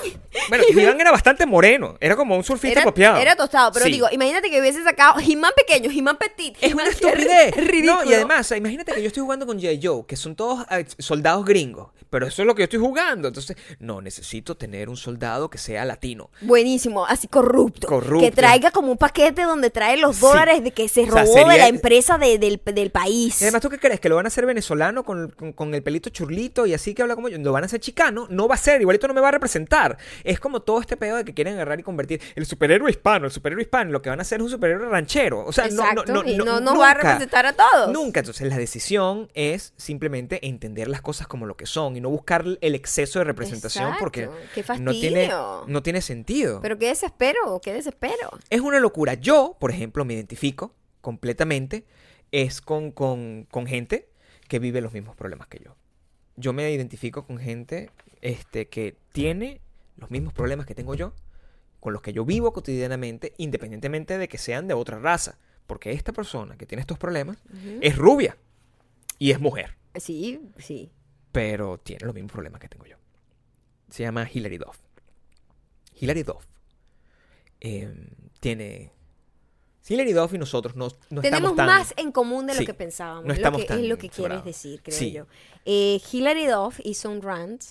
Bueno, 0.47 0.63
Iván 0.69 1.01
era 1.01 1.11
bastante 1.11 1.45
moreno. 1.45 1.97
Era 1.99 2.15
como 2.15 2.37
un 2.37 2.43
surfista 2.45 2.81
copiado. 2.83 3.17
era 3.17 3.35
tostado, 3.35 3.73
pero 3.73 3.87
Sí. 3.87 3.91
digo, 3.91 4.07
imagínate 4.09 4.49
que 4.49 4.61
hubiese 4.61 4.81
sacado 4.85 5.19
Jimán 5.19 5.51
pequeño, 5.53 5.89
Jimán 5.89 6.15
petit. 6.17 6.55
Es 6.61 6.73
una 6.73 6.87
estupidez. 6.87 7.53
ridículo. 7.57 8.05
No, 8.05 8.09
y 8.09 8.13
además, 8.13 8.39
o 8.39 8.43
sea, 8.45 8.57
imagínate 8.57 8.93
que 8.93 9.01
yo 9.01 9.07
estoy 9.07 9.23
jugando 9.23 9.45
con 9.45 9.59
J. 9.61 9.73
Joe, 9.83 10.05
que 10.07 10.15
son 10.15 10.37
todos 10.37 10.65
eh, 10.71 10.85
soldados 10.97 11.43
gringos. 11.43 11.89
Pero 12.09 12.25
eso 12.25 12.41
es 12.41 12.45
lo 12.47 12.55
que 12.55 12.61
yo 12.61 12.63
estoy 12.63 12.79
jugando. 12.79 13.27
Entonces, 13.27 13.57
no, 13.79 14.01
necesito 14.01 14.55
tener 14.55 14.87
un 14.89 14.95
soldado 14.97 15.49
que 15.49 15.57
sea 15.59 15.83
latino. 15.85 16.31
Buenísimo, 16.41 17.05
así 17.05 17.27
corrupto. 17.27 17.85
Corrupto. 17.87 18.25
Que 18.25 18.31
traiga 18.31 18.71
como 18.71 18.91
un 18.93 18.97
paquete 18.97 19.43
donde 19.43 19.69
trae 19.69 19.97
los 19.97 20.15
Sí. 20.15 20.21
dólares 20.21 20.63
de 20.63 20.71
que 20.71 20.87
se 20.87 21.01
O 21.01 21.11
sea, 21.11 21.23
robó 21.25 21.49
de 21.49 21.57
la 21.57 21.67
empresa 21.67 22.17
de- 22.17 22.28
del, 22.37 22.61
del 22.63 22.91
país. 22.91 23.41
Y 23.41 23.45
además, 23.45 23.61
¿tú 23.61 23.69
qué 23.69 23.79
crees? 23.79 23.99
¿Que 23.99 24.09
lo 24.09 24.15
van 24.15 24.25
a 24.25 24.27
hacer 24.27 24.45
venezolano 24.45 25.03
con, 25.03 25.29
con- 25.31 25.53
con 25.53 25.73
el 25.73 25.81
pelito 25.81 26.09
churlito 26.09 26.65
y 26.65 26.73
así 26.73 26.93
que 26.93 27.01
habla 27.01 27.15
como 27.15 27.29
yo? 27.29 27.37
¿Lo 27.39 27.51
van 27.51 27.63
a 27.63 27.65
hacer 27.65 27.79
chicano? 27.79 28.27
No 28.29 28.47
va 28.47 28.55
a 28.55 28.57
ser, 28.57 28.81
igualito 28.81 29.07
no 29.07 29.13
me 29.13 29.21
va 29.21 29.29
a 29.29 29.31
representar. 29.31 29.97
Es 30.23 30.39
como 30.39 30.61
todo 30.61 30.81
este 30.81 30.97
pedo 30.97 31.17
de 31.17 31.25
que 31.25 31.33
quieren 31.33 31.55
agarrar 31.55 31.79
y 31.79 31.83
convertir 31.83 32.21
el 32.35 32.45
superhéroe 32.45 32.91
hispano, 32.91 33.25
el 33.25 33.31
superhéroe 33.31 33.63
hispano, 33.63 33.91
lo 33.91 34.01
que 34.01 34.09
van 34.09 34.19
a 34.19 34.21
hacer 34.21 34.39
es 34.39 34.43
un 34.43 34.49
superhéroe 34.51 34.89
ranchero. 34.89 35.45
O 35.45 35.51
sea, 35.51 35.67
no, 35.69 35.93
no, 35.93 36.03
no, 36.03 36.23
y 36.29 36.37
no, 36.37 36.59
no 36.59 36.77
va 36.77 36.91
a 36.91 36.93
representar 36.93 37.45
a 37.45 37.53
todos. 37.53 37.91
Nunca. 37.91 38.19
Entonces, 38.19 38.47
la 38.47 38.57
decisión 38.57 39.29
es 39.33 39.73
simplemente 39.77 40.45
entender 40.47 40.87
las 40.89 41.01
cosas 41.01 41.27
como 41.27 41.45
lo 41.45 41.55
que 41.55 41.65
son 41.65 41.95
y 41.95 42.01
no 42.01 42.09
buscar 42.09 42.45
el 42.61 42.75
exceso 42.75 43.19
de 43.19 43.25
representación 43.25 43.85
Exacto. 43.85 43.99
porque 44.03 44.29
Qué 44.53 44.63
no 44.79 44.91
tiene, 44.91 45.31
no 45.67 45.81
tiene 45.83 46.01
sentido. 46.01 46.59
Pero 46.61 46.77
qué 46.77 46.87
desespero, 46.87 47.61
qué 47.63 47.73
desespero. 47.73 48.29
Es 48.49 48.61
una 48.61 48.79
locura. 48.79 49.13
Yo, 49.13 49.55
por 49.59 49.71
ejemplo, 49.71 50.03
me 50.05 50.13
identifico 50.15 50.73
completamente 51.01 51.85
es 52.31 52.61
con, 52.61 52.91
con, 52.91 53.47
con 53.49 53.65
gente 53.65 54.09
que 54.47 54.59
vive 54.59 54.81
los 54.81 54.93
mismos 54.93 55.15
problemas 55.15 55.47
que 55.47 55.59
yo. 55.63 55.75
Yo 56.35 56.53
me 56.53 56.71
identifico 56.71 57.25
con 57.25 57.37
gente 57.37 57.89
este, 58.21 58.67
que 58.67 58.95
tiene 59.11 59.61
los 59.97 60.09
mismos 60.11 60.33
problemas 60.33 60.65
que 60.65 60.75
tengo 60.75 60.95
yo, 60.95 61.13
con 61.79 61.93
los 61.93 62.01
que 62.01 62.13
yo 62.13 62.25
vivo 62.25 62.53
cotidianamente, 62.53 63.33
independientemente 63.37 64.17
de 64.17 64.27
que 64.27 64.37
sean 64.37 64.67
de 64.67 64.73
otra 64.73 64.99
raza. 64.99 65.37
Porque 65.67 65.91
esta 65.91 66.13
persona 66.13 66.57
que 66.57 66.65
tiene 66.65 66.81
estos 66.81 66.97
problemas 66.97 67.37
es 67.81 67.95
rubia 67.95 68.37
y 69.19 69.31
es 69.31 69.39
mujer, 69.39 69.75
Sí, 69.95 70.39
sí. 70.57 70.91
pero 71.31 71.77
tiene 71.77 72.05
los 72.05 72.15
mismos 72.15 72.31
problemas 72.31 72.59
que 72.59 72.67
tengo 72.69 72.85
yo. 72.85 72.97
Se 73.89 74.03
llama 74.03 74.27
Hilary 74.31 74.57
Duff. 74.57 74.77
Hilary 75.99 76.23
Duff 76.23 76.45
eh, 77.61 77.93
tiene... 78.39 78.91
Hilary 79.87 80.13
Duff 80.13 80.33
y 80.33 80.37
nosotros 80.37 80.75
no, 80.75 80.87
no 81.09 81.21
Tenemos 81.21 81.51
estamos 81.51 81.55
tan... 81.55 81.65
más 81.67 81.93
en 81.97 82.11
común 82.11 82.45
de 82.45 82.53
lo 82.53 82.59
Sí, 82.59 82.65
que 82.65 82.73
pensábamos. 82.73 83.25
no 83.25 83.33
es 83.33 83.39
estamos 83.39 83.59
lo 83.61 83.65
que, 83.65 83.67
tan 83.67 83.79
es 83.79 83.85
lo 83.89 83.97
que 83.97 84.09
quieres 84.09 84.43
decir, 84.43 84.81
creo 84.83 84.97
Sí. 84.97 85.11
yo. 85.11 85.25
Eh, 85.65 85.99
Hilary 86.11 86.45
Duff 86.47 86.79
hizo 86.83 87.09
un 87.09 87.21
rant 87.21 87.63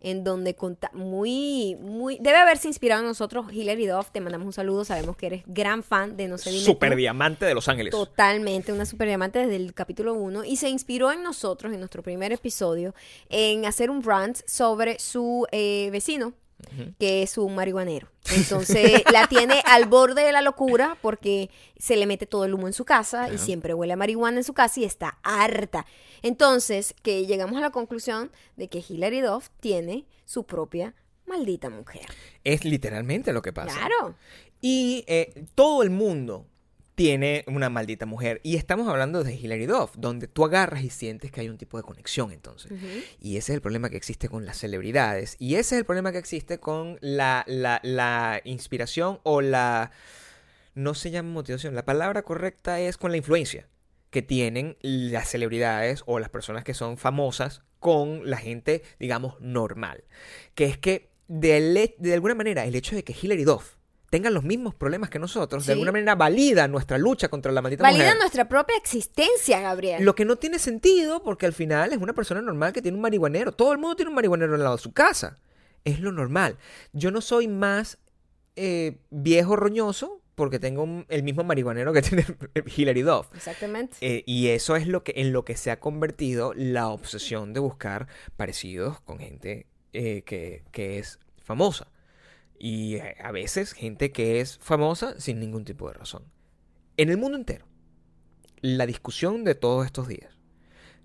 en 0.00 0.24
donde 0.24 0.54
conta 0.54 0.90
muy, 0.94 1.76
muy... 1.80 2.18
Debe 2.20 2.38
haberse 2.38 2.68
inspirado 2.68 3.02
en 3.02 3.08
nosotros. 3.08 3.46
Hilary 3.52 3.86
Duff, 3.86 4.10
te 4.10 4.20
mandamos 4.20 4.46
un 4.46 4.52
saludo. 4.52 4.84
Sabemos 4.84 5.16
que 5.16 5.26
eres 5.26 5.42
gran 5.46 5.82
fan 5.82 6.16
de 6.16 6.28
No 6.28 6.38
sé 6.38 6.50
dime 6.50 6.64
Super 6.64 6.90
tú. 6.92 6.96
diamante 6.96 7.44
de 7.44 7.54
Los 7.54 7.68
Ángeles. 7.68 7.90
Totalmente, 7.92 8.72
una 8.72 8.86
super 8.86 9.08
diamante 9.08 9.38
desde 9.40 9.56
el 9.56 9.74
capítulo 9.74 10.14
1 10.14 10.44
y 10.44 10.56
se 10.56 10.68
inspiró 10.68 11.12
en 11.12 11.22
nosotros, 11.22 11.72
en 11.72 11.80
nuestro 11.80 12.02
primer 12.02 12.32
episodio, 12.32 12.94
en 13.28 13.66
hacer 13.66 13.90
un 13.90 14.02
rant 14.02 14.38
sobre 14.46 14.98
su 14.98 15.46
eh, 15.52 15.88
vecino, 15.92 16.32
que 16.98 17.22
es 17.22 17.38
un 17.38 17.54
marihuanero. 17.54 18.08
Entonces 18.34 19.02
la 19.12 19.26
tiene 19.26 19.62
al 19.66 19.86
borde 19.86 20.22
de 20.22 20.32
la 20.32 20.42
locura 20.42 20.96
porque 21.02 21.50
se 21.78 21.96
le 21.96 22.06
mete 22.06 22.26
todo 22.26 22.44
el 22.44 22.54
humo 22.54 22.66
en 22.66 22.72
su 22.72 22.84
casa 22.84 23.32
y 23.32 23.38
siempre 23.38 23.74
huele 23.74 23.92
a 23.92 23.96
marihuana 23.96 24.38
en 24.38 24.44
su 24.44 24.54
casa 24.54 24.80
y 24.80 24.84
está 24.84 25.18
harta. 25.22 25.86
Entonces, 26.22 26.94
que 27.02 27.26
llegamos 27.26 27.56
a 27.58 27.60
la 27.60 27.70
conclusión 27.70 28.30
de 28.56 28.68
que 28.68 28.82
Hilary 28.86 29.20
Duff 29.20 29.50
tiene 29.60 30.06
su 30.24 30.44
propia 30.44 30.94
maldita 31.26 31.70
mujer. 31.70 32.06
Es 32.44 32.64
literalmente 32.64 33.32
lo 33.32 33.42
que 33.42 33.52
pasa. 33.52 33.76
Claro. 33.76 34.14
Y 34.60 35.04
eh, 35.06 35.44
todo 35.54 35.82
el 35.82 35.90
mundo 35.90 36.46
tiene 36.94 37.44
una 37.46 37.70
maldita 37.70 38.06
mujer. 38.06 38.40
Y 38.42 38.56
estamos 38.56 38.88
hablando 38.88 39.24
de 39.24 39.34
Hilary 39.34 39.66
Duff, 39.66 39.92
donde 39.96 40.28
tú 40.28 40.44
agarras 40.44 40.84
y 40.84 40.90
sientes 40.90 41.30
que 41.30 41.40
hay 41.40 41.48
un 41.48 41.58
tipo 41.58 41.76
de 41.76 41.82
conexión 41.82 42.30
entonces. 42.30 42.72
Y 43.20 43.36
ese 43.36 43.52
es 43.52 43.56
el 43.56 43.60
problema 43.60 43.90
que 43.90 43.96
existe 43.96 44.28
con 44.28 44.46
las 44.46 44.58
celebridades. 44.58 45.36
Y 45.38 45.54
ese 45.54 45.74
es 45.74 45.80
el 45.80 45.84
problema 45.84 46.12
que 46.12 46.18
existe 46.18 46.58
con 46.58 46.98
la, 47.00 47.44
la, 47.46 47.80
la 47.82 48.40
inspiración 48.44 49.20
o 49.22 49.40
la... 49.40 49.90
No 50.74 50.94
se 50.94 51.10
llama 51.10 51.30
motivación. 51.30 51.74
La 51.74 51.84
palabra 51.84 52.22
correcta 52.22 52.80
es 52.80 52.96
con 52.96 53.12
la 53.12 53.16
influencia 53.16 53.68
que 54.10 54.22
tienen 54.22 54.76
las 54.80 55.28
celebridades 55.28 56.02
o 56.06 56.18
las 56.18 56.30
personas 56.30 56.64
que 56.64 56.74
son 56.74 56.96
famosas 56.96 57.62
con 57.78 58.28
la 58.28 58.36
gente, 58.36 58.82
digamos, 58.98 59.40
normal. 59.40 60.04
Que 60.54 60.66
es 60.66 60.78
que 60.78 61.10
de, 61.28 61.94
de 61.98 62.14
alguna 62.14 62.34
manera 62.34 62.64
el 62.64 62.74
hecho 62.74 62.94
de 62.96 63.04
que 63.04 63.14
Hilary 63.20 63.44
Duff 63.44 63.76
tengan 64.14 64.32
los 64.32 64.44
mismos 64.44 64.76
problemas 64.76 65.10
que 65.10 65.18
nosotros, 65.18 65.64
Sí. 65.64 65.66
de 65.66 65.72
alguna 65.72 65.90
manera 65.90 66.14
valida 66.14 66.68
nuestra 66.68 66.98
lucha 66.98 67.26
contra 67.28 67.50
la 67.50 67.60
maldita 67.60 67.82
Valida 67.82 68.04
mujer. 68.04 68.18
nuestra 68.18 68.48
propia 68.48 68.76
existencia, 68.76 69.60
Gabriel. 69.60 70.04
Lo 70.04 70.14
que 70.14 70.24
no 70.24 70.36
tiene 70.36 70.60
sentido 70.60 71.20
porque 71.24 71.46
al 71.46 71.52
final 71.52 71.92
es 71.92 71.98
una 71.98 72.12
persona 72.12 72.40
normal 72.40 72.72
que 72.72 72.80
tiene 72.80 72.94
un 72.96 73.02
marihuanero. 73.02 73.50
Todo 73.50 73.72
el 73.72 73.78
mundo 73.78 73.96
tiene 73.96 74.10
un 74.10 74.14
marihuanero 74.14 74.54
al 74.54 74.62
lado 74.62 74.76
de 74.76 74.82
su 74.82 74.92
casa. 74.92 75.36
Es 75.84 75.98
lo 75.98 76.12
normal. 76.12 76.58
Yo 76.92 77.10
no 77.10 77.20
soy 77.20 77.48
más 77.48 77.98
eh, 78.54 78.98
viejo 79.10 79.56
roñoso 79.56 80.20
porque 80.36 80.60
tengo 80.60 80.84
un- 80.84 81.06
el 81.08 81.24
mismo 81.24 81.42
marihuanero 81.42 81.92
que 81.92 82.02
tiene 82.02 82.24
Hilary 82.76 83.02
Duff. 83.02 83.26
Exactamente. 83.34 83.96
Eh, 84.00 84.22
y 84.26 84.46
eso 84.48 84.76
es 84.76 84.86
lo 84.86 85.02
que, 85.02 85.14
en 85.16 85.32
lo 85.32 85.44
que 85.44 85.56
se 85.56 85.72
ha 85.72 85.80
convertido 85.80 86.52
la 86.54 86.86
obsesión 86.88 87.52
de 87.52 87.58
buscar 87.60 88.06
parecidos 88.36 89.00
con 89.00 89.18
gente 89.18 89.66
eh, 89.92 90.22
que, 90.24 90.62
que 90.70 90.98
es 91.00 91.18
famosa. 91.42 91.88
Y 92.58 92.96
eh, 92.96 93.16
a 93.22 93.32
veces 93.32 93.72
gente 93.72 94.12
que 94.12 94.40
es 94.40 94.58
famosa 94.58 95.20
sin 95.20 95.40
ningún 95.40 95.64
tipo 95.64 95.88
de 95.88 95.94
razón. 95.94 96.24
En 96.96 97.10
el 97.10 97.18
mundo 97.18 97.36
entero, 97.36 97.66
la 98.60 98.86
discusión 98.86 99.44
de 99.44 99.54
todos 99.54 99.84
estos 99.84 100.08
días, 100.08 100.38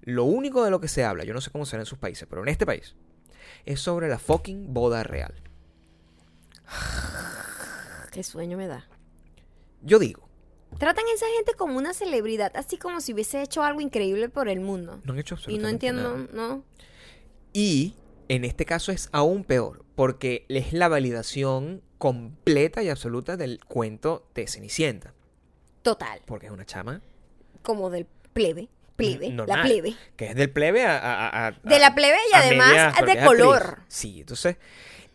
lo 0.01 0.23
único 0.23 0.63
de 0.63 0.71
lo 0.71 0.79
que 0.79 0.87
se 0.87 1.03
habla, 1.03 1.23
yo 1.23 1.33
no 1.33 1.41
sé 1.41 1.51
cómo 1.51 1.65
será 1.65 1.81
en 1.81 1.87
sus 1.87 1.97
países, 1.97 2.27
pero 2.29 2.43
en 2.43 2.49
este 2.49 2.65
país, 2.65 2.95
es 3.65 3.81
sobre 3.81 4.07
la 4.07 4.19
fucking 4.19 4.73
boda 4.73 5.03
real. 5.03 5.33
Qué 8.11 8.23
sueño 8.23 8.57
me 8.57 8.67
da. 8.67 8.87
Yo 9.81 9.99
digo, 9.99 10.29
Tratan 10.77 11.05
a 11.05 11.13
esa 11.13 11.25
gente 11.35 11.53
como 11.55 11.77
una 11.77 11.93
celebridad, 11.93 12.51
así 12.55 12.77
como 12.77 13.01
si 13.01 13.13
hubiese 13.13 13.41
hecho 13.41 13.63
algo 13.63 13.81
increíble 13.81 14.29
por 14.29 14.47
el 14.47 14.59
mundo. 14.59 15.01
no 15.03 15.13
han 15.13 15.19
hecho 15.19 15.35
Y 15.47 15.57
no 15.57 15.67
absolutamente 15.67 15.87
entiendo, 15.87 16.17
nada. 16.17 16.29
¿no? 16.31 16.63
Y 17.53 17.95
en 18.29 18.45
este 18.45 18.63
caso 18.65 18.91
es 18.93 19.09
aún 19.11 19.43
peor, 19.43 19.83
porque 19.95 20.45
es 20.47 20.71
la 20.71 20.87
validación 20.87 21.81
completa 21.97 22.81
y 22.83 22.89
absoluta 22.89 23.35
del 23.35 23.59
cuento 23.65 24.29
de 24.33 24.47
Cenicienta. 24.47 25.13
Total. 25.81 26.21
Porque 26.25 26.45
es 26.45 26.51
una 26.51 26.65
chama 26.65 27.01
Como 27.61 27.89
del 27.89 28.05
plebe. 28.33 28.69
Plebe. 28.95 29.29
normal, 29.29 29.57
La 29.59 29.63
plebe. 29.63 29.95
que 30.17 30.27
es 30.27 30.35
del 30.35 30.49
plebe 30.51 30.85
a... 30.85 30.97
a- 30.97 31.47
a- 31.47 31.51
De 31.51 31.79
la 31.79 31.95
plebe 31.95 32.17
y 32.31 32.35
además 32.35 32.71
de 32.73 32.79
actriz. 32.79 33.23
color. 33.25 33.79
Sí, 33.87 34.21
entonces... 34.21 34.57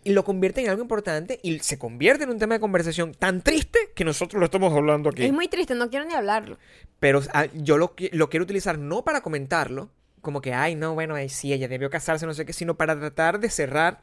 Y 0.07 0.13
lo 0.13 0.23
convierte 0.23 0.63
en 0.63 0.69
algo 0.69 0.83
importante 0.83 1.41
y 1.43 1.61
se 1.61 1.79
convierte 1.79 2.25
en 2.25 2.31
un 2.31 2.39
tema 2.39 2.55
de 2.55 2.61
conversación 2.61 3.13
tan 3.15 3.41
triste 3.43 3.79
que 3.95 4.05
nosotros 4.05 4.39
lo 4.39 4.45
estamos 4.45 4.71
hablando 4.75 5.09
aquí. 5.09 5.25
Es 5.25 5.33
muy 5.33 5.49
triste, 5.49 5.75
no 5.75 5.89
quiero 5.89 6.05
ni 6.05 6.13
hablarlo. 6.13 6.59
Pero 7.01 7.23
ah, 7.33 7.47
yo 7.55 7.79
lo, 7.79 7.95
lo 8.13 8.29
quiero 8.29 8.45
utilizar 8.45 8.79
no 8.79 9.03
para 9.03 9.23
comentarlo, 9.23 9.89
como 10.25 10.41
que, 10.41 10.53
ay, 10.53 10.75
no, 10.75 10.95
bueno, 10.95 11.15
ay, 11.15 11.29
sí, 11.29 11.53
ella 11.53 11.69
debió 11.69 11.89
casarse, 11.91 12.27
no 12.27 12.35
sé 12.35 12.45
qué, 12.45 12.53
sino 12.53 12.75
para 12.77 12.99
tratar 12.99 13.39
de 13.39 13.49
cerrar 13.49 14.03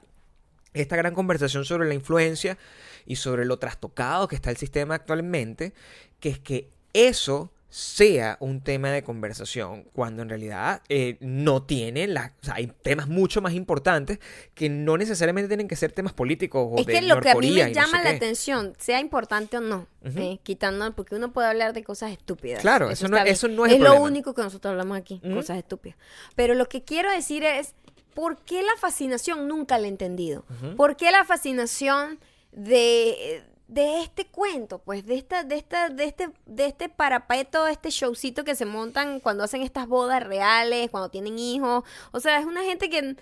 esta 0.74 0.95
gran 0.95 1.13
conversación 1.13 1.65
sobre 1.65 1.89
la 1.89 1.93
influencia 1.93 2.57
y 3.05 3.17
sobre 3.17 3.43
lo 3.43 3.59
trastocado 3.59 4.30
que 4.30 4.36
está 4.36 4.49
el 4.49 4.55
sistema 4.55 4.95
actualmente, 4.95 5.74
que 6.22 6.30
es 6.30 6.39
que 6.39 6.69
eso 6.93 7.51
sea 7.74 8.36
un 8.41 8.59
tema 8.59 8.91
de 8.91 9.01
conversación 9.01 9.86
cuando 9.93 10.22
en 10.24 10.28
realidad 10.30 10.82
eh, 10.89 11.15
no 11.22 11.63
tiene 11.63 12.05
la 12.05 12.34
o 12.41 12.45
sea, 12.45 12.55
hay 12.55 12.67
temas 12.67 13.07
mucho 13.07 13.41
más 13.41 13.53
importantes 13.53 14.19
que 14.53 14.67
no 14.67 14.97
necesariamente 14.97 15.47
tienen 15.47 15.69
que 15.69 15.78
ser 15.78 15.93
temas 15.93 16.11
políticos 16.11 16.67
o 16.69 16.80
es 16.80 16.86
de 16.86 16.93
que 16.93 17.01
lo 17.03 17.22
que 17.22 17.30
a 17.30 17.36
mí 17.36 17.49
me 17.51 17.61
y 17.61 17.63
no 17.63 17.67
sé 17.69 17.74
llama 17.74 18.01
la 18.03 18.09
qué. 18.09 18.15
atención, 18.17 18.74
sea 18.78 18.99
importante 18.99 19.55
o 19.57 19.61
no, 19.61 19.88
eh, 20.03 20.39
quitando, 20.43 20.93
porque 20.93 21.15
uno 21.15 21.32
puede 21.32 21.47
hablar 21.47 21.72
de 21.72 21.82
cosas 21.86 22.11
estúpidas. 22.11 22.59
Claro, 22.61 22.89
eso 22.91 23.07
no- 23.07 23.17
eso 23.17 23.47
no 23.47 23.65
es 23.65 23.72
el 23.74 23.84
lo 23.84 24.01
único 24.01 24.34
que 24.34 24.41
nosotros 24.41 24.72
hablamos 24.72 24.97
aquí, 24.97 25.22
cosas 25.34 25.57
estúpidas. 25.57 25.97
Pero 26.36 26.55
lo 26.55 26.67
que 26.67 26.84
quiero 26.84 27.09
decir 27.09 27.45
es, 27.45 27.74
¿por 28.13 28.38
qué 28.43 28.63
la 28.63 28.76
fascinación 28.80 29.47
nunca 29.47 29.78
la 29.78 29.86
he 29.86 29.89
entendido? 29.89 30.43
¿Por 30.76 30.97
qué 30.97 31.09
la 31.11 31.24
fascinación 31.24 32.19
de, 32.51 33.43
de 33.72 34.01
este 34.03 34.26
cuento? 34.28 34.80
Pues 34.80 35.05
de 35.05 35.15
esta, 35.15 35.43
de 35.43 35.55
esta, 35.55 35.88
de 35.89 36.03
este, 36.03 36.30
de 36.45 36.65
este 36.65 36.89
parapeto, 36.89 37.67
este 37.67 37.89
showcito 37.89 38.43
que 38.43 38.53
se 38.53 38.65
montan 38.65 39.19
cuando 39.22 39.43
hacen 39.45 39.61
estas 39.61 39.88
bodas 39.88 40.22
reales, 40.22 40.91
cuando 40.91 41.09
tienen 41.09 41.39
hijos. 41.39 41.84
O 42.11 42.19
sea, 42.19 42.38
es 42.39 42.45
una 42.45 42.63
gente 42.63 42.89
que 42.89 43.15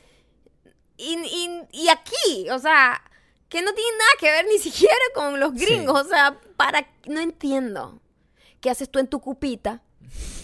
y, 0.97 1.13
y- 1.17 1.67
y 1.83 1.89
aquí, 1.89 2.49
o 2.51 2.57
sea, 2.59 3.01
que 3.47 3.61
no 3.61 3.73
tiene 3.73 3.91
nada 3.97 4.11
que 4.19 4.31
ver 4.31 4.45
ni 4.47 4.57
siquiera 4.59 4.95
con 5.13 5.39
los 5.39 5.53
gringos. 5.53 6.01
O 6.01 6.09
sea, 6.09 6.39
para. 6.57 6.87
No 7.05 7.19
entiendo. 7.19 7.99
¿Qué 8.59 8.69
haces 8.69 8.89
tú 8.89 8.99
en 8.99 9.07
tu 9.07 9.21
cupita? 9.21 9.81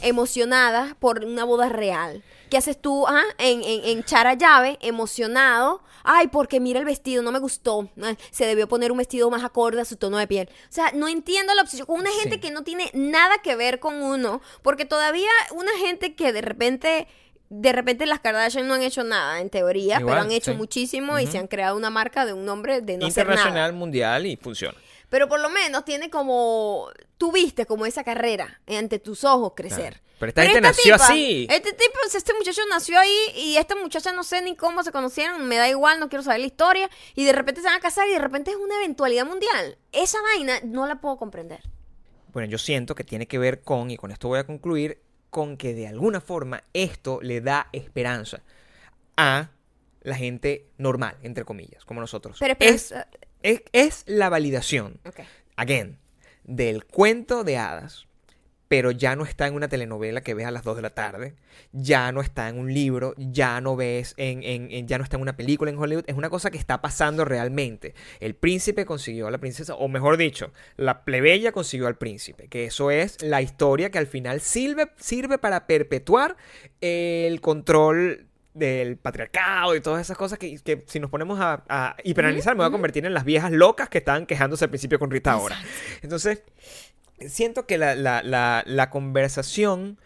Emocionada 0.01 0.95
por 0.99 1.25
una 1.25 1.43
boda 1.43 1.67
real. 1.69 2.23
¿Qué 2.49 2.57
haces 2.57 2.79
tú 2.81 3.05
ah, 3.07 3.23
en, 3.37 3.63
en, 3.63 3.85
en 3.85 4.03
Chara 4.03 4.33
Llave? 4.35 4.77
Emocionado. 4.81 5.81
Ay, 6.03 6.27
porque 6.27 6.59
mira 6.59 6.79
el 6.79 6.85
vestido, 6.85 7.23
no 7.23 7.31
me 7.31 7.39
gustó. 7.39 7.89
Ay, 8.01 8.17
Se 8.31 8.45
debió 8.45 8.67
poner 8.67 8.91
un 8.91 8.97
vestido 8.99 9.29
más 9.29 9.43
acorde 9.43 9.81
a 9.81 9.85
su 9.85 9.97
tono 9.97 10.17
de 10.17 10.27
piel. 10.27 10.49
O 10.69 10.71
sea, 10.71 10.91
no 10.93 11.07
entiendo 11.07 11.53
la 11.55 11.61
obsesión 11.63 11.87
con 11.87 11.99
una 11.99 12.11
gente 12.11 12.35
Sí. 12.35 12.41
que 12.41 12.51
no 12.51 12.63
tiene 12.63 12.91
nada 12.93 13.39
que 13.43 13.55
ver 13.55 13.79
con 13.79 14.01
uno. 14.03 14.41
Porque 14.61 14.85
todavía 14.85 15.29
una 15.51 15.71
gente 15.79 16.15
que 16.15 16.31
de 16.33 16.41
repente 16.41 17.07
de 17.49 17.71
repente 17.71 18.07
las 18.07 18.19
Kardashian 18.21 18.67
no 18.67 18.73
han 18.73 18.81
hecho 18.81 19.03
nada, 19.03 19.39
en 19.39 19.51
teoría, 19.51 19.99
Igual, 19.99 20.15
pero 20.15 20.21
han 20.25 20.31
hecho 20.31 20.51
sí. 20.51 20.57
muchísimo 20.57 21.19
y 21.19 21.27
se 21.27 21.37
han 21.37 21.45
creado 21.47 21.77
una 21.77 21.91
marca 21.91 22.25
de 22.25 22.33
un 22.33 22.43
nombre 22.43 22.81
de 22.81 22.97
no 22.97 23.05
hacer 23.05 23.23
internacional, 23.23 23.53
nada. 23.53 23.71
mundial 23.71 24.25
y 24.25 24.35
funciona. 24.35 24.75
Pero 25.09 25.27
por 25.29 25.39
lo 25.39 25.49
menos 25.51 25.85
tiene 25.85 26.09
como, 26.09 26.89
tú 27.19 27.31
viste 27.31 27.67
como 27.67 27.85
esa 27.85 28.03
carrera 28.03 28.59
ante 28.67 28.97
tus 28.97 29.23
ojos 29.23 29.53
crecer. 29.55 29.93
Claro. 29.93 30.04
Pero 30.19 30.29
esta 30.29 30.43
gente 30.43 30.61
nació 30.61 30.95
así. 30.95 31.47
Este 31.49 31.73
tipo, 31.73 31.93
este 32.13 32.33
muchacho 32.33 32.61
nació 32.69 32.99
ahí 32.99 33.17
y 33.35 33.57
esta 33.57 33.75
muchacha 33.75 34.13
no 34.13 34.23
sé 34.23 34.41
ni 34.41 34.55
cómo 34.55 34.83
se 34.83 34.91
conocieron, 34.91 35.45
me 35.47 35.57
da 35.57 35.67
igual, 35.67 35.99
no 35.99 36.09
quiero 36.09 36.23
saber 36.23 36.39
la 36.39 36.47
historia. 36.47 36.89
Y 37.15 37.25
de 37.25 37.33
repente 37.33 37.61
se 37.61 37.67
van 37.67 37.77
a 37.77 37.81
casar 37.81 38.07
y 38.07 38.11
de 38.11 38.19
repente 38.19 38.51
es 38.51 38.57
una 38.57 38.75
eventualidad 38.77 39.25
mundial. 39.25 39.77
Esa 39.91 40.21
vaina 40.21 40.59
no 40.63 40.87
la 40.87 41.01
puedo 41.01 41.17
comprender. 41.17 41.61
Bueno, 42.31 42.49
yo 42.49 42.57
siento 42.57 42.95
que 42.95 43.03
tiene 43.03 43.27
que 43.27 43.37
ver 43.37 43.61
con, 43.61 43.91
y 43.91 43.97
con 43.97 44.11
esto 44.11 44.27
voy 44.27 44.39
a 44.39 44.45
concluir, 44.45 45.01
con 45.29 45.57
que 45.57 45.73
de 45.73 45.87
alguna 45.87 46.21
forma 46.21 46.63
esto 46.73 47.19
le 47.21 47.41
da 47.41 47.67
esperanza 47.73 48.41
a 49.17 49.49
la 50.01 50.15
gente 50.15 50.67
normal, 50.77 51.17
entre 51.23 51.43
comillas, 51.43 51.83
como 51.83 51.99
nosotros. 51.99 52.37
Pero 52.39 52.55
es, 52.59 52.93
es, 53.41 53.63
es 53.73 54.03
la 54.05 54.29
validación, 54.29 54.99
again, 55.55 55.97
del 56.43 56.85
cuento 56.85 57.43
de 57.43 57.57
hadas, 57.57 58.05
pero 58.75 58.91
ya 58.91 59.15
no 59.15 59.23
está 59.23 59.47
en 59.47 59.53
una 59.53 59.69
telenovela 59.69 60.19
que 60.19 60.33
ves 60.33 60.45
a 60.45 60.51
las 60.51 60.63
2 60.65 60.75
de 60.75 60.81
la 60.81 60.89
tarde, 60.89 61.35
ya 61.71 62.11
no 62.11 62.19
está 62.19 62.49
en 62.49 62.59
un 62.59 62.73
libro, 62.73 63.13
ya 63.17 63.61
no 63.61 63.77
ves 63.77 64.13
en, 64.17 64.43
en- 64.43 64.69
en- 64.69 64.85
ya 64.85 64.97
no 64.97 65.05
está 65.05 65.15
en 65.15 65.21
una 65.21 65.37
película 65.37 65.71
en 65.71 65.77
Hollywood, 65.77 66.03
es 66.07 66.15
una 66.17 66.29
cosa 66.29 66.51
que 66.51 66.57
está 66.57 66.81
pasando 66.81 67.23
realmente. 67.23 67.95
El 68.19 68.35
príncipe 68.35 68.85
consiguió 68.85 69.27
a 69.27 69.31
la 69.31 69.37
princesa, 69.37 69.75
o 69.75 69.87
mejor 69.87 70.17
dicho, 70.17 70.51
la 70.75 71.05
plebeya 71.05 71.53
consiguió 71.53 71.87
al 71.87 71.95
príncipe, 71.97 72.49
que 72.49 72.65
eso 72.65 72.91
es 72.91 73.21
la 73.21 73.41
historia 73.41 73.91
que 73.91 73.97
al 73.97 74.07
final 74.07 74.41
sirve, 74.41 74.91
sirve 74.97 75.37
para 75.37 75.67
perpetuar 75.67 76.35
el 76.81 77.39
control 77.39 78.27
del 78.53 78.97
patriarcado 78.97 79.73
y 79.73 79.79
todas 79.79 80.01
esas 80.01 80.17
cosas 80.17 80.37
que, 80.37 80.59
que 80.59 80.83
si 80.87 80.99
nos 80.99 81.09
ponemos 81.09 81.39
a, 81.39 81.63
a 81.69 81.95
hiperanalizar 82.03 82.55
me 82.55 82.63
voy 82.63 82.67
a 82.67 82.71
convertir 82.71 83.05
en 83.05 83.13
las 83.13 83.23
viejas 83.23 83.53
locas 83.53 83.87
que 83.87 83.99
estaban 83.99 84.25
quejándose 84.25 84.65
al 84.65 84.69
principio 84.69 84.99
con 84.99 85.09
Rita 85.11 85.31
ahora. 85.31 85.57
Entonces, 86.01 86.41
siento 87.27 87.65
que 87.65 87.77
la, 87.77 87.95
la- 87.95 88.23
la- 88.23 88.63
la 88.65 88.89
conversación 88.89 89.99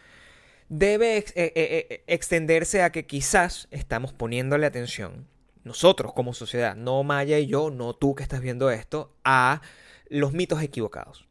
debe 0.69 1.17
ex- 1.17 1.31
eh, 1.35 1.51
eh, 1.55 1.87
eh, 1.89 2.03
extenderse 2.07 2.81
a 2.83 2.91
que 2.91 3.05
quizás 3.05 3.67
estamos 3.71 4.13
poniéndole 4.13 4.65
atención, 4.65 5.27
nosotros 5.63 6.13
como 6.13 6.33
sociedad, 6.33 6.75
no 6.75 7.03
Maya 7.03 7.39
y 7.39 7.47
yo, 7.47 7.69
no 7.71 7.93
tú 7.93 8.15
que 8.15 8.23
estás 8.23 8.41
viendo 8.41 8.69
esto, 8.71 9.13
a 9.23 9.61
los 10.09 10.33
mitos 10.33 10.61
equivocados. 10.61 11.27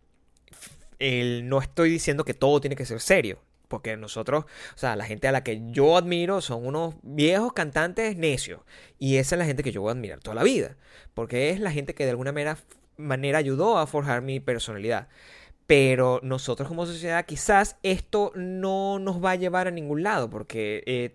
El- 0.99 1.49
no 1.49 1.61
estoy 1.61 1.91
diciendo 1.91 2.25
que 2.25 2.35
todo 2.35 2.61
tiene 2.61 2.77
que 2.77 2.87
ser 2.87 3.01
serio. 3.01 3.41
Porque 3.69 3.99
nosotros, 3.99 4.45
o 4.75 4.79
sea, 4.79 4.97
la 4.97 5.05
gente 5.05 5.29
a 5.29 5.33
la 5.33 5.45
que 5.45 5.61
yo 5.71 5.99
admiro 5.99 6.41
son 6.41 6.67
unos 6.67 6.95
viejos 7.03 7.53
cantantes 7.53 8.17
necios. 8.17 8.63
Y 8.99 9.17
esa 9.17 9.35
es 9.35 9.39
la 9.39 9.45
gente 9.45 9.63
que 9.63 9.73
yo 9.73 9.83
voy 9.83 9.91
a 9.91 9.93
admirar 9.93 10.21
toda 10.21 10.35
la 10.37 10.43
vida. 10.43 10.77
Porque 11.13 11.51
es 11.51 11.61
la 11.61 11.71
gente 11.71 11.95
que 11.95 12.05
de 12.05 12.11
alguna 12.11 12.33
manera, 12.33 12.57
manera 12.97 13.37
ayudó 13.37 13.77
a 13.77 13.87
forjar 13.87 14.23
mi 14.23 14.41
personalidad. 14.41 15.09
Pero 15.69 16.19
nosotros 16.23 16.67
como 16.67 16.87
sociedad 16.87 17.27
quizás 17.27 17.77
esto 17.85 18.33
no 18.35 18.99
nos 18.99 19.23
va 19.23 19.33
a 19.33 19.37
llevar 19.37 19.69
a 19.69 19.71
ningún 19.71 20.03
lado. 20.03 20.31
Porque 20.31 20.83
eh, 20.87 21.15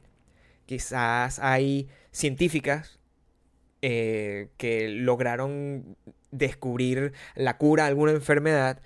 quizás 0.65 1.39
hay 1.39 1.89
científicas 2.11 2.99
eh, 3.81 4.47
que 4.57 4.87
lograron 4.89 5.97
descubrir 6.31 7.13
la 7.35 7.57
cura 7.57 7.83
a 7.83 7.87
alguna 7.87 8.11
enfermedad 8.11 8.81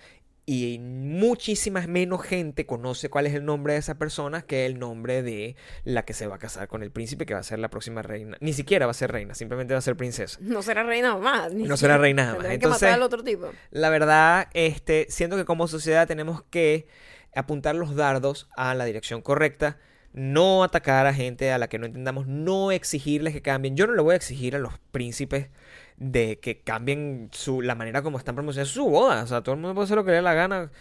y 0.49 0.79
muchísima 0.79 1.85
menos 1.87 2.23
gente 2.23 2.65
conoce 2.65 3.09
cuál 3.09 3.27
es 3.27 3.33
el 3.33 3.43
nombre 3.43 3.73
de 3.73 3.79
esa 3.79 3.95
persona 3.95 4.43
que 4.43 4.65
el 4.65 4.79
nombre 4.79 5.21
de 5.21 5.57
la 5.83 6.05
que 6.05 6.13
se 6.13 6.25
va 6.25 6.35
a 6.35 6.39
casar 6.39 6.69
con 6.69 6.83
el 6.83 6.89
príncipe 6.89 7.25
que 7.25 7.33
va 7.33 7.41
a 7.41 7.43
ser 7.43 7.59
la 7.59 7.69
próxima 7.69 8.01
reina. 8.01 8.37
Ni 8.39 8.53
siquiera 8.53 8.85
va 8.85 8.91
a 8.91 8.95
ser 8.95 9.11
reina, 9.11 9.33
simplemente 9.35 9.73
va 9.73 9.79
a 9.79 9.81
ser 9.81 9.97
princesa. 9.97 10.39
No 10.41 10.61
será 10.61 10.83
reina 10.83 11.17
más. 11.17 11.53
ni 11.53 11.63
No 11.63 11.75
será 11.75 11.95
siquiera. 11.95 11.97
reina 11.97 12.35
más. 12.35 12.45
Que 12.47 12.53
Entonces- 12.53 12.81
matar 12.83 12.93
al 12.95 13.01
otro 13.03 13.23
tipo. 13.25 13.51
La 13.71 13.89
verdad, 13.89 14.47
este, 14.53 15.07
siento 15.09 15.35
que 15.35 15.43
como 15.43 15.67
sociedad 15.67 16.07
tenemos 16.07 16.43
que 16.43 16.87
apuntar 17.35 17.75
los 17.75 17.95
dardos 17.97 18.47
a 18.55 18.73
la 18.73 18.85
dirección 18.85 19.21
correcta, 19.21 19.77
no 20.13 20.63
atacar 20.63 21.07
a 21.07 21.13
gente 21.13 21.51
a 21.51 21.57
la 21.57 21.67
que 21.67 21.77
no 21.77 21.85
entendamos, 21.85 22.25
no 22.25 22.71
exigirles 22.71 23.33
que 23.33 23.41
cambien. 23.41 23.75
Yo 23.75 23.85
no 23.85 23.93
le 23.95 24.01
voy 24.01 24.13
a 24.13 24.15
exigir 24.15 24.55
a 24.55 24.59
los 24.59 24.79
príncipes 24.91 25.49
de 25.97 26.39
que 26.39 26.61
cambien 26.61 27.29
su, 27.33 27.61
la 27.61 27.75
manera 27.75 28.01
como 28.01 28.17
están 28.17 28.35
promocionando 28.35 28.71
su 28.71 28.85
boda. 28.89 29.23
O 29.23 29.27
sea, 29.27 29.41
todo 29.41 29.55
el 29.55 29.61
mundo 29.61 29.75
puede 29.75 29.85
hacer 29.85 29.97
lo 29.97 30.05
que 30.05 30.11
le 30.11 30.17
dé 30.17 30.21
la 30.21 30.33
gana. 30.33 30.71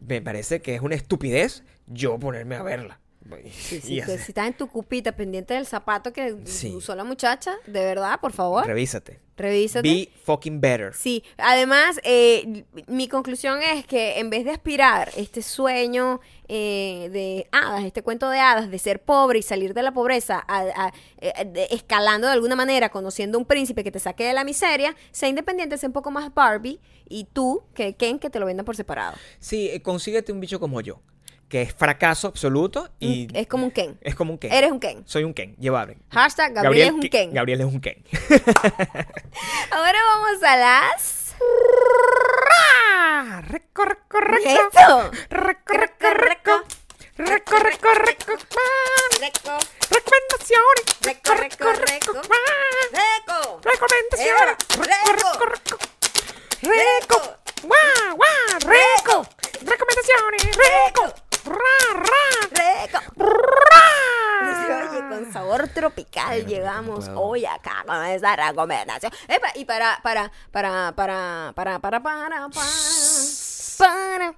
Me 0.00 0.22
parece 0.22 0.62
que 0.62 0.74
es 0.74 0.80
una 0.82 0.94
estupidez 0.94 1.64
yo 1.86 2.18
ponerme 2.18 2.56
a 2.56 2.62
verla. 2.62 3.00
Sí, 3.52 3.76
Y 3.76 3.80
sí, 3.80 4.00
así. 4.00 4.12
que 4.12 4.18
si 4.18 4.30
estás 4.32 4.46
en 4.46 4.54
tu 4.54 4.68
cupita 4.68 5.12
pendiente 5.12 5.54
del 5.54 5.66
zapato 5.66 6.12
que 6.12 6.36
Sí. 6.44 6.72
usó 6.74 6.94
la 6.94 7.04
muchacha, 7.04 7.54
de 7.66 7.84
verdad, 7.84 8.20
por 8.20 8.32
favor, 8.32 8.66
Revísate. 8.66 9.20
revísate. 9.36 9.88
Be 9.88 10.08
fucking 10.24 10.60
better. 10.60 10.94
Sí, 10.94 11.22
además, 11.36 12.00
eh, 12.04 12.64
mi 12.86 13.08
conclusión 13.08 13.60
es 13.62 13.86
que 13.86 14.18
en 14.18 14.30
vez 14.30 14.44
de 14.44 14.50
aspirar 14.52 15.10
este 15.16 15.42
sueño 15.42 16.20
eh, 16.48 17.08
de 17.12 17.48
hadas, 17.50 17.84
este 17.84 18.02
cuento 18.02 18.30
de 18.30 18.38
hadas, 18.38 18.70
de 18.70 18.78
ser 18.78 19.02
pobre 19.02 19.40
y 19.40 19.42
salir 19.42 19.74
de 19.74 19.82
la 19.82 19.92
pobreza, 19.92 20.44
a- 20.46 20.60
a- 20.86 20.92
eh, 21.18 21.44
de- 21.44 21.64
escalando 21.72 22.28
de 22.28 22.32
alguna 22.34 22.54
manera, 22.54 22.88
conociendo 22.90 23.36
un 23.36 23.44
príncipe 23.44 23.82
que 23.82 23.90
te 23.90 23.98
saque 23.98 24.22
de 24.24 24.32
la 24.32 24.44
miseria, 24.44 24.94
sea 25.10 25.28
independiente, 25.28 25.76
sea 25.76 25.88
un 25.88 25.92
poco 25.92 26.12
más 26.12 26.32
Barbie, 26.32 26.78
y 27.08 27.24
tú, 27.24 27.64
que 27.74 27.94
Ken, 27.96 28.20
que 28.20 28.30
te 28.30 28.38
lo 28.38 28.46
vendan 28.46 28.64
por 28.64 28.76
separado. 28.76 29.16
Sí, 29.40 29.70
consíguete 29.82 30.30
un 30.30 30.38
bicho 30.38 30.60
como 30.60 30.80
yo, 30.80 31.00
que 31.48 31.62
es 31.62 31.72
fracaso 31.74 32.26
absoluto 32.28 32.88
y 32.98 33.28
Es 33.36 33.46
como 33.46 33.64
un 33.66 33.70
Ken. 33.70 33.96
es 34.00 34.14
como 34.14 34.32
un 34.32 34.38
Ken. 34.38 34.52
Eres 34.52 34.70
un 34.72 34.80
Ken. 34.80 35.02
Soy 35.06 35.24
un 35.24 35.32
Ken, 35.34 35.54
llevable. 35.56 35.96
Hashtag 36.10 36.52
Gabriel, 36.54 36.88
es 36.88 36.94
un 36.94 37.00
Ke- 37.02 37.10
Ken. 37.10 37.32
Gabriel 37.32 37.60
es 37.60 37.66
un 37.66 37.80
Ken. 37.80 38.02
Ahora 39.70 39.98
vamos 40.14 40.42
a 40.42 40.56
las... 40.56 41.34
Reco, 43.48 43.84
reco, 43.84 44.20
reco. 44.20 44.48
¡Eso! 44.48 45.10
Reco, 45.30 45.72
reco, 45.74 46.10
reco. 46.14 46.62
Reco, 47.18 47.56
reco, 47.58 47.88
reco. 47.94 48.32
Reco, 49.20 49.58
Recomendaciones. 49.90 50.84
reco, 51.02 51.34
reco, 51.34 51.72
reco. 51.72 52.12
Reco. 52.92 53.60
Recomendaciones. 53.62 54.56
Reco. 54.76 54.82
Reco, 54.82 55.12
reco, 55.12 55.46
reco. 55.46 55.78
Reco. 56.62 57.36
Guau, 57.62 58.16
guau. 58.16 58.58
Reco. 58.60 59.26
Recomendaciones. 59.64 60.56
Reco. 60.56 61.14
Ra, 61.46 61.54
ra. 61.94 62.26
Reco. 62.50 62.98
Ra. 63.16 64.90
Oye, 64.90 65.00
con 65.08 65.32
sabor 65.32 65.68
tropical 65.68 66.44
llegamos 66.46 67.08
no 67.08 67.20
hoy 67.20 67.46
acá 67.46 67.84
con 67.86 68.04
esa 68.04 68.36
recomendación. 68.36 69.12
Epa, 69.28 69.48
y 69.54 69.64
para, 69.64 69.98
para, 70.02 70.30
para, 70.50 70.92
para, 70.94 71.52
para, 71.54 71.78
para, 71.80 72.00
para, 72.00 72.02
para, 72.02 72.48
para. 73.78 74.34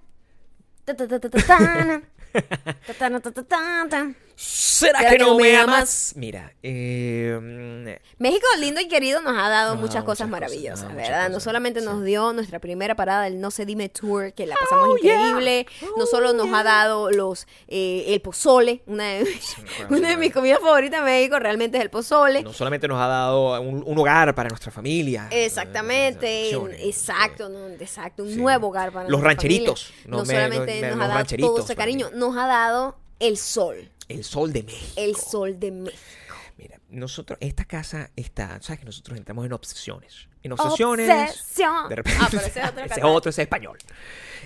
¿Será 4.40 5.00
¿Será 5.00 5.10
que 5.10 5.18
no 5.18 5.36
me 5.36 5.56
amas? 5.56 6.12
Mira, 6.14 6.52
eh, 6.62 7.98
México 8.18 8.46
lindo 8.60 8.80
y 8.80 8.86
querido 8.86 9.20
nos 9.20 9.36
ha 9.36 9.48
dado 9.48 9.74
Nos 9.74 9.78
ha 9.78 9.86
muchas 9.86 10.04
cosas 10.04 10.28
muchas 10.28 10.40
maravillosas, 10.42 10.84
nos 10.84 10.94
¿verdad? 10.94 11.28
No 11.28 11.40
solamente 11.40 11.80
nos 11.80 12.04
dio 12.04 12.32
nuestra 12.32 12.60
primera 12.60 12.94
parada 12.94 13.24
del 13.24 13.40
No 13.40 13.50
se 13.50 13.66
dime 13.66 13.88
tour, 13.88 14.32
que 14.34 14.46
la 14.46 14.54
pasamos 14.54 14.90
Oh, 14.90 14.96
yeah. 14.98 15.14
increíble, 15.30 15.66
no 15.96 16.06
solo 16.06 16.32
nos 16.34 16.52
ha 16.54 16.62
dado 16.62 17.10
los 17.10 17.48
eh, 17.66 18.04
el 18.08 18.20
pozole, 18.20 18.82
una 18.86 19.04
de, 19.08 19.20
acuerdo, 19.22 19.96
una 19.96 20.10
de 20.10 20.16
mis 20.16 20.32
comidas 20.32 20.60
favoritas 20.60 21.00
de 21.00 21.10
México 21.10 21.40
realmente 21.40 21.76
es 21.78 21.82
el 21.82 21.90
pozole. 21.90 22.44
no 22.44 22.52
solamente 22.52 22.86
nos 22.86 23.00
ha 23.00 23.08
dado 23.08 23.60
un, 23.60 23.82
un 23.84 23.98
hogar 23.98 24.36
para 24.36 24.48
nuestra 24.50 24.70
familia. 24.70 25.26
Exactamente, 25.32 26.50
eh, 26.50 26.56
un- 26.56 26.66
opciones, 26.70 26.86
exacto, 26.86 27.48
no, 27.48 27.66
exacto, 27.70 28.22
un 28.22 28.28
Sí. 28.30 28.36
nuevo 28.36 28.68
hogar 28.68 28.92
para 28.92 29.08
Los 29.08 29.20
nuestra 29.20 29.30
rancheritos, 29.30 29.86
familia. 29.86 30.04
no 30.10 30.16
No, 30.18 30.24
me- 30.24 30.34
solamente 30.34 30.74
no- 30.76 30.80
me- 30.82 30.88
nos 30.90 30.98
los 30.98 31.04
ha 31.04 31.08
dado 31.08 31.36
todo 31.56 31.64
ese 31.64 31.74
cariño, 31.74 32.10
nos 32.14 32.36
ha 32.36 32.46
dado 32.46 32.96
el 33.18 33.36
sol, 33.36 33.90
El 34.08 34.24
sol 34.24 34.52
de 34.52 34.62
México. 34.62 34.92
el 34.96 35.16
sol 35.16 35.58
de 35.60 35.70
México. 35.70 36.34
Mira, 36.58 36.80
nosotros, 36.90 37.38
esta 37.40 37.64
casa 37.66 38.10
está, 38.16 38.60
sabes 38.60 38.80
que 38.80 38.84
nosotros 38.86 39.16
entramos 39.16 39.46
en 39.46 39.52
obsesiones. 39.52 40.26
En 40.42 40.52
obsesiones. 40.52 41.08
Obsesión. 41.08 41.88
De 41.88 41.96
repente, 41.96 42.18
Ah, 42.20 42.28
pero 42.30 42.42
ese 42.46 42.60
es 42.60 42.66
otro 42.68 42.84
ese 42.84 42.94
canal. 42.94 43.10
otro, 43.16 43.30
ese 43.30 43.42
es 43.42 43.46
español. 43.46 43.78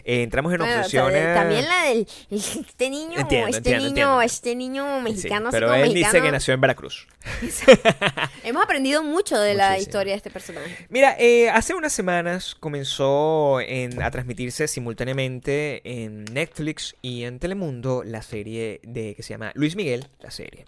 Eh, 0.05 0.23
entramos 0.25 0.53
en 0.53 0.59
Bueno, 0.59 0.77
obsesiones. 0.77 1.35
también 1.35 1.67
la 1.69 1.85
del 1.85 2.07
este 2.31 2.91
niño, 2.91 3.19
Entiendo, 3.21 3.47
este 3.49 3.57
entiendo, 3.59 3.79
niño, 3.79 3.89
entiendo. 3.89 4.23
este 4.23 4.55
niño 4.57 4.97
Sí, 4.99 5.03
mexicano, 5.05 5.49
así 5.49 5.57
pero 5.57 5.69
como 5.69 5.83
él 5.83 5.95
dice 5.95 6.21
que 6.21 6.31
nació 6.33 6.53
en 6.55 6.61
Veracruz. 6.61 7.07
Hemos 8.45 8.63
aprendido 8.65 9.03
mucho 9.03 9.39
de 9.41 9.55
la 9.55 9.79
historia 9.79 10.13
de 10.13 10.17
este 10.19 10.31
personaje. 10.31 10.87
Mira, 10.91 11.17
eh, 11.19 11.49
hace 11.51 11.75
unas 11.75 11.93
semanas 11.93 12.55
comenzó 12.55 13.61
en- 13.61 14.03
a 14.03 14.11
transmitirse 14.11 14.69
simultáneamente 14.69 15.81
en 15.85 16.25
Netflix 16.25 16.95
y 17.01 17.25
en 17.25 17.39
Telemundo 17.39 18.03
la 18.05 18.23
serie 18.23 18.81
de 18.83 19.15
que 19.15 19.23
se 19.23 19.31
llama 19.31 19.53
Luis 19.55 19.77
Miguel, 19.77 20.09
la 20.21 20.31
serie. 20.31 20.65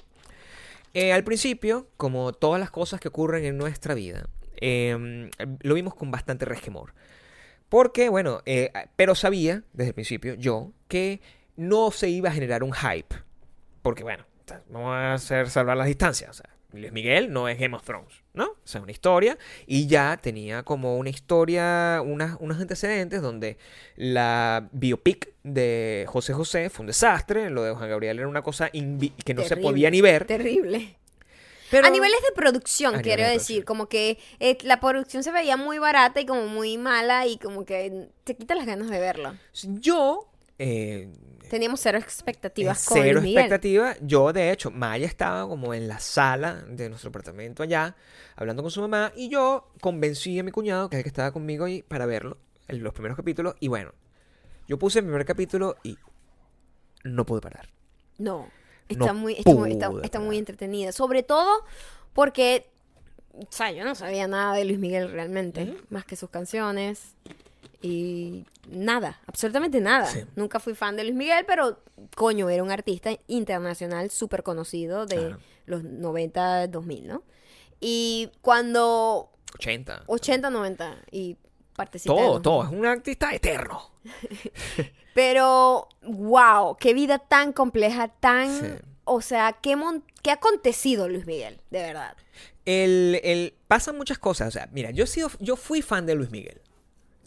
Eh, 0.95 1.13
al 1.13 1.25
principio, 1.25 1.89
como 1.97 2.33
todas 2.33 2.61
las 2.61 2.71
cosas 2.71 3.01
que 3.01 3.09
ocurren 3.09 3.45
en 3.45 3.59
nuestra 3.59 3.95
vida, 3.95 4.29
eh, 4.61 5.29
lo 5.61 5.75
vimos 5.75 5.95
con 5.95 6.11
bastante 6.11 6.45
resquemor. 6.45 6.95
Porque, 7.69 8.09
bueno, 8.09 8.41
eh, 8.47 8.73
pero 8.95 9.17
sabía 9.17 9.65
desde 9.73 9.89
el 9.89 9.95
principio 9.95 10.35
yo 10.35 10.73
que 10.87 11.21
no 11.57 11.91
se 11.91 12.09
iba 12.09 12.29
a 12.29 12.33
generar 12.33 12.63
un 12.63 12.73
hype. 12.73 13.17
Porque, 13.83 14.05
bueno, 14.05 14.25
vamos 14.69 14.95
a 14.95 15.15
hacer 15.15 15.51
salvar 15.51 15.77
las 15.77 15.89
distancias. 15.89 16.31
O 16.31 16.35
sea, 16.35 16.54
Luis 16.81 16.93
Miguel 16.93 17.33
no 17.33 17.49
es 17.49 17.59
Game 17.59 17.77
of 17.77 17.85
Thrones, 17.85 18.13
¿no? 18.33 18.45
O 18.45 18.57
sea, 18.65 18.81
una 18.81 18.93
historia. 18.93 19.39
Y 19.67 19.87
ya 19.87 20.19
tenía 20.21 20.63
como 20.63 20.97
una 20.97 21.11
historia, 21.11 22.01
unas, 22.05 22.37
unos 22.41 22.61
antecedentes 22.61 23.23
donde 23.23 23.59
la 23.97 24.69
biopic 24.73 25.33
de 25.43 26.05
José 26.09 26.33
José 26.33 26.71
fue 26.71 26.83
un 26.83 26.87
desastre. 26.89 27.51
Lo 27.51 27.63
de 27.63 27.73
Juan 27.73 27.89
Gabriel 27.89 28.19
era 28.19 28.29
una 28.29 28.43
cosa 28.43 28.71
que 28.71 28.81
no 28.81 29.43
se 29.43 29.49
Terrible, 29.49 29.63
podía 29.63 29.91
ni 29.91 30.01
ver. 30.01 30.27
Terrible. 30.27 30.97
Pero- 31.71 31.87
a 31.87 31.91
niveles 31.91 32.21
de 32.29 32.35
producción, 32.37 33.01
quiero 33.01 33.25
de 33.25 33.31
decir, 33.31 33.65
producción. 33.65 33.65
como 33.65 33.89
que 33.89 34.19
eh, 34.39 34.59
la 34.63 34.81
producción 34.81 35.23
se 35.25 35.33
veía 35.33 35.57
muy 35.57 35.79
barata 35.79 36.21
y 36.21 36.27
como 36.27 36.47
muy 36.47 36.79
mala 36.79 37.27
y 37.27 37.39
como 37.39 37.65
que 37.65 38.09
te 38.23 38.37
quita 38.37 38.55
las 38.55 38.67
ganas 38.67 38.91
de 38.91 39.01
verlo. 39.01 39.35
Yo. 39.81 40.29
Eh, 40.59 41.13
Teníamos 41.51 41.81
cero 41.81 41.99
expectativas 41.99 42.85
con 42.87 42.99
cero 42.99 43.13
Luis 43.15 43.25
Miguel. 43.25 43.39
expectativa. 43.45 43.95
Yo, 44.01 44.33
de 44.33 44.51
hecho, 44.51 44.71
Maya 44.71 45.07
estaba 45.07 45.47
como 45.49 45.75
en 45.75 45.87
la 45.89 45.99
sala 46.01 46.55
de 46.69 46.89
nuestro 46.89 47.11
apartamento 47.11 47.63
allá, 47.63 47.95
hablando 48.37 48.63
con 48.63 48.71
su 48.71 48.81
mamá, 48.81 49.13
y 49.15 49.29
yo 49.29 49.71
convencí 49.81 50.39
a 50.39 50.43
mi 50.43 50.51
cuñado, 50.51 50.89
que 50.89 50.97
es 50.97 50.99
el 51.01 51.05
que 51.05 51.09
estaba 51.09 51.33
conmigo 51.33 51.65
ahí, 51.67 51.83
para 51.83 52.07
verlo, 52.07 52.39
en 52.67 52.83
los 52.83 52.93
primeros 52.93 53.17
capítulos, 53.17 53.55
y 53.61 53.69
bueno, 53.69 53.93
yo 54.67 54.79
puse 54.79 55.01
el 55.01 55.05
primer 55.05 55.25
capítulo 55.27 55.77
y 55.83 55.97
no 57.05 57.27
pude 57.27 57.41
parar. 57.43 57.69
No, 58.19 58.49
está, 58.89 59.07
No 59.07 59.15
muy, 59.15 59.35
está, 59.35 59.55
muy, 59.55 59.73
está- 59.73 59.93
está 60.03 60.21
muy 60.21 60.39
entretenida. 60.39 60.93
Sobre 60.93 61.23
todo 61.23 61.65
porque, 62.15 62.67
o 63.35 63.47
sea, 63.51 63.71
yo 63.71 63.85
no 63.85 63.95
sabía 63.95 64.27
nada 64.27 64.55
de 64.55 64.65
Luis 64.65 64.79
Miguel 64.79 65.11
realmente, 65.13 65.77
más 65.91 66.05
que 66.07 66.17
sus 66.17 66.31
canciones 66.31 67.15
y 67.83 68.47
nada, 68.69 69.21
absolutamente 69.27 69.81
nada. 69.81 70.07
Sí. 70.07 70.25
Nunca 70.37 70.61
fui 70.61 70.75
fan 70.75 70.97
de 70.97 71.05
Luis 71.05 71.15
Miguel, 71.15 71.45
pero 71.47 71.83
coño, 72.17 72.49
era 72.51 72.63
un 72.63 72.71
artista 72.71 73.11
internacional 73.27 74.11
súper 74.11 74.43
conocido 74.43 75.07
de 75.07 75.37
los 75.67 75.85
90, 75.85 76.69
2000, 76.69 77.07
¿no? 77.09 77.23
Y 77.81 78.31
cuando 78.41 79.31
80. 79.55 80.05
80, 80.07 80.51
90 80.51 80.97
y 81.11 81.37
partecita 81.77 82.13
de 82.13 82.19
Todo, 82.19 82.29
2000. 82.39 82.43
todo. 82.43 82.65
Es 82.65 82.71
un 82.71 82.87
artista 82.87 83.35
eterno. 83.35 83.91
Pero, 85.15 85.89
wow, 86.03 86.77
qué 86.79 86.95
vida 86.95 87.19
tan 87.19 87.53
compleja, 87.53 88.09
tan... 88.09 88.61
Sí. 88.61 88.67
O 89.07 89.21
sea, 89.21 89.53
¿qué, 89.53 89.77
mon- 89.77 90.03
qué 90.23 90.31
ha 90.31 90.35
acontecido, 90.35 91.09
Luis 91.09 91.27
Miguel? 91.27 91.61
De 91.71 91.83
verdad. 91.83 92.17
El, 92.65 93.21
el- 93.23 93.55
pasan 93.69 93.99
muchas 93.99 94.19
cosas. 94.19 94.49
O 94.49 94.51
sea, 94.51 94.67
mira, 94.73 94.91
yo, 94.93 95.05
he 95.05 95.07
sido, 95.07 95.31
yo 95.41 95.57
fui 95.57 95.83
fan 95.83 96.07
de 96.07 96.15
Luis 96.15 96.31
Miguel. 96.31 96.63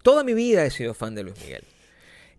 Toda 0.08 0.24
mi 0.24 0.34
vida 0.34 0.64
he 0.66 0.72
sido 0.72 0.93
fan 0.93 1.16
de 1.16 1.24
Luis 1.24 1.36
Miguel. 1.41 1.66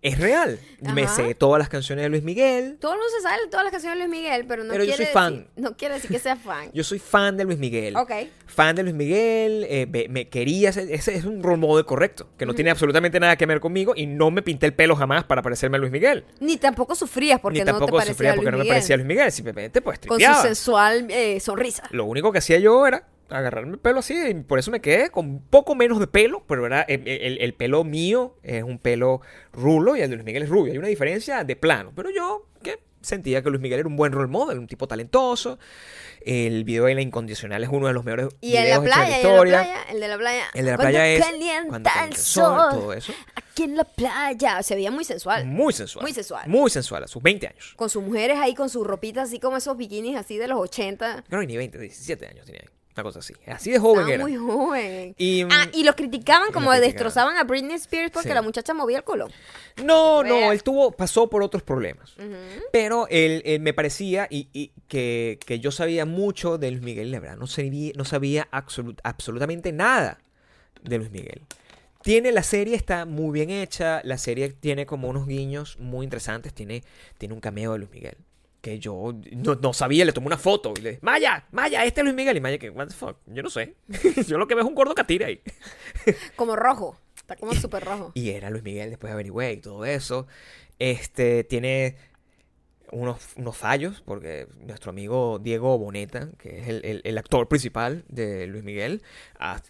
Es 0.01 0.17
real. 0.17 0.59
Me 0.81 1.07
sé 1.07 1.35
todas 1.35 1.59
las 1.59 1.69
canciones 1.69 2.01
de 2.03 2.09
Luis 2.09 2.23
Miguel. 2.23 2.77
Todo 2.79 2.93
el 2.93 2.97
mundo 2.97 3.11
se 3.15 3.21
sabe 3.21 3.37
todas 3.51 3.63
las 3.63 3.71
canciones 3.71 3.99
de 3.99 4.07
Luis 4.07 4.19
Miguel, 4.19 4.45
pero 4.47 4.63
no 4.63 4.71
Pero 4.71 4.85
yo 4.85 4.95
quiere 4.95 5.05
soy 5.05 5.13
fan. 5.13 5.33
decir- 5.35 5.47
no 5.57 5.77
quiere 5.77 5.93
decir 5.93 6.09
que 6.09 6.17
sea 6.17 6.35
fan. 6.35 6.71
Yo 6.73 6.83
soy 6.83 6.97
fan 6.97 7.37
de 7.37 7.43
Luis 7.43 7.59
Miguel. 7.59 7.95
Ok. 7.95 8.11
Fan 8.47 8.75
de 8.75 8.81
Luis 8.81 8.95
Miguel. 8.95 9.67
eh, 9.69 9.85
me, 9.87 10.07
me 10.07 10.27
quería. 10.29 10.71
ser- 10.73 10.91
Ese 10.91 11.13
es 11.13 11.25
un 11.25 11.43
role 11.43 11.57
model 11.57 11.85
correcto. 11.85 12.27
Que 12.39 12.47
no 12.47 12.55
tiene 12.55 12.71
absolutamente 12.71 13.19
nada 13.19 13.35
que 13.35 13.45
ver 13.45 13.59
conmigo. 13.59 13.93
Y 13.95 14.07
no 14.07 14.31
me 14.31 14.41
pinté 14.41 14.65
el 14.65 14.73
pelo 14.73 14.95
jamás 14.95 15.25
para 15.25 15.43
parecerme 15.43 15.77
a 15.77 15.79
Luis 15.81 15.91
Miguel. 15.91 16.23
Ni 16.39 16.57
tampoco 16.57 16.95
sufrías 16.95 17.39
porque 17.39 17.59
Ni 17.59 17.59
no 17.59 17.65
te 17.65 17.71
tampoco 17.73 17.97
parecía 17.97 18.13
sufría 18.13 18.31
a 18.31 18.35
Luis 18.35 18.45
porque 18.45 18.57
no 18.57 18.63
me 18.63 18.67
parecía 18.69 18.95
a 18.95 18.97
Luis 18.97 19.07
Miguel. 19.07 19.31
Simplemente 19.31 19.81
pues 19.81 19.99
Con 19.99 20.05
su 20.09 20.15
tripeaba. 20.15 20.41
sensual 20.41 21.05
eh, 21.11 21.39
sonrisa. 21.39 21.83
Lo 21.91 22.05
único 22.05 22.31
que 22.31 22.39
hacía 22.39 22.57
yo 22.57 22.87
era 22.87 23.05
agarrarme 23.29 23.73
el 23.73 23.79
pelo 23.79 23.99
así 23.99 24.15
y 24.29 24.33
por 24.35 24.59
eso 24.59 24.71
me 24.71 24.79
quedé 24.81 25.09
con 25.09 25.25
un 25.27 25.41
poco 25.41 25.75
menos 25.75 25.99
de 25.99 26.07
pelo, 26.07 26.43
pero 26.47 26.65
era 26.65 26.81
el, 26.83 27.07
el- 27.07 27.37
el 27.41 27.53
pelo 27.53 27.83
mío 27.83 28.35
es 28.43 28.63
un 28.63 28.79
pelo 28.79 29.21
rulo 29.53 29.95
y 29.95 30.01
el 30.01 30.09
de 30.09 30.15
Luis 30.15 30.25
Miguel 30.25 30.43
es 30.43 30.49
rubio. 30.49 30.71
Hay 30.73 30.77
una 30.77 30.87
diferencia 30.87 31.43
de 31.43 31.55
plano, 31.55 31.91
pero 31.95 32.09
yo 32.09 32.47
que 32.63 32.79
sentía 33.01 33.41
que 33.41 33.49
Luis 33.49 33.61
Miguel 33.61 33.79
era 33.79 33.87
un 33.87 33.95
buen 33.95 34.11
role 34.11 34.27
model, 34.27 34.59
un 34.59 34.67
tipo 34.67 34.87
talentoso. 34.87 35.57
El 36.21 36.65
video 36.65 36.85
de 36.85 36.95
La 36.95 37.01
Incondicional 37.01 37.63
es 37.63 37.69
uno 37.71 37.87
de 37.87 37.93
los 37.93 38.03
mejores 38.03 38.27
Y 38.41 38.57
en 38.57 38.69
la 38.69 38.79
videos 38.79 38.83
hechos 38.85 38.95
playa, 38.95 39.07
y 39.07 39.07
en 39.07 39.11
la 39.11 39.17
historia. 39.31 39.59
playa, 39.61 39.83
el 39.89 39.99
de 40.01 40.07
la 40.09 40.17
playa. 40.17 40.43
El 40.53 40.65
de 40.65 40.71
la 40.71 40.77
playa 40.77 41.07
es 41.07 41.25
calienta 41.25 41.69
cuando 41.69 41.89
calienta 41.89 42.15
el 42.17 42.21
sol, 42.21 42.67
todo 42.71 42.93
eso. 42.93 43.13
Aquí 43.35 43.63
en 43.63 43.77
la 43.77 43.85
playa. 43.85 44.61
Se 44.63 44.75
veía 44.75 44.91
muy 44.91 45.05
sensual. 45.05 45.45
Muy 45.45 45.71
sensual. 45.71 46.03
Muy 46.03 46.11
sensual. 46.13 46.47
Muy 46.49 46.69
sensual, 46.69 47.03
a 47.05 47.07
sus 47.07 47.23
20 47.23 47.47
años. 47.47 47.73
Con 47.77 47.89
sus 47.89 48.03
mujeres 48.03 48.37
ahí, 48.37 48.53
con 48.53 48.69
sus 48.69 48.85
ropitas 48.85 49.29
así 49.29 49.39
como 49.39 49.55
esos 49.55 49.77
bikinis 49.77 50.17
así 50.17 50.37
de 50.37 50.49
los 50.49 50.59
80. 50.59 51.23
No, 51.29 51.41
ni 51.41 51.55
20, 51.55 51.77
17 51.79 52.27
años 52.27 52.45
tenía 52.45 52.61
ahí. 52.63 52.69
Una 52.99 53.03
cosa 53.03 53.19
así. 53.19 53.33
Así 53.47 53.71
de 53.71 53.79
joven 53.79 54.01
Estaba 54.01 54.13
era. 54.15 54.23
muy 54.23 54.35
joven. 54.35 55.15
Y, 55.17 55.45
mm, 55.45 55.49
Ah, 55.51 55.67
y 55.73 55.83
lo 55.83 55.95
criticaban 55.95 56.51
como 56.51 56.71
criticaban. 56.71 56.81
destrozaban 56.81 57.37
a 57.37 57.43
Britney 57.45 57.75
Spears 57.75 58.11
porque 58.11 58.27
Sí. 58.29 58.33
la 58.35 58.41
muchacha 58.41 58.73
movía 58.73 58.97
el 58.97 59.03
culo. 59.05 59.27
No, 59.83 60.21
no, 60.23 60.51
él 60.51 60.61
tuvo, 60.63 60.91
pasó 60.91 61.29
por 61.29 61.41
otros 61.43 61.63
problemas. 61.63 62.13
Pero 62.73 63.07
él, 63.09 63.41
él 63.45 63.61
me 63.61 63.73
parecía 63.73 64.27
y, 64.29 64.49
y 64.51 64.71
que, 64.89 65.39
que 65.45 65.59
yo 65.61 65.71
sabía 65.71 66.05
mucho 66.05 66.57
de 66.57 66.71
Luis 66.71 66.83
Miguel, 66.83 67.11
la 67.11 67.19
verdad, 67.21 67.37
no 67.37 67.47
sabía, 67.47 67.93
no 67.95 68.03
sabía 68.03 68.49
absolut- 68.51 68.99
absolutamente 69.03 69.71
nada 69.71 70.19
de 70.83 70.97
Luis 70.97 71.11
Miguel. 71.11 71.41
Tiene 72.01 72.31
la 72.31 72.43
serie, 72.43 72.75
está 72.75 73.05
muy 73.05 73.31
bien 73.33 73.49
hecha, 73.49 74.01
la 74.03 74.17
serie 74.17 74.49
tiene 74.49 74.85
como 74.85 75.09
unos 75.09 75.27
guiños 75.27 75.77
muy 75.79 76.05
interesantes, 76.05 76.53
tiene, 76.53 76.83
tiene 77.17 77.33
un 77.33 77.41
cameo 77.41 77.73
de 77.73 77.79
Luis 77.79 77.91
Miguel. 77.91 78.15
Que 78.61 78.77
yo 78.79 79.13
no, 79.31 79.55
no 79.55 79.73
sabía, 79.73 80.03
le 80.03 80.11
tomé 80.11 80.27
una 80.27 80.37
foto 80.37 80.73
y 80.77 80.81
le 80.81 80.89
dije, 80.89 80.99
Maya, 81.01 81.45
Maya, 81.51 81.85
este 81.85 82.01
es 82.01 82.03
Luis 82.03 82.15
Miguel. 82.15 82.35
Y 82.37 82.41
Maya, 82.41 82.57
que, 82.57 82.69
what 82.69 82.87
the 82.87 82.93
fuck, 82.93 83.17
yo 83.27 83.41
no 83.41 83.49
sé. 83.49 83.75
yo 84.27 84.37
lo 84.37 84.47
que 84.47 84.55
veo 84.55 84.63
es 84.63 84.67
un 84.69 84.75
gordo 84.75 84.93
catira 84.95 85.27
ahí. 85.27 85.41
Como 86.35 86.55
rojo. 86.55 86.97
Está 87.15 87.35
como 87.35 87.53
súper 87.53 87.85
rojo. 87.85 88.11
Y 88.15 88.31
era 88.31 88.49
Luis 88.49 88.63
Miguel 88.63 88.89
después 88.89 89.09
de 89.11 89.13
averigué 89.13 89.51
y 89.53 89.57
todo 89.57 89.85
eso. 89.85 90.25
Este 90.79 91.43
tiene 91.43 91.95
unos, 92.91 93.19
unos 93.35 93.55
fallos, 93.55 94.01
porque 94.03 94.47
nuestro 94.65 94.89
amigo 94.89 95.37
Diego 95.37 95.77
Boneta, 95.77 96.29
que 96.39 96.59
es 96.59 96.67
el, 96.67 96.83
el- 96.83 97.01
el 97.03 97.17
actor 97.19 97.47
principal 97.47 98.03
de 98.07 98.47
Luis 98.47 98.63
Miguel, 98.63 99.03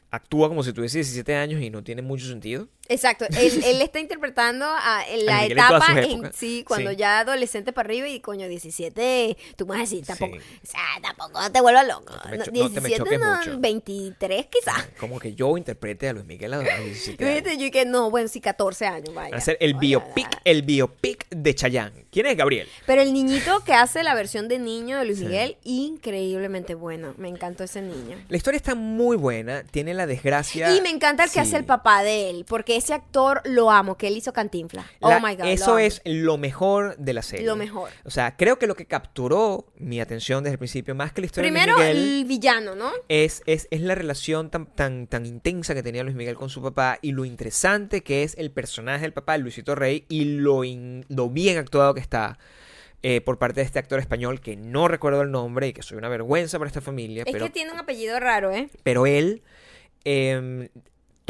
actúa 0.10 0.48
como 0.48 0.64
si 0.64 0.72
tuviese 0.72 1.00
17 1.00 1.36
años 1.36 1.62
y 1.62 1.70
no 1.70 1.84
tiene 1.84 2.02
mucho 2.02 2.28
sentido. 2.28 2.70
Exacto. 2.90 3.26
Él, 3.38 3.64
él 3.64 3.82
está 3.82 4.00
interpretando 4.00 4.66
a 4.66 5.04
en 5.08 5.26
la 5.26 5.42
Miguel 5.44 5.52
etapa 5.54 5.86
en 6.02 6.34
sí, 6.34 6.64
cuando 6.68 6.90
Sí. 6.92 6.96
ya 6.98 7.20
adolescente 7.20 7.72
para 7.72 7.88
arriba 7.88 8.08
y 8.08 8.20
coño, 8.20 8.48
17. 8.48 9.38
Tú 9.56 9.66
me 9.66 9.70
vas 9.72 9.78
a 9.80 9.82
decir, 9.84 10.06
tampoco. 10.06 10.36
Sí. 10.36 10.42
O 10.64 10.68
sea, 10.68 10.82
tampoco 11.02 11.52
te 11.52 11.62
vuelvas 11.62 11.88
loco. 11.88 12.14
No 12.30 12.36
No, 12.38 12.44
cho- 12.46 12.52
no 12.52 12.70
te 12.70 12.82
me 12.82 12.90
17, 12.90 12.98
choques 12.98 13.20
no, 13.20 13.38
mucho. 13.38 13.60
23 13.60 14.46
quizás. 14.48 14.88
Como 15.00 15.20
que 15.20 15.34
yo 15.36 15.56
interprete 15.58 16.10
a 16.10 16.14
Luis 16.14 16.26
Miguel 16.26 16.54
a 16.54 16.58
los 16.58 16.66
17 16.66 17.26
años. 17.50 17.64
Yo 17.64 17.72
que 17.72 17.86
no, 17.86 18.10
bueno, 18.10 18.28
sí, 18.28 18.42
14 18.42 18.86
años, 18.88 19.14
vaya. 19.14 19.32
Va 19.32 19.38
a 19.38 19.42
ser 19.42 19.58
el 19.62 19.72
Oye, 19.76 19.80
biopic, 19.80 20.28
el 20.44 20.62
biopic 20.64 21.28
de 21.30 21.56
Chayanne. 21.56 22.06
¿Quién 22.12 22.26
es 22.26 22.36
Gabriel? 22.36 22.68
Pero 22.88 23.02
el 23.04 23.14
niñito 23.14 23.64
que 23.64 23.74
hace 23.74 24.02
la 24.04 24.16
versión 24.16 24.48
de 24.48 24.58
niño 24.58 24.98
de 24.98 25.06
Luis 25.06 25.20
Sí. 25.20 25.26
Miguel, 25.26 25.58
increíblemente 25.64 26.76
bueno. 26.76 27.14
Me 27.18 27.28
encantó 27.28 27.64
ese 27.64 27.82
niño. 27.82 28.18
La 28.30 28.38
historia 28.38 28.58
está 28.58 28.74
muy 28.76 29.18
buena, 29.18 29.64
tiene 29.64 29.94
la 29.94 30.08
desgracia. 30.08 30.76
Y 30.76 30.82
me 30.82 30.90
encanta 30.90 31.24
el 31.26 31.32
que 31.32 31.40
hace 31.40 31.58
el 31.58 31.66
papá 31.66 32.02
de 32.04 32.30
él, 32.30 32.46
porque 32.48 32.76
ese 32.80 32.94
actor 32.94 33.42
lo 33.46 33.70
amo, 33.72 33.96
que 33.98 34.08
él 34.08 34.18
hizo 34.18 34.34
Cantinfla. 34.34 34.86
La- 35.00 35.18
oh 35.18 35.20
my 35.22 35.36
God. 35.36 35.46
eso 35.46 35.78
es 35.78 36.02
lo 36.06 36.38
mejor 36.38 36.98
de 36.98 37.14
la 37.14 37.22
serie. 37.22 37.46
Lo 37.46 37.56
mejor. 37.56 37.92
O 38.04 38.10
sea, 38.10 38.36
creo 38.36 38.58
que 38.58 38.66
lo 38.68 38.76
que 38.76 38.86
capturó 38.88 39.68
mi 39.78 40.02
atención 40.02 40.44
desde 40.44 40.54
el 40.54 40.58
principio, 40.60 40.96
más 40.96 41.14
que 41.14 41.22
la 41.22 41.26
historia 41.28 41.50
Primero, 41.52 41.78
de 41.78 41.94
Luis 41.94 41.96
Miguel, 42.04 42.20
el 42.20 42.26
villano, 42.26 42.76
¿no? 42.76 42.92
es, 43.08 43.44
es, 43.46 43.68
es 43.70 43.82
la 43.82 43.94
relación 43.96 44.50
tan, 44.50 44.66
tan, 44.66 45.06
tan 45.08 45.26
intensa 45.26 45.76
que 45.76 45.84
tenía 45.84 46.04
Luis 46.04 46.16
Miguel 46.16 46.36
con 46.36 46.50
su 46.50 46.62
papá 46.62 46.98
y 47.02 47.12
lo 47.12 47.26
interesante 47.26 48.02
que 48.02 48.24
es 48.24 48.36
el 48.38 48.52
personaje 48.52 49.02
del 49.02 49.14
papá, 49.14 49.38
Luisito 49.38 49.76
Rey, 49.76 50.06
y 50.10 50.26
lo, 50.26 50.64
in- 50.64 51.06
lo 51.10 51.30
bien 51.30 51.58
actuado 51.60 51.94
que 51.94 52.00
está. 52.02 52.40
eh, 53.02 53.22
por 53.22 53.38
parte 53.40 53.62
de 53.62 53.66
este 53.66 53.80
actor 53.80 54.00
español 54.00 54.42
que 54.42 54.58
no 54.58 54.88
recuerdo 54.90 55.22
el 55.22 55.32
nombre 55.32 55.68
y 55.70 55.74
que 55.74 55.82
soy 55.84 55.98
una 55.98 56.10
vergüenza 56.10 56.58
para 56.60 56.68
esta 56.68 56.82
familia, 56.82 57.24
Es 57.26 57.32
pero, 57.32 57.46
que 57.46 57.52
tiene 57.52 57.72
un 57.72 57.80
apellido 57.80 58.20
raro, 58.20 58.52
¿eh? 58.52 58.70
pero 58.84 59.06
él 59.06 59.42
em, 60.04 60.68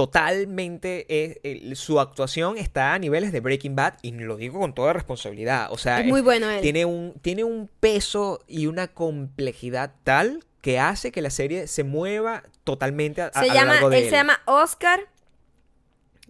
totalmente 0.05 1.05
es- 1.25 1.39
el- 1.43 1.75
su 1.75 1.99
actuación 1.99 2.57
está 2.57 2.93
a 2.93 2.99
niveles 2.99 3.33
de 3.33 3.41
Breaking 3.41 3.75
Bad 3.75 3.95
y 4.01 4.11
lo 4.11 4.37
digo 4.37 4.59
con 4.61 4.73
toda 4.73 4.93
responsabilidad. 4.93 5.67
O 5.71 5.77
sea, 5.77 5.99
es 5.99 6.05
muy 6.05 6.21
bueno 6.21 6.49
él. 6.49 6.61
tiene 6.61 6.85
un, 6.85 7.15
tiene 7.21 7.43
un 7.43 7.69
peso 7.81 8.39
y 8.47 8.67
una 8.67 8.87
complejidad 8.87 9.93
tal 10.05 10.45
que 10.61 10.79
hace 10.79 11.11
que 11.11 11.21
la 11.21 11.29
serie 11.29 11.67
se 11.67 11.83
mueva 11.83 12.43
totalmente 12.63 13.21
a, 13.21 13.31
se 13.33 13.39
a 13.39 13.45
lo 13.65 13.73
largo 13.73 13.89
de 13.89 13.97
él, 13.97 14.03
él. 14.05 14.09
se 14.09 14.15
llama 14.15 14.39
Oscar. 14.45 15.01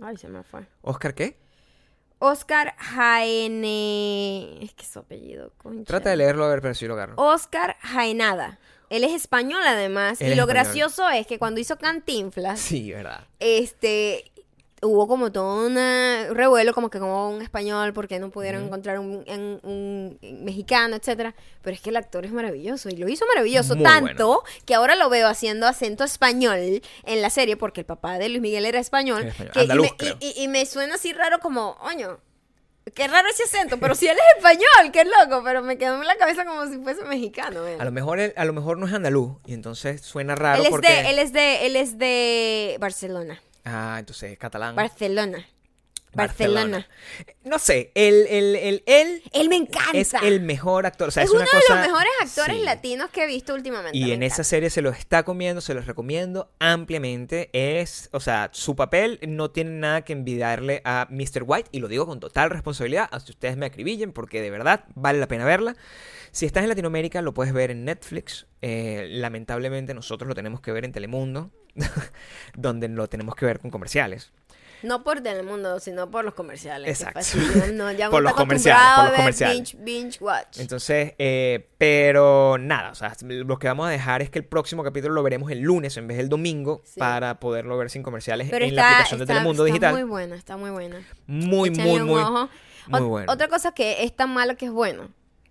Ay, 0.01 0.17
se 0.17 0.29
me 0.29 0.41
fue. 0.43 0.61
¿Oscar 0.81 1.13
qué? 1.13 1.37
Oscar 2.17 2.73
Jaene. 2.77 4.63
Es 4.63 4.73
que 4.73 4.83
su 4.85 4.97
apellido, 4.99 5.53
concha. 5.57 5.83
Trata 5.85 6.09
de 6.09 6.17
leerlo 6.17 6.43
a 6.45 6.49
ver, 6.49 6.61
pero 6.61 6.73
si 6.73 6.87
lo 6.87 6.93
agarro. 6.95 7.13
Oscar 7.17 7.75
Jaenada. 7.81 8.57
Él 8.89 9.03
es 9.03 9.13
español 9.13 9.61
además. 9.65 10.19
Él 10.21 10.29
y 10.29 10.31
es 10.31 10.37
lo 10.37 10.43
español. 10.43 10.63
gracioso 10.65 11.09
es 11.09 11.27
que 11.27 11.37
cuando 11.39 11.59
hizo 11.59 11.77
Cantinflas, 11.77 12.59
Sí, 12.59 12.91
verdad. 12.91 13.21
este 13.39 14.31
hubo 14.81 15.09
como 15.09 15.29
todo 15.29 15.67
un 15.67 15.75
revuelo 16.33 16.73
como 16.73 16.89
que 16.89 16.99
como 16.99 17.29
un 17.31 17.41
español 17.41 17.91
porque 17.91 18.17
no 18.17 18.29
pudieron 18.29 18.63
encontrar 18.63 18.97
un, 18.99 19.25
un- 19.27 19.59
un 19.61 20.17
mexicano 20.45 20.95
etcétera 20.95 21.35
pero 21.61 21.75
es 21.75 21.81
que 21.81 21.89
el 21.89 21.97
actor 21.97 22.25
es 22.25 22.31
maravilloso 22.31 22.87
y 22.87 22.95
lo 22.95 23.09
hizo 23.09 23.25
maravilloso 23.27 23.75
Muy 23.75 23.83
tanto 23.83 24.41
que 24.65 24.75
ahora 24.75 24.95
lo 24.95 25.09
veo 25.09 25.27
haciendo 25.27 25.67
acento 25.67 26.05
español 26.05 26.81
en 27.03 27.21
la 27.21 27.29
serie 27.29 27.57
porque 27.57 27.81
el 27.81 27.85
papá 27.85 28.17
de 28.19 28.29
Luis 28.29 28.39
Miguel 28.41 28.65
era 28.65 28.79
español, 28.79 29.29
que- 29.53 29.59
y 29.59 29.61
Andaluz, 29.63 29.89
me- 29.99 30.07
y, 30.21 30.27
y- 30.39 30.43
y 30.43 30.47
me 30.47 30.65
suena 30.65 30.95
así 30.95 31.11
raro 31.11 31.39
como 31.39 31.71
oño 31.81 32.17
Qué 32.93 33.07
raro 33.07 33.27
ese 33.29 33.43
acento, 33.43 33.79
pero 33.79 33.95
si 33.95 34.07
él 34.07 34.17
es 34.17 34.37
español, 34.37 34.91
qué 34.93 35.03
loco, 35.05 35.41
pero 35.43 35.61
me 35.61 35.77
quedó 35.77 36.01
en 36.01 36.07
la 36.07 36.15
cabeza 36.17 36.45
como 36.45 36.65
si 36.67 36.77
fuese 36.77 37.03
mexicano. 37.05 37.61
A 37.79 37.85
lo 37.85 37.91
mejor 37.91 38.19
él- 38.19 38.33
a 38.35 38.45
lo 38.45 38.53
mejor 38.53 38.77
no 38.77 38.87
es 38.87 38.93
andaluz 38.93 39.37
y 39.45 39.53
entonces 39.53 40.01
suena 40.01 40.35
raro 40.35 40.59
él 40.59 40.65
es 40.65 40.69
porque 40.71 40.87
de, 40.87 41.09
él 41.09 41.19
es 41.19 41.33
de, 41.33 41.65
él 41.65 41.75
es 41.75 41.97
de 41.97 42.77
Barcelona. 42.79 43.41
ah, 43.65 43.97
entonces 43.99 44.31
es 44.31 44.37
catalán. 44.37 44.75
Barcelona. 44.75 45.45
Barcelona. 46.27 46.87
No 47.43 47.57
sé, 47.59 47.91
el 47.95 48.27
el 48.27 48.55
el 48.55 48.83
él 48.85 49.23
Él 49.33 49.49
me 49.49 49.55
encanta. 49.55 49.97
es 49.97 50.13
el 50.13 50.41
mejor 50.41 50.85
actor, 50.85 51.07
o 51.07 51.11
sea, 51.11 51.23
es 51.23 51.29
es, 51.29 51.33
uno 51.33 51.41
una 51.41 51.51
de 51.51 51.57
cosa 51.59 51.75
los 51.75 51.87
mejores 51.87 52.11
actores 52.21 52.57
sí. 52.57 52.63
latinos 52.63 53.09
que 53.09 53.23
he 53.23 53.27
visto 53.27 53.53
últimamente. 53.53 53.97
Y 53.97 54.11
en 54.11 54.23
esa 54.23 54.43
serie 54.43 54.69
se 54.69 54.81
los 54.81 54.97
está 54.97 55.23
comiendo, 55.23 55.61
se 55.61 55.73
los 55.73 55.85
recomiendo 55.85 56.51
ampliamente. 56.59 57.49
Es, 57.53 58.09
o 58.11 58.19
sea, 58.19 58.49
su 58.53 58.75
papel 58.75 59.19
no 59.27 59.51
tiene 59.51 59.71
nada 59.71 60.01
que 60.03 60.13
envidiarle 60.13 60.81
a 60.85 61.07
Mr. 61.09 61.43
White 61.45 61.69
y 61.71 61.79
lo 61.79 61.87
digo 61.87 62.05
con 62.05 62.19
total 62.19 62.49
responsabilidad, 62.49 63.07
hasta 63.11 63.31
ustedes 63.31 63.57
me 63.57 63.65
acribillen 63.65 64.13
porque 64.13 64.41
de 64.41 64.51
verdad 64.51 64.85
vale 64.95 65.19
la 65.19 65.27
pena 65.27 65.45
verla. 65.45 65.75
Si 66.31 66.45
estás 66.45 66.63
en 66.63 66.69
Latinoamérica 66.69 67.21
lo 67.21 67.33
puedes 67.33 67.53
ver 67.53 67.71
en 67.71 67.85
Netflix. 67.85 68.47
Eh, 68.61 69.07
lamentablemente 69.11 69.93
nosotros 69.93 70.27
lo 70.27 70.35
tenemos 70.35 70.61
que 70.61 70.71
ver 70.71 70.85
en 70.85 70.91
Telemundo, 70.91 71.51
donde 72.55 72.87
lo 72.87 73.07
tenemos 73.07 73.35
que 73.35 73.45
ver 73.45 73.59
con 73.59 73.71
comerciales. 73.71 74.31
No 74.83 75.03
por 75.03 75.21
Telemundo, 75.21 75.79
sino 75.79 76.09
por 76.09 76.23
los 76.25 76.33
comerciales. 76.33 77.01
Exacto. 77.01 77.19
No, 77.73 77.91
ya 77.91 78.09
Por 78.09 78.21
los 78.23 78.31
está 78.31 78.41
comerciales, 78.41 78.83
por 78.95 79.05
los 79.05 79.13
comerciales. 79.15 79.73
Binge, 79.73 79.77
binge 79.83 80.17
watch. 80.23 80.57
Entonces, 80.59 81.13
eh, 81.17 81.67
pero 81.77 82.57
nada, 82.59 82.91
o 82.91 82.95
sea, 82.95 83.13
lo 83.21 83.59
que 83.59 83.67
vamos 83.67 83.87
a 83.87 83.89
dejar 83.91 84.21
es 84.21 84.29
que 84.29 84.39
el 84.39 84.45
próximo 84.45 84.83
capítulo 84.83 85.13
lo 85.13 85.23
veremos 85.23 85.51
el 85.51 85.59
lunes 85.59 85.97
en 85.97 86.07
vez 86.07 86.17
del 86.17 86.29
domingo 86.29 86.81
Sí. 86.85 86.99
para 86.99 87.39
poderlo 87.39 87.77
ver 87.77 87.89
sin 87.89 88.03
comerciales 88.03 88.47
pero 88.49 88.63
en 88.65 88.71
está, 88.71 88.81
la 88.81 88.87
aplicación 88.91 89.19
de 89.19 89.23
está- 89.25 89.33
Telemundo 89.33 89.65
está 89.65 89.73
Digital. 89.73 89.93
muy 89.93 90.03
buena, 90.03 90.35
está 90.35 90.57
muy 90.57 90.69
buena. 90.71 91.01
Muy, 91.27 91.69
Échenle 91.69 91.91
muy, 91.91 91.99
muy, 92.01 92.23
muy 92.87 93.01
bueno. 93.01 93.31
Otra 93.31 93.47
cosa 93.47 93.71
que 93.73 94.03
es 94.03 94.15
tan 94.15 94.31
malo 94.33 94.55
que 94.57 94.65
es 94.65 94.71
bueno. 94.71 95.09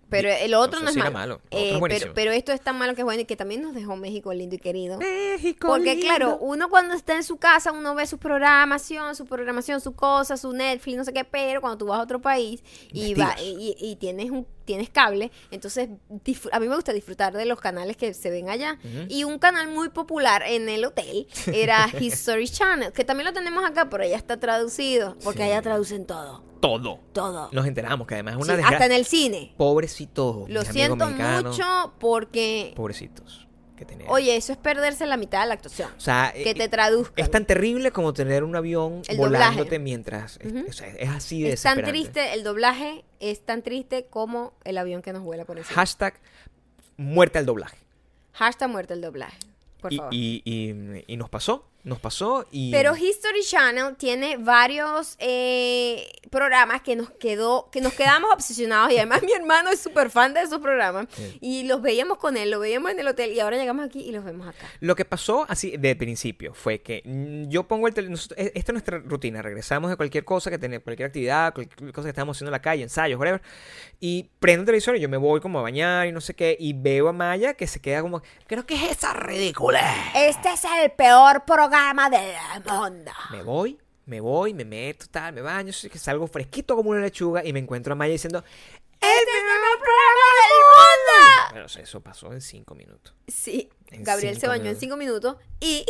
Pero 0.09 0.29
el 0.29 0.53
otro 0.53 0.79
no 0.79 0.87
es 0.87 0.93
sí 0.93 0.99
era 0.99 1.11
malo. 1.11 1.41
Eh, 1.51 1.79
es 1.89 2.07
pero, 2.13 2.31
esto 2.31 2.51
es 2.51 2.61
tan 2.61 2.77
malo 2.77 2.95
que 2.95 3.01
es 3.01 3.05
bueno 3.05 3.21
y 3.21 3.25
que 3.25 3.35
también 3.35 3.61
nos 3.61 3.73
dejó 3.73 3.95
México 3.95 4.33
lindo 4.33 4.55
y 4.55 4.59
querido. 4.59 4.97
México 4.97 5.67
Porque 5.67 5.95
lindo. 5.95 6.05
claro, 6.05 6.37
uno 6.41 6.69
cuando 6.69 6.95
está 6.95 7.15
en 7.15 7.23
su 7.23 7.37
casa, 7.37 7.71
uno 7.71 7.95
ve 7.95 8.07
su 8.07 8.17
programación, 8.17 9.15
su 9.15 9.25
programación, 9.25 9.81
su 9.81 9.93
cosa, 9.93 10.37
su 10.37 10.51
Netflix, 10.53 10.97
no 10.97 11.03
sé 11.03 11.13
qué, 11.13 11.23
pero 11.23 11.61
cuando 11.61 11.77
tú 11.77 11.85
vas 11.85 11.99
a 11.99 12.03
otro 12.03 12.19
país 12.19 12.63
y, 12.91 13.13
va, 13.13 13.35
y, 13.39 13.75
y 13.79 13.95
tienes 13.97 14.31
un 14.31 14.45
tienes 14.69 14.91
cable, 14.91 15.31
entonces 15.49 15.89
a 16.51 16.59
mí 16.59 16.67
me 16.67 16.75
gusta 16.75 16.93
disfrutar 16.93 17.33
de 17.33 17.45
los 17.45 17.59
canales 17.59 17.97
que 17.97 18.13
se 18.13 18.29
ven 18.29 18.49
allá. 18.49 18.77
Y 19.07 19.23
un 19.23 19.39
canal 19.39 19.67
muy 19.67 19.89
popular 19.89 20.43
en 20.45 20.69
el 20.69 20.85
hotel 20.85 21.25
era 21.51 21.87
History 21.99 22.47
Channel, 22.47 22.91
que 22.93 23.03
también 23.03 23.25
lo 23.25 23.33
tenemos 23.33 23.65
acá, 23.65 23.89
pero 23.89 24.05
ya 24.05 24.15
está 24.15 24.39
traducido, 24.39 25.17
porque 25.23 25.39
Sí. 25.39 25.43
allá 25.45 25.63
traducen 25.63 26.05
todo, 26.05 26.43
todo. 26.59 26.99
todo. 27.13 27.49
Nos 27.51 27.65
enteramos 27.65 28.05
que 28.05 28.13
además 28.13 28.35
es 28.35 28.37
Sí, 28.37 28.43
una 28.43 28.53
hasta 28.53 28.61
desgracia. 28.69 28.85
en 28.85 28.91
el 28.91 29.05
cine. 29.05 29.53
Pobrecitos. 29.57 30.47
Lo 30.49 30.61
siento 30.63 30.97
mexicanos. 31.07 31.57
mucho 31.57 31.93
porque, 31.99 32.73
Pobrecitos. 32.75 33.47
Que 33.79 33.85
tener. 33.85 34.07
oye, 34.09 34.35
eso 34.35 34.51
es 34.51 34.57
perderse 34.57 35.05
la 35.05 35.15
mitad 35.15 35.41
de 35.41 35.47
la 35.47 35.53
actuación. 35.53 35.89
o 35.97 35.99
sea, 36.01 36.33
Que 36.35 36.49
eh, 36.49 36.53
te 36.53 36.67
traduzcan. 36.67 37.23
es 37.23 37.31
tan 37.31 37.45
terrible 37.45 37.91
como 37.91 38.11
tener 38.13 38.43
un 38.43 38.55
avión 38.55 39.01
El 39.07 39.15
volándote 39.17 39.57
doblaje. 39.63 39.79
mientras. 39.79 40.37
es- 40.41 40.51
Ujú. 40.51 40.65
o 40.69 40.73
sea, 40.73 40.87
es 40.89 41.09
así 41.09 41.41
de 41.43 41.53
Es 41.53 41.61
tan 41.63 41.81
triste, 41.83 42.33
el 42.33 42.43
doblaje 42.43 43.05
es 43.21 43.45
tan 43.45 43.61
triste 43.63 44.05
como 44.09 44.51
el 44.65 44.77
avión 44.77 45.01
que 45.01 45.13
nos 45.13 45.23
vuela 45.23 45.45
por 45.45 45.57
encima. 45.57 45.75
Hashtag 45.75 46.19
muerte 46.97 47.39
al 47.39 47.45
doblaje. 47.45 47.77
Hashtag 48.33 48.69
muerte 48.69 48.93
el 48.95 49.01
doblaje, 49.01 49.37
por 49.79 49.93
y, 49.93 49.97
favor. 49.97 50.13
y- 50.13 50.41
y- 50.43 51.03
y 51.07 51.15
nos 51.17 51.29
pasó. 51.29 51.68
Nos 51.83 51.99
pasó 51.99 52.45
y... 52.51 52.71
Pero 52.71 52.95
History 52.95 53.41
Channel 53.41 53.95
tiene 53.95 54.37
varios 54.37 55.15
eh, 55.19 56.11
programas 56.29 56.81
que 56.81 56.95
nos 56.95 57.09
quedó, 57.11 57.69
que 57.71 57.81
nos 57.81 57.93
quedamos 57.93 58.31
obsesionados 58.33 58.91
y 58.91 58.97
además 58.97 59.21
mi 59.25 59.31
hermano 59.31 59.69
es 59.69 59.79
súper 59.79 60.09
fan 60.09 60.33
de 60.33 60.41
esos 60.41 60.59
programas 60.59 61.07
Sí. 61.11 61.37
y 61.41 61.63
los 61.63 61.81
veíamos 61.81 62.17
con 62.17 62.35
él, 62.37 62.51
los 62.51 62.59
veíamos 62.59 62.91
en 62.91 62.99
el 62.99 63.07
hotel 63.07 63.31
y 63.31 63.39
ahora 63.39 63.57
llegamos 63.57 63.85
aquí 63.85 64.01
y 64.01 64.11
los 64.11 64.23
vemos 64.23 64.47
acá. 64.47 64.67
Lo 64.81 64.95
que 64.95 65.05
pasó 65.05 65.45
así 65.47 65.77
de 65.77 65.95
principio 65.95 66.53
fue 66.53 66.81
que 66.81 67.01
mm, 67.05 67.49
yo 67.49 67.67
pongo 67.67 67.87
el 67.87 67.93
teléfono. 67.93 68.17
Esta 68.35 68.37
es 68.53 68.69
nuestra 68.71 68.97
rutina. 68.99 69.41
Regresamos 69.41 69.89
de 69.89 69.95
cualquier 69.97 70.25
cosa 70.25 70.49
que 70.49 70.57
tenemos, 70.57 70.83
cualquier 70.83 71.07
actividad, 71.07 71.53
cualquier 71.53 71.93
cosa 71.93 72.07
que 72.07 72.09
estamos 72.09 72.37
haciendo 72.37 72.49
en 72.49 72.53
la 72.53 72.61
calle, 72.61 72.83
ensayos, 72.83 73.19
whatever. 73.19 73.41
Y 73.99 74.29
prendo 74.39 74.61
el 74.61 74.65
televisor 74.65 74.97
y 74.97 74.99
yo 74.99 75.09
me 75.09 75.17
voy 75.17 75.39
como 75.39 75.59
a 75.59 75.61
bañar 75.61 76.07
y 76.07 76.11
no 76.11 76.21
sé 76.21 76.33
qué. 76.35 76.55
Y 76.59 76.73
veo 76.73 77.07
a 77.07 77.13
Maya 77.13 77.53
que 77.53 77.67
se 77.67 77.79
queda 77.81 78.01
como, 78.01 78.21
creo 78.47 78.65
que 78.65 78.75
es 78.75 78.91
esa 78.97 79.13
ridícula. 79.13 79.81
Este 80.15 80.49
es 80.49 80.63
el 80.83 80.91
peor 80.91 81.45
programa 81.45 81.68
del 81.69 82.63
mundo. 82.65 83.11
Me 83.31 83.43
voy, 83.43 83.79
me 84.05 84.19
voy, 84.21 84.53
me 84.53 84.65
meto, 84.65 85.05
tal, 85.11 85.33
me 85.33 85.41
baño, 85.41 85.71
que 85.91 85.99
salgo 85.99 86.27
fresquito 86.27 86.75
como 86.75 86.89
una 86.89 87.01
lechuga 87.01 87.43
y 87.45 87.53
me 87.53 87.59
encuentro 87.59 87.93
a 87.93 87.95
Maya 87.95 88.11
diciendo, 88.13 88.43
Este 88.99 89.07
es 89.07 89.19
el 89.19 89.25
peor 89.25 89.79
programa 89.79 90.25
del 90.41 90.59
mundo. 90.69 91.51
bueno, 91.51 91.65
eso 91.83 92.01
pasó 92.01 92.33
en 92.33 92.41
cinco 92.41 92.75
minutos. 92.75 93.13
Sí, 93.27 93.69
En 93.91 94.03
Gabriel 94.03 94.39
se 94.39 94.47
bañó 94.47 94.69
en 94.69 94.79
cinco 94.79 94.97
minutos 94.97 95.37
y 95.59 95.85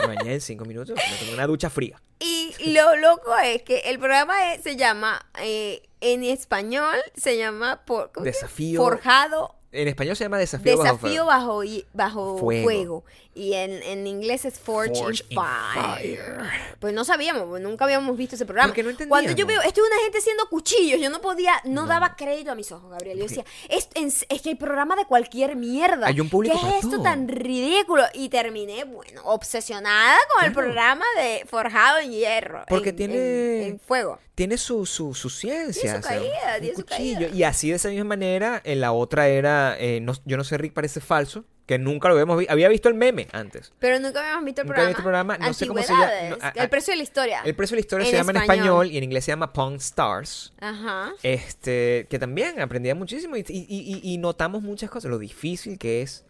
Me 0.00 0.14
bañé 0.14 0.34
en 0.34 0.40
cinco 0.40 0.64
minutos, 0.64 0.96
me 0.96 1.16
tomé 1.18 1.34
una 1.34 1.46
ducha 1.46 1.70
fría. 1.70 2.00
Y 2.24 2.54
lo 2.72 2.94
loco 2.96 3.36
es 3.38 3.62
que 3.64 3.78
el 3.86 3.98
programa 3.98 4.52
es- 4.54 4.62
se 4.62 4.76
llama, 4.76 5.26
eh, 5.40 5.82
en 6.00 6.22
español, 6.22 6.96
se 7.16 7.36
llama 7.36 7.82
por. 7.84 8.12
Desafío- 8.12 8.76
Forjado, 8.76 9.56
En 9.72 9.88
español 9.88 10.14
se 10.16 10.24
llama 10.24 10.38
Desafío, 10.38 10.76
Bajo 10.76 10.82
Desafío 10.84 11.08
Fuego. 11.24 11.26
bajo, 11.26 11.64
y- 11.64 11.86
bajo 11.94 12.38
fuego. 12.38 12.62
Fuego. 12.64 13.04
Y 13.34 13.54
en, 13.54 13.82
en 13.82 14.06
inglés 14.06 14.44
es 14.44 14.58
Forge, 14.58 14.94
Forge 14.94 15.24
in 15.30 15.38
Fire. 15.40 16.18
Fire. 16.18 16.76
Pues 16.78 16.92
no 16.92 17.02
sabíamos, 17.04 17.44
pues 17.48 17.62
nunca 17.62 17.86
habíamos 17.86 18.14
visto 18.18 18.34
ese 18.34 18.44
programa. 18.44 18.68
Porque 18.68 18.82
no 18.82 18.90
Cuando 19.08 19.30
yo 19.30 19.46
veo, 19.46 19.56
entendíamos. 19.62 19.64
esto 19.66 19.80
es 19.80 19.86
una 19.90 20.02
gente 20.02 20.18
haciendo 20.18 20.46
cuchillos, 20.50 21.00
yo 21.00 21.08
no 21.08 21.22
podía, 21.22 21.54
no, 21.64 21.86
daba 21.86 22.14
crédito 22.16 22.50
a 22.52 22.54
mis 22.54 22.70
ojos, 22.72 22.90
Gabriel. 22.90 23.16
Yo 23.16 23.24
decía, 23.24 23.44
es, 23.70 23.88
es, 23.94 24.26
es 24.28 24.42
que 24.42 24.50
hay 24.50 24.54
programa 24.56 24.94
de 24.96 25.06
cualquier 25.06 25.56
mierda. 25.56 26.08
Hay 26.08 26.20
un 26.20 26.28
público 26.28 26.54
¿Qué 26.56 26.60
para 26.60 26.76
es 26.76 26.84
esto 26.84 26.96
todo. 26.96 27.04
tan 27.04 27.26
ridículo? 27.28 28.04
Y 28.12 28.28
terminé, 28.28 28.84
bueno, 28.84 29.22
obsesionada 29.24 30.18
con 30.34 30.44
el 30.44 30.52
Claro. 30.52 30.66
programa 30.68 31.04
de 31.16 31.46
Forjado 31.48 32.00
en 32.00 32.10
Hierro. 32.12 32.64
Porque 32.68 32.90
en- 32.90 32.96
tiene- 32.96 33.62
En, 33.62 33.68
en 33.72 33.80
fuego. 33.80 34.18
tiene 34.34 34.58
su, 34.58 34.84
su, 34.84 35.14
su 35.14 35.30
ciencia. 35.30 35.80
Tiene 35.82 36.02
su 36.02 36.08
caída, 36.08 36.54
un 36.56 36.60
tiene 36.60 36.76
su 36.76 36.82
cuchillo. 36.84 37.18
caída. 37.20 37.34
Y 37.36 37.42
así 37.44 37.70
de 37.70 37.76
esa 37.76 37.88
misma 37.88 38.04
manera, 38.04 38.60
en 38.64 38.80
la 38.82 38.92
otra 38.92 39.28
era, 39.28 39.61
eh, 39.78 40.00
no- 40.00 40.14
yo 40.24 40.36
no 40.36 40.44
sé, 40.44 40.58
Rick 40.58 40.72
parece 40.72 41.00
falso, 41.00 41.44
que 41.66 41.78
nunca 41.78 42.08
lo 42.08 42.14
habíamos 42.14 42.38
visto. 42.38 42.52
Había 42.52 42.68
visto 42.68 42.88
el 42.88 42.94
meme 42.94 43.28
antes. 43.32 43.72
Pero 43.78 44.00
nunca 44.00 44.20
habíamos 44.20 44.44
visto 44.44 44.62
el 44.62 44.66
Nunca 44.66 44.74
programa. 44.76 44.96
el 44.98 45.02
programa, 45.02 45.38
no 45.38 45.54
sé 45.54 45.66
cómo 45.66 45.80
se 45.82 45.88
llama, 45.92 46.04
Antigüedades, 46.04 46.30
no, 46.30 46.60
a- 46.60 46.62
el 46.64 46.68
precio 46.68 46.92
de 46.92 46.96
la 46.96 47.02
historia. 47.04 47.40
El 47.44 47.54
precio 47.54 47.74
de 47.74 47.76
la 47.76 47.80
historia 47.86 48.04
En 48.06 48.10
se 48.10 48.16
llama 48.16 48.30
en 48.32 48.36
español. 48.38 48.90
y 48.90 48.98
en 48.98 49.04
inglés 49.04 49.24
se 49.24 49.30
llama 49.32 49.52
Pawn 49.52 49.74
Stars. 49.76 50.52
Ajá. 50.60 51.12
Este, 51.22 52.06
que 52.10 52.18
también 52.18 52.60
aprendía 52.60 52.94
muchísimo 52.94 53.36
y, 53.36 53.44
y- 53.48 53.66
y- 53.68 54.00
y 54.12 54.18
notamos 54.18 54.62
muchas 54.62 54.90
cosas. 54.90 55.10
Lo 55.10 55.18
difícil 55.18 55.78
que 55.78 56.02
es 56.02 56.24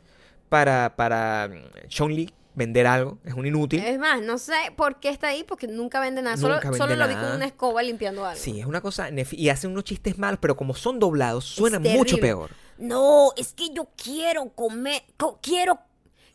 para, 0.48 0.94
para 0.96 1.48
mm, 1.48 1.88
Sean 1.90 2.14
Lee 2.14 2.32
vender 2.54 2.86
algo. 2.86 3.16
Es 3.24 3.32
un 3.32 3.46
inútil. 3.46 3.82
Es 3.82 3.98
más, 3.98 4.20
no 4.20 4.36
sé 4.36 4.52
por 4.76 5.00
qué 5.00 5.08
está 5.08 5.28
ahí, 5.28 5.42
porque 5.44 5.66
nunca 5.66 5.98
vende 6.00 6.20
nada. 6.20 6.36
Solo, 6.36 6.60
vende 6.60 6.76
solo 6.76 6.94
lo 6.94 7.08
vi 7.08 7.14
con 7.14 7.32
una 7.36 7.46
escoba 7.46 7.82
limpiando 7.82 8.26
algo. 8.26 8.38
Sí, 8.38 8.60
es 8.60 8.66
una 8.66 8.82
cosa. 8.82 9.08
Y 9.30 9.48
hacen 9.48 9.70
unos 9.70 9.84
chistes 9.84 10.18
malos, 10.18 10.38
pero 10.42 10.54
como 10.56 10.74
son 10.74 10.98
doblados, 10.98 11.46
suena 11.46 11.78
mucho 11.78 12.18
peor. 12.18 12.50
No, 12.78 13.32
es 13.36 13.52
que 13.52 13.70
yo 13.72 13.88
quiero 13.96 14.48
comer, 14.50 15.02
co- 15.16 15.38
quiero, 15.42 15.78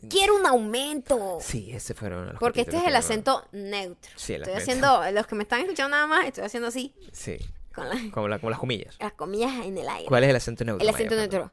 quiero 0.08 0.36
un 0.36 0.46
aumento. 0.46 1.38
Sí, 1.40 1.70
ese 1.72 1.94
fue 1.94 2.08
uno 2.08 2.20
de 2.24 2.32
los 2.32 2.40
Porque 2.40 2.62
este 2.62 2.76
es 2.78 2.84
el 2.84 2.96
acento 2.96 3.46
neutro. 3.52 4.10
Sí, 4.16 4.34
el 4.34 4.42
estoy 4.42 4.54
acento. 4.62 4.86
haciendo, 4.86 5.10
los 5.20 5.26
que 5.26 5.34
me 5.34 5.42
están 5.42 5.60
escuchando 5.60 5.90
nada 5.96 6.06
más, 6.06 6.26
estoy 6.26 6.44
haciendo 6.44 6.68
así, 6.68 6.94
Sí, 7.12 7.36
con 7.74 7.88
la- 7.88 8.10
como, 8.12 8.28
la- 8.28 8.38
como 8.38 8.50
las 8.50 8.58
comillas. 8.58 8.96
las 9.00 9.12
comillas 9.12 9.52
en 9.64 9.76
el 9.78 9.88
aire. 9.88 10.06
¿Cuál 10.06 10.24
es 10.24 10.30
el 10.30 10.36
acento 10.36 10.64
neutro? 10.64 10.82
El 10.88 10.94
acento 10.94 11.14
neutro. 11.16 11.50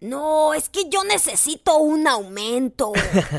No, 0.00 0.54
es 0.54 0.68
que 0.68 0.88
yo 0.88 1.02
necesito 1.02 1.76
un 1.78 2.06
aumento. 2.06 2.92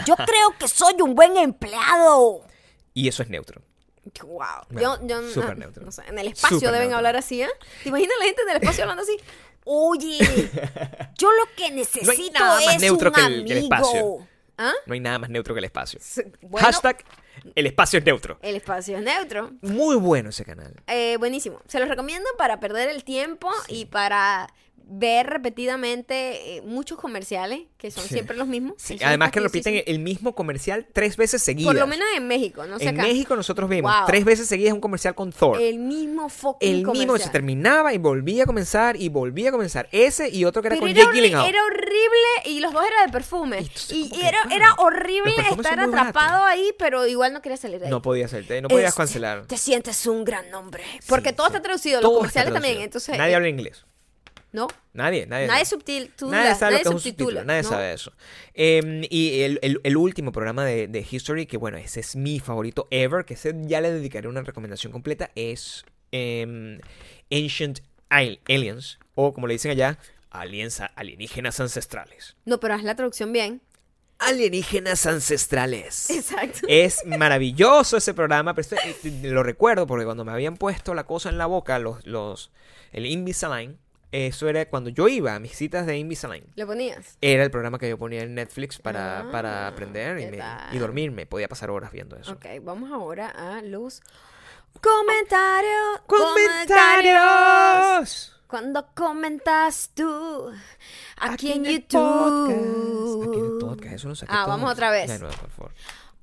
Yo 0.05 0.15
creo 0.25 0.57
que 0.59 0.67
soy 0.67 0.95
un 1.01 1.15
buen 1.15 1.37
empleado. 1.37 2.41
Y 2.93 3.07
eso 3.07 3.23
es 3.23 3.29
neutro. 3.29 3.61
Wow. 4.23 4.39
Bueno, 4.69 4.97
yo, 5.01 5.07
yo 5.07 5.21
no- 5.43 5.53
neutro. 5.55 5.85
no 5.85 5.91
sé, 5.91 6.01
en 6.07 6.17
el 6.19 6.27
espacio 6.27 6.59
deben 6.71 6.79
neutro. 6.89 6.97
hablar 6.97 7.15
así, 7.15 7.41
¿eh? 7.43 7.49
¿Te 7.83 7.89
imaginas 7.89 8.13
la 8.19 8.25
gente 8.25 8.41
en 8.41 8.49
el 8.49 8.55
espacio 8.57 8.83
hablando 8.83 9.03
así? 9.03 9.15
Oye, 9.71 10.17
yo 11.15 11.31
lo 11.31 11.43
que 11.55 11.69
necesito 11.71 12.39
nada 12.39 12.55
más 12.59 12.75
es 12.75 12.81
neutro 12.81 13.09
un 13.09 13.15
que 13.15 13.21
el- 13.21 13.45
que 13.45 13.51
el 13.53 13.57
amigo. 13.59 13.75
espacio. 13.75 14.27
¿Ah? 14.57 14.73
No 14.87 14.93
hay 14.93 14.99
nada 14.99 15.19
más 15.19 15.29
neutro 15.29 15.53
que 15.53 15.59
el 15.59 15.65
espacio. 15.65 15.99
Bueno, 16.41 16.65
Hashtag 16.65 17.05
el 17.55 17.67
espacio 17.67 17.99
es 17.99 18.05
neutro. 18.05 18.39
el 18.41 18.55
espacio 18.55 18.97
es 18.97 19.03
neutro. 19.03 19.51
Muy 19.61 19.95
bueno 19.95 20.29
ese 20.31 20.43
canal. 20.43 20.73
Eh, 20.87 21.15
buenísimo. 21.17 21.61
Se 21.67 21.79
los 21.79 21.87
recomiendo 21.87 22.27
para 22.37 22.59
perder 22.59 22.89
el 22.89 23.03
tiempo 23.03 23.49
y 23.67 23.85
para 23.85 24.49
ver 24.91 25.27
repetidamente 25.27 26.57
eh, 26.57 26.61
muchos 26.63 26.97
comerciales, 26.97 27.61
que 27.77 27.91
son 27.91 28.03
Sí. 28.03 28.15
siempre 28.15 28.35
los 28.35 28.47
mismos. 28.47 28.73
Sí, 28.77 28.97
además 29.03 29.31
que 29.31 29.39
repiten 29.39 29.83
el 29.85 29.99
mismo 29.99 30.33
comercial 30.33 30.87
tres 30.93 31.15
veces 31.15 31.43
seguidas. 31.43 31.71
Por 31.73 31.79
lo 31.79 31.85
menos 31.87 32.07
en 32.15 32.27
México, 32.27 32.65
no 32.65 32.79
sé 32.79 32.85
en 32.89 32.99
acá. 32.99 33.07
México 33.07 33.35
nosotros 33.35 33.69
vimos 33.69 33.91
Wow. 33.93 34.05
tres 34.07 34.25
veces 34.25 34.47
seguidas 34.47 34.73
un 34.73 34.81
comercial 34.81 35.13
con 35.15 35.31
Thor. 35.31 35.61
El 35.61 35.77
mismo 35.79 36.27
fucking 36.29 36.67
El 36.69 36.75
mismo 36.77 36.93
se 36.93 37.05
comercial. 37.07 37.31
terminaba 37.31 37.93
y 37.93 37.97
volvía 37.99 38.43
a 38.43 38.45
comenzar 38.45 38.95
y 38.95 39.09
volvía 39.09 39.49
a 39.49 39.51
comenzar. 39.51 39.87
Ese 39.91 40.29
y 40.29 40.43
otro 40.45 40.61
que 40.61 40.69
era 40.69 40.75
Pero 40.75 40.81
con 40.81 40.89
era, 40.89 41.03
Jake 41.03 41.15
Gyllenhaal. 41.15 41.47
era 41.49 41.63
horrible 41.65 42.27
y 42.45 42.59
los 42.59 42.73
dos 42.73 42.83
eran 42.85 43.05
de 43.05 43.11
perfume. 43.11 43.57
Y 43.57 43.65
entonces, 43.65 43.91
Y, 43.91 44.09
¿cómo 44.09 44.15
y 44.15 44.21
que 44.21 44.27
era, 44.27 44.39
era 44.51 44.73
horrible 44.75 45.33
estar 45.51 45.79
atrapado 45.79 46.43
ahí, 46.45 46.73
pero 46.79 47.05
igual 47.05 47.31
no 47.33 47.41
quería 47.41 47.57
salir 47.57 47.79
de 47.79 47.85
ahí. 47.85 47.91
No 47.91 48.01
podía 48.01 48.25
hacerte, 48.25 48.61
no 48.61 48.67
podías 48.69 48.89
Este, 48.89 48.97
cancelar. 48.97 49.45
Te 49.45 49.57
sientes 49.57 50.05
un 50.07 50.23
gran 50.25 50.51
hombre. 50.55 50.83
Porque 51.07 51.29
Sí, 51.29 51.35
todo 51.35 51.47
está 51.47 51.61
traducido, 51.61 52.01
Todo 52.01 52.11
los 52.11 52.17
comerciales 52.19 52.53
también. 52.53 52.81
Entonces, 52.81 53.17
Nadie 53.17 53.33
eh, 53.33 53.35
habla 53.35 53.49
inglés. 53.49 53.85
¿No? 54.51 54.67
Nadie, 54.93 55.25
nadie. 55.27 55.47
Nadie 55.47 55.65
subtitula. 55.65 56.31
Nadie 56.37 56.55
sabe 56.55 56.71
lo 56.73 56.77
que 56.77 56.81
es 56.81 56.87
un 56.95 56.99
subtítulo, 56.99 57.43
nadie 57.43 57.61
¿no? 57.63 57.69
sabe 57.69 57.93
eso. 57.93 58.11
Eh, 58.53 59.07
y 59.09 59.41
el, 59.41 59.59
el- 59.61 59.79
el 59.83 59.97
último 59.97 60.31
programa 60.31 60.65
de, 60.65 60.87
de 60.87 61.05
History, 61.09 61.45
que 61.45 61.57
bueno, 61.57 61.77
ese 61.77 61.99
es 61.99 62.15
mi 62.15 62.39
favorito 62.39 62.87
ever, 62.91 63.25
que 63.25 63.35
ese 63.35 63.53
ya 63.61 63.79
le 63.81 63.91
dedicaré 63.91 64.27
una 64.27 64.41
recomendación 64.41 64.91
completa, 64.91 65.29
es 65.35 65.85
em, 66.11 66.79
Ancient 67.31 67.79
Al- 68.09 68.39
Aliens, 68.49 68.97
o 69.15 69.33
como 69.33 69.45
le 69.47 69.53
dicen 69.53 69.71
allá, 69.71 69.99
aliens, 70.31 70.81
alienígenas 70.95 71.59
ancestrales. 71.59 72.35
No, 72.45 72.59
pero 72.59 72.73
haz 72.73 72.83
la 72.83 72.95
traducción 72.95 73.31
bien. 73.31 73.61
Alienígenas 74.21 75.05
ancestrales. 75.05 76.09
Exacto. 76.09 76.59
Es 76.67 77.05
maravilloso 77.05 77.95
ese 77.97 78.13
programa, 78.13 78.53
pero 78.53 78.67
eh, 78.83 79.19
lo 79.23 79.43
recuerdo 79.43 79.87
porque 79.87 80.03
cuando 80.05 80.25
me 80.25 80.31
habían 80.33 80.57
puesto 80.57 80.93
la 80.93 81.05
cosa 81.05 81.29
en 81.29 81.37
la 81.37 81.45
boca, 81.45 81.79
los, 81.79 82.05
los, 82.05 82.51
el 82.91 83.05
Invisalign, 83.05 83.77
eso 84.11 84.47
era 84.49 84.65
cuando 84.67 84.89
yo 84.89 85.07
iba 85.07 85.35
a 85.35 85.39
mis 85.39 85.55
citas 85.55 85.85
de 85.85 85.97
Invisalign. 85.97 86.45
¿Lo 86.55 86.65
ponías? 86.67 87.17
Era 87.21 87.43
el 87.43 87.51
programa 87.51 87.77
que 87.77 87.87
yo 87.89 87.97
ponía 87.97 88.21
en 88.23 88.33
Netflix 88.35 88.79
para, 88.79 89.19
Ah, 89.21 89.31
para 89.31 89.67
aprender 89.67 90.19
y, 90.19 90.25
¿qué 90.25 90.31
me- 90.31 90.43
y 90.75 90.79
dormirme. 90.79 91.25
Podía 91.25 91.47
pasar 91.47 91.69
horas 91.69 91.91
viendo 91.91 92.15
eso. 92.17 92.31
Ok, 92.33 92.45
vamos 92.63 92.91
ahora 92.91 93.29
a 93.29 93.61
los 93.61 94.01
comentarios. 94.81 96.01
¡Comentarios! 97.09 98.35
Cuando 98.47 98.87
comentas 98.95 99.91
tú 99.93 100.51
aquí, 101.17 101.51
en 101.51 101.65
el 101.67 101.81
YouTube. 101.83 102.01
podcast. 102.01 103.29
Aquí 103.29 103.37
en 103.39 103.45
el 103.45 103.57
podcast, 103.59 103.93
eso 103.93 104.15
saqué 104.15 104.31
Ah, 104.33 104.41
todo. 104.45 104.49
vamos 104.57 104.71
otra 104.71 104.89
vez. 104.89 105.07
De 105.09 105.19
nuevo, 105.19 105.35
por 105.37 105.49
favor. 105.51 105.71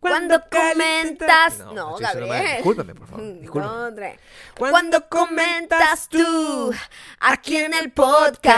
Cuando 0.08 0.40
comentas. 0.50 1.58
No, 1.58 1.74
No. 1.74 1.96
Gabriel. 1.98 2.56
Discúlpame, 2.56 2.94
por 2.94 3.08
favor. 3.08 3.40
Discúlpame. 3.40 4.18
Cuando 4.56 5.08
comentas 5.08 6.08
tú 6.08 6.72
aquí 7.20 7.56
en 7.56 7.74
el 7.74 7.92
podcast. 7.92 8.56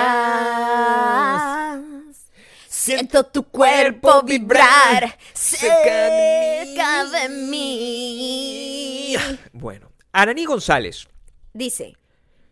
Siento 2.68 3.24
tu 3.24 3.44
cuerpo 3.44 4.22
vibrar 4.22 5.18
cerca 5.34 7.04
de 7.04 7.28
mí. 7.28 9.16
Bueno, 9.52 9.90
Araní 10.12 10.44
González. 10.44 11.08
Dice, 11.52 11.96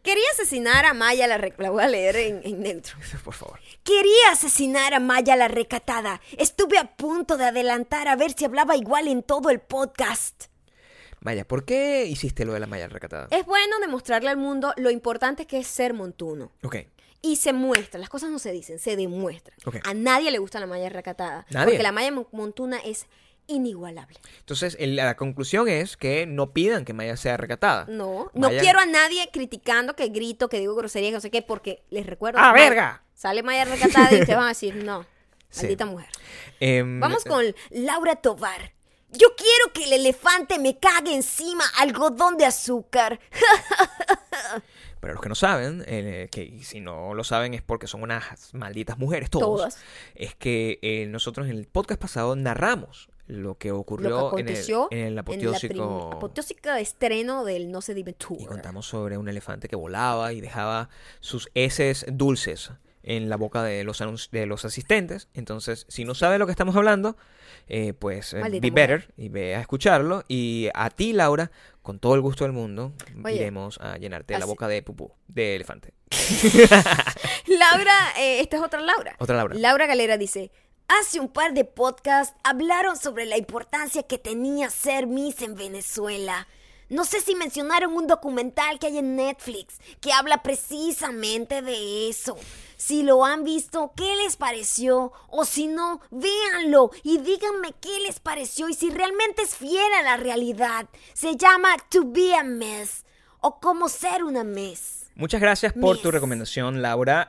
quería 0.07 0.25
asesinar 0.33 0.87
a 0.87 0.95
Maya 0.95 1.27
la... 1.27 1.37
re- 1.37 1.53
La 1.59 1.69
voy 1.71 1.83
a 1.83 1.89
leer 1.89 2.17
en, 2.17 2.41
en 2.45 2.61
neutro. 2.61 2.97
Por 3.25 3.35
favor. 3.35 3.61
Quería 3.85 4.31
asesinar 4.33 4.95
a 4.95 5.01
Maya 5.01 5.37
la 5.37 5.49
recatada. 5.49 6.21
Estuve 6.39 6.79
a 6.79 6.97
punto 6.97 7.37
de 7.37 7.45
adelantar 7.45 8.09
a 8.09 8.17
ver 8.17 8.33
si 8.33 8.45
hablaba 8.47 8.77
igual 8.77 9.09
en 9.09 9.23
todo 9.23 9.51
el 9.51 9.61
podcast. 9.61 10.45
Vaya, 11.21 11.47
¿por 11.47 11.65
qué 11.65 12.07
hiciste 12.07 12.45
lo 12.45 12.53
de 12.53 12.61
la 12.61 12.67
malla 12.67 12.89
recatada? 12.89 13.27
Es 13.31 13.45
bueno 13.45 13.79
demostrarle 13.81 14.31
al 14.31 14.37
mundo 14.37 14.73
lo 14.77 14.91
importante 14.91 15.47
que 15.47 15.59
es 15.59 15.67
ser 15.67 15.93
montuno. 15.93 16.53
Ok. 16.63 16.77
Y 17.23 17.37
se 17.37 17.53
muestra, 17.53 17.99
las 17.99 18.09
cosas 18.09 18.31
no 18.31 18.39
se 18.39 18.53
dicen, 18.53 18.79
se 18.79 18.95
demuestran. 18.95 19.57
Ok. 19.65 19.77
A 19.85 19.95
nadie 19.95 20.31
le 20.31 20.39
gusta 20.39 20.61
la 20.61 20.67
malla 20.67 20.89
recatada. 20.89 21.45
Nadie. 21.51 21.67
Porque 21.73 21.83
la 21.83 21.91
malla 21.91 22.13
mon- 22.13 22.29
montuna 22.31 22.79
es 22.79 23.07
inigualable. 23.47 24.19
Entonces, 24.41 24.77
el- 24.81 24.97
la 24.97 25.17
conclusión 25.17 25.69
es 25.69 25.97
que 25.97 26.27
no 26.27 26.53
pidan 26.53 26.85
que 26.85 26.93
Maya 26.93 27.17
sea 27.17 27.37
recatada. 27.37 27.87
No, 27.89 28.31
no 28.35 28.49
quiero 28.51 28.79
a 28.81 28.87
nadie 28.87 29.29
criticando 29.33 29.95
que 29.97 30.09
grito, 30.09 30.49
que 30.49 30.59
digo 30.61 30.75
grosería, 30.75 31.11
que 31.11 31.15
no 31.15 31.21
sé 31.21 31.31
qué, 31.31 31.43
porque 31.43 31.83
les 31.91 32.07
recuerdo. 32.07 32.39
¡Ah, 32.41 32.53
verga! 32.53 33.03
Sale 33.15 33.43
Maya 33.43 33.65
recatada 33.65 34.11
y 34.13 34.15
ustedes 34.21 34.37
van 34.37 34.47
a 34.47 34.49
decir, 34.49 34.75
no, 34.77 35.07
Sí. 35.49 35.63
maldita 35.63 35.87
mujer. 35.87 36.09
Em, 36.61 37.01
Vamos 37.01 37.25
con 37.25 37.45
Laura 37.71 38.17
Tovar. 38.17 38.73
Yo 39.13 39.29
quiero 39.37 39.73
que 39.73 39.85
el 39.85 39.93
elefante 39.95 40.59
me 40.59 40.79
cague 40.79 41.15
encima 41.15 41.65
algodón 41.79 42.37
de 42.37 42.45
azúcar. 42.45 43.21
Pero 45.01 45.15
los 45.15 45.23
que 45.23 45.29
no 45.29 45.35
saben, 45.35 45.85
eh, 45.87 46.29
que 46.33 46.59
si 46.65 46.81
no 46.81 47.15
lo 47.15 47.23
saben 47.23 47.55
es 47.55 47.63
porque 47.63 47.87
son 47.87 48.03
unas 48.03 48.53
malditas 48.55 48.99
mujeres 48.99 49.31
todos, 49.31 49.45
Todas. 49.61 49.79
es 50.15 50.35
que 50.35 50.79
eh, 50.83 51.07
nosotros 51.07 51.47
en 51.49 51.57
el 51.57 51.67
podcast 51.67 52.01
pasado 52.01 52.35
narramos 52.35 53.09
lo 53.27 53.57
que 53.57 53.73
ocurrió 53.73 54.09
Lo 54.09 54.35
que 54.35 54.43
en 54.43 54.49
el, 54.49 54.87
en 54.91 55.19
apoteósico 55.19 56.73
estreno 56.79 57.45
del 57.45 57.71
No 57.71 57.81
se 57.81 57.95
Dime 57.95 58.13
Tour. 58.13 58.41
y 58.41 58.47
contamos 58.47 58.87
sobre 58.87 59.19
un 59.19 59.29
elefante 59.29 59.69
que 59.69 59.77
volaba 59.77 60.33
y 60.33 60.41
dejaba 60.41 60.89
sus 61.21 61.49
heces 61.55 62.07
dulces 62.09 62.71
en 63.03 63.29
la 63.29 63.37
boca 63.37 63.63
de 63.63 63.85
los, 63.85 64.03
de 64.33 64.47
los 64.47 64.65
asistentes. 64.65 65.29
Entonces, 65.33 65.87
si 65.89 66.05
no 66.05 66.15
sabe 66.15 66.39
lo 66.39 66.47
que 66.47 66.51
estamos 66.51 66.75
hablando, 66.77 67.17
eh, 67.69 67.93
pues 67.93 68.35
eh, 68.35 68.41
Maldita 68.41 68.63
be 68.63 68.71
mujer. 68.71 68.91
better 68.91 69.15
y 69.17 69.29
ve 69.29 69.55
a 69.55 69.61
escucharlo. 69.61 70.25
Y 70.29 70.69
a 70.75 70.91
ti, 70.91 71.13
Laura, 71.13 71.51
con 71.83 72.01
todo 72.01 72.17
el 72.17 72.21
gusto 72.21 72.45
del 72.45 72.53
mundo, 72.53 72.93
Oye, 73.25 73.37
iremos 73.37 73.79
a 73.81 73.97
llenarte 73.97 74.37
la 74.39 74.45
boca 74.45 74.67
de 74.67 74.83
pupú, 74.83 75.13
de 75.29 75.55
elefante. 75.55 75.95
Laura, 77.47 78.13
eh, 78.19 78.41
esta 78.41 78.57
es 78.57 78.63
otra 78.63 78.81
Laura. 78.81 79.17
Otra 79.19 79.37
Laura. 79.37 79.55
Laura 79.57 79.87
Galera 79.87 80.19
dice, 80.19 80.51
hace 80.89 81.21
un 81.21 81.29
par 81.29 81.55
de 81.55 81.65
podcasts 81.65 82.37
hablaron 82.43 82.97
sobre 82.97 83.27
la 83.27 83.37
importancia 83.37 84.03
que 84.03 84.19
tenía 84.19 84.71
ser 84.71 85.07
Miss 85.07 85.43
en 85.43 85.55
Venezuela. 85.55 86.47
No 86.89 87.05
sé 87.05 87.21
si 87.21 87.35
mencionaron 87.35 87.95
un 87.95 88.07
documental 88.07 88.79
que 88.79 88.87
hay 88.87 88.99
en 88.99 89.17
Netflix 89.17 89.81
que 90.01 90.13
habla 90.13 90.45
precisamente 90.45 91.61
de 91.61 92.09
eso. 92.09 92.37
Si 92.77 93.03
lo 93.03 93.25
han 93.25 93.43
visto, 93.43 93.93
¿qué 93.97 94.15
les 94.23 94.37
pareció? 94.37 95.13
O 95.29 95.45
si 95.45 95.67
no, 95.67 96.01
véanlo 96.11 96.91
y 97.03 97.19
díganme 97.19 97.75
qué 97.81 97.99
les 98.07 98.21
pareció 98.21 98.69
y 98.69 98.75
si 98.75 98.91
realmente 98.91 99.43
es 99.43 99.57
fiel 99.57 99.93
a 99.99 100.03
la 100.03 100.17
realidad. 100.17 100.87
Se 101.13 101.37
llama 101.37 101.77
To 101.89 102.05
Be 102.05 102.35
a 102.35 102.45
Mess 102.45 103.05
o 103.41 103.59
Cómo 103.59 103.89
ser 103.89 104.23
una 104.23 104.45
Mess. 104.45 105.11
Muchas 105.17 105.41
gracias 105.41 105.73
por 105.73 105.97
tu 105.99 106.09
Miss. 106.09 106.15
recomendación, 106.15 106.83
Laura 106.83 107.29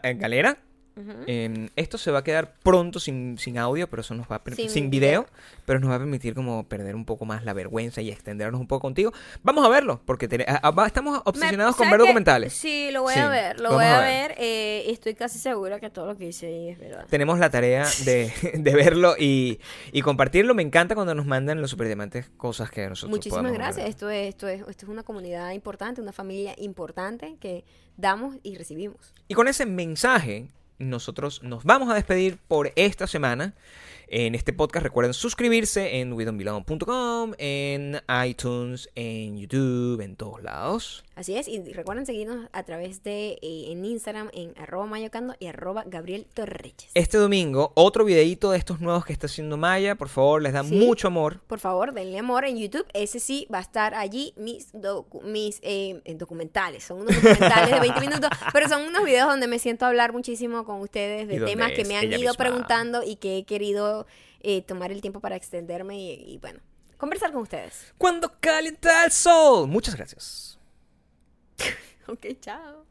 eh, 0.98 1.04
Galera. 1.06 1.24
Em, 1.28 1.70
esto 1.76 1.98
se 1.98 2.12
va 2.12 2.20
a 2.20 2.24
quedar 2.24 2.54
pronto 2.64 3.00
sin, 3.00 3.38
sin 3.38 3.58
audio, 3.58 3.90
pero 3.90 4.02
eso 4.02 4.14
nos 4.16 4.28
va 4.28 4.38
a 4.38 4.56
Sin 4.56 4.70
sin, 4.70 4.90
video. 4.90 5.22
video, 5.24 5.26
pero 5.66 5.80
nos 5.80 5.90
va 5.90 5.96
a 5.96 6.00
permitir 6.00 6.34
como 6.34 6.68
perder 6.68 6.96
un 6.96 7.06
poco 7.06 7.26
más 7.26 7.44
la 7.44 7.54
vergüenza 7.54 8.02
y 8.02 8.10
extendernos 8.10 8.60
un 8.62 8.68
poco 8.68 8.82
contigo. 8.82 9.12
Vamos 9.44 9.66
a 9.66 9.70
verlo, 9.70 10.02
porque 10.06 10.28
te- 10.28 10.46
a- 10.48 10.62
a- 10.64 10.88
estamos 10.88 11.22
obsesionados 11.26 11.74
Me- 11.76 11.78
con 11.78 11.86
¿sabes 11.86 11.92
ver 11.92 12.00
documentales. 12.00 12.54
Sí, 12.54 12.90
lo 12.92 13.04
voy 13.04 13.14
Sí, 13.14 13.20
a 13.20 13.30
ver, 13.30 13.60
lo 13.60 13.74
voy 13.74 13.86
a 13.86 14.00
ver. 14.00 14.30
ver. 14.30 14.38
eh, 14.40 14.86
estoy 14.92 15.14
casi 15.16 15.40
segura 15.40 15.80
que 15.80 15.90
todo 15.90 16.06
lo 16.08 16.18
que 16.18 16.26
dice 16.26 16.48
ahí 16.48 16.70
es 16.70 16.80
verdad. 16.80 17.06
Tenemos 17.10 17.40
la 17.40 17.50
tarea 17.50 17.86
de, 18.06 18.32
de 18.56 18.76
verlo 18.76 19.16
y, 19.20 19.60
y 19.92 20.02
compartirlo. 20.02 20.54
Me 20.56 20.64
encanta 20.64 20.96
cuando 20.96 21.14
nos 21.16 21.26
mandan 21.26 21.62
los 21.62 21.70
superdiamantes 21.72 22.30
cosas 22.38 22.70
que 22.72 22.88
nosotros 22.88 23.12
Muchísimas 23.18 23.52
gracias. 23.52 23.78
ver. 23.86 23.88
Esto 23.90 24.10
es, 24.10 24.30
esto, 24.30 24.48
es, 24.48 24.62
esto 24.68 24.86
es 24.86 24.90
una 24.92 25.04
comunidad 25.04 25.52
importante, 25.52 26.02
una 26.02 26.12
familia 26.14 26.54
importante 26.58 27.38
que 27.40 27.64
damos 27.98 28.36
y 28.44 28.56
recibimos. 28.56 29.14
Y 29.28 29.34
con 29.34 29.48
ese 29.48 29.66
mensaje, 29.66 30.48
nosotros 30.80 31.44
nos 31.44 31.64
vamos 31.64 31.90
a 31.90 31.96
despedir 31.96 32.38
por 32.48 32.72
esta 32.76 33.08
semana. 33.08 33.54
En 34.10 34.36
este 34.36 34.54
podcast 34.54 34.84
recuerden 34.84 35.14
suscribirse 35.14 36.00
en 36.00 36.14
widonbelong.com, 36.14 37.34
en 37.38 38.00
iTunes, 38.26 38.90
en 38.96 39.38
YouTube, 39.38 40.00
en 40.00 40.16
todos 40.16 40.42
lados. 40.42 41.04
Así 41.16 41.36
es, 41.36 41.48
y 41.50 41.60
recuerden 41.74 42.06
seguirnos 42.06 42.48
a 42.54 42.64
través 42.64 43.04
de 43.04 43.38
eh, 43.42 43.66
en 43.72 43.84
Instagram 43.84 44.30
en 44.34 44.54
arroba 44.58 44.86
mayocando 44.86 45.36
y 45.40 45.48
arroba 45.48 45.84
Gabriel 45.88 46.26
Torreches. 46.34 46.90
Este 46.94 47.18
domingo, 47.18 47.74
otro 47.76 48.06
videito 48.06 48.52
de 48.52 48.60
estos 48.60 48.80
nuevos 48.80 49.04
que 49.04 49.12
está 49.12 49.26
haciendo 49.26 49.58
Maya. 49.58 49.96
Por 49.96 50.08
favor, 50.10 50.42
les 50.42 50.54
da 50.54 50.64
Sí. 50.64 50.76
mucho 50.76 51.08
amor. 51.08 51.42
Por 51.48 51.60
favor, 51.60 51.94
denle 51.94 52.20
amor 52.20 52.46
en 52.46 52.58
YouTube. 52.58 52.86
Ese 52.94 53.20
sí 53.20 53.46
va 53.54 53.58
a 53.58 53.62
estar 53.62 53.94
allí 53.96 54.34
mis, 54.38 54.72
docu- 54.74 55.22
mis 55.24 55.60
eh, 55.64 56.02
documentales. 56.16 56.84
Son 56.86 57.02
unos 57.02 57.14
documentales 57.16 57.72
de 57.72 57.80
20 57.82 58.00
minutos, 58.02 58.30
pero 58.54 58.70
son 58.70 58.84
unos 58.84 59.04
videos 59.04 59.28
donde 59.28 59.48
me 59.48 59.60
siento 59.60 59.84
a 59.86 59.90
hablar 59.90 60.14
muchísimo 60.14 60.64
con 60.66 60.80
ustedes 60.82 61.28
de 61.28 61.40
temas 61.42 61.72
que 61.74 61.84
me 61.84 61.98
han 61.98 62.06
ido 62.06 62.20
misma. 62.20 62.34
preguntando 62.36 63.04
y 63.04 63.16
que 63.18 63.40
he 63.40 63.44
querido 63.44 63.97
eh, 64.42 64.62
tomar 64.62 64.92
el 64.92 65.02
tiempo 65.02 65.20
para 65.20 65.36
extenderme 65.36 65.98
y, 65.98 66.34
y, 66.34 66.38
bueno, 66.38 66.60
conversar 66.98 67.32
con 67.32 67.42
ustedes. 67.42 67.94
Cuando 67.98 68.32
calienta 68.40 69.06
el 69.06 69.12
sol. 69.12 69.68
Muchas 69.68 69.96
gracias. 69.96 70.60
Ok, 72.10 72.26
chao. 72.40 72.86